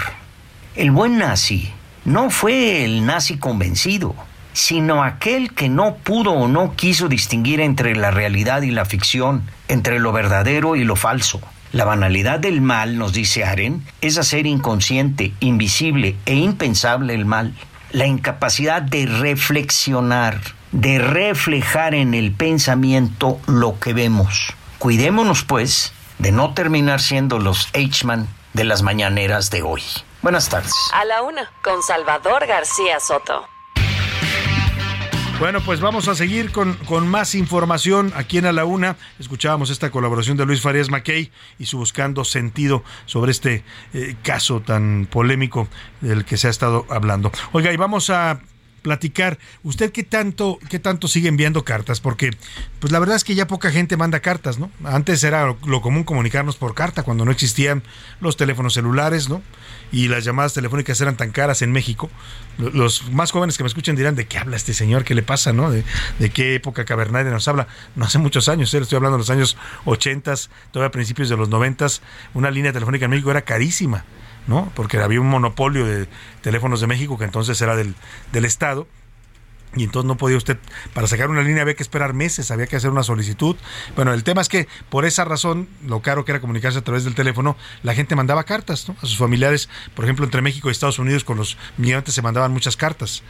El 0.76 0.91
buen 0.91 1.18
nazi 1.18 1.72
no 2.06 2.30
fue 2.30 2.84
el 2.84 3.06
nazi 3.06 3.38
convencido, 3.38 4.15
sino 4.53 5.03
aquel 5.03 5.53
que 5.53 5.69
no 5.69 5.95
pudo 5.95 6.31
o 6.31 6.48
no 6.48 6.76
quiso 6.76 7.07
distinguir 7.07 7.60
entre 7.60 7.95
la 7.95 8.11
realidad 8.11 8.61
y 8.61 8.72
la 8.72 8.85
ficción, 8.85 9.44
entre 9.68 9.99
lo 9.99 10.11
verdadero 10.11 10.76
y 10.76 10.84
lo 10.84 10.95
falso. 10.95 11.41
La 11.72 11.85
banalidad 11.85 12.40
del 12.40 12.61
mal, 12.61 12.98
nos 12.98 13.14
dice 13.14 13.44
Aren, 13.44 13.84
es 14.02 14.19
hacer 14.19 14.45
inconsciente, 14.45 15.34
invisible 15.40 16.15
e 16.26 16.35
impensable 16.35 17.15
el 17.15 17.26
mal. 17.26 17.56
La 17.91 18.06
incapacidad 18.06 18.81
de 18.81 19.07
reflexionar, 19.07 20.40
de 20.72 20.99
reflejar 20.99 21.95
en 21.95 22.14
el 22.14 22.31
pensamiento 22.31 23.40
lo 23.48 23.80
que 23.80 23.94
vemos. 23.94 24.53
Cuidémonos, 24.84 25.46
pues, 25.46 25.94
de 26.20 26.34
no 26.34 26.54
terminar 26.54 27.00
siendo 27.00 27.40
los 27.40 27.70
Eichmann 27.72 28.28
de 28.52 28.66
las 28.66 28.84
mañaneras 28.84 29.50
de 29.50 29.62
hoy. 29.62 29.82
Buenas 30.22 30.50
tardes. 30.50 30.74
A 30.94 31.06
la 31.06 31.22
una, 31.22 31.50
con 31.64 31.82
Salvador 31.82 32.46
García 32.46 33.00
Soto. 33.00 33.48
Bueno, 35.40 35.62
pues 35.62 35.80
vamos 35.80 36.10
a 36.10 36.16
seguir 36.16 36.52
con, 36.52 36.74
con, 36.74 37.08
más 37.08 37.34
información 37.34 38.12
aquí 38.14 38.40
en 38.40 38.46
A 38.46 38.52
la 38.52 38.66
Una. 38.66 38.98
Escuchábamos 39.20 39.70
esta 39.70 39.90
colaboración 39.90 40.36
de 40.36 40.46
Luis 40.46 40.60
Farías 40.60 40.90
Mackey 40.90 41.32
y 41.58 41.66
su 41.66 41.78
buscando 41.78 42.26
sentido 42.26 42.84
sobre 43.06 43.32
este 43.32 43.64
eh, 43.94 44.18
caso 44.22 44.60
tan 44.60 45.08
polémico 45.10 45.70
del 46.02 46.26
que 46.26 46.36
se 46.36 46.48
ha 46.48 46.52
estado 46.52 46.86
hablando. 46.90 47.32
Oiga, 47.54 47.72
y 47.72 47.78
vamos 47.78 48.10
a 48.10 48.42
platicar. 48.84 49.40
¿Usted 49.64 49.92
qué 49.92 50.04
tanto, 50.04 50.60
qué 50.70 50.78
tanto 50.78 51.08
sigue 51.08 51.30
enviando 51.30 51.66
cartas? 51.66 52.00
Porque, 52.00 52.30
pues 52.80 52.94
la 52.94 53.00
verdad 53.00 53.16
es 53.16 53.24
que 53.24 53.34
ya 53.34 53.48
poca 53.48 53.72
gente 53.72 53.98
manda 53.98 54.20
cartas, 54.20 54.60
¿no? 54.60 54.70
Antes 54.84 55.24
era 55.24 55.56
lo, 55.66 55.82
común 55.82 56.04
comunicarnos 56.04 56.58
por 56.58 56.76
carta, 56.76 57.02
cuando 57.02 57.26
no 57.26 57.32
existían 57.32 57.82
los 58.20 58.38
teléfonos 58.38 58.76
celulares, 58.76 59.30
¿no? 59.30 59.42
y 59.92 60.08
las 60.08 60.26
llamadas 60.26 60.54
telefónicas 60.54 61.00
eran 61.02 61.16
tan 61.18 61.32
caras 61.32 61.62
en 61.62 61.72
México. 61.72 62.10
Los 62.58 63.12
más 63.12 63.30
jóvenes 63.30 63.58
que 63.58 63.64
me 63.64 63.68
escuchen 63.68 63.96
dirán, 63.96 64.16
¿de 64.16 64.26
qué 64.26 64.40
habla 64.40 64.56
este 64.56 64.74
señor? 64.74 65.04
¿Qué 65.04 65.14
le 65.14 65.22
pasa? 65.22 65.54
¿no? 65.54 65.70
¿De, 65.70 65.84
de 66.18 66.30
qué 66.32 66.56
época 66.56 66.84
cavernaria 66.84 67.32
nos 67.32 67.48
habla? 67.48 67.68
No 67.96 68.06
hace 68.06 68.18
muchos 68.18 68.50
años, 68.50 68.74
¿eh? 68.74 68.80
estoy 68.80 68.96
hablando 68.96 69.18
de 69.18 69.22
los 69.22 69.30
años 69.30 69.56
80, 69.86 70.34
todavía 70.72 70.88
a 70.88 70.92
principios 70.92 71.30
de 71.30 71.38
los 71.38 71.48
90, 71.48 71.86
una 72.34 72.50
línea 72.50 72.74
telefónica 72.74 73.06
en 73.06 73.12
México 73.12 73.30
era 73.30 73.44
carísima, 73.44 74.04
¿no? 74.48 74.72
Porque 74.76 74.98
había 74.98 75.22
un 75.22 75.30
monopolio 75.30 75.86
de 75.86 76.07
teléfonos 76.41 76.82
de 76.82 76.88
México 76.88 77.18
que 77.18 77.26
entonces 77.26 77.61
era 77.61 77.76
del, 77.76 77.95
del 78.32 78.45
Estado 78.45 78.88
y 79.76 79.84
entonces 79.84 80.07
no 80.07 80.18
podía 80.18 80.38
usted, 80.38 80.57
para 80.94 81.07
sacar 81.07 81.30
una 81.30 81.41
línea 81.41 81.64
había 81.64 81.74
que 81.74 81.84
esperar 81.84 82.14
meses, 82.14 82.52
había 82.52 82.68
que 82.68 82.76
hacer 82.76 82.91
una 82.91 83.03
solicitud. 83.03 83.56
Bueno, 83.95 84.14
el 84.14 84.24
tema 84.24 84.41
es 84.41 84.49
que 84.49 84.68
por 84.90 85.06
esa 85.06 85.26
razón, 85.26 85.68
lo 85.86 86.02
caro 86.02 86.26
que 86.26 86.32
era 86.32 86.41
comunicarse 86.41 86.80
a 86.80 86.84
través 86.84 87.03
del 87.03 87.15
teléfono, 87.15 87.57
la 87.82 87.95
gente 87.95 88.15
mandaba 88.15 88.44
cartas 88.44 88.88
a 88.90 89.02
sus 89.02 89.18
familiares. 89.18 89.70
Por 89.95 90.06
ejemplo, 90.06 90.26
entre 90.26 90.41
México 90.41 90.70
y 90.70 90.72
Estados 90.72 90.99
Unidos 90.99 91.24
con 91.24 91.38
los 91.38 91.57
migrantes 91.78 92.14
se 92.14 92.22
mandaban 92.22 92.52
muchas 92.52 92.78
cartas 92.78 93.24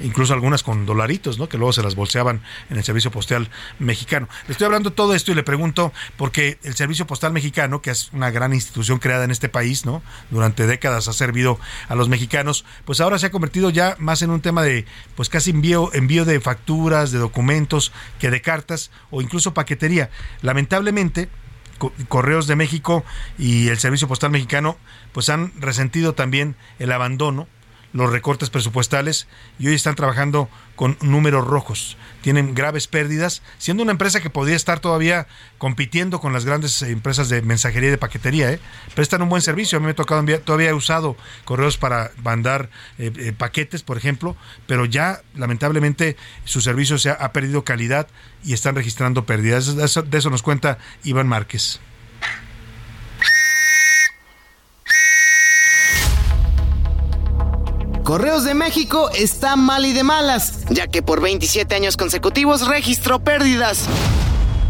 incluso 0.00 0.34
algunas 0.34 0.62
con 0.62 0.86
dolaritos, 0.86 1.38
¿no? 1.38 1.48
Que 1.48 1.58
luego 1.58 1.72
se 1.72 1.82
las 1.82 1.94
bolseaban 1.94 2.42
en 2.70 2.76
el 2.76 2.84
servicio 2.84 3.10
postal 3.10 3.50
mexicano. 3.78 4.28
Le 4.46 4.52
estoy 4.52 4.66
hablando 4.66 4.92
todo 4.92 5.14
esto 5.14 5.32
y 5.32 5.34
le 5.34 5.42
pregunto 5.42 5.92
porque 6.16 6.58
el 6.62 6.74
servicio 6.74 7.06
postal 7.06 7.32
mexicano, 7.32 7.82
que 7.82 7.90
es 7.90 8.10
una 8.12 8.30
gran 8.30 8.52
institución 8.52 8.98
creada 8.98 9.24
en 9.24 9.30
este 9.30 9.48
país, 9.48 9.84
¿no? 9.84 10.02
Durante 10.30 10.66
décadas 10.66 11.08
ha 11.08 11.12
servido 11.12 11.58
a 11.88 11.94
los 11.94 12.08
mexicanos, 12.08 12.64
pues 12.84 13.00
ahora 13.00 13.18
se 13.18 13.26
ha 13.26 13.30
convertido 13.30 13.70
ya 13.70 13.96
más 13.98 14.22
en 14.22 14.30
un 14.30 14.40
tema 14.40 14.62
de, 14.62 14.84
pues 15.16 15.28
casi 15.28 15.50
envío 15.50 15.92
envío 15.94 16.24
de 16.24 16.40
facturas, 16.40 17.12
de 17.12 17.18
documentos, 17.18 17.92
que 18.18 18.30
de 18.30 18.40
cartas 18.40 18.90
o 19.10 19.22
incluso 19.22 19.54
paquetería. 19.54 20.10
Lamentablemente, 20.42 21.28
Correos 22.08 22.46
de 22.46 22.56
México 22.56 23.04
y 23.36 23.68
el 23.68 23.78
Servicio 23.78 24.08
Postal 24.08 24.30
Mexicano 24.30 24.76
pues 25.12 25.28
han 25.28 25.52
resentido 25.60 26.14
también 26.14 26.56
el 26.78 26.92
abandono 26.92 27.48
los 27.94 28.10
recortes 28.10 28.50
presupuestales 28.50 29.28
y 29.58 29.68
hoy 29.68 29.74
están 29.74 29.94
trabajando 29.94 30.50
con 30.74 30.98
números 31.00 31.46
rojos. 31.46 31.96
Tienen 32.22 32.54
graves 32.54 32.88
pérdidas, 32.88 33.40
siendo 33.58 33.84
una 33.84 33.92
empresa 33.92 34.20
que 34.20 34.30
podría 34.30 34.56
estar 34.56 34.80
todavía 34.80 35.28
compitiendo 35.58 36.20
con 36.20 36.32
las 36.32 36.44
grandes 36.44 36.82
empresas 36.82 37.28
de 37.28 37.40
mensajería 37.40 37.88
y 37.88 37.92
de 37.92 37.98
paquetería. 37.98 38.50
¿eh? 38.50 38.58
Prestan 38.96 39.22
un 39.22 39.28
buen 39.28 39.42
servicio. 39.42 39.78
A 39.78 39.80
mí 39.80 39.86
me 39.86 39.92
ha 39.92 39.94
tocado 39.94 40.20
enviar, 40.20 40.40
todavía 40.40 40.70
he 40.70 40.74
usado 40.74 41.16
correos 41.44 41.78
para 41.78 42.10
mandar 42.22 42.68
eh, 42.98 43.12
eh, 43.16 43.32
paquetes, 43.32 43.82
por 43.82 43.96
ejemplo, 43.96 44.36
pero 44.66 44.86
ya 44.86 45.22
lamentablemente 45.36 46.16
su 46.44 46.60
servicio 46.60 46.98
se 46.98 47.10
ha, 47.10 47.32
perdido 47.32 47.64
calidad 47.64 48.08
y 48.44 48.54
están 48.54 48.74
registrando 48.74 49.24
pérdidas. 49.24 49.76
de 49.76 50.18
eso 50.18 50.30
nos 50.30 50.42
cuenta 50.42 50.78
Iván 51.04 51.28
Márquez. 51.28 51.80
Correos 58.04 58.44
de 58.44 58.52
México 58.52 59.08
está 59.14 59.56
mal 59.56 59.86
y 59.86 59.94
de 59.94 60.04
malas, 60.04 60.66
ya 60.68 60.88
que 60.88 61.00
por 61.00 61.22
27 61.22 61.74
años 61.74 61.96
consecutivos 61.96 62.68
registró 62.68 63.24
pérdidas. 63.24 63.86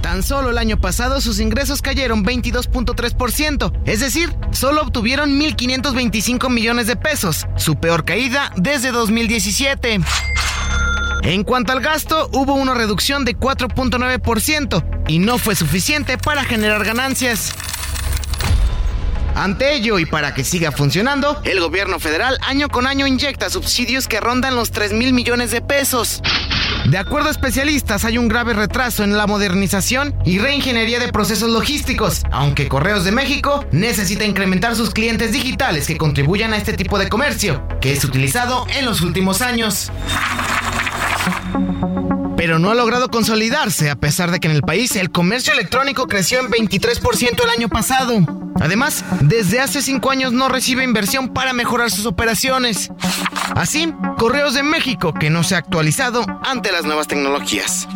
Tan 0.02 0.23
solo 0.23 0.51
el 0.51 0.59
año 0.59 0.81
pasado 0.81 1.20
sus 1.20 1.40
ingresos 1.40 1.82
cayeron 1.82 2.24
22.3%, 2.24 3.73
es 3.86 3.98
decir, 3.98 4.32
solo 4.52 4.82
obtuvieron 4.82 5.40
1.525 5.40 6.48
millones 6.48 6.86
de 6.86 6.94
pesos, 6.94 7.48
su 7.56 7.74
peor 7.74 8.05
caída 8.05 8.52
desde 8.55 8.93
2017. 8.93 10.01
En 11.23 11.43
cuanto 11.43 11.73
al 11.73 11.81
gasto, 11.81 12.31
hubo 12.35 12.55
una 12.55 12.74
reducción 12.74 13.24
de 13.24 13.36
4.9% 13.36 15.09
y 15.09 15.19
no 15.19 15.39
fue 15.39 15.56
suficiente 15.56 16.19
para 16.19 16.44
generar 16.44 16.85
ganancias. 16.85 17.52
Ante 19.35 19.74
ello 19.74 19.98
y 19.98 20.06
para 20.06 20.32
que 20.32 20.44
siga 20.44 20.70
funcionando, 20.73 21.40
el 21.44 21.61
gobierno 21.61 21.98
federal 21.98 22.39
año 22.43 22.69
con 22.69 22.86
año 22.86 23.06
inyecta 23.06 23.51
subsidios 23.51 24.06
que 24.06 24.20
rondan 24.20 24.55
los 24.55 24.70
3 24.70 24.93
mil 24.93 25.12
millones 25.12 25.51
de 25.51 25.61
pesos. 25.61 26.23
De 26.86 26.98
acuerdo 26.98 27.28
a 27.28 27.32
especialistas, 27.32 28.05
hay 28.05 28.19
un 28.19 28.28
grave 28.28 28.52
retraso 28.52 29.02
en 29.05 29.16
la 29.16 29.27
modernización 29.27 30.15
y 30.24 30.39
reingeniería 30.39 31.01
de 31.01 31.12
procesos 31.12 31.51
logísticos, 31.51 32.23
aunque 32.31 32.69
Correos 32.69 33.05
de 33.05 33.12
México 33.12 33.65
necesita 33.73 34.24
incrementar 34.24 34.77
sus 34.77 34.90
clientes 34.90 35.32
digitales 35.32 35.86
que 35.86 35.97
contribuyan 35.97 36.52
a 36.52 36.56
este 36.56 36.74
tipo 36.74 36.98
de 36.98 37.09
comercio, 37.09 37.66
que 37.81 37.93
es 37.93 38.05
utilizado 38.05 38.66
en 38.69 38.85
los 38.85 39.01
últimos 39.01 39.40
años 39.40 39.90
pero 42.44 42.58
no 42.58 42.70
ha 42.70 42.74
logrado 42.74 43.08
consolidarse 43.08 43.88
a 43.88 43.96
pesar 43.96 44.30
de 44.30 44.38
que 44.38 44.48
en 44.48 44.54
el 44.54 44.60
país 44.60 44.96
el 44.96 45.10
comercio 45.10 45.54
electrónico 45.54 46.06
creció 46.06 46.40
en 46.40 46.50
23% 46.50 47.42
el 47.42 47.48
año 47.48 47.70
pasado. 47.70 48.18
Además, 48.60 49.02
desde 49.22 49.60
hace 49.60 49.80
cinco 49.80 50.10
años 50.10 50.34
no 50.34 50.50
recibe 50.50 50.84
inversión 50.84 51.30
para 51.30 51.54
mejorar 51.54 51.90
sus 51.90 52.04
operaciones. 52.04 52.90
Así, 53.54 53.94
Correos 54.18 54.52
de 54.52 54.62
México 54.62 55.14
que 55.14 55.30
no 55.30 55.42
se 55.42 55.54
ha 55.54 55.58
actualizado 55.58 56.22
ante 56.44 56.70
las 56.70 56.84
nuevas 56.84 57.06
tecnologías. 57.06 57.88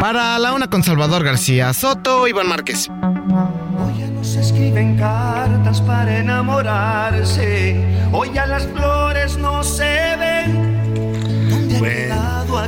Para 0.00 0.36
la 0.40 0.52
una 0.52 0.68
con 0.68 0.82
Salvador 0.82 1.22
García 1.22 1.72
Soto, 1.72 2.26
Iván 2.26 2.48
Márquez. 2.48 2.88
Hoy 2.88 3.96
ya 3.96 4.08
no 4.08 4.24
se 4.24 4.40
escriben 4.40 4.96
cartas 4.96 5.80
para 5.82 6.18
enamorarse. 6.18 7.80
Hoy 8.10 8.32
ya 8.34 8.46
las 8.46 8.66
flores 8.66 9.36
no 9.36 9.62
se 9.62 10.16
ven 10.18 10.70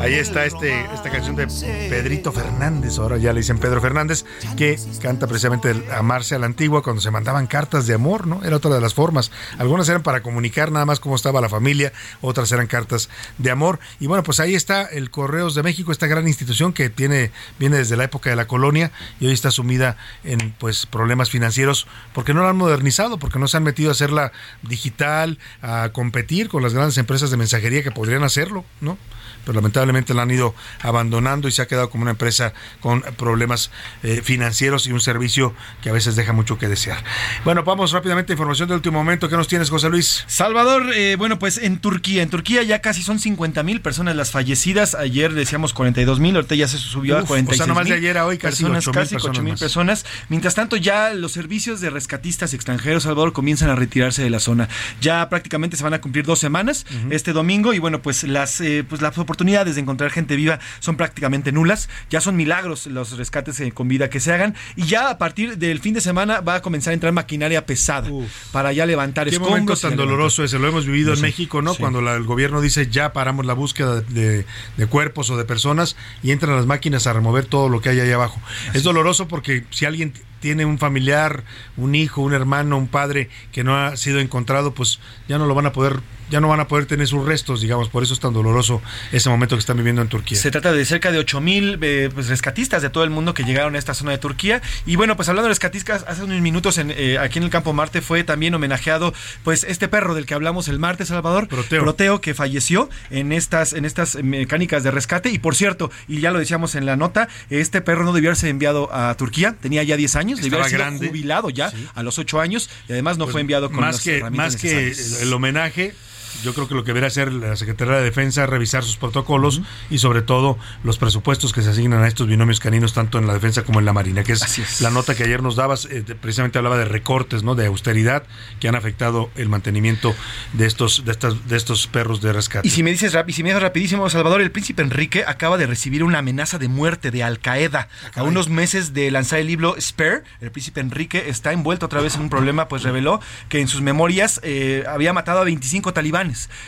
ahí 0.02 0.14
está 0.14 0.44
este, 0.44 0.84
esta 0.92 1.10
canción 1.10 1.36
de 1.36 1.46
Pedrito 1.88 2.32
Fernández, 2.32 2.98
ahora 2.98 3.18
ya 3.18 3.32
le 3.32 3.40
dicen 3.40 3.58
Pedro 3.58 3.80
Fernández, 3.80 4.24
que 4.56 4.76
canta 5.00 5.28
precisamente 5.28 5.72
Amarse 5.92 6.34
a 6.34 6.38
la 6.40 6.46
Antigua 6.46 6.82
cuando 6.82 7.00
se 7.00 7.12
mandaban 7.12 7.46
cartas 7.46 7.86
de 7.86 7.94
amor, 7.94 8.26
¿no? 8.26 8.42
Era 8.42 8.56
otra 8.56 8.74
de 8.74 8.80
las 8.80 8.94
formas. 8.94 9.30
Algunas 9.58 9.88
eran 9.88 10.02
para 10.02 10.22
comunicar 10.22 10.72
nada 10.72 10.84
más 10.86 10.98
cómo 10.98 11.14
estaba 11.14 11.40
la 11.40 11.48
familia, 11.48 11.92
otras 12.20 12.50
eran 12.50 12.66
cartas 12.66 13.08
de 13.38 13.50
amor. 13.50 13.78
Y 14.00 14.08
bueno, 14.08 14.24
pues 14.24 14.40
ahí 14.40 14.56
está 14.56 14.82
el 14.82 15.10
Correos 15.10 15.54
de 15.54 15.62
México, 15.62 15.92
esta 15.92 16.08
gran 16.08 16.26
institución 16.26 16.72
que 16.72 16.90
tiene, 16.90 17.30
viene 17.60 17.76
desde 17.76 17.96
la 17.96 18.04
época 18.04 18.30
de 18.30 18.36
la 18.36 18.46
colonia 18.46 18.90
y 19.20 19.26
hoy 19.26 19.32
está 19.32 19.52
sumida 19.52 19.96
en 20.24 20.52
pues 20.58 20.84
problemas 20.86 21.30
financieros 21.30 21.86
porque 22.12 22.34
no 22.34 22.42
la 22.42 22.50
han 22.50 22.56
modernizado, 22.56 23.18
porque 23.18 23.38
no 23.38 23.46
se 23.46 23.56
han 23.56 23.62
metido 23.62 23.90
a 23.90 23.92
hacerla 23.92 24.32
digital, 24.62 25.38
a 25.62 25.90
competir 25.92 26.48
con 26.48 26.62
las 26.62 26.74
grandes 26.74 26.98
empresas 26.98 27.30
de 27.30 27.36
mensajería 27.36 27.84
que 27.84 27.92
podrían 27.92 28.24
hacerlo, 28.24 28.64
¿no? 28.80 28.98
Pero 29.44 29.54
lamentablemente 29.54 30.14
la 30.14 30.22
han 30.22 30.30
ido 30.30 30.54
abandonando 30.80 31.48
y 31.48 31.52
se 31.52 31.62
ha 31.62 31.66
quedado 31.66 31.90
como 31.90 32.02
una 32.02 32.12
empresa 32.12 32.52
con 32.80 33.02
problemas 33.16 33.70
eh, 34.02 34.20
financieros 34.22 34.86
y 34.86 34.92
un 34.92 35.00
servicio 35.00 35.54
que 35.82 35.90
a 35.90 35.92
veces 35.92 36.16
deja 36.16 36.32
mucho 36.32 36.58
que 36.58 36.68
desear. 36.68 37.02
Bueno, 37.44 37.62
vamos 37.64 37.92
rápidamente 37.92 38.32
a 38.32 38.34
información 38.34 38.68
de 38.68 38.74
último 38.74 38.98
momento. 38.98 39.28
¿Qué 39.28 39.36
nos 39.36 39.48
tienes, 39.48 39.70
José 39.70 39.88
Luis? 39.88 40.24
Salvador, 40.26 40.92
eh, 40.94 41.16
bueno, 41.16 41.38
pues 41.38 41.58
en 41.58 41.78
Turquía, 41.78 42.22
en 42.22 42.30
Turquía 42.30 42.62
ya 42.62 42.80
casi 42.80 43.02
son 43.02 43.18
50 43.18 43.62
mil 43.62 43.80
personas 43.80 44.16
las 44.16 44.30
fallecidas. 44.30 44.94
Ayer 44.94 45.32
decíamos 45.32 45.72
42 45.72 46.20
mil, 46.20 46.36
ahorita 46.36 46.54
ya 46.54 46.68
se 46.68 46.78
subió 46.78 47.18
a 47.18 47.24
46 47.24 47.60
O 47.60 47.64
sea, 47.64 47.66
nomás 47.66 47.88
de 47.88 47.94
ayer 47.94 48.18
a 48.18 48.26
hoy 48.26 48.38
casi 48.38 48.62
personas, 48.62 48.86
8 48.86 48.92
casi 48.92 49.16
8 49.16 49.42
mil 49.42 49.56
personas. 49.56 50.06
Mientras 50.28 50.54
tanto, 50.54 50.76
ya 50.76 51.14
los 51.14 51.32
servicios 51.32 51.80
de 51.80 51.90
rescatistas 51.90 52.54
extranjeros, 52.54 53.04
Salvador, 53.04 53.32
comienzan 53.32 53.70
a 53.70 53.74
retirarse 53.74 54.22
de 54.22 54.30
la 54.30 54.40
zona. 54.40 54.68
Ya 55.00 55.28
prácticamente 55.28 55.76
se 55.76 55.84
van 55.84 55.94
a 55.94 56.00
cumplir 56.00 56.24
dos 56.24 56.38
semanas 56.38 56.86
este 57.10 57.32
domingo 57.32 57.72
y 57.74 57.78
bueno, 57.78 58.02
pues 58.02 58.24
las, 58.24 58.60
eh, 58.60 58.84
pues 58.88 59.02
las 59.02 59.16
oportunidades 59.18 59.31
de 59.36 59.80
encontrar 59.80 60.10
gente 60.10 60.36
viva 60.36 60.58
son 60.80 60.96
prácticamente 60.96 61.52
nulas. 61.52 61.88
Ya 62.10 62.20
son 62.20 62.36
milagros 62.36 62.86
los 62.86 63.16
rescates 63.16 63.60
eh, 63.60 63.72
con 63.72 63.88
vida 63.88 64.10
que 64.10 64.20
se 64.20 64.32
hagan. 64.32 64.54
Y 64.76 64.84
ya 64.84 65.10
a 65.10 65.18
partir 65.18 65.58
del 65.58 65.80
fin 65.80 65.94
de 65.94 66.00
semana 66.00 66.40
va 66.40 66.56
a 66.56 66.62
comenzar 66.62 66.92
a 66.92 66.94
entrar 66.94 67.12
maquinaria 67.12 67.66
pesada 67.66 68.08
para 68.52 68.72
ya 68.72 68.86
levantar 68.86 69.28
Qué 69.28 69.38
momento 69.38 69.76
tan 69.76 69.96
doloroso 69.96 70.44
ese. 70.44 70.58
Lo 70.58 70.68
hemos 70.68 70.86
vivido 70.86 71.12
en 71.14 71.20
México, 71.20 71.62
¿no? 71.62 71.74
Cuando 71.74 72.00
el 72.00 72.24
gobierno 72.24 72.60
dice 72.60 72.88
ya 72.88 73.12
paramos 73.12 73.46
la 73.46 73.54
búsqueda 73.54 74.00
de, 74.00 74.44
cuerpos 74.88 75.30
o 75.30 75.36
de 75.36 75.44
personas 75.44 75.96
y 76.22 76.32
entran 76.32 76.56
las 76.56 76.66
máquinas 76.66 77.06
a 77.06 77.12
remover 77.12 77.46
todo 77.46 77.68
lo 77.68 77.80
que 77.80 77.88
hay 77.90 78.00
ahí 78.00 78.10
abajo. 78.10 78.40
es 78.74 78.82
doloroso 78.82 79.28
porque 79.28 79.64
si 79.70 79.84
alguien 79.84 80.12
tiene 80.40 80.64
un 80.66 80.78
familiar, 80.78 81.44
un 81.76 81.94
hijo, 81.94 82.20
un 82.20 82.34
hermano, 82.34 82.76
un 82.76 82.88
padre 82.88 83.30
que 83.52 83.62
no 83.62 83.76
ha 83.76 83.96
sido 83.96 84.18
encontrado, 84.18 84.74
pues 84.74 84.98
ya 85.28 85.38
no 85.38 85.46
lo 85.46 85.54
van 85.54 85.66
a 85.66 85.72
poder 85.72 86.00
ya 86.32 86.40
no 86.40 86.48
van 86.48 86.60
a 86.60 86.66
poder 86.66 86.86
tener 86.86 87.06
sus 87.06 87.26
restos, 87.26 87.60
digamos, 87.60 87.90
por 87.90 88.02
eso 88.02 88.14
es 88.14 88.20
tan 88.20 88.32
doloroso 88.32 88.80
ese 89.12 89.28
momento 89.28 89.54
que 89.54 89.60
están 89.60 89.76
viviendo 89.76 90.00
en 90.00 90.08
Turquía. 90.08 90.38
Se 90.38 90.50
trata 90.50 90.72
de 90.72 90.82
cerca 90.86 91.12
de 91.12 91.18
8 91.18 91.40
mil 91.42 91.78
eh, 91.82 92.08
pues, 92.12 92.28
rescatistas 92.28 92.80
de 92.80 92.88
todo 92.88 93.04
el 93.04 93.10
mundo 93.10 93.34
que 93.34 93.44
llegaron 93.44 93.74
a 93.74 93.78
esta 93.78 93.92
zona 93.92 94.12
de 94.12 94.18
Turquía. 94.18 94.62
Y 94.86 94.96
bueno, 94.96 95.14
pues 95.14 95.28
hablando 95.28 95.48
de 95.48 95.50
rescatistas, 95.50 96.06
hace 96.08 96.24
unos 96.24 96.40
minutos 96.40 96.78
en, 96.78 96.90
eh, 96.90 97.18
aquí 97.18 97.38
en 97.38 97.44
el 97.44 97.50
Campo 97.50 97.74
Marte 97.74 98.00
fue 98.00 98.24
también 98.24 98.54
homenajeado 98.54 99.12
pues 99.44 99.64
este 99.64 99.88
perro 99.88 100.14
del 100.14 100.24
que 100.24 100.32
hablamos 100.32 100.68
el 100.68 100.78
martes, 100.78 101.08
Salvador, 101.08 101.48
Proteo, 101.48 101.82
Proteo 101.82 102.20
que 102.22 102.32
falleció 102.32 102.88
en 103.10 103.30
estas, 103.32 103.74
en 103.74 103.84
estas 103.84 104.14
mecánicas 104.24 104.82
de 104.84 104.90
rescate. 104.90 105.28
Y 105.28 105.38
por 105.38 105.54
cierto, 105.54 105.90
y 106.08 106.20
ya 106.20 106.30
lo 106.30 106.38
decíamos 106.38 106.76
en 106.76 106.86
la 106.86 106.96
nota, 106.96 107.28
este 107.50 107.82
perro 107.82 108.04
no 108.04 108.14
debió 108.14 108.30
haberse 108.30 108.48
enviado 108.48 108.88
a 108.90 109.14
Turquía, 109.18 109.54
tenía 109.60 109.82
ya 109.82 109.98
10 109.98 110.16
años, 110.16 110.40
debió 110.40 110.60
haber 110.60 110.70
sido 110.70 111.08
jubilado 111.10 111.50
ya 111.50 111.70
a 111.94 112.02
los 112.02 112.18
8 112.18 112.40
años 112.40 112.70
y 112.88 112.92
además 112.92 113.18
no 113.18 113.26
pues 113.26 113.32
fue 113.32 113.42
enviado 113.42 113.70
con 113.70 113.80
más 113.80 114.00
que 114.00 114.22
Más 114.30 114.56
que 114.56 114.94
el 115.20 115.30
homenaje 115.30 115.94
yo 116.42 116.54
creo 116.54 116.68
que 116.68 116.74
lo 116.74 116.84
que 116.84 116.88
debería 116.88 117.08
hacer 117.08 117.32
la 117.32 117.56
Secretaría 117.56 117.94
de 117.94 118.02
Defensa 118.02 118.44
es 118.44 118.50
revisar 118.50 118.84
sus 118.84 118.96
protocolos 118.96 119.60
y 119.90 119.98
sobre 119.98 120.22
todo 120.22 120.58
los 120.84 120.98
presupuestos 120.98 121.52
que 121.52 121.62
se 121.62 121.70
asignan 121.70 122.02
a 122.02 122.08
estos 122.08 122.26
binomios 122.26 122.60
caninos 122.60 122.92
tanto 122.92 123.18
en 123.18 123.26
la 123.26 123.34
defensa 123.34 123.62
como 123.62 123.78
en 123.78 123.84
la 123.84 123.92
marina, 123.92 124.24
que 124.24 124.32
es, 124.32 124.80
la 124.80 124.90
nota 124.90 125.14
que 125.14 125.24
ayer 125.24 125.42
nos 125.42 125.56
dabas, 125.56 125.86
eh, 125.86 126.02
precisamente 126.20 126.58
hablaba 126.58 126.78
de 126.78 126.84
recortes, 126.84 127.42
¿no? 127.42 127.54
de 127.54 127.66
austeridad 127.66 128.24
que 128.60 128.68
han 128.68 128.74
afectado 128.74 129.30
el 129.36 129.48
mantenimiento 129.48 130.14
de 130.52 130.66
estos 130.66 131.04
de 131.04 131.12
estas 131.12 131.48
de 131.48 131.56
estos 131.56 131.86
perros 131.86 132.20
de 132.20 132.32
rescate. 132.32 132.66
Y 132.66 132.70
si 132.70 132.82
me 132.82 132.90
dices 132.90 133.16
y 133.26 133.32
si 133.32 133.42
me 133.42 133.50
dices 133.50 133.62
rapidísimo, 133.62 134.08
Salvador, 134.08 134.40
el 134.40 134.50
príncipe 134.50 134.82
Enrique 134.82 135.24
acaba 135.26 135.58
de 135.58 135.66
recibir 135.66 136.04
una 136.04 136.18
amenaza 136.18 136.58
de 136.58 136.68
muerte 136.68 137.10
de 137.10 137.22
Al 137.22 137.38
Qaeda. 137.38 137.88
A 138.14 138.22
unos 138.22 138.48
meses 138.48 138.92
de 138.94 139.10
lanzar 139.10 139.38
el 139.38 139.46
libro 139.46 139.76
Spare, 139.80 140.22
el 140.40 140.50
príncipe 140.50 140.80
Enrique 140.80 141.24
está 141.28 141.52
envuelto 141.52 141.86
otra 141.86 142.00
vez 142.00 142.14
en 142.14 142.22
un 142.22 142.30
problema, 142.30 142.68
pues 142.68 142.82
reveló 142.82 143.20
que 143.48 143.60
en 143.60 143.68
sus 143.68 143.82
memorias 143.82 144.40
eh, 144.42 144.84
había 144.88 145.12
matado 145.12 145.40
a 145.40 145.44
25 145.44 145.92
talibanes 145.92 146.21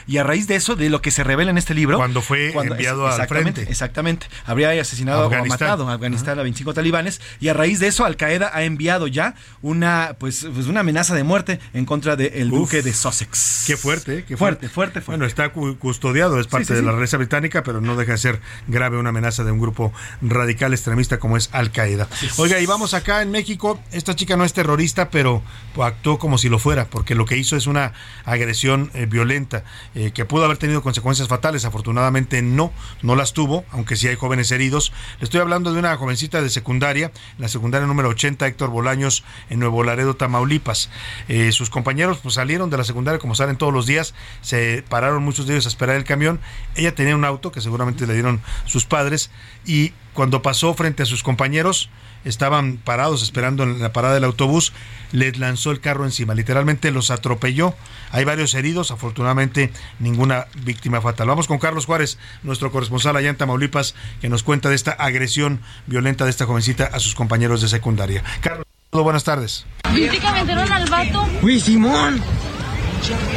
y 0.07 0.19
a 0.19 0.23
raíz 0.25 0.47
de 0.47 0.57
eso, 0.57 0.77
de 0.77 0.89
lo 0.91 1.03
que 1.03 1.11
se 1.11 1.25
revela 1.25 1.51
en 1.51 1.59
este 1.59 1.75
libro. 1.75 1.97
Cuando 1.97 2.23
fue 2.23 2.53
enviado 2.53 3.07
al 3.07 3.29
frente. 3.29 3.63
Exactamente. 3.63 4.27
Habría 4.47 4.71
asesinado 4.81 5.27
o 5.27 5.45
matado 5.47 5.89
a 5.89 5.95
Afganistán 5.95 6.39
a 6.39 6.43
25 6.43 6.75
talibanes. 6.75 7.21
Y 7.41 7.49
a 7.49 7.55
raíz 7.55 7.81
de 7.81 7.89
eso, 7.89 8.05
Al 8.05 8.17
Qaeda 8.17 8.51
ha 8.53 8.65
enviado 8.65 9.07
ya 9.07 9.35
una, 9.63 10.17
pues, 10.19 10.47
pues 10.53 10.67
una 10.67 10.81
amenaza 10.81 11.15
de 11.15 11.25
muerte 11.25 11.61
en 11.73 11.85
contra 11.85 12.17
del 12.17 12.51
duque 12.51 12.83
de 12.83 12.93
Sussex. 12.93 13.65
Qué 13.67 13.77
fuerte, 13.77 14.25
qué 14.27 14.37
fuerte, 14.37 14.69
fuerte, 14.69 15.01
fuerte. 15.01 15.11
Bueno, 15.11 15.27
está 15.27 15.51
custodiado, 15.53 16.41
es 16.41 16.47
parte 16.47 16.75
de 16.75 16.83
la 16.83 16.93
realeza 16.93 17.17
británica, 17.17 17.63
pero 17.63 17.81
no 17.81 17.97
deja 17.97 18.13
de 18.13 18.19
ser 18.19 18.41
grave 18.67 18.99
una 18.99 19.11
amenaza 19.11 19.45
de 19.45 19.53
un 19.53 19.61
grupo 19.61 19.93
radical 20.23 20.73
extremista 20.73 21.19
como 21.19 21.37
es 21.37 21.49
Al 21.53 21.71
Qaeda. 21.71 22.09
Oiga, 22.37 22.61
y 22.61 22.67
vamos 22.67 22.95
acá 22.95 23.23
en 23.23 23.31
México. 23.31 23.81
Esta 23.93 24.15
chica 24.15 24.37
no 24.37 24.45
es 24.45 24.53
terrorista, 24.53 25.11
pero 25.11 25.43
actuó 25.83 26.19
como 26.19 26.39
si 26.39 26.49
lo 26.49 26.59
fuera, 26.59 26.87
porque 26.87 27.15
lo 27.15 27.27
que 27.27 27.37
hizo 27.37 27.57
es 27.57 27.67
una 27.67 27.93
agresión 28.25 28.91
eh, 28.95 29.07
violenta 29.07 29.44
80, 29.45 29.65
eh, 29.95 30.11
que 30.13 30.25
pudo 30.25 30.45
haber 30.45 30.57
tenido 30.57 30.83
consecuencias 30.83 31.29
fatales. 31.29 31.65
Afortunadamente 31.65 32.43
no, 32.43 32.73
no 33.03 33.17
las 33.17 33.33
tuvo, 33.33 33.65
aunque 33.71 33.97
sí 33.97 34.09
hay 34.09 34.17
jóvenes 34.17 34.51
heridos. 34.51 34.93
Le 35.21 35.25
estoy 35.25 35.41
hablando 35.41 35.73
de 35.73 35.79
una 35.79 35.97
jovencita 35.97 36.43
de 36.43 36.51
secundaria, 36.51 37.13
la 37.39 37.49
secundaria 37.49 37.87
número 37.87 38.09
80, 38.09 38.47
Héctor 38.47 38.71
Bolaños, 38.71 39.25
en 39.51 39.61
Nuevo 39.61 39.85
Laredo, 39.85 40.17
Tamaulipas. 40.17 40.91
Eh, 41.29 41.53
sus 41.53 41.71
compañeros 41.71 42.19
pues, 42.23 42.35
salieron 42.35 42.71
de 42.71 42.79
la 42.79 42.85
secundaria 42.85 43.19
como 43.19 43.35
salen 43.35 43.57
todos 43.57 43.73
los 43.73 43.87
días, 43.87 44.15
se 44.41 44.85
pararon 44.89 45.23
muchos 45.23 45.47
de 45.47 45.55
ellos 45.55 45.67
a 45.67 45.69
esperar 45.69 45.97
el 45.97 46.05
camión. 46.05 46.41
Ella 46.75 46.95
tenía 46.95 47.15
un 47.15 47.25
auto 47.25 47.53
que 47.53 47.61
seguramente 47.61 48.07
le 48.07 48.15
dieron 48.15 48.41
sus 48.67 48.85
padres 48.85 49.31
y 49.67 49.93
cuando 50.15 50.41
pasó 50.43 50.73
frente 50.75 51.03
a 51.03 51.07
sus 51.07 51.23
compañeros, 51.23 51.91
estaban 52.25 52.79
parados 52.79 53.23
esperando 53.23 53.65
en 53.65 53.81
la 53.83 53.93
parada 53.93 54.15
del 54.15 54.25
autobús, 54.25 54.73
les 55.13 55.37
lanzó 55.39 55.71
el 55.71 55.81
carro 55.81 56.05
encima, 56.05 56.35
literalmente 56.35 56.91
los 56.91 57.11
atropelló. 57.11 57.75
Hay 58.11 58.25
varios 58.25 58.55
heridos, 58.55 58.91
afortunadamente 58.91 59.73
ninguna 59.99 60.47
víctima 60.65 61.01
fatal. 61.01 61.29
Vamos 61.29 61.47
con 61.49 61.59
Carlos 61.59 61.85
Juárez, 61.85 62.19
nuestro 62.43 62.73
corresponsal 62.73 63.17
allá 63.17 63.29
en 63.29 63.37
Tamaulipas, 63.37 63.95
que 64.21 64.29
nos 64.29 64.43
cuenta 64.43 64.71
de 64.71 64.77
esta 64.77 64.93
agresión 64.93 65.61
violenta 65.87 66.25
de 66.25 66.31
esta 66.31 66.47
jovencita 66.47 66.85
a 66.93 66.99
sus 67.01 67.15
compañeros 67.15 67.61
de 67.61 67.69
secundaria. 67.69 68.23
Carlos, 68.41 68.65
buenas 68.93 69.25
tardes. 69.25 69.67
¿Viste 69.93 70.19
que 70.19 70.31
metieron 70.33 70.73
al 70.73 70.89
vato? 70.89 71.29
Uy, 71.43 71.61
Simón. 71.61 72.23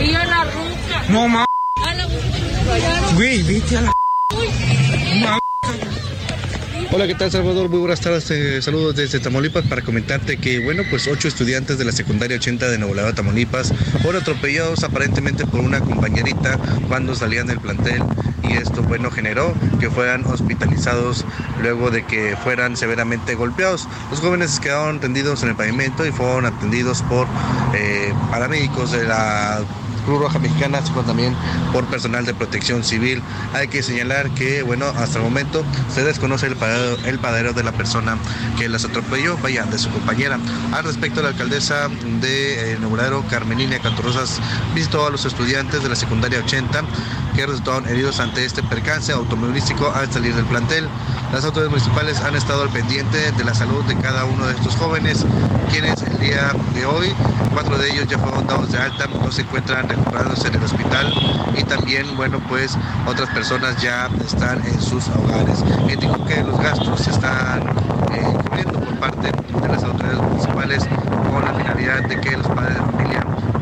Y 0.01 0.13
a 0.13 0.25
la 0.25 0.43
ruca. 0.45 1.03
No, 1.09 1.27
ma. 1.27 1.45
A 1.85 1.93
la 1.93 2.07
Güey, 3.15 3.43
viste 3.43 3.77
a 3.77 3.81
la... 3.81 3.91
Ma- 5.21 5.39
Hola, 6.89 7.05
¿qué 7.05 7.15
tal 7.15 7.29
Salvador? 7.29 7.67
Muy 7.67 7.79
buenas 7.79 7.99
tardes, 7.99 8.31
eh, 8.31 8.61
saludos 8.61 8.95
desde 8.95 9.19
Tamaulipas 9.19 9.65
para 9.67 9.81
comentarte 9.81 10.37
que, 10.37 10.59
bueno, 10.59 10.83
pues 10.89 11.05
ocho 11.09 11.27
estudiantes 11.27 11.77
de 11.77 11.83
la 11.83 11.91
secundaria 11.91 12.37
80 12.37 12.69
de 12.69 12.77
Nuevo 12.77 13.13
Tamaulipas, 13.13 13.73
fueron 14.01 14.21
atropellados 14.21 14.85
aparentemente 14.85 15.45
por 15.45 15.59
una 15.59 15.81
compañerita 15.81 16.57
cuando 16.87 17.13
salían 17.13 17.47
del 17.47 17.59
plantel 17.59 18.01
y 18.41 18.53
esto, 18.53 18.83
bueno, 18.83 19.11
generó 19.11 19.53
que 19.81 19.89
fueran 19.89 20.23
hospitalizados 20.25 21.25
luego 21.61 21.91
de 21.91 22.05
que 22.05 22.37
fueran 22.41 22.77
severamente 22.77 23.35
golpeados. 23.35 23.85
Los 24.09 24.21
jóvenes 24.21 24.57
quedaron 24.61 25.01
tendidos 25.01 25.43
en 25.43 25.49
el 25.49 25.55
pavimento 25.55 26.05
y 26.05 26.11
fueron 26.11 26.45
atendidos 26.45 27.01
por 27.03 27.27
eh, 27.75 28.13
paramédicos 28.31 28.93
de 28.93 29.03
la 29.03 29.59
Cruz 30.07 30.21
Roja 30.21 30.39
Mexicana, 30.39 30.79
como 30.93 31.03
también 31.03 31.35
por 31.73 31.85
personal 31.87 32.25
de 32.25 32.33
protección 32.33 32.81
civil. 32.81 33.21
Hay 33.53 33.67
que 33.67 33.83
señalar 33.83 34.29
que, 34.31 34.63
bueno, 34.63 34.85
hasta 34.85 35.17
el 35.17 35.25
momento 35.25 35.65
se 35.93 36.01
desconoce 36.05 36.47
el 36.47 36.55
paradero, 36.55 36.97
el 37.05 37.19
paradero 37.19 37.51
de 37.51 37.63
la 37.63 37.73
persona 37.73 38.17
que 38.57 38.69
las 38.69 38.85
atropelló, 38.85 39.37
vaya, 39.39 39.65
de 39.65 39.77
su 39.77 39.89
compañera. 39.89 40.39
Al 40.71 40.85
respecto, 40.85 41.21
la 41.21 41.29
alcaldesa 41.29 41.89
de 42.21 42.73
eh, 42.73 42.77
Carmelina 43.29 43.79
Cantorrosas, 43.79 44.39
visitó 44.73 45.05
a 45.05 45.09
los 45.09 45.25
estudiantes 45.25 45.83
de 45.83 45.89
la 45.89 45.95
secundaria 45.95 46.39
80 46.39 46.83
que 47.37 47.45
resultaron 47.45 47.87
heridos 47.87 48.19
ante 48.19 48.43
este 48.43 48.63
percance 48.63 49.13
automovilístico 49.13 49.91
al 49.93 50.11
salir 50.11 50.33
del 50.33 50.45
plantel. 50.45 50.89
Las 51.31 51.45
autoridades 51.45 51.69
municipales 51.69 52.19
han 52.21 52.35
estado 52.35 52.63
al 52.63 52.69
pendiente 52.69 53.31
de 53.31 53.43
la 53.43 53.53
salud 53.53 53.83
de 53.85 53.95
cada 53.95 54.25
uno 54.25 54.47
de 54.47 54.55
estos 54.55 54.75
jóvenes, 54.75 55.23
quienes 55.69 56.01
el 56.01 56.17
día 56.17 56.51
de 56.73 56.85
hoy, 56.87 57.13
cuatro 57.53 57.77
de 57.77 57.91
ellos 57.91 58.07
ya 58.07 58.17
fueron 58.17 58.47
dados 58.47 58.71
de 58.71 58.79
alta, 58.79 59.05
no 59.05 59.31
se 59.31 59.43
encuentran 59.43 59.87
recuperándose 59.87 60.47
en 60.47 60.55
el 60.55 60.63
hospital 60.63 61.13
y 61.55 61.63
también, 61.63 62.17
bueno, 62.17 62.39
pues 62.49 62.75
otras 63.05 63.29
personas 63.29 63.79
ya 63.83 64.09
están 64.25 64.65
en 64.65 64.81
sus 64.81 65.07
hogares. 65.09 65.63
Indico 65.87 66.25
que 66.25 66.43
los 66.43 66.59
gastos 66.59 67.01
se 67.01 67.11
están 67.11 67.61
eh, 68.13 68.33
cubriendo 68.45 68.79
por 68.79 68.97
parte 68.97 69.31
de 69.31 69.67
las 69.67 69.83
autoridades 69.83 70.21
municipales 70.23 70.89
con 71.29 71.45
la 71.45 71.53
finalidad 71.53 72.01
de 72.01 72.19
que 72.19 72.35
los 72.35 72.47
padres 72.47 72.77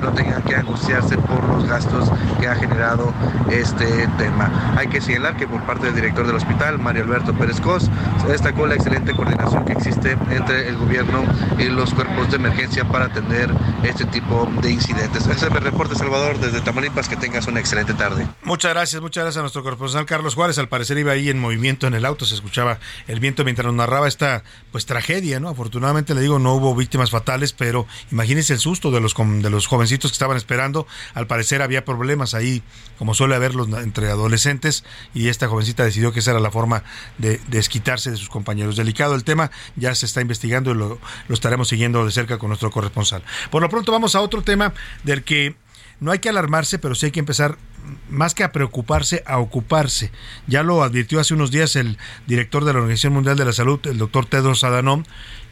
no 0.06 0.14
tengan 0.14 0.44
que 0.44 0.56
angustiarse 0.56 1.18
por 1.18 1.44
los 1.50 1.66
gastos 1.68 2.10
que 2.40 2.48
ha 2.48 2.56
generado 2.56 3.12
este 3.52 4.08
tema. 4.18 4.76
Hay 4.78 4.88
que 4.88 5.02
señalar 5.02 5.36
que 5.36 5.48
por 5.48 5.64
parte 5.64 5.88
del 5.88 5.96
director 5.96 6.28
del 6.28 6.36
hospital, 6.36 6.78
Mario 6.78 7.04
Alberto 7.04 7.34
Pérez 7.34 7.60
Cos, 7.60 7.90
se 8.22 8.28
destacó 8.28 8.68
la 8.68 8.76
excelente 8.76 9.14
coordinación 9.16 9.66
que 9.66 9.74
existe 9.74 10.18
entre 10.30 10.70
el 10.70 10.78
gobierno 10.78 11.24
y 11.58 11.66
los 11.66 11.94
cuerpos 11.94 12.30
de 12.30 12.36
emergencia 12.36 12.88
para 12.88 13.06
atender 13.06 13.50
este 13.84 14.06
tipo 14.06 14.48
de 14.62 14.72
incidentes. 14.72 15.26
Ese 15.28 15.48
es 15.48 15.52
mi 15.52 15.60
reporte, 15.60 15.96
Salvador, 15.96 16.40
desde 16.40 16.62
Tamaulipas. 16.62 17.10
Que 17.10 17.16
tengas 17.16 17.48
una 17.48 17.60
excelente 17.60 17.94
tarde. 17.94 18.28
Muchas 18.44 18.74
gracias, 18.74 19.02
muchas 19.02 19.24
gracias 19.24 19.40
a 19.40 19.42
nuestro 19.42 19.64
corresponsal 19.64 20.06
Carlos 20.06 20.36
Juárez. 20.36 20.58
Al 20.60 20.70
parecer 20.70 20.98
iba 20.98 21.12
ahí 21.12 21.30
en 21.30 21.40
movimiento 21.40 21.88
en 21.88 21.94
el 21.94 22.06
auto, 22.06 22.26
se 22.26 22.36
escuchaba 22.36 22.80
el 23.08 23.20
viento 23.20 23.44
mientras 23.44 23.66
nos 23.66 23.76
narraba 23.76 24.08
esta 24.08 24.44
pues 24.72 24.86
tragedia, 24.86 25.40
¿no? 25.40 25.50
Afortunadamente 25.50 26.14
le 26.14 26.22
digo, 26.22 26.40
no 26.40 26.54
hubo 26.54 26.76
víctimas 26.76 27.10
fatales, 27.12 27.54
pero 27.54 27.88
imagínense 28.12 28.54
el 28.54 28.60
susto 28.60 28.92
de 28.92 29.02
los 29.02 29.16
de 29.16 29.50
los 29.50 29.68
jovencitos 29.68 29.95
que 30.00 30.08
estaban 30.08 30.38
esperando. 30.38 30.88
Al 31.14 31.28
parecer 31.28 31.62
había 31.62 31.86
problemas 31.86 32.34
ahí, 32.34 32.64
como 32.98 33.14
suele 33.14 33.36
haberlos 33.36 33.68
entre 33.82 34.10
adolescentes, 34.10 34.84
y 35.14 35.30
esta 35.30 35.48
jovencita 35.48 35.84
decidió 35.84 36.12
que 36.12 36.20
esa 36.20 36.32
era 36.32 36.40
la 36.40 36.52
forma 36.52 36.84
de 37.18 37.40
desquitarse 37.48 38.12
de 38.12 38.18
sus 38.18 38.30
compañeros. 38.30 38.76
Delicado 38.76 39.16
el 39.16 39.24
tema, 39.24 39.52
ya 39.76 39.94
se 39.96 40.06
está 40.06 40.22
investigando 40.22 40.72
y 40.72 40.76
lo, 40.76 41.00
lo 41.28 41.34
estaremos 41.34 41.68
siguiendo 41.68 42.06
de 42.06 42.12
cerca 42.12 42.38
con 42.38 42.50
nuestro 42.50 42.72
corresponsal. 42.72 43.24
Por 43.52 43.62
lo 43.62 43.70
pronto 43.70 43.92
vamos 43.92 44.16
a 44.16 44.22
otro 44.22 44.42
tema 44.42 44.74
del 45.04 45.24
que 45.24 45.56
no 46.00 46.12
hay 46.12 46.20
que 46.20 46.30
alarmarse, 46.30 46.80
pero 46.80 46.96
sí 46.96 47.08
hay 47.08 47.12
que 47.12 47.20
empezar 47.20 47.58
más 48.10 48.34
que 48.34 48.44
a 48.44 48.52
preocuparse, 48.52 49.24
a 49.26 49.40
ocuparse. 49.40 50.12
Ya 50.48 50.64
lo 50.64 50.84
advirtió 50.84 51.20
hace 51.20 51.34
unos 51.34 51.52
días 51.52 51.76
el 51.76 51.98
director 52.28 52.66
de 52.66 52.74
la 52.74 52.80
Organización 52.80 53.14
Mundial 53.14 53.38
de 53.38 53.46
la 53.46 53.54
Salud, 53.54 53.80
el 53.86 53.98
doctor 53.98 54.26
Tedros 54.26 54.64
Adhanom, 54.64 55.04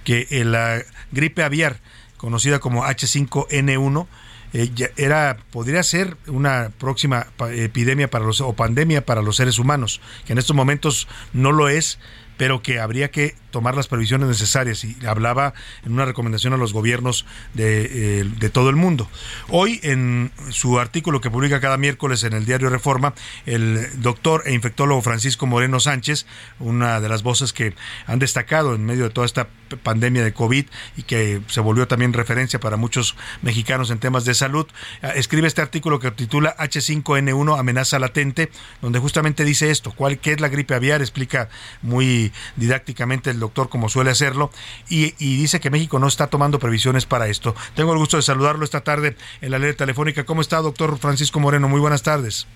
que 0.04 0.28
eh, 0.30 0.44
la 0.44 0.82
gripe 1.12 1.44
aviar, 1.44 1.80
conocida 2.18 2.60
como 2.60 2.84
H5N1, 2.84 4.08
eh, 4.54 4.72
era 4.98 5.38
podría 5.52 5.84
ser 5.84 6.18
una 6.28 6.72
próxima 6.78 7.28
epidemia 7.52 8.10
para 8.10 8.26
los 8.26 8.42
o 8.42 8.54
pandemia 8.54 9.06
para 9.06 9.22
los 9.22 9.36
seres 9.36 9.60
humanos, 9.60 10.02
que 10.26 10.34
en 10.34 10.40
estos 10.40 10.56
momentos 10.56 11.08
no 11.34 11.52
lo 11.52 11.70
es, 11.70 12.00
pero 12.38 12.62
que 12.62 12.80
habría 12.80 13.12
que 13.12 13.36
tomar 13.54 13.76
las 13.76 13.88
previsiones 13.88 14.28
necesarias 14.28 14.84
y 14.84 14.98
hablaba 15.06 15.54
en 15.86 15.94
una 15.94 16.06
recomendación 16.06 16.54
a 16.54 16.58
los 16.58 16.74
gobiernos 16.74 17.26
de, 17.54 18.22
eh, 18.22 18.24
de 18.40 18.50
todo 18.50 18.72
el 18.72 18.76
mundo. 18.76 19.08
Hoy 19.48 19.80
en 19.84 20.32
su 20.50 20.80
artículo 20.80 21.22
que 21.22 21.30
publica 21.30 21.62
cada 21.62 21.78
miércoles 21.78 22.24
en 22.24 22.34
el 22.34 22.46
diario 22.46 22.70
Reforma, 22.70 23.14
el 23.46 24.02
doctor 24.02 24.42
e 24.48 24.54
infectólogo 24.54 25.02
Francisco 25.04 25.46
Moreno 25.46 25.80
Sánchez, 25.80 26.26
una 26.60 27.00
de 27.00 27.10
las 27.10 27.22
voces 27.22 27.54
que 27.54 27.76
han 28.08 28.18
destacado 28.18 28.74
en 28.74 28.86
medio 28.86 29.04
de 29.04 29.12
toda 29.12 29.28
esta 29.28 29.48
pandemia 29.84 30.24
de 30.24 30.34
COVID 30.34 30.66
y 30.98 31.04
que 31.04 31.42
se 31.48 31.62
volvió 31.62 31.88
también 31.88 32.14
referencia 32.14 32.60
para 32.60 32.76
muchos 32.76 33.16
mexicanos 33.44 33.92
en 33.92 34.00
temas 34.00 34.26
de 34.26 34.34
salud, 34.34 34.66
eh, 35.04 35.12
escribe 35.16 35.48
este 35.48 35.62
artículo 35.62 36.00
que 36.00 36.10
titula 36.10 36.56
H5N1 36.58 37.60
amenaza 37.60 38.00
latente, 38.00 38.50
donde 38.82 38.98
justamente 38.98 39.46
dice 39.46 39.70
esto, 39.70 39.92
cuál 39.92 40.18
qué 40.18 40.32
es 40.34 40.42
la 40.42 40.50
gripe 40.50 40.74
aviar, 40.74 41.02
explica 41.02 41.50
muy 41.84 42.32
didácticamente 42.56 43.30
el 43.30 43.43
doctor 43.44 43.70
como 43.70 43.90
suele 43.90 44.12
hacerlo 44.12 44.50
y, 44.90 45.14
y 45.20 45.38
dice 45.38 45.60
que 45.60 45.70
México 45.70 46.00
no 46.00 46.08
está 46.08 46.28
tomando 46.28 46.60
previsiones 46.60 47.06
para 47.06 47.28
esto. 47.28 47.54
Tengo 47.76 47.94
el 47.94 48.00
gusto 48.00 48.18
de 48.18 48.24
saludarlo 48.24 48.66
esta 48.66 48.82
tarde 48.82 49.16
en 49.42 49.52
la 49.52 49.60
ley 49.60 49.74
telefónica. 49.74 50.26
¿Cómo 50.26 50.42
está, 50.42 50.58
doctor 50.62 50.98
Francisco 50.98 51.40
Moreno? 51.40 51.70
Muy 51.70 51.80
buenas 51.80 52.04
tardes. 52.04 52.48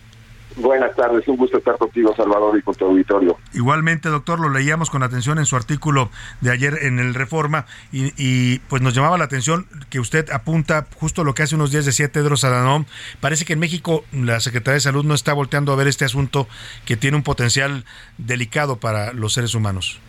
Buenas 0.56 0.96
tardes, 0.96 1.28
un 1.28 1.38
gusto 1.38 1.60
estar 1.60 1.78
contigo, 1.78 2.16
Salvador, 2.16 2.58
y 2.58 2.64
con 2.64 2.74
tu 2.74 2.86
auditorio. 2.86 3.38
Igualmente, 3.54 4.10
doctor, 4.10 4.40
lo 4.40 4.50
leíamos 4.50 4.90
con 4.90 5.04
atención 5.04 5.38
en 5.38 5.46
su 5.46 5.56
artículo 5.56 6.10
de 6.42 6.52
ayer 6.52 6.80
en 6.82 6.98
el 6.98 7.14
Reforma 7.14 7.68
y, 7.92 8.12
y, 8.18 8.60
pues 8.68 8.82
nos 8.82 8.96
llamaba 8.96 9.20
la 9.20 9.26
atención 9.26 9.68
que 9.92 10.00
usted 10.00 10.32
apunta 10.32 10.88
justo 10.96 11.24
lo 11.24 11.36
que 11.36 11.44
hace 11.44 11.54
unos 11.54 11.72
días 11.72 11.86
decía 11.86 12.12
Tedros 12.12 12.44
Adhanom. 12.44 12.86
Parece 13.22 13.46
que 13.46 13.54
en 13.54 13.60
México 13.60 14.04
la 14.12 14.40
Secretaría 14.40 14.76
de 14.76 14.82
Salud 14.82 15.06
no 15.06 15.14
está 15.14 15.34
volteando 15.34 15.74
a 15.74 15.76
ver 15.76 15.88
este 15.88 16.06
asunto 16.06 16.48
que 16.86 16.98
tiene 16.98 17.18
un 17.18 17.24
potencial 17.24 17.86
delicado 18.18 18.78
para 18.78 19.14
los 19.14 19.34
seres 19.34 19.54
humanos. 19.54 20.00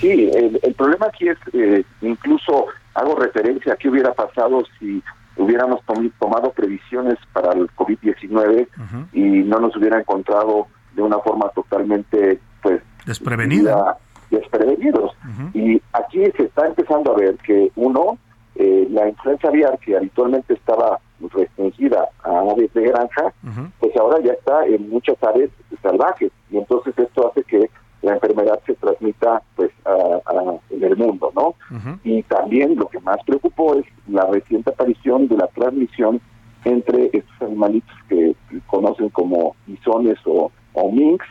Sí, 0.00 0.30
el, 0.34 0.60
el 0.62 0.74
problema 0.74 1.06
aquí 1.06 1.28
es, 1.28 1.38
eh, 1.52 1.84
incluso 2.02 2.66
hago 2.94 3.16
referencia 3.16 3.72
a 3.72 3.76
qué 3.76 3.88
hubiera 3.88 4.12
pasado 4.12 4.62
si 4.78 5.02
hubiéramos 5.36 5.82
tom- 5.84 6.10
tomado 6.18 6.50
previsiones 6.52 7.16
para 7.32 7.52
el 7.52 7.68
COVID-19 7.76 8.68
y 9.12 9.22
no 9.44 9.58
nos 9.60 9.76
hubiera 9.76 9.98
encontrado 10.00 10.66
de 10.94 11.02
una 11.02 11.18
forma 11.18 11.48
totalmente, 11.50 12.40
pues, 12.62 12.80
Desprevenida. 13.06 13.96
desprevenidos. 14.30 15.12
Y 15.54 15.80
aquí 15.92 16.22
se 16.36 16.44
está 16.44 16.66
empezando 16.66 17.12
a 17.12 17.16
ver 17.16 17.36
que, 17.38 17.70
uno, 17.76 18.18
eh, 18.56 18.86
la 18.90 19.08
influenza 19.08 19.48
aviar, 19.48 19.78
que 19.78 19.96
habitualmente 19.96 20.54
estaba 20.54 20.98
restringida 21.32 22.08
a 22.24 22.30
aves 22.40 22.72
de 22.74 22.82
granja, 22.82 23.32
pues 23.80 23.96
ahora 23.96 24.18
ya 24.22 24.32
está 24.32 24.66
en 24.66 24.88
muchas 24.90 25.16
aves 25.22 25.50
salvajes. 25.82 26.30
Y 26.50 26.58
entonces 26.58 26.92
esto 26.98 27.28
hace 27.30 27.42
que 27.44 27.70
la 28.08 28.14
enfermedad 28.14 28.58
se 28.66 28.74
transmita 28.74 29.42
pues 29.56 29.70
a- 29.84 30.20
a- 30.32 30.56
en 30.70 30.82
el 30.84 30.96
mundo, 30.96 31.30
¿no? 31.34 31.54
Y 32.04 32.22
también 32.24 32.76
lo 32.76 32.86
que 32.88 33.00
más 33.00 33.18
preocupó 33.26 33.74
es 33.78 33.84
la 34.08 34.24
reciente 34.26 34.70
aparición 34.70 35.28
de 35.28 35.36
la 35.36 35.46
transmisión 35.48 36.20
entre 36.64 37.06
estos 37.12 37.40
animalitos 37.40 37.94
que 38.08 38.34
conocen 38.66 39.08
como 39.10 39.54
bisones 39.66 40.18
o, 40.24 40.50
o 40.72 40.90
minks, 40.92 41.26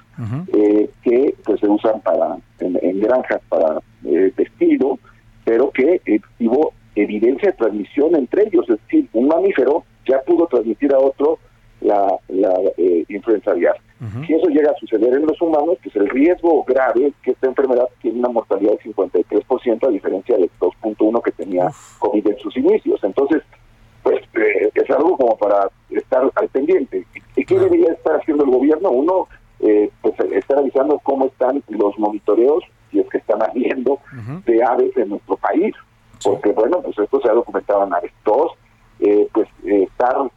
eh, 0.54 0.90
que 1.04 1.36
pues 1.46 1.60
se 1.60 1.68
usan 1.68 2.00
para 2.02 2.38
en, 2.60 2.78
en 2.82 3.00
granjas 3.02 3.42
para 3.50 3.80
eh, 4.06 4.32
vestido, 4.36 4.98
pero 5.46 5.70
que 5.72 6.02
eh, 6.06 6.20
hubo 6.40 6.74
evidencia 6.96 7.52
de 7.52 7.58
transmisión 7.58 8.16
entre 8.16 8.44
ellos, 8.48 8.66
es 8.70 8.80
decir, 8.84 9.08
un 9.14 9.28
mamífero 9.28 9.84
ya 10.08 10.22
pudo 10.22 10.48
transmitir 10.48 10.94
a 10.94 11.00
otro 11.00 11.38
la, 11.82 12.08
la 12.30 12.54
eh, 12.78 13.06
influenza 13.10 13.52
aviar. 13.52 13.76
Si 14.26 14.34
eso 14.34 14.48
llega 14.50 14.72
a 14.72 14.76
suceder 14.76 15.14
en 15.14 15.26
los 15.26 15.42
humanos, 15.42 15.78
pues 15.82 15.96
el 15.96 16.08
riesgo 16.10 16.64
grave 16.66 17.08
es 17.08 17.14
que 17.24 17.32
esta 17.32 17.48
enfermedad 17.48 17.88
tiene 18.00 18.20
una 18.20 18.30
mortalidad 18.30 18.74
del 18.74 18.94
53% 18.94 19.88
a 19.88 19.92
diferencia 19.92 20.38
del 20.38 20.52
2.1 20.60 21.22
que 21.24 21.32
tenía 21.32 21.72
COVID 21.98 22.28
en 22.28 22.38
sus 22.38 22.56
inicios. 22.58 23.00
Entonces, 23.04 23.42
pues 24.04 24.22
eh, 24.36 24.70
es 24.74 24.90
algo 24.92 25.18
como 25.18 25.36
para 25.38 25.70
estar 25.90 26.30
al 26.36 26.48
pendiente. 26.50 27.08
¿Y 27.36 27.44
qué 27.44 27.58
debería 27.58 27.92
estar 27.92 28.18
haciendo 28.18 28.44
el 28.44 28.52
gobierno? 28.52 28.92
Uno, 28.92 29.28
eh, 29.62 29.90
pues 30.02 30.14
estar 30.32 30.60
avisando 30.60 31.00
cómo 31.00 31.26
están 31.26 31.64
los 31.68 31.98
monitoreos, 31.98 32.64
si 32.92 33.00
es 33.00 33.10
que 33.10 33.18
están 33.18 33.42
habiendo, 33.42 34.00
de 34.46 34.64
aves 34.64 34.96
en 34.96 35.10
nuestro 35.10 35.38
país. 35.38 35.74
Porque, 36.24 36.52
bueno, 36.52 36.82
pues 36.82 36.98
esto 37.00 37.20
se 37.22 37.30
ha 37.30 37.34
documentado 37.34 37.86
en 37.86 37.94
aves. 37.94 38.12
Dos, 38.24 38.52
eh, 39.00 39.28
pues 39.34 39.48
estar 39.64 40.30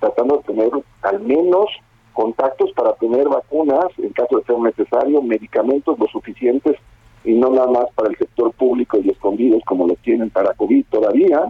tratando 0.00 0.36
de 0.36 0.42
tener 0.44 0.70
al 1.02 1.20
menos 1.20 1.66
contactos 2.12 2.72
para 2.72 2.94
tener 2.94 3.28
vacunas 3.28 3.86
en 3.98 4.10
caso 4.10 4.38
de 4.38 4.44
ser 4.44 4.58
necesario, 4.58 5.22
medicamentos 5.22 5.98
lo 5.98 6.06
suficientes 6.06 6.76
y 7.24 7.34
no 7.34 7.50
nada 7.50 7.68
más 7.68 7.86
para 7.94 8.10
el 8.10 8.16
sector 8.16 8.52
público 8.52 8.98
y 9.02 9.10
escondidos 9.10 9.62
como 9.64 9.86
lo 9.86 9.94
tienen 9.96 10.30
para 10.30 10.54
COVID 10.54 10.84
todavía. 10.90 11.42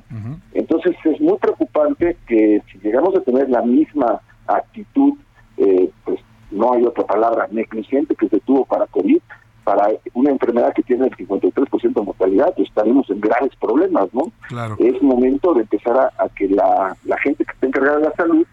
Entonces 0.54 0.96
es 1.04 1.20
muy 1.20 1.38
preocupante 1.38 2.16
que 2.26 2.62
si 2.70 2.78
llegamos 2.78 3.14
a 3.16 3.20
tener 3.20 3.48
la 3.48 3.62
misma 3.62 4.20
actitud, 4.46 5.14
eh, 5.58 5.90
pues 6.04 6.18
no 6.50 6.72
hay 6.72 6.84
otra 6.84 7.04
palabra, 7.04 7.46
negligente 7.50 8.14
que 8.14 8.28
se 8.28 8.40
tuvo 8.40 8.64
para 8.64 8.86
COVID, 8.86 9.20
para 9.64 9.88
una 10.14 10.30
enfermedad 10.30 10.72
que 10.74 10.82
tiene 10.82 11.06
el 11.06 11.16
53% 11.16 11.92
de 11.92 12.02
mortalidad, 12.02 12.54
pues 12.56 12.68
estaremos 12.68 13.08
en 13.10 13.20
graves 13.20 13.54
problemas, 13.60 14.08
¿no? 14.14 14.32
Claro. 14.48 14.76
Es 14.78 15.00
momento 15.02 15.52
de 15.52 15.60
empezar 15.60 15.96
a, 15.96 16.24
a 16.24 16.28
que 16.30 16.48
la, 16.48 16.96
la 17.04 17.18
gente 17.18 17.44
que 17.44 17.52
está 17.52 17.66
encargada 17.66 17.98
de 17.98 18.04
la 18.04 18.14
salud 18.14 18.46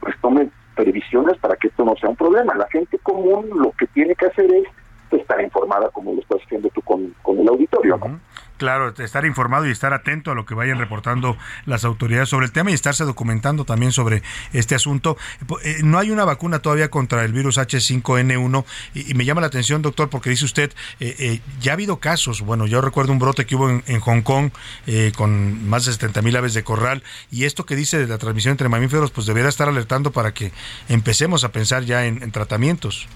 pues 0.00 0.14
tome 0.20 0.48
previsiones 0.80 1.36
para 1.38 1.56
que 1.56 1.68
esto 1.68 1.84
no 1.84 1.94
sea 1.96 2.10
un 2.10 2.16
problema. 2.16 2.54
La 2.54 2.66
gente 2.68 2.98
común 2.98 3.50
lo 3.54 3.72
que 3.72 3.86
tiene 3.88 4.14
que 4.14 4.26
hacer 4.26 4.50
es 4.52 4.66
estar 5.10 5.40
informada 5.40 5.88
como 5.90 6.14
lo 6.14 6.20
estás 6.20 6.40
haciendo 6.44 6.68
tú 6.70 6.80
con, 6.82 7.14
el 7.38 7.48
auditorio. 7.48 7.98
¿no? 7.98 8.20
Claro, 8.60 8.92
estar 8.98 9.24
informado 9.24 9.66
y 9.66 9.70
estar 9.70 9.94
atento 9.94 10.32
a 10.32 10.34
lo 10.34 10.44
que 10.44 10.52
vayan 10.52 10.78
reportando 10.78 11.38
las 11.64 11.86
autoridades 11.86 12.28
sobre 12.28 12.44
el 12.44 12.52
tema 12.52 12.70
y 12.70 12.74
estarse 12.74 13.04
documentando 13.04 13.64
también 13.64 13.90
sobre 13.90 14.22
este 14.52 14.74
asunto. 14.74 15.16
Eh, 15.64 15.78
no 15.82 15.98
hay 15.98 16.10
una 16.10 16.26
vacuna 16.26 16.58
todavía 16.58 16.90
contra 16.90 17.24
el 17.24 17.32
virus 17.32 17.56
H5N1 17.56 18.64
y, 18.92 19.14
me 19.14 19.24
llama 19.24 19.40
la 19.40 19.46
atención, 19.46 19.80
doctor, 19.80 20.10
porque 20.10 20.28
dice 20.28 20.44
usted, 20.44 20.72
eh, 21.00 21.16
eh, 21.18 21.40
ya 21.62 21.72
ha 21.72 21.74
habido 21.74 22.00
casos, 22.00 22.42
bueno, 22.42 22.66
yo 22.66 22.82
recuerdo 22.82 23.12
un 23.12 23.18
brote 23.18 23.46
que 23.46 23.56
hubo 23.56 23.70
en, 23.70 24.00
Hong 24.00 24.20
Kong 24.20 24.50
con 25.16 25.66
más 25.66 25.86
de 25.86 25.92
70 25.92 26.20
mil 26.20 26.36
aves 26.36 26.52
de 26.52 26.62
corral 26.62 27.02
y 27.30 27.46
esto 27.46 27.64
que 27.64 27.76
dice 27.76 27.96
de 27.96 28.08
la 28.08 28.18
transmisión 28.18 28.52
entre 28.52 28.68
mamíferos, 28.68 29.10
pues 29.10 29.26
debería 29.26 29.48
estar 29.48 29.70
alertando 29.70 30.10
para 30.10 30.34
que 30.34 30.52
empecemos 30.90 31.44
a 31.44 31.48
pensar 31.50 31.84
ya 31.84 32.04
en 32.04 32.30
tratamientos. 32.30 33.08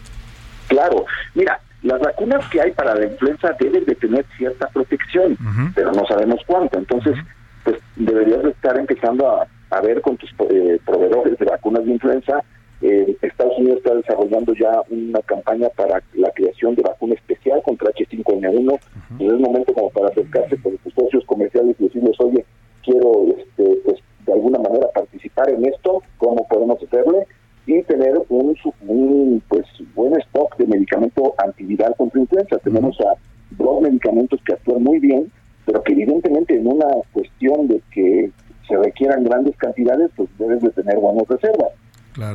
Claro, 0.69 1.05
mira, 1.35 1.61
las 1.85 2.01
vacunas 2.01 2.49
que 2.49 2.63
hay 2.63 2.73
para 2.73 2.95
la 2.95 3.05
influenza 3.05 3.55
deben 3.61 3.85
de 3.85 3.95
tener 3.95 4.25
cierta 4.39 4.69
protección, 4.69 5.37
pero 5.75 5.93
no 5.93 6.07
sabemos 6.07 6.41
cuánto. 6.47 6.79
Entonces, 6.79 7.15
pues 7.63 7.77
deberías 7.97 8.43
estar 8.45 8.79
empezando 8.79 9.29
a, 9.29 9.47
ver 9.83 10.01
con 10.01 10.17
tus 10.17 10.31
eh, 10.51 10.79
proveedores 10.87 11.37
de 11.37 11.45
vacunas 11.45 11.85
de 11.85 11.93
influenza. 11.93 12.43
Eh, 12.81 13.17
Estados 13.21 13.59
Unidos 13.59 13.79
está 13.79 13.95
desarrollando 13.97 14.55
ya 14.55 14.81
una 14.89 15.21
campaña 15.23 15.69
para 15.77 16.01
la 16.15 16.31
creación 16.31 16.75
de 16.75 16.83
vacuna 16.83 17.15
especial 17.15 17.61
contra 17.63 17.91
H5N1. 17.91 18.75
es 19.19 19.29
el 19.29 19.41
momento 19.41 19.75
como 19.75 19.91
para 19.91 20.09
acercarse 20.09 20.57
con 20.63 20.79
sus 20.85 20.95
socios 20.95 21.25
comerciales 21.27 21.77
y 21.79 21.85
decirles, 21.85 22.17
oye, 22.21 22.45
quiero 22.83 23.35
este, 23.37 23.81
pues, 23.85 23.99
de 24.25 24.33
alguna 24.33 24.59
manera 24.59 24.87
participar 24.95 25.51
en 25.51 25.67
esto, 25.67 26.03
¿cómo 26.19 26.47
podemos 26.49 26.83
hacerle? 26.83 27.27
Y 27.67 27.83
tener 27.83 28.21
un, 28.29 28.57
un 28.87 29.43
pues 29.49 29.65
buen 29.95 30.15
stock 30.21 30.57
de 30.59 30.67
medicamento 30.67 31.35
antiviral 31.39 31.95
contra 31.97 32.21
influenza. 32.21 32.59
Tenemos 32.59 32.99
a 33.01 33.15
dos 33.51 33.81
medicamentos 33.83 34.41
que 34.45 34.53
actúan 34.53 34.83
muy 34.83 34.99
bien, 34.99 35.31
pero 35.65 35.83
que 35.83 35.93
evidentemente 35.93 36.57
en 36.57 36.67
una 36.67 36.87
cuestión 37.13 37.69
de 37.69 37.83
que 37.93 38.31
se 38.69 38.77
requieran 38.77 39.25
grandes 39.25 39.57
cantidades, 39.57 40.11
pues 40.17 40.29
debes 40.39 40.61
de 40.63 40.71
tener 40.71 40.99
buenas 40.99 41.27
reservas. 41.29 41.71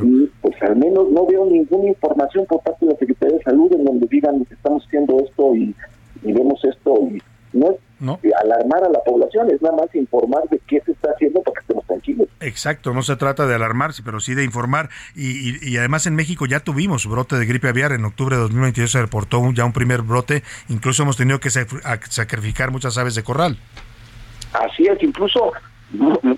Y 0.04 0.30
pues 0.42 0.62
al 0.62 0.76
menos 0.76 1.10
no 1.10 1.26
veo 1.26 1.46
ninguna 1.46 1.88
información 1.88 2.46
por 2.48 2.62
parte 2.62 2.86
de 2.86 2.92
la 2.92 3.00
Secretaría 3.00 3.38
de 3.38 3.44
Salud 3.44 3.72
en 3.74 3.86
donde 3.86 4.08
digan 4.08 4.46
estamos 4.52 4.86
haciendo 4.86 5.18
esto 5.22 5.56
y, 5.56 5.74
y 6.22 6.34
vemos 6.34 6.60
esto 6.66 7.08
y 7.10 7.22
no 7.54 7.72
es 7.72 8.34
alarmar 8.44 8.84
a 8.84 8.90
la 8.90 9.00
población, 9.04 9.50
es 9.52 9.62
nada 9.62 9.76
más 9.76 9.94
informar 9.94 10.44
de 10.50 10.60
qué 10.68 10.82
se 10.86 10.92
está 10.94 11.12
haciendo 11.12 11.42
para 11.42 11.56
que 11.56 11.62
estemos 11.62 11.86
tranquilos. 11.86 12.28
Exacto, 12.40 12.94
no 12.94 13.02
se 13.02 13.16
trata 13.18 13.46
de 13.46 13.56
alarmarse, 13.56 14.04
pero 14.04 14.20
sí 14.20 14.36
de 14.36 14.44
informar. 14.44 14.90
Y, 15.16 15.78
además 15.78 16.08
en 16.08 16.16
México 16.16 16.46
ya 16.46 16.62
tuvimos 16.62 17.06
brote 17.08 17.36
de 17.36 17.46
gripe 17.46 17.68
aviar. 17.68 17.92
En 17.92 18.06
octubre 18.06 18.36
de 18.36 18.44
2022 18.44 18.92
se 18.92 19.02
reportó 19.02 19.42
ya 19.54 19.66
un 19.66 19.74
primer 19.74 20.02
brote. 20.02 20.44
Incluso 20.70 21.04
hemos 21.04 21.18
tenido 21.18 21.40
que 21.40 21.50
sacrificar 21.50 22.72
muchas 22.72 22.98
aves 22.98 23.16
de 23.16 23.24
corral. 23.24 23.58
Así 24.54 24.88
es, 24.88 25.02
incluso 25.04 25.52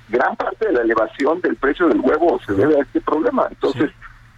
gran 0.10 0.36
parte 0.36 0.68
de 0.68 0.74
la 0.74 0.82
elevación 0.82 1.42
del 1.42 1.56
precio 1.56 1.88
del 1.88 2.00
huevo 2.00 2.40
se 2.46 2.54
debe 2.54 2.80
a 2.80 2.84
este 2.84 3.02
problema. 3.02 3.48
Entonces, 3.50 3.92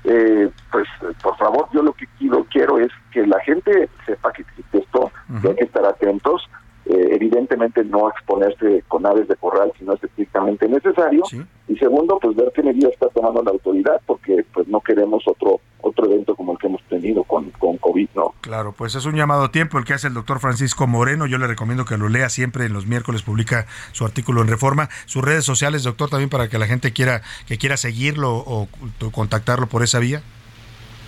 eh, 0.04 0.50
pues 0.72 0.88
por 1.22 1.38
favor, 1.38 1.68
yo 1.74 1.82
lo 1.82 1.94
que 1.94 2.06
quiero, 2.18 2.46
quiero 2.52 2.78
es 2.80 2.92
que 3.12 3.26
la 3.26 3.40
gente 3.42 3.90
sepa 4.06 4.34
que 4.34 4.42
existe 4.42 4.80
esto, 4.80 5.12
que 5.42 5.48
hay 5.50 5.56
que 5.56 5.64
estar 5.64 5.86
atentos 5.86 6.50
eh, 6.86 7.10
evidentemente 7.12 7.84
no 7.86 8.10
exponerse 8.10 8.84
con 8.90 9.06
aves 9.06 9.28
de 9.30 9.36
corral 9.38 9.72
si 9.78 9.86
no 9.86 9.94
es 9.94 10.04
estrictamente 10.04 10.68
necesario. 10.68 11.24
Y 11.68 11.78
segundo 11.78 12.20
pues 12.22 12.36
ver 12.36 12.52
qué 12.54 12.62
medidas 12.62 12.92
está 12.92 13.08
tomando 13.08 13.42
la 13.42 13.52
autoridad 13.52 14.02
porque 14.06 14.46
pues 14.54 14.68
no 14.68 14.82
queremos 14.82 15.24
otro 15.28 15.62
otro 15.82 16.06
evento 16.06 16.36
como 16.36 16.54
el 16.54 16.58
que 16.58 16.68
hemos 16.68 16.82
tenido 16.84 17.24
con, 17.26 17.52
con 17.52 17.78
COVID 17.78 18.08
no 18.16 18.34
claro 18.40 18.74
pues 18.78 18.96
es 18.96 19.06
un 19.06 19.16
llamado 19.16 19.44
a 19.44 19.52
tiempo 19.52 19.78
el 19.78 19.84
que 19.84 19.94
hace 19.94 20.08
el 20.08 20.14
doctor 20.14 20.40
Francisco 20.40 20.88
Moreno. 20.88 21.26
Yo 21.26 21.38
le 21.38 21.48
recomiendo 21.48 21.86
que 21.86 21.98
lo 21.98 22.10
lea 22.10 22.30
siempre 22.30 22.66
en 22.66 22.74
los 22.74 22.86
miércoles 22.86 23.22
publica 23.22 23.66
su 23.92 24.06
artículo 24.06 24.42
en 24.42 24.48
Reforma. 24.48 24.90
Sus 25.06 25.24
redes 25.24 25.46
sociales 25.46 25.84
doctor 25.84 26.10
también 26.10 26.30
para 26.30 26.50
que 26.50 26.58
la 26.58 26.68
gente 26.68 26.92
quiera 26.92 27.22
que 27.48 27.58
quiera 27.58 27.78
seguirlo 27.78 28.34
o, 28.36 28.68
contactarlo 29.12 29.68
por 29.68 29.84
esa 29.84 30.00
vía. 30.00 30.22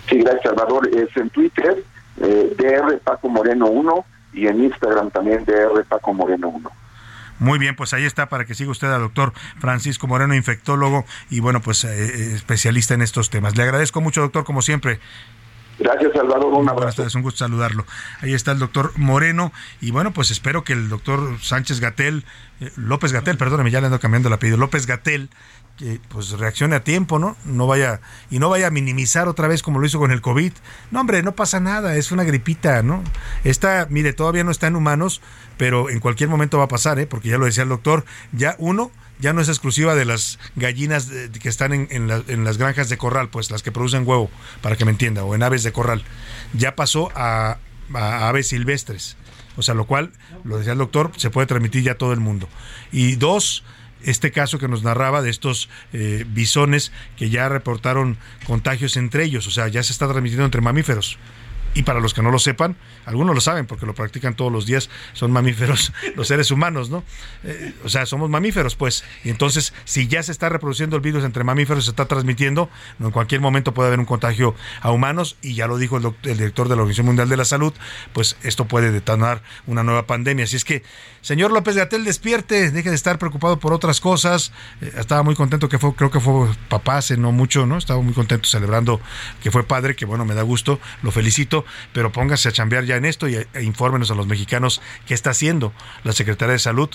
Sí 0.08 0.18
gracias 0.18 0.42
Salvador. 0.44 0.88
Es 0.94 1.14
en 1.16 1.28
Twitter 1.30 1.84
eh, 2.20 2.56
DR 2.56 2.98
Paco 3.04 3.28
Moreno 3.28 3.66
1 3.66 4.04
y 4.36 4.46
en 4.46 4.62
Instagram 4.62 5.10
también 5.10 5.44
de 5.44 5.66
Paco 5.88 6.14
Moreno 6.14 6.48
1. 6.48 6.70
Muy 7.38 7.58
bien, 7.58 7.76
pues 7.76 7.92
ahí 7.92 8.04
está 8.04 8.28
para 8.28 8.44
que 8.44 8.54
siga 8.54 8.70
usted 8.70 8.88
al 8.88 9.00
doctor 9.00 9.32
Francisco 9.58 10.06
Moreno, 10.06 10.34
infectólogo 10.34 11.04
y 11.30 11.40
bueno, 11.40 11.60
pues 11.60 11.84
eh, 11.84 11.88
eh, 11.90 12.34
especialista 12.34 12.94
en 12.94 13.02
estos 13.02 13.30
temas. 13.30 13.56
Le 13.56 13.62
agradezco 13.62 14.00
mucho, 14.00 14.22
doctor, 14.22 14.44
como 14.44 14.62
siempre. 14.62 15.00
Gracias, 15.78 16.12
Salvador. 16.14 16.54
Un 16.54 16.68
abrazo. 16.70 16.96
Buenas 16.96 17.14
un 17.14 17.22
gusto 17.22 17.38
saludarlo. 17.38 17.84
Ahí 18.22 18.32
está 18.32 18.52
el 18.52 18.58
doctor 18.58 18.92
Moreno. 18.96 19.52
Y 19.82 19.90
bueno, 19.90 20.12
pues 20.12 20.30
espero 20.30 20.64
que 20.64 20.72
el 20.72 20.88
doctor 20.88 21.38
Sánchez 21.42 21.80
Gatel, 21.80 22.24
eh, 22.60 22.70
López 22.76 23.12
Gatel, 23.12 23.36
perdóneme, 23.36 23.70
ya 23.70 23.80
le 23.80 23.86
ando 23.86 24.00
cambiando 24.00 24.28
el 24.28 24.34
apellido, 24.34 24.56
López 24.56 24.86
Gatel, 24.86 25.28
que 25.76 26.00
pues 26.08 26.30
reaccione 26.30 26.76
a 26.76 26.84
tiempo, 26.84 27.18
¿no? 27.18 27.36
No 27.44 27.66
vaya 27.66 28.00
y 28.30 28.38
no 28.38 28.48
vaya 28.48 28.68
a 28.68 28.70
minimizar 28.70 29.28
otra 29.28 29.48
vez 29.48 29.62
como 29.62 29.78
lo 29.78 29.86
hizo 29.86 29.98
con 29.98 30.10
el 30.10 30.20
COVID. 30.20 30.52
No, 30.90 31.00
hombre, 31.00 31.22
no 31.22 31.32
pasa 31.32 31.60
nada, 31.60 31.96
es 31.96 32.12
una 32.12 32.24
gripita, 32.24 32.82
¿no? 32.82 33.02
Esta, 33.44 33.86
mire, 33.90 34.12
todavía 34.12 34.44
no 34.44 34.50
está 34.50 34.66
en 34.66 34.76
humanos, 34.76 35.20
pero 35.56 35.90
en 35.90 36.00
cualquier 36.00 36.28
momento 36.28 36.58
va 36.58 36.64
a 36.64 36.68
pasar, 36.68 36.98
¿eh? 36.98 37.06
Porque 37.06 37.28
ya 37.28 37.38
lo 37.38 37.44
decía 37.44 37.64
el 37.64 37.68
doctor, 37.68 38.04
ya 38.32 38.56
uno 38.58 38.90
ya 39.18 39.32
no 39.32 39.40
es 39.40 39.48
exclusiva 39.48 39.94
de 39.94 40.04
las 40.04 40.38
gallinas 40.56 41.10
que 41.40 41.48
están 41.48 41.72
en, 41.72 41.88
en, 41.90 42.44
las 42.44 42.58
granjas 42.58 42.88
de 42.88 42.98
corral, 42.98 43.30
pues 43.30 43.50
las 43.50 43.62
que 43.62 43.72
producen 43.72 44.06
huevo, 44.06 44.30
para 44.60 44.76
que 44.76 44.84
me 44.84 44.90
entienda, 44.90 45.24
o 45.24 45.34
en 45.34 45.42
aves 45.42 45.62
de 45.62 45.72
corral. 45.72 46.02
Ya 46.52 46.76
pasó 46.76 47.10
a, 47.14 47.58
a 47.94 48.28
aves 48.28 48.48
silvestres. 48.48 49.16
O 49.56 49.62
sea, 49.62 49.74
lo 49.74 49.86
cual, 49.86 50.12
lo 50.44 50.58
decía 50.58 50.72
el 50.72 50.78
doctor, 50.78 51.12
se 51.16 51.30
puede 51.30 51.46
transmitir 51.46 51.82
ya 51.82 51.92
a 51.92 51.98
todo 51.98 52.12
el 52.12 52.20
mundo. 52.20 52.46
Y 52.92 53.16
dos, 53.16 53.64
este 54.06 54.30
caso 54.32 54.58
que 54.58 54.68
nos 54.68 54.82
narraba 54.82 55.20
de 55.20 55.30
estos 55.30 55.68
eh, 55.92 56.24
bisones 56.28 56.92
que 57.16 57.28
ya 57.28 57.48
reportaron 57.48 58.16
contagios 58.46 58.96
entre 58.96 59.24
ellos, 59.24 59.46
o 59.46 59.50
sea, 59.50 59.68
ya 59.68 59.82
se 59.82 59.92
está 59.92 60.06
transmitiendo 60.08 60.44
entre 60.44 60.60
mamíferos. 60.60 61.18
Y 61.74 61.82
para 61.82 62.00
los 62.00 62.14
que 62.14 62.22
no 62.22 62.30
lo 62.30 62.38
sepan, 62.38 62.76
algunos 63.06 63.34
lo 63.34 63.40
saben 63.40 63.66
porque 63.66 63.86
lo 63.86 63.94
practican 63.94 64.34
todos 64.34 64.52
los 64.52 64.66
días, 64.66 64.90
son 65.12 65.32
mamíferos 65.32 65.92
los 66.16 66.28
seres 66.28 66.50
humanos, 66.50 66.90
¿no? 66.90 67.04
Eh, 67.44 67.74
o 67.84 67.88
sea, 67.88 68.04
somos 68.06 68.28
mamíferos, 68.28 68.76
pues. 68.76 69.04
Y 69.24 69.30
entonces, 69.30 69.72
si 69.84 70.08
ya 70.08 70.22
se 70.22 70.32
está 70.32 70.48
reproduciendo 70.48 70.96
el 70.96 71.02
virus 71.02 71.24
entre 71.24 71.44
mamíferos, 71.44 71.84
se 71.84 71.90
está 71.90 72.06
transmitiendo, 72.06 72.68
en 73.00 73.10
cualquier 73.10 73.40
momento 73.40 73.72
puede 73.72 73.88
haber 73.88 74.00
un 74.00 74.06
contagio 74.06 74.54
a 74.80 74.90
humanos, 74.90 75.36
y 75.40 75.54
ya 75.54 75.66
lo 75.66 75.78
dijo 75.78 75.96
el, 75.96 76.06
el 76.24 76.38
director 76.38 76.68
de 76.68 76.76
la 76.76 76.82
Organización 76.82 77.06
Mundial 77.06 77.28
de 77.28 77.36
la 77.36 77.44
Salud, 77.44 77.72
pues 78.12 78.36
esto 78.42 78.66
puede 78.66 78.90
detonar 78.90 79.42
una 79.66 79.82
nueva 79.82 80.06
pandemia. 80.06 80.44
Así 80.44 80.56
es 80.56 80.64
que, 80.64 80.82
señor 81.20 81.52
López 81.52 81.76
Gatel, 81.76 82.04
despierte, 82.04 82.70
deje 82.70 82.90
de 82.90 82.96
estar 82.96 83.18
preocupado 83.18 83.58
por 83.58 83.72
otras 83.72 84.00
cosas. 84.00 84.52
Eh, 84.80 84.92
estaba 84.98 85.22
muy 85.22 85.34
contento 85.34 85.68
que 85.68 85.78
fue, 85.78 85.94
creo 85.94 86.10
que 86.10 86.20
fue 86.20 86.48
papá 86.68 86.98
hace 86.98 87.16
no 87.16 87.32
mucho, 87.32 87.66
¿no? 87.66 87.78
Estaba 87.78 88.02
muy 88.02 88.14
contento 88.14 88.48
celebrando 88.48 89.00
que 89.42 89.50
fue 89.50 89.64
padre, 89.64 89.96
que 89.96 90.04
bueno, 90.04 90.24
me 90.24 90.34
da 90.34 90.42
gusto, 90.42 90.80
lo 91.02 91.10
felicito 91.10 91.36
pero 91.92 92.12
póngase 92.12 92.48
a 92.48 92.52
chambear 92.52 92.84
ya 92.84 92.95
en 92.96 93.04
esto 93.04 93.28
y 93.28 93.36
e 93.36 93.62
infórmenos 93.62 94.10
a 94.10 94.14
los 94.14 94.26
mexicanos 94.26 94.80
qué 95.06 95.14
está 95.14 95.30
haciendo 95.30 95.72
la 96.04 96.12
Secretaría 96.12 96.52
de 96.52 96.58
Salud. 96.58 96.90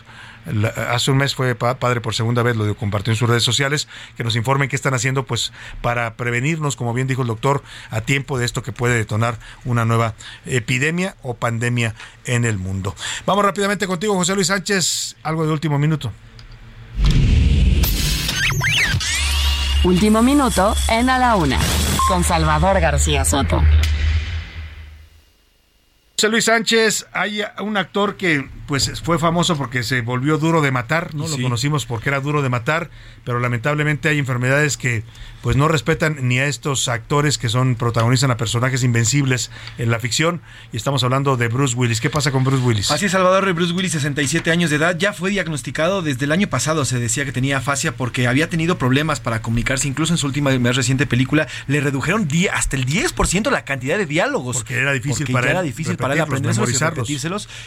hace 0.89 1.11
un 1.11 1.17
mes 1.17 1.35
fue 1.35 1.55
padre 1.55 2.01
por 2.01 2.15
segunda 2.15 2.43
vez, 2.43 2.55
lo 2.55 2.75
compartió 2.75 3.11
en 3.11 3.17
sus 3.17 3.29
redes 3.29 3.43
sociales, 3.43 3.87
que 4.17 4.23
nos 4.23 4.35
informen 4.35 4.69
qué 4.69 4.75
están 4.75 4.93
haciendo 4.93 5.25
pues 5.25 5.51
para 5.81 6.15
prevenirnos, 6.15 6.75
como 6.75 6.93
bien 6.93 7.07
dijo 7.07 7.21
el 7.21 7.27
doctor, 7.27 7.63
a 7.89 8.01
tiempo 8.01 8.37
de 8.37 8.45
esto 8.45 8.63
que 8.63 8.71
puede 8.71 8.95
detonar 8.95 9.37
una 9.65 9.85
nueva 9.85 10.15
epidemia 10.45 11.15
o 11.21 11.35
pandemia 11.35 11.95
en 12.25 12.45
el 12.45 12.57
mundo. 12.57 12.95
Vamos 13.25 13.45
rápidamente 13.45 13.87
contigo, 13.87 14.15
José 14.15 14.35
Luis 14.35 14.47
Sánchez, 14.47 15.15
algo 15.23 15.45
de 15.45 15.51
último 15.51 15.77
minuto. 15.79 16.11
Último 19.83 20.21
minuto 20.21 20.75
en 20.89 21.09
A 21.09 21.17
la 21.17 21.35
Una, 21.35 21.59
con 22.07 22.23
Salvador 22.23 22.79
García 22.79 23.25
Soto. 23.25 23.63
José 26.22 26.30
Luis 26.30 26.45
Sánchez, 26.45 27.07
hay 27.14 27.41
un 27.61 27.77
actor 27.77 28.15
que 28.15 28.48
pues 28.68 29.02
fue 29.03 29.18
famoso 29.18 29.57
porque 29.57 29.81
se 29.81 30.02
volvió 30.02 30.38
duro 30.38 30.61
de 30.61 30.72
matar, 30.72 31.15
¿no? 31.15 31.27
Lo 31.27 31.35
conocimos 31.35 31.88
porque 31.88 32.10
era 32.10 32.19
duro 32.19 32.43
de 32.43 32.48
matar, 32.48 32.91
pero 33.26 33.39
lamentablemente 33.39 34.07
hay 34.07 34.19
enfermedades 34.19 34.77
que 34.77 35.03
pues 35.41 35.57
no 35.57 35.68
respetan 35.68 36.27
ni 36.27 36.38
a 36.38 36.45
estos 36.45 36.88
actores 36.88 37.39
que 37.39 37.49
son 37.49 37.76
protagonizan 37.76 38.30
a 38.30 38.38
personajes 38.38 38.84
invencibles 38.84 39.49
en 39.80 39.89
la 39.89 39.99
ficción 39.99 40.41
y 40.72 40.77
estamos 40.77 41.03
hablando 41.03 41.38
de 41.38 41.48
Bruce 41.48 41.76
Willis. 41.76 41.99
¿Qué 41.99 42.11
pasa 42.11 42.31
con 42.31 42.43
Bruce 42.43 42.64
Willis? 42.64 42.91
Así 42.91 43.07
es, 43.07 43.11
Salvador 43.11 43.52
Bruce 43.53 43.73
Willis, 43.73 43.93
67 43.93 44.52
años 44.52 44.69
de 44.69 44.76
edad, 44.76 44.95
ya 44.98 45.14
fue 45.14 45.31
diagnosticado 45.31 46.03
desde 46.03 46.26
el 46.26 46.31
año 46.31 46.48
pasado, 46.48 46.85
se 46.85 46.99
decía 46.99 47.26
que 47.26 47.31
tenía 47.31 47.57
afasia 47.57 47.98
porque 47.98 48.27
había 48.27 48.48
tenido 48.48 48.77
problemas 48.77 49.19
para 49.19 49.41
comunicarse, 49.41 49.88
incluso 49.88 50.14
en 50.14 50.18
su 50.18 50.27
última 50.27 50.57
más 50.60 50.76
reciente 50.76 51.07
película 51.07 51.48
le 51.65 51.81
redujeron 51.81 52.27
hasta 52.53 52.77
el 52.77 52.85
10% 52.85 53.49
la 53.49 53.65
cantidad 53.65 53.98
de 53.98 54.06
diálogos. 54.06 54.57
Porque 54.57 54.76
era 54.76 54.93
difícil 54.93 55.27
para 55.31 55.48
él. 55.48 55.52
Era 55.52 55.61
difícil 55.64 55.98
para 55.98 56.10
él 56.13 56.21
aprenderlos 56.21 56.61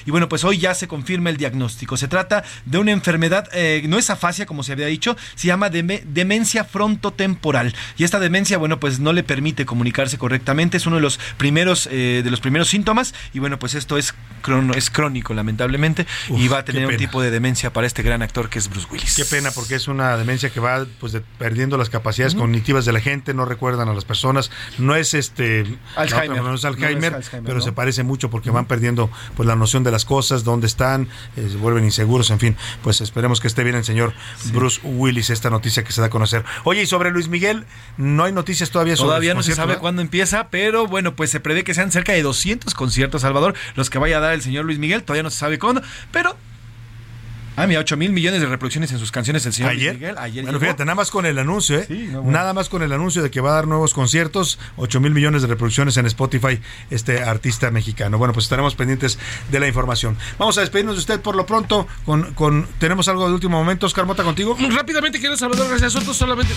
y 0.06 0.10
bueno, 0.10 0.28
pues 0.28 0.44
hoy 0.44 0.58
ya 0.58 0.74
se 0.74 0.88
confirma 0.88 1.30
el 1.30 1.36
diagnóstico. 1.36 1.96
Se 1.96 2.08
trata 2.08 2.44
de 2.64 2.78
una 2.78 2.92
enfermedad, 2.92 3.48
eh, 3.52 3.82
no 3.88 3.98
es 3.98 4.10
afasia 4.10 4.46
como 4.46 4.62
se 4.62 4.72
había 4.72 4.86
dicho, 4.86 5.16
se 5.34 5.46
llama 5.46 5.70
demencia 5.70 6.64
frontotemporal. 6.64 7.74
Y 7.96 8.04
esta 8.04 8.18
demencia, 8.20 8.58
bueno, 8.58 8.80
pues 8.80 9.00
no 9.00 9.12
le 9.12 9.22
permite 9.22 9.66
comunicarse 9.66 10.18
correctamente, 10.18 10.76
es 10.76 10.86
uno 10.86 10.96
de 10.96 11.02
los 11.02 11.18
primeros, 11.36 11.88
eh, 11.90 12.22
de 12.24 12.30
los 12.30 12.40
primeros 12.40 12.68
síntomas. 12.68 13.14
Y 13.32 13.38
bueno, 13.38 13.58
pues 13.58 13.74
esto 13.74 13.98
es, 13.98 14.14
es 14.74 14.90
crónico, 14.90 15.34
lamentablemente, 15.34 16.06
y 16.28 16.48
va 16.48 16.58
a 16.58 16.64
tener 16.64 16.86
un 16.86 16.96
tipo 16.96 17.22
de 17.22 17.30
demencia 17.30 17.72
para 17.72 17.86
este 17.86 18.02
gran 18.02 18.22
actor 18.22 18.48
que 18.48 18.58
es 18.58 18.68
Bruce 18.68 18.86
Willis. 18.90 19.14
Qué 19.16 19.24
pena, 19.24 19.50
porque 19.50 19.74
es 19.74 19.88
una 19.88 20.16
demencia 20.16 20.50
que 20.50 20.60
va 20.60 20.86
pues 21.00 21.16
perdiendo 21.38 21.76
las 21.76 21.90
capacidades 21.90 22.34
cognitivas 22.34 22.84
de 22.84 22.92
la 22.92 23.00
gente, 23.00 23.34
no 23.34 23.44
recuerdan 23.44 23.88
a 23.88 23.94
las 23.94 24.04
personas. 24.04 24.50
No 24.78 24.96
es 24.96 25.14
este 25.14 25.66
Alzheimer, 25.96 26.42
no, 26.42 26.54
es 26.54 26.64
Alzheimer, 26.64 27.20
pero 27.44 27.60
se 27.60 27.72
parece 27.72 28.02
mucho 28.02 28.23
porque 28.30 28.50
van 28.50 28.66
perdiendo 28.66 29.10
pues 29.36 29.46
la 29.46 29.56
noción 29.56 29.84
de 29.84 29.90
las 29.90 30.04
cosas, 30.04 30.44
dónde 30.44 30.66
están, 30.66 31.08
eh, 31.36 31.48
se 31.50 31.56
vuelven 31.56 31.84
inseguros, 31.84 32.30
en 32.30 32.38
fin, 32.38 32.56
pues 32.82 33.00
esperemos 33.00 33.40
que 33.40 33.48
esté 33.48 33.64
bien 33.64 33.76
el 33.76 33.84
señor 33.84 34.12
Bruce 34.52 34.80
Willis, 34.84 35.30
esta 35.30 35.50
noticia 35.50 35.84
que 35.84 35.92
se 35.92 36.00
da 36.00 36.08
a 36.08 36.10
conocer. 36.10 36.44
Oye, 36.64 36.82
y 36.82 36.86
sobre 36.86 37.10
Luis 37.10 37.28
Miguel, 37.28 37.64
no 37.96 38.24
hay 38.24 38.32
noticias 38.32 38.70
todavía 38.70 38.96
sobre 38.96 39.08
Todavía 39.08 39.34
no 39.34 39.42
se 39.42 39.54
sabe 39.54 39.76
cuándo 39.76 40.02
empieza, 40.02 40.48
pero 40.48 40.86
bueno, 40.86 41.14
pues 41.14 41.30
se 41.30 41.40
prevé 41.40 41.64
que 41.64 41.74
sean 41.74 41.90
cerca 41.92 42.12
de 42.12 42.22
200 42.22 42.74
conciertos, 42.74 43.22
Salvador, 43.22 43.54
los 43.74 43.90
que 43.90 43.98
vaya 43.98 44.18
a 44.18 44.20
dar 44.20 44.34
el 44.34 44.42
señor 44.42 44.64
Luis 44.64 44.78
Miguel, 44.78 45.02
todavía 45.02 45.22
no 45.22 45.30
se 45.30 45.38
sabe 45.38 45.58
cuándo, 45.58 45.82
pero 46.10 46.36
Ah, 47.56 47.66
mira, 47.66 47.80
8 47.80 47.96
mil 47.96 48.12
millones 48.12 48.40
de 48.40 48.46
reproducciones 48.46 48.90
en 48.92 48.98
sus 48.98 49.12
canciones 49.12 49.46
el 49.46 49.52
señor 49.52 49.70
¿Ayer? 49.70 49.94
Miguel. 49.94 50.16
Ayer 50.18 50.42
bueno, 50.44 50.58
fíjate, 50.58 50.84
nada 50.84 50.96
más 50.96 51.10
con 51.10 51.24
el 51.26 51.38
anuncio, 51.38 51.78
¿eh? 51.78 51.86
Nada 52.24 52.52
más 52.52 52.68
con 52.68 52.82
el 52.82 52.92
anuncio 52.92 53.22
de 53.22 53.30
que 53.30 53.40
va 53.40 53.50
a 53.50 53.54
dar 53.54 53.66
nuevos 53.68 53.94
conciertos, 53.94 54.58
8 54.76 55.00
mil 55.00 55.12
millones 55.12 55.42
de 55.42 55.48
reproducciones 55.48 55.96
en 55.96 56.06
Spotify, 56.06 56.60
este 56.90 57.22
artista 57.22 57.70
mexicano. 57.70 58.18
Bueno, 58.18 58.34
pues 58.34 58.46
estaremos 58.46 58.74
pendientes 58.74 59.18
de 59.50 59.60
la 59.60 59.68
información. 59.68 60.16
Vamos 60.38 60.58
a 60.58 60.62
despedirnos 60.62 60.96
de 60.96 61.00
usted 61.00 61.20
por 61.20 61.36
lo 61.36 61.46
pronto. 61.46 61.86
Con, 62.04 62.34
con 62.34 62.66
¿Tenemos 62.78 63.08
algo 63.08 63.28
de 63.28 63.34
último 63.34 63.58
momento, 63.58 63.86
Oscar 63.86 64.06
Mota, 64.06 64.24
contigo? 64.24 64.56
Rápidamente 64.70 65.20
quiero 65.20 65.36
Salvador 65.36 65.68
gracias 65.68 65.94
a 65.94 65.98
otros 66.00 66.16
solamente 66.16 66.54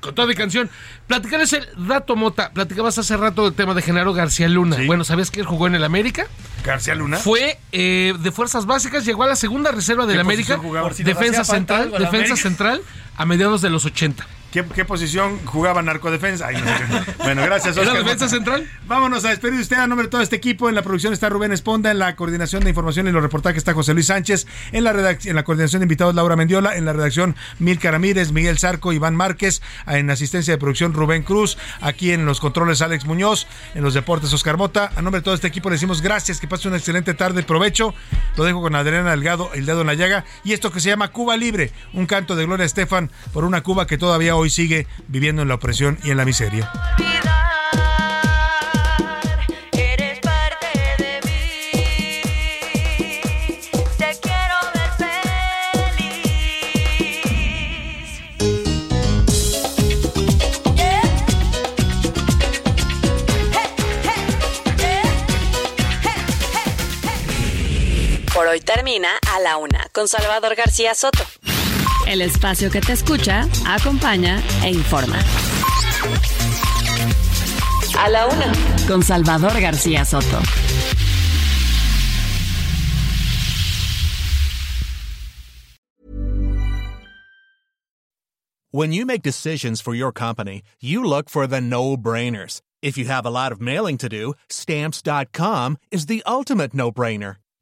con 0.00 0.14
toda 0.14 0.28
mi 0.28 0.34
canción. 0.34 0.70
Platicarles 1.06 1.52
el 1.52 1.66
dato 1.88 2.16
Mota. 2.16 2.50
Platicabas 2.52 2.98
hace 2.98 3.16
rato 3.16 3.44
del 3.44 3.54
tema 3.54 3.74
de 3.74 3.82
Genaro 3.82 4.12
García 4.12 4.48
Luna. 4.48 4.76
Bueno, 4.86 5.04
¿sabías 5.04 5.30
que 5.30 5.40
él 5.40 5.46
jugó 5.46 5.66
en 5.66 5.74
el 5.74 5.84
América? 5.84 6.26
García 6.64 6.94
Luna. 6.94 7.16
Fue 7.16 7.58
eh, 7.72 8.14
de 8.18 8.32
fuerzas 8.32 8.66
básicas, 8.66 9.04
llegó 9.04 9.24
a 9.24 9.26
la 9.26 9.36
segunda 9.36 9.72
reserva 9.72 10.06
del 10.12 10.20
América 10.20 10.60
defensa 10.98 11.44
central, 11.44 11.92
defensa 11.98 12.36
central 12.36 12.82
a 13.16 13.26
mediados 13.26 13.62
de 13.62 13.70
los 13.70 13.84
80. 13.84 14.26
¿Qué, 14.52 14.84
posición 14.84 15.38
jugaba 15.46 15.80
narcodefensa? 15.80 16.48
bueno, 17.24 17.42
gracias, 17.42 17.74
Oscar. 17.78 17.94
¿La 17.94 18.02
defensa 18.02 18.28
central? 18.28 18.68
Vámonos 18.86 19.24
a 19.24 19.30
despedir 19.30 19.54
de 19.54 19.62
usted 19.62 19.78
a 19.78 19.86
nombre 19.86 20.08
de 20.08 20.10
todo 20.10 20.20
este 20.20 20.36
equipo. 20.36 20.68
En 20.68 20.74
la 20.74 20.82
producción 20.82 21.14
está 21.14 21.30
Rubén 21.30 21.52
Esponda, 21.52 21.90
en 21.90 21.98
la 21.98 22.14
coordinación 22.16 22.62
de 22.62 22.68
información 22.68 23.08
y 23.08 23.12
los 23.12 23.22
reportajes 23.22 23.56
está 23.56 23.72
José 23.72 23.94
Luis 23.94 24.08
Sánchez, 24.08 24.46
en 24.72 24.84
la, 24.84 24.90
en 25.24 25.36
la 25.36 25.44
coordinación 25.44 25.80
de 25.80 25.84
invitados 25.84 26.14
Laura 26.14 26.36
Mendiola, 26.36 26.76
en 26.76 26.84
la 26.84 26.92
redacción 26.92 27.34
Milka 27.60 27.90
Ramírez, 27.90 28.32
Miguel 28.32 28.58
Zarco, 28.58 28.92
Iván 28.92 29.16
Márquez, 29.16 29.62
en 29.86 30.10
asistencia 30.10 30.52
de 30.52 30.58
producción 30.58 30.92
Rubén 30.92 31.22
Cruz, 31.22 31.56
aquí 31.80 32.12
en 32.12 32.26
los 32.26 32.38
controles 32.38 32.82
Alex 32.82 33.06
Muñoz, 33.06 33.46
en 33.74 33.82
los 33.82 33.94
deportes 33.94 34.34
Oscar 34.34 34.58
Mota. 34.58 34.92
A 34.96 35.00
nombre 35.00 35.20
de 35.20 35.24
todo 35.24 35.34
este 35.34 35.46
equipo 35.46 35.70
le 35.70 35.76
decimos 35.76 36.02
gracias, 36.02 36.40
que 36.40 36.46
pase 36.46 36.68
una 36.68 36.76
excelente 36.76 37.14
tarde, 37.14 37.42
provecho. 37.42 37.94
Lo 38.36 38.44
dejo 38.44 38.60
con 38.60 38.74
Adriana 38.74 39.12
Delgado, 39.12 39.50
el 39.54 39.64
dedo 39.64 39.80
en 39.80 39.86
la 39.86 39.94
llaga, 39.94 40.26
y 40.44 40.52
esto 40.52 40.70
que 40.70 40.80
se 40.80 40.90
llama 40.90 41.08
Cuba 41.08 41.38
Libre, 41.38 41.72
un 41.94 42.04
canto 42.04 42.36
de 42.36 42.44
Gloria 42.44 42.66
Estefan 42.66 43.10
por 43.32 43.44
una 43.44 43.62
Cuba 43.62 43.86
que 43.86 43.96
todavía 43.96 44.36
hoy 44.36 44.41
sigue 44.50 44.86
viviendo 45.08 45.42
en 45.42 45.48
la 45.48 45.54
opresión 45.54 45.98
y 46.04 46.10
en 46.10 46.16
la 46.16 46.24
miseria. 46.24 46.70
Por 68.34 68.46
hoy 68.46 68.60
termina 68.60 69.10
a 69.30 69.40
la 69.40 69.58
una 69.58 69.88
con 69.92 70.08
Salvador 70.08 70.54
García 70.56 70.94
Soto. 70.94 71.22
El 72.06 72.20
espacio 72.20 72.70
que 72.70 72.80
te 72.80 72.92
escucha, 72.92 73.48
acompaña 73.66 74.42
e 74.62 74.70
informa. 74.70 75.18
A 77.98 78.08
la 78.08 78.26
una. 78.26 78.52
Con 78.86 79.02
Salvador 79.02 79.60
García 79.60 80.04
Soto. 80.04 80.40
When 88.74 88.92
you 88.92 89.04
make 89.04 89.22
decisions 89.22 89.82
for 89.82 89.94
your 89.94 90.12
company, 90.12 90.62
you 90.80 91.04
look 91.04 91.28
for 91.28 91.46
the 91.46 91.60
no-brainers. 91.60 92.62
If 92.80 92.96
you 92.96 93.04
have 93.04 93.26
a 93.26 93.30
lot 93.30 93.52
of 93.52 93.60
mailing 93.60 93.98
to 93.98 94.08
do, 94.08 94.32
stamps.com 94.48 95.76
is 95.90 96.06
the 96.06 96.22
ultimate 96.26 96.72
no-brainer. 96.72 97.36